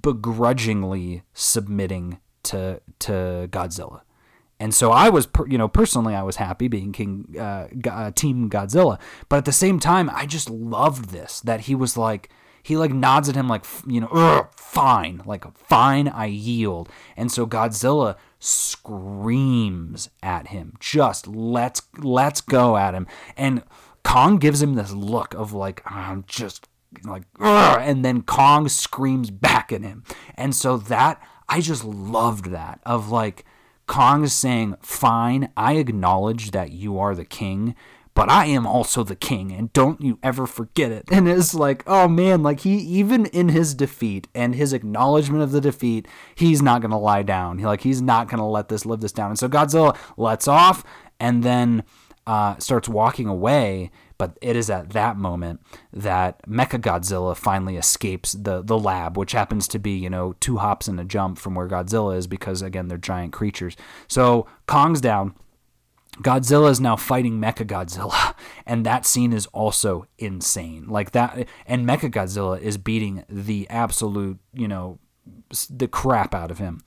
begrudgingly 0.00 1.22
submitting 1.34 2.18
to 2.44 2.80
to 3.00 3.48
Godzilla 3.50 4.00
and 4.60 4.72
so 4.72 4.92
I 4.92 5.10
was, 5.10 5.26
you 5.48 5.58
know, 5.58 5.66
personally, 5.66 6.14
I 6.14 6.22
was 6.22 6.36
happy 6.36 6.68
being 6.68 6.92
King 6.92 7.34
uh, 7.38 7.66
uh, 7.90 8.12
Team 8.12 8.48
Godzilla. 8.48 9.00
But 9.28 9.38
at 9.38 9.44
the 9.46 9.52
same 9.52 9.80
time, 9.80 10.08
I 10.12 10.26
just 10.26 10.48
loved 10.48 11.10
this 11.10 11.40
that 11.40 11.62
he 11.62 11.74
was 11.74 11.96
like, 11.96 12.30
he 12.64 12.76
like 12.78 12.92
nods 12.92 13.28
at 13.28 13.36
him 13.36 13.46
like 13.46 13.64
you 13.86 14.00
know 14.00 14.48
fine 14.56 15.22
like 15.24 15.44
fine 15.56 16.08
i 16.08 16.26
yield. 16.26 16.88
And 17.16 17.30
so 17.30 17.46
godzilla 17.46 18.16
screams 18.40 20.08
at 20.22 20.48
him 20.48 20.74
just 20.80 21.28
let's 21.28 21.82
let's 21.98 22.40
go 22.40 22.76
at 22.76 22.94
him. 22.94 23.06
And 23.36 23.62
kong 24.02 24.38
gives 24.38 24.60
him 24.60 24.74
this 24.74 24.92
look 24.92 25.34
of 25.34 25.52
like 25.52 25.82
i'm 25.86 26.24
just 26.26 26.68
like 27.04 27.24
and 27.40 28.04
then 28.04 28.22
kong 28.22 28.68
screams 28.68 29.30
back 29.30 29.70
at 29.70 29.82
him. 29.82 30.02
And 30.34 30.56
so 30.56 30.78
that 30.78 31.22
i 31.48 31.60
just 31.60 31.84
loved 31.84 32.46
that 32.46 32.80
of 32.86 33.10
like 33.10 33.44
kong 33.86 34.24
is 34.24 34.32
saying 34.32 34.74
fine 34.80 35.50
i 35.58 35.74
acknowledge 35.74 36.52
that 36.52 36.72
you 36.72 36.98
are 36.98 37.14
the 37.14 37.26
king 37.26 37.74
but 38.14 38.30
I 38.30 38.46
am 38.46 38.66
also 38.66 39.02
the 39.02 39.16
king, 39.16 39.52
and 39.52 39.72
don't 39.72 40.00
you 40.00 40.18
ever 40.22 40.46
forget 40.46 40.92
it. 40.92 41.04
And 41.10 41.28
it's 41.28 41.52
like, 41.52 41.82
oh 41.86 42.06
man, 42.06 42.42
like 42.42 42.60
he, 42.60 42.76
even 42.76 43.26
in 43.26 43.48
his 43.48 43.74
defeat 43.74 44.28
and 44.34 44.54
his 44.54 44.72
acknowledgement 44.72 45.42
of 45.42 45.50
the 45.50 45.60
defeat, 45.60 46.06
he's 46.34 46.62
not 46.62 46.82
to 46.92 46.96
lie 46.96 47.22
down. 47.22 47.58
He, 47.58 47.66
like, 47.66 47.80
he's 47.80 48.00
not 48.00 48.28
to 48.40 48.46
let 48.46 48.68
this 48.68 48.86
live 48.86 49.00
this 49.00 49.12
down. 49.12 49.30
And 49.30 49.38
so 49.38 49.48
Godzilla 49.48 49.96
lets 50.16 50.46
off 50.46 50.84
and 51.18 51.42
then 51.42 51.82
uh, 52.26 52.56
starts 52.58 52.88
walking 52.88 53.26
away. 53.26 53.90
But 54.16 54.38
it 54.40 54.54
is 54.54 54.70
at 54.70 54.90
that 54.90 55.16
moment 55.16 55.60
that 55.92 56.40
Mecha 56.48 56.80
Godzilla 56.80 57.36
finally 57.36 57.76
escapes 57.76 58.32
the, 58.32 58.62
the 58.62 58.78
lab, 58.78 59.18
which 59.18 59.32
happens 59.32 59.66
to 59.68 59.80
be, 59.80 59.90
you 59.90 60.08
know, 60.08 60.36
two 60.38 60.58
hops 60.58 60.86
and 60.86 61.00
a 61.00 61.04
jump 61.04 61.36
from 61.36 61.56
where 61.56 61.66
Godzilla 61.66 62.16
is 62.16 62.28
because, 62.28 62.62
again, 62.62 62.86
they're 62.86 62.96
giant 62.96 63.32
creatures. 63.32 63.76
So 64.06 64.46
Kong's 64.66 65.00
down 65.00 65.34
Godzilla 66.22 66.70
is 66.70 66.80
now 66.80 66.96
fighting 66.96 67.40
Mecha 67.40 67.66
Godzilla, 67.66 68.34
and 68.66 68.86
that 68.86 69.06
scene 69.06 69.32
is 69.32 69.46
also 69.46 70.06
insane. 70.18 70.86
Like 70.88 71.12
that, 71.12 71.48
and 71.66 71.86
Mecha 71.86 72.10
Godzilla 72.10 72.60
is 72.60 72.78
beating 72.78 73.24
the 73.28 73.68
absolute, 73.68 74.38
you 74.52 74.68
know, 74.68 74.98
the 75.70 75.88
crap 75.88 76.34
out 76.34 76.50
of 76.50 76.58
him. 76.58 76.82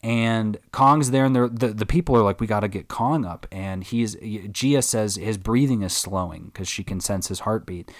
And 0.00 0.58
Kong's 0.70 1.10
there, 1.10 1.24
and 1.24 1.34
the 1.34 1.48
the 1.48 1.86
people 1.86 2.16
are 2.16 2.22
like, 2.22 2.40
"We 2.40 2.46
got 2.46 2.60
to 2.60 2.68
get 2.68 2.86
Kong 2.86 3.24
up." 3.24 3.48
And 3.50 3.82
he's 3.82 4.14
Jia 4.14 4.84
says 4.84 5.16
his 5.16 5.38
breathing 5.38 5.82
is 5.82 5.92
slowing 5.92 6.46
because 6.46 6.68
she 6.68 6.84
can 6.84 7.00
sense 7.00 7.26
his 7.26 7.40
heartbeat, 7.40 7.90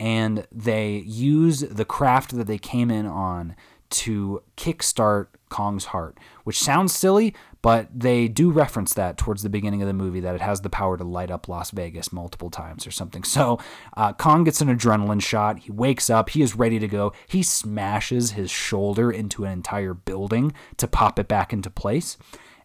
and 0.00 0.48
they 0.50 0.96
use 1.06 1.60
the 1.60 1.84
craft 1.84 2.36
that 2.36 2.48
they 2.48 2.58
came 2.58 2.90
in 2.90 3.06
on 3.06 3.54
to 3.90 4.42
kickstart 4.56 5.28
Kong's 5.48 5.86
heart, 5.86 6.18
which 6.42 6.58
sounds 6.58 6.92
silly, 6.92 7.32
but 7.64 7.88
they 7.98 8.28
do 8.28 8.50
reference 8.50 8.92
that 8.92 9.16
towards 9.16 9.42
the 9.42 9.48
beginning 9.48 9.80
of 9.80 9.88
the 9.88 9.94
movie 9.94 10.20
that 10.20 10.34
it 10.34 10.42
has 10.42 10.60
the 10.60 10.68
power 10.68 10.98
to 10.98 11.02
light 11.02 11.30
up 11.30 11.48
Las 11.48 11.70
Vegas 11.70 12.12
multiple 12.12 12.50
times 12.50 12.86
or 12.86 12.90
something. 12.90 13.24
So 13.24 13.58
uh, 13.96 14.12
Kong 14.12 14.44
gets 14.44 14.60
an 14.60 14.68
adrenaline 14.68 15.22
shot. 15.22 15.60
He 15.60 15.72
wakes 15.72 16.10
up. 16.10 16.28
He 16.28 16.42
is 16.42 16.54
ready 16.54 16.78
to 16.78 16.86
go. 16.86 17.14
He 17.26 17.42
smashes 17.42 18.32
his 18.32 18.50
shoulder 18.50 19.10
into 19.10 19.46
an 19.46 19.50
entire 19.50 19.94
building 19.94 20.52
to 20.76 20.86
pop 20.86 21.18
it 21.18 21.26
back 21.26 21.54
into 21.54 21.70
place. 21.70 22.18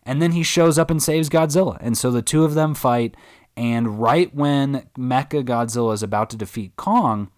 And 0.04 0.22
then 0.22 0.34
he 0.34 0.44
shows 0.44 0.78
up 0.78 0.92
and 0.92 1.02
saves 1.02 1.30
Godzilla. 1.30 1.78
And 1.80 1.98
so 1.98 2.12
the 2.12 2.22
two 2.22 2.44
of 2.44 2.54
them 2.54 2.76
fight. 2.76 3.16
And 3.56 4.02
right 4.02 4.36
when 4.36 4.90
Mecha 4.98 5.46
Godzilla 5.46 5.94
is 5.94 6.04
about 6.04 6.30
to 6.32 6.36
defeat 6.36 6.76
Kong, 6.76 7.32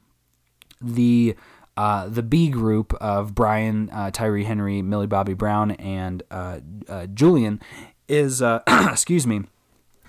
the 0.82 1.36
uh, 1.78 2.08
the 2.08 2.24
B 2.24 2.50
group 2.50 2.94
of 2.96 3.34
Brian, 3.34 3.90
uh, 3.92 4.12
Tyree 4.12 4.44
Henry, 4.44 4.82
Millie 4.82 5.08
Bobby 5.08 5.34
Brown, 5.34 5.72
and 5.72 6.24
uh, 6.32 6.60
uh 6.88 7.08
Julian 7.08 7.62
is, 8.08 8.42
uh, 8.42 8.62
excuse 8.92 9.26
me, 9.26 9.44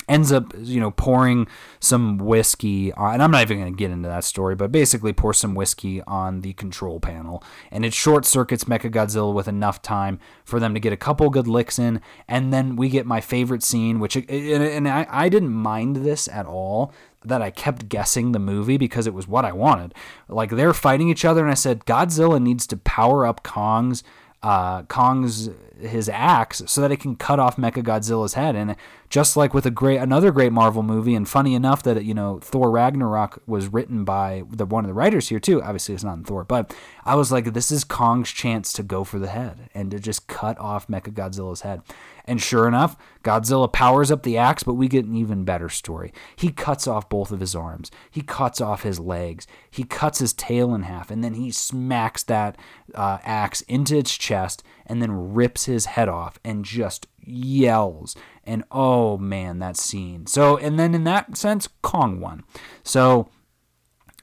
ends 0.08 0.32
up 0.32 0.52
you 0.58 0.80
know 0.80 0.90
pouring 0.90 1.46
some 1.80 2.18
whiskey 2.18 2.92
on, 2.94 3.14
and 3.14 3.22
i'm 3.22 3.30
not 3.30 3.42
even 3.42 3.58
going 3.58 3.72
to 3.72 3.76
get 3.76 3.90
into 3.90 4.08
that 4.08 4.24
story 4.24 4.54
but 4.54 4.72
basically 4.72 5.12
pour 5.12 5.32
some 5.32 5.54
whiskey 5.54 6.02
on 6.02 6.40
the 6.40 6.52
control 6.54 7.00
panel. 7.00 7.42
And 7.70 7.84
it 7.84 7.94
short 7.94 8.24
circuits 8.24 8.64
mechagodzilla 8.64 9.32
with 9.32 9.48
enough 9.48 9.80
time 9.82 10.18
for 10.44 10.60
them 10.60 10.74
to 10.74 10.80
get 10.80 10.92
a 10.92 10.96
couple 10.96 11.30
good 11.30 11.48
licks 11.48 11.78
in. 11.78 12.00
And 12.28 12.52
then 12.52 12.76
we 12.76 12.88
get 12.88 13.06
my 13.06 13.20
favorite 13.20 13.62
scene 13.62 14.00
which 14.00 14.16
and 14.16 14.88
I, 14.88 15.06
I 15.08 15.28
didn't 15.28 15.52
mind 15.52 15.96
this 15.96 16.28
at 16.28 16.46
all 16.46 16.92
that 17.24 17.42
I 17.42 17.50
kept 17.50 17.88
guessing 17.88 18.32
the 18.32 18.38
movie 18.38 18.76
because 18.76 19.06
it 19.06 19.14
was 19.14 19.28
what 19.28 19.44
I 19.44 19.52
wanted. 19.52 19.94
Like 20.28 20.50
they're 20.50 20.74
fighting 20.74 21.08
each 21.08 21.24
other, 21.24 21.42
and 21.42 21.50
I 21.50 21.54
said 21.54 21.84
Godzilla 21.84 22.40
needs 22.40 22.66
to 22.68 22.76
power 22.76 23.26
up 23.26 23.42
Kong's 23.42 24.02
uh, 24.42 24.82
Kong's 24.84 25.50
his 25.82 26.08
axe 26.08 26.62
so 26.66 26.80
that 26.80 26.92
it 26.92 27.00
can 27.00 27.16
cut 27.16 27.38
off 27.38 27.56
Mecha 27.56 27.82
Godzilla's 27.82 28.34
head. 28.34 28.56
And 28.56 28.76
just 29.12 29.36
like 29.36 29.52
with 29.52 29.66
a 29.66 29.70
great 29.70 29.98
another 29.98 30.32
great 30.32 30.52
Marvel 30.52 30.82
movie, 30.82 31.14
and 31.14 31.28
funny 31.28 31.54
enough 31.54 31.82
that 31.82 32.02
you 32.02 32.14
know 32.14 32.38
Thor 32.40 32.70
Ragnarok 32.70 33.42
was 33.46 33.68
written 33.68 34.04
by 34.04 34.44
the 34.48 34.64
one 34.64 34.84
of 34.84 34.88
the 34.88 34.94
writers 34.94 35.28
here 35.28 35.38
too. 35.38 35.62
Obviously, 35.62 35.94
it's 35.94 36.02
not 36.02 36.16
in 36.16 36.24
Thor, 36.24 36.44
but 36.44 36.74
I 37.04 37.14
was 37.14 37.30
like, 37.30 37.52
this 37.52 37.70
is 37.70 37.84
Kong's 37.84 38.30
chance 38.30 38.72
to 38.72 38.82
go 38.82 39.04
for 39.04 39.18
the 39.18 39.28
head 39.28 39.68
and 39.74 39.90
to 39.90 39.98
just 39.98 40.28
cut 40.28 40.58
off 40.58 40.88
Mecha 40.88 41.12
Godzilla's 41.12 41.60
head. 41.60 41.82
And 42.24 42.40
sure 42.40 42.68
enough, 42.68 42.96
Godzilla 43.24 43.70
powers 43.70 44.10
up 44.10 44.22
the 44.22 44.38
axe, 44.38 44.62
but 44.62 44.74
we 44.74 44.88
get 44.88 45.04
an 45.04 45.16
even 45.16 45.44
better 45.44 45.68
story. 45.68 46.12
He 46.36 46.50
cuts 46.50 46.86
off 46.86 47.08
both 47.08 47.32
of 47.32 47.40
his 47.40 47.54
arms, 47.54 47.90
he 48.10 48.22
cuts 48.22 48.60
off 48.60 48.82
his 48.82 48.98
legs, 48.98 49.46
he 49.70 49.84
cuts 49.84 50.20
his 50.20 50.32
tail 50.32 50.74
in 50.74 50.84
half, 50.84 51.10
and 51.10 51.22
then 51.22 51.34
he 51.34 51.50
smacks 51.50 52.22
that 52.24 52.56
uh, 52.94 53.18
axe 53.24 53.60
into 53.62 53.98
its 53.98 54.16
chest 54.16 54.62
and 54.86 55.00
then 55.00 55.34
rips 55.34 55.66
his 55.66 55.86
head 55.86 56.08
off 56.08 56.38
and 56.44 56.64
just 56.64 57.06
yells. 57.20 58.16
And 58.44 58.64
oh 58.70 59.18
man, 59.18 59.58
that 59.60 59.76
scene. 59.76 60.26
So, 60.26 60.56
and 60.56 60.78
then 60.78 60.94
in 60.94 61.04
that 61.04 61.36
sense, 61.36 61.68
Kong 61.82 62.20
won. 62.20 62.44
So, 62.82 63.28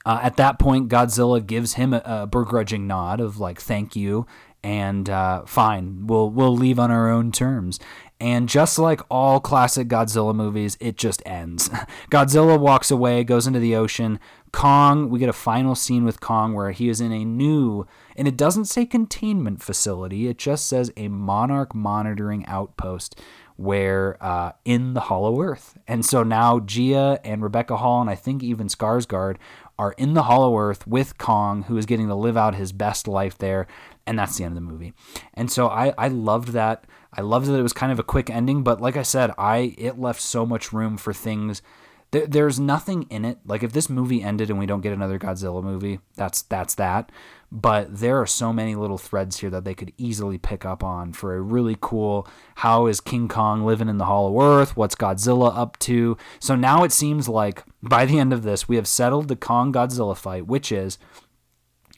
uh, 0.06 0.20
at 0.22 0.36
that 0.36 0.58
point, 0.58 0.88
Godzilla 0.88 1.44
gives 1.44 1.74
him 1.74 1.92
a, 1.92 2.02
a, 2.04 2.26
begrudging 2.26 2.86
nod 2.86 3.20
of 3.20 3.38
like, 3.38 3.60
"Thank 3.60 3.94
you," 3.94 4.26
and 4.62 5.08
uh, 5.08 5.44
fine, 5.44 6.06
we'll 6.06 6.30
we'll 6.30 6.56
leave 6.56 6.78
on 6.78 6.90
our 6.90 7.10
own 7.10 7.32
terms. 7.32 7.78
And 8.20 8.50
just 8.50 8.78
like 8.78 9.00
all 9.10 9.40
classic 9.40 9.88
Godzilla 9.88 10.34
movies, 10.34 10.76
it 10.78 10.98
just 10.98 11.22
ends. 11.24 11.70
Godzilla 12.10 12.60
walks 12.60 12.90
away, 12.90 13.24
goes 13.24 13.46
into 13.46 13.60
the 13.60 13.74
ocean. 13.74 14.20
Kong, 14.52 15.08
we 15.08 15.18
get 15.18 15.30
a 15.30 15.34
final 15.34 15.74
scene 15.74 16.04
with 16.04 16.20
Kong 16.20 16.52
where 16.52 16.72
he 16.72 16.90
is 16.90 17.00
in 17.00 17.12
a 17.12 17.24
new, 17.24 17.86
and 18.20 18.28
it 18.28 18.36
doesn't 18.36 18.66
say 18.66 18.86
containment 18.86 19.60
facility, 19.60 20.28
it 20.28 20.38
just 20.38 20.68
says 20.68 20.92
a 20.96 21.08
monarch 21.08 21.74
monitoring 21.74 22.46
outpost 22.46 23.20
where 23.56 24.16
uh, 24.22 24.52
in 24.64 24.94
the 24.94 25.00
Hollow 25.00 25.42
Earth. 25.42 25.76
And 25.88 26.06
so 26.06 26.22
now 26.22 26.60
Jia 26.60 27.18
and 27.24 27.42
Rebecca 27.42 27.78
Hall, 27.78 28.00
and 28.00 28.08
I 28.08 28.14
think 28.14 28.42
even 28.42 28.68
Skarsgård, 28.68 29.36
are 29.78 29.92
in 29.92 30.14
the 30.14 30.22
Hollow 30.22 30.56
Earth 30.58 30.86
with 30.86 31.18
Kong, 31.18 31.64
who 31.64 31.76
is 31.76 31.84
getting 31.84 32.08
to 32.08 32.14
live 32.14 32.36
out 32.36 32.54
his 32.54 32.72
best 32.72 33.08
life 33.08 33.36
there 33.36 33.66
and 34.10 34.18
that's 34.18 34.36
the 34.36 34.44
end 34.44 34.56
of 34.56 34.62
the 34.62 34.68
movie. 34.68 34.92
And 35.34 35.50
so 35.50 35.68
I 35.68 35.94
I 35.96 36.08
loved 36.08 36.48
that. 36.48 36.84
I 37.12 37.20
loved 37.20 37.46
that 37.46 37.58
it 37.58 37.62
was 37.62 37.72
kind 37.72 37.92
of 37.92 38.00
a 38.00 38.04
quick 38.04 38.28
ending, 38.28 38.64
but 38.64 38.80
like 38.80 38.96
I 38.96 39.02
said, 39.02 39.32
I 39.38 39.74
it 39.78 40.00
left 40.00 40.20
so 40.20 40.44
much 40.44 40.72
room 40.72 40.96
for 40.96 41.12
things. 41.12 41.62
There, 42.10 42.26
there's 42.26 42.58
nothing 42.58 43.04
in 43.04 43.24
it. 43.24 43.38
Like 43.46 43.62
if 43.62 43.72
this 43.72 43.88
movie 43.88 44.20
ended 44.20 44.50
and 44.50 44.58
we 44.58 44.66
don't 44.66 44.80
get 44.80 44.92
another 44.92 45.16
Godzilla 45.16 45.62
movie, 45.62 46.00
that's 46.16 46.42
that's 46.42 46.74
that. 46.74 47.12
But 47.52 47.98
there 47.98 48.20
are 48.20 48.26
so 48.26 48.52
many 48.52 48.76
little 48.76 48.98
threads 48.98 49.40
here 49.40 49.50
that 49.50 49.64
they 49.64 49.74
could 49.74 49.92
easily 49.98 50.38
pick 50.38 50.64
up 50.64 50.84
on 50.84 51.12
for 51.12 51.34
a 51.34 51.40
really 51.40 51.76
cool. 51.80 52.28
How 52.56 52.86
is 52.86 53.00
King 53.00 53.26
Kong 53.26 53.64
living 53.64 53.88
in 53.88 53.98
the 53.98 54.04
Hollow 54.04 54.40
Earth? 54.40 54.76
What's 54.76 54.94
Godzilla 54.94 55.56
up 55.56 55.76
to? 55.80 56.16
So 56.38 56.54
now 56.54 56.84
it 56.84 56.92
seems 56.92 57.28
like 57.28 57.64
by 57.82 58.06
the 58.06 58.20
end 58.20 58.32
of 58.32 58.44
this, 58.44 58.68
we 58.68 58.76
have 58.76 58.86
settled 58.86 59.26
the 59.26 59.36
Kong 59.36 59.72
Godzilla 59.72 60.16
fight, 60.16 60.46
which 60.46 60.70
is 60.70 60.96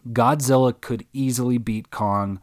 Godzilla 0.09 0.79
could 0.81 1.07
easily 1.13 1.59
beat 1.59 1.91
Kong 1.91 2.41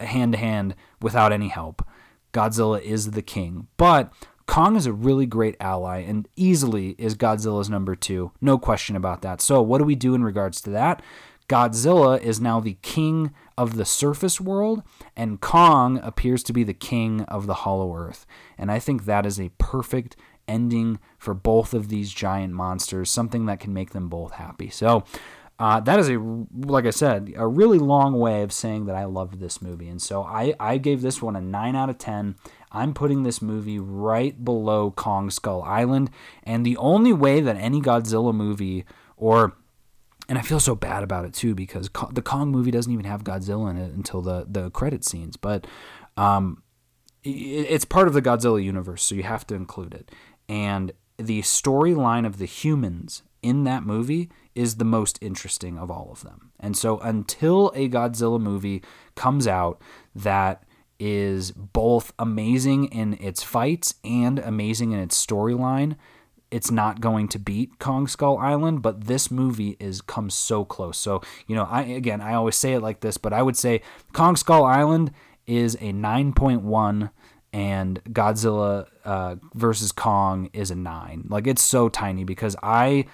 hand 0.00 0.32
to 0.32 0.38
hand 0.38 0.74
without 1.00 1.32
any 1.32 1.48
help. 1.48 1.86
Godzilla 2.32 2.80
is 2.80 3.10
the 3.10 3.22
king. 3.22 3.68
But 3.76 4.12
Kong 4.46 4.76
is 4.76 4.86
a 4.86 4.92
really 4.92 5.26
great 5.26 5.56
ally 5.60 5.98
and 5.98 6.28
easily 6.36 6.90
is 6.98 7.14
Godzilla's 7.14 7.70
number 7.70 7.94
two. 7.94 8.32
No 8.40 8.58
question 8.58 8.96
about 8.96 9.22
that. 9.22 9.40
So, 9.40 9.62
what 9.62 9.78
do 9.78 9.84
we 9.84 9.94
do 9.94 10.14
in 10.14 10.24
regards 10.24 10.60
to 10.62 10.70
that? 10.70 11.02
Godzilla 11.52 12.18
is 12.18 12.40
now 12.40 12.60
the 12.60 12.78
king 12.80 13.30
of 13.58 13.76
the 13.76 13.84
surface 13.84 14.40
world, 14.40 14.82
and 15.14 15.38
Kong 15.38 15.98
appears 16.02 16.42
to 16.44 16.52
be 16.54 16.64
the 16.64 16.72
king 16.72 17.20
of 17.24 17.46
the 17.46 17.52
hollow 17.52 17.94
earth. 17.94 18.24
And 18.56 18.72
I 18.72 18.78
think 18.78 19.04
that 19.04 19.26
is 19.26 19.38
a 19.38 19.50
perfect 19.58 20.16
ending 20.48 20.98
for 21.18 21.34
both 21.34 21.74
of 21.74 21.88
these 21.88 22.10
giant 22.10 22.54
monsters, 22.54 23.10
something 23.10 23.44
that 23.44 23.60
can 23.60 23.74
make 23.74 23.90
them 23.90 24.08
both 24.08 24.32
happy. 24.32 24.70
So, 24.70 25.04
uh, 25.58 25.78
that 25.80 25.98
is 25.98 26.08
a 26.08 26.16
like 26.56 26.86
I 26.86 26.90
said 26.90 27.34
a 27.36 27.46
really 27.46 27.78
long 27.78 28.18
way 28.18 28.42
of 28.42 28.50
saying 28.50 28.86
that 28.86 28.96
I 28.96 29.04
loved 29.04 29.38
this 29.38 29.60
movie, 29.60 29.88
and 29.88 30.00
so 30.00 30.22
I 30.22 30.54
I 30.58 30.78
gave 30.78 31.02
this 31.02 31.20
one 31.20 31.36
a 31.36 31.42
nine 31.42 31.76
out 31.76 31.90
of 31.90 31.98
ten. 31.98 32.36
I'm 32.72 32.94
putting 32.94 33.24
this 33.24 33.42
movie 33.42 33.78
right 33.78 34.42
below 34.42 34.90
Kong 34.90 35.28
Skull 35.28 35.62
Island, 35.64 36.10
and 36.44 36.64
the 36.64 36.78
only 36.78 37.12
way 37.12 37.42
that 37.42 37.56
any 37.56 37.82
Godzilla 37.82 38.34
movie 38.34 38.86
or 39.18 39.52
and 40.32 40.38
I 40.38 40.42
feel 40.42 40.60
so 40.60 40.74
bad 40.74 41.02
about 41.02 41.26
it 41.26 41.34
too 41.34 41.54
because 41.54 41.90
the 42.10 42.22
Kong 42.22 42.50
movie 42.50 42.70
doesn't 42.70 42.90
even 42.90 43.04
have 43.04 43.22
Godzilla 43.22 43.68
in 43.68 43.76
it 43.76 43.92
until 43.92 44.22
the 44.22 44.46
the 44.48 44.70
credit 44.70 45.04
scenes, 45.04 45.36
but 45.36 45.66
um, 46.16 46.62
it's 47.22 47.84
part 47.84 48.08
of 48.08 48.14
the 48.14 48.22
Godzilla 48.22 48.64
universe, 48.64 49.02
so 49.02 49.14
you 49.14 49.24
have 49.24 49.46
to 49.48 49.54
include 49.54 49.92
it. 49.92 50.10
And 50.48 50.92
the 51.18 51.42
storyline 51.42 52.24
of 52.24 52.38
the 52.38 52.46
humans 52.46 53.24
in 53.42 53.64
that 53.64 53.82
movie 53.82 54.30
is 54.54 54.76
the 54.76 54.86
most 54.86 55.18
interesting 55.20 55.76
of 55.76 55.90
all 55.90 56.08
of 56.10 56.22
them. 56.22 56.52
And 56.58 56.78
so 56.78 56.98
until 57.00 57.70
a 57.74 57.90
Godzilla 57.90 58.40
movie 58.40 58.82
comes 59.14 59.46
out 59.46 59.82
that 60.14 60.64
is 60.98 61.52
both 61.52 62.10
amazing 62.18 62.86
in 62.86 63.18
its 63.20 63.42
fights 63.42 63.96
and 64.02 64.38
amazing 64.38 64.92
in 64.92 64.98
its 64.98 65.26
storyline, 65.26 65.96
it's 66.52 66.70
not 66.70 67.00
going 67.00 67.28
to 67.28 67.38
beat 67.38 67.78
Kong 67.78 68.06
Skull 68.06 68.36
Island, 68.38 68.82
but 68.82 69.06
this 69.06 69.30
movie 69.30 69.76
is 69.80 70.02
comes 70.02 70.34
so 70.34 70.64
close. 70.64 70.98
So, 70.98 71.22
you 71.46 71.56
know, 71.56 71.64
I 71.64 71.82
again, 71.82 72.20
I 72.20 72.34
always 72.34 72.56
say 72.56 72.74
it 72.74 72.80
like 72.80 73.00
this, 73.00 73.16
but 73.16 73.32
I 73.32 73.42
would 73.42 73.56
say 73.56 73.80
Kong 74.12 74.36
Skull 74.36 74.64
Island 74.64 75.12
is 75.46 75.74
a 75.76 75.92
9.1 75.92 77.10
and 77.52 78.04
Godzilla 78.04 78.86
uh, 79.04 79.36
versus 79.54 79.92
Kong 79.92 80.50
is 80.52 80.70
a 80.70 80.74
9. 80.74 81.26
Like 81.28 81.46
it's 81.46 81.62
so 81.62 81.88
tiny 81.88 82.24
because 82.24 82.54
I 82.62 83.06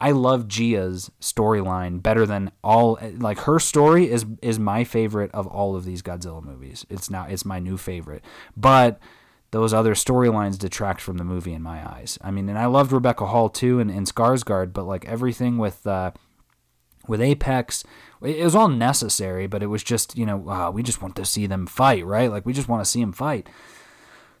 I 0.00 0.10
love 0.10 0.48
Jia's 0.48 1.10
storyline 1.20 2.02
better 2.02 2.26
than 2.26 2.50
all 2.62 2.98
like 3.18 3.38
her 3.40 3.58
story 3.58 4.10
is 4.10 4.26
is 4.42 4.58
my 4.58 4.84
favorite 4.84 5.30
of 5.32 5.46
all 5.46 5.76
of 5.76 5.84
these 5.84 6.02
Godzilla 6.02 6.42
movies. 6.42 6.84
It's 6.90 7.08
now 7.08 7.26
it's 7.26 7.44
my 7.44 7.58
new 7.58 7.78
favorite. 7.78 8.22
But 8.54 9.00
those 9.52 9.72
other 9.72 9.94
storylines 9.94 10.58
detract 10.58 11.00
from 11.00 11.18
the 11.18 11.24
movie 11.24 11.52
in 11.52 11.62
my 11.62 11.86
eyes. 11.86 12.18
I 12.22 12.30
mean, 12.30 12.48
and 12.48 12.58
I 12.58 12.66
loved 12.66 12.90
Rebecca 12.90 13.26
Hall 13.26 13.48
too 13.48 13.78
and, 13.78 13.90
and 13.90 14.06
Skarsgård, 14.06 14.72
but 14.72 14.84
like 14.84 15.06
everything 15.06 15.58
with 15.58 15.86
uh, 15.86 16.10
with 17.06 17.20
Apex, 17.20 17.84
it 18.22 18.42
was 18.42 18.54
all 18.54 18.68
necessary, 18.68 19.46
but 19.46 19.62
it 19.62 19.66
was 19.66 19.82
just 19.82 20.16
you 20.16 20.26
know 20.26 20.48
uh, 20.48 20.70
we 20.70 20.82
just 20.82 21.02
want 21.02 21.14
to 21.16 21.24
see 21.24 21.46
them 21.46 21.66
fight, 21.66 22.04
right? 22.04 22.30
Like 22.30 22.46
we 22.46 22.52
just 22.52 22.68
want 22.68 22.82
to 22.82 22.90
see 22.90 23.00
them 23.00 23.12
fight. 23.12 23.48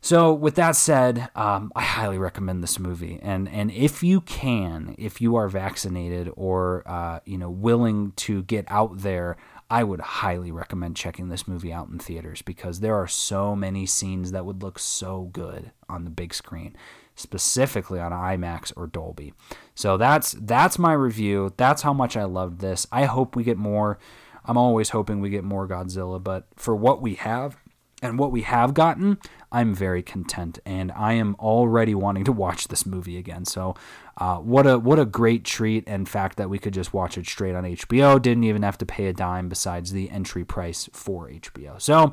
So, 0.04 0.32
with 0.32 0.56
that 0.56 0.74
said, 0.74 1.28
um, 1.36 1.70
I 1.76 1.82
highly 1.82 2.18
recommend 2.18 2.60
this 2.60 2.80
movie, 2.80 3.20
and 3.22 3.48
and 3.48 3.70
if 3.70 4.02
you 4.02 4.20
can, 4.22 4.96
if 4.98 5.20
you 5.20 5.36
are 5.36 5.48
vaccinated 5.48 6.28
or 6.34 6.82
uh, 6.86 7.20
you 7.24 7.38
know 7.38 7.50
willing 7.50 8.12
to 8.16 8.42
get 8.42 8.64
out 8.68 8.98
there, 8.98 9.36
I 9.72 9.84
would 9.84 10.02
highly 10.02 10.52
recommend 10.52 10.96
checking 10.96 11.30
this 11.30 11.48
movie 11.48 11.72
out 11.72 11.88
in 11.88 11.98
theaters 11.98 12.42
because 12.42 12.80
there 12.80 12.94
are 12.94 13.08
so 13.08 13.56
many 13.56 13.86
scenes 13.86 14.30
that 14.32 14.44
would 14.44 14.62
look 14.62 14.78
so 14.78 15.30
good 15.32 15.70
on 15.88 16.04
the 16.04 16.10
big 16.10 16.34
screen, 16.34 16.76
specifically 17.16 17.98
on 17.98 18.12
IMAX 18.12 18.74
or 18.76 18.86
Dolby. 18.86 19.32
So 19.74 19.96
that's 19.96 20.32
that's 20.38 20.78
my 20.78 20.92
review. 20.92 21.54
That's 21.56 21.80
how 21.80 21.94
much 21.94 22.18
I 22.18 22.24
loved 22.24 22.60
this. 22.60 22.86
I 22.92 23.06
hope 23.06 23.34
we 23.34 23.44
get 23.44 23.56
more. 23.56 23.98
I'm 24.44 24.58
always 24.58 24.90
hoping 24.90 25.22
we 25.22 25.30
get 25.30 25.42
more 25.42 25.66
Godzilla, 25.66 26.22
but 26.22 26.48
for 26.54 26.76
what 26.76 27.00
we 27.00 27.14
have 27.14 27.56
and 28.02 28.18
what 28.18 28.30
we 28.30 28.42
have 28.42 28.74
gotten, 28.74 29.16
I'm 29.50 29.74
very 29.74 30.02
content, 30.02 30.58
and 30.66 30.92
I 30.92 31.14
am 31.14 31.34
already 31.38 31.94
wanting 31.94 32.24
to 32.24 32.32
watch 32.32 32.68
this 32.68 32.84
movie 32.84 33.16
again. 33.16 33.46
So, 33.46 33.74
uh, 34.18 34.36
what 34.38 34.66
a 34.66 34.78
what 34.78 34.98
a 34.98 35.04
great 35.04 35.44
treat 35.44 35.84
and 35.86 36.08
fact 36.08 36.36
that 36.36 36.50
we 36.50 36.58
could 36.58 36.74
just 36.74 36.92
watch 36.92 37.16
it 37.16 37.26
straight 37.26 37.54
on 37.54 37.64
HBO. 37.64 38.20
Didn't 38.20 38.44
even 38.44 38.62
have 38.62 38.78
to 38.78 38.86
pay 38.86 39.06
a 39.06 39.12
dime 39.12 39.48
besides 39.48 39.92
the 39.92 40.10
entry 40.10 40.44
price 40.44 40.88
for 40.92 41.28
HBO. 41.28 41.80
So, 41.80 42.12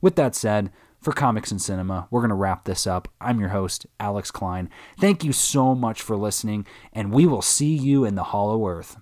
with 0.00 0.16
that 0.16 0.34
said, 0.34 0.70
for 1.00 1.12
Comics 1.12 1.50
and 1.50 1.60
Cinema, 1.60 2.06
we're 2.10 2.20
gonna 2.20 2.34
wrap 2.34 2.64
this 2.64 2.86
up. 2.86 3.08
I'm 3.20 3.40
your 3.40 3.48
host, 3.50 3.86
Alex 3.98 4.30
Klein. 4.30 4.70
Thank 4.98 5.24
you 5.24 5.32
so 5.32 5.74
much 5.74 6.02
for 6.02 6.16
listening, 6.16 6.66
and 6.92 7.12
we 7.12 7.26
will 7.26 7.42
see 7.42 7.74
you 7.74 8.04
in 8.04 8.14
the 8.14 8.24
Hollow 8.24 8.66
Earth. 8.68 8.96